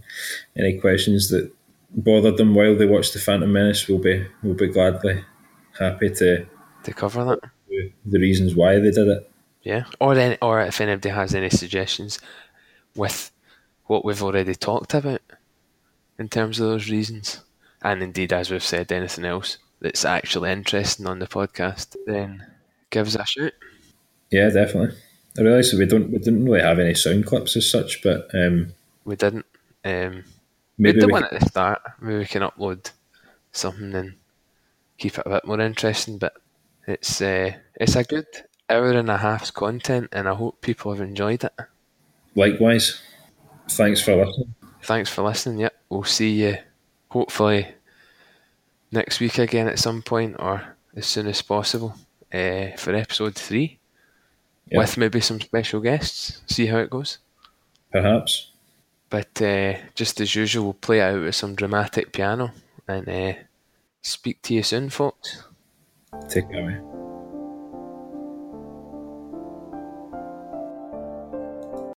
any 0.57 0.79
questions 0.79 1.31
that 1.31 1.51
bothered 1.95 2.37
them 2.37 2.55
while 2.55 2.77
they 2.77 2.87
watched 2.87 3.15
the 3.15 3.19
Phantom 3.21 3.51
Menace, 3.51 3.89
we'll 3.89 3.99
be 3.99 4.27
we'll 4.43 4.55
be 4.55 4.69
gladly 4.69 5.25
happy 5.79 6.11
to 6.11 6.47
to 6.85 6.93
cover 6.93 7.25
that. 7.25 7.41
the 8.05 8.19
reasons 8.19 8.55
why 8.55 8.79
they 8.79 8.91
did 8.91 9.09
it. 9.09 9.31
Yeah. 9.63 9.85
Or 10.01 10.15
any, 10.15 10.37
or 10.43 10.61
if 10.61 10.81
anybody 10.81 11.11
has 11.11 11.35
any 11.35 11.51
suggestions 11.51 12.19
with 12.97 13.31
what 13.87 14.05
we've 14.05 14.23
already 14.23 14.55
talked 14.55 14.95
about 14.95 15.21
in 16.19 16.29
terms 16.29 16.59
of 16.59 16.67
those 16.69 16.91
reasons, 16.91 17.41
and 17.83 18.03
indeed 18.03 18.33
as 18.33 18.51
we've 18.51 18.63
said, 18.63 18.91
anything 18.91 19.25
else 19.25 19.59
that's 19.81 20.05
actually 20.05 20.51
interesting 20.51 21.07
on 21.07 21.19
the 21.19 21.27
podcast, 21.27 21.97
then 22.07 22.47
give 22.91 23.07
us 23.07 23.15
a 23.15 23.25
shout. 23.25 23.53
Yeah, 24.31 24.51
definitely. 24.51 24.97
I 25.39 25.43
realise 25.43 25.73
we 25.73 25.87
don't 25.87 26.11
we 26.11 26.19
didn't 26.19 26.45
really 26.45 26.61
have 26.61 26.79
any 26.79 26.95
sound 26.95 27.27
clips 27.27 27.57
as 27.57 27.71
such, 27.71 28.03
but 28.03 28.29
um, 28.35 28.75
We 29.05 29.17
didn't. 29.17 29.47
Um, 29.85 30.25
maybe 30.79 30.97
we 30.97 31.01
did 31.01 31.07
we 31.07 31.13
one 31.13 31.25
at 31.25 31.31
the 31.31 31.47
start. 31.47 31.83
Maybe 32.01 32.19
we 32.19 32.27
can 32.27 32.43
upload 32.43 32.91
something 33.51 33.95
and 33.95 34.15
keep 35.03 35.19
it 35.19 35.27
a 35.27 35.31
bit 35.31 35.45
more 35.47 35.61
interesting. 35.61 36.19
But 36.19 36.35
it's 36.87 37.21
uh, 37.21 37.53
it's 37.75 37.97
a 37.97 38.05
good 38.05 38.27
hour 38.71 38.93
and 38.93 39.11
a 39.11 39.19
half's 39.19 39.51
content, 39.51 40.09
and 40.13 40.29
I 40.29 40.35
hope 40.35 40.61
people 40.61 40.93
have 40.93 41.01
enjoyed 41.03 41.45
it. 41.45 41.53
likewise. 42.35 43.01
Thanks 43.69 44.01
for 44.03 44.17
listening. 44.17 44.55
Thanks 44.83 45.11
for 45.11 45.23
listening. 45.23 45.61
Yep, 45.61 45.75
we'll 45.89 46.05
see 46.05 46.31
you 46.43 46.57
hopefully 47.09 47.69
next 48.91 49.21
week 49.21 49.39
again 49.39 49.69
at 49.69 49.79
some 49.79 50.03
point 50.03 50.37
or 50.39 50.77
as 50.97 51.07
soon 51.07 51.27
as 51.27 51.41
possible 51.43 51.95
uh, 52.33 52.67
for 52.77 52.95
episode 52.95 53.35
three 53.35 53.79
with 54.73 54.97
maybe 54.97 55.21
some 55.21 55.41
special 55.41 55.81
guests. 55.81 56.43
See 56.47 56.67
how 56.67 56.79
it 56.79 56.91
goes. 56.91 57.19
Perhaps. 57.93 58.51
But 59.09 59.41
uh, 59.41 59.75
just 59.95 60.21
as 60.21 60.35
usual, 60.35 60.65
we'll 60.65 60.73
play 60.75 60.99
it 60.99 61.03
out 61.03 61.23
with 61.23 61.35
some 61.35 61.55
dramatic 61.55 62.13
piano 62.13 62.51
and 62.89 63.09
uh, 63.09 63.35
speak 64.03 64.43
to 64.43 64.55
you 64.55 64.63
soon, 64.63 64.91
folks. 64.91 65.45
Take 66.29 66.51
care. 66.51 66.92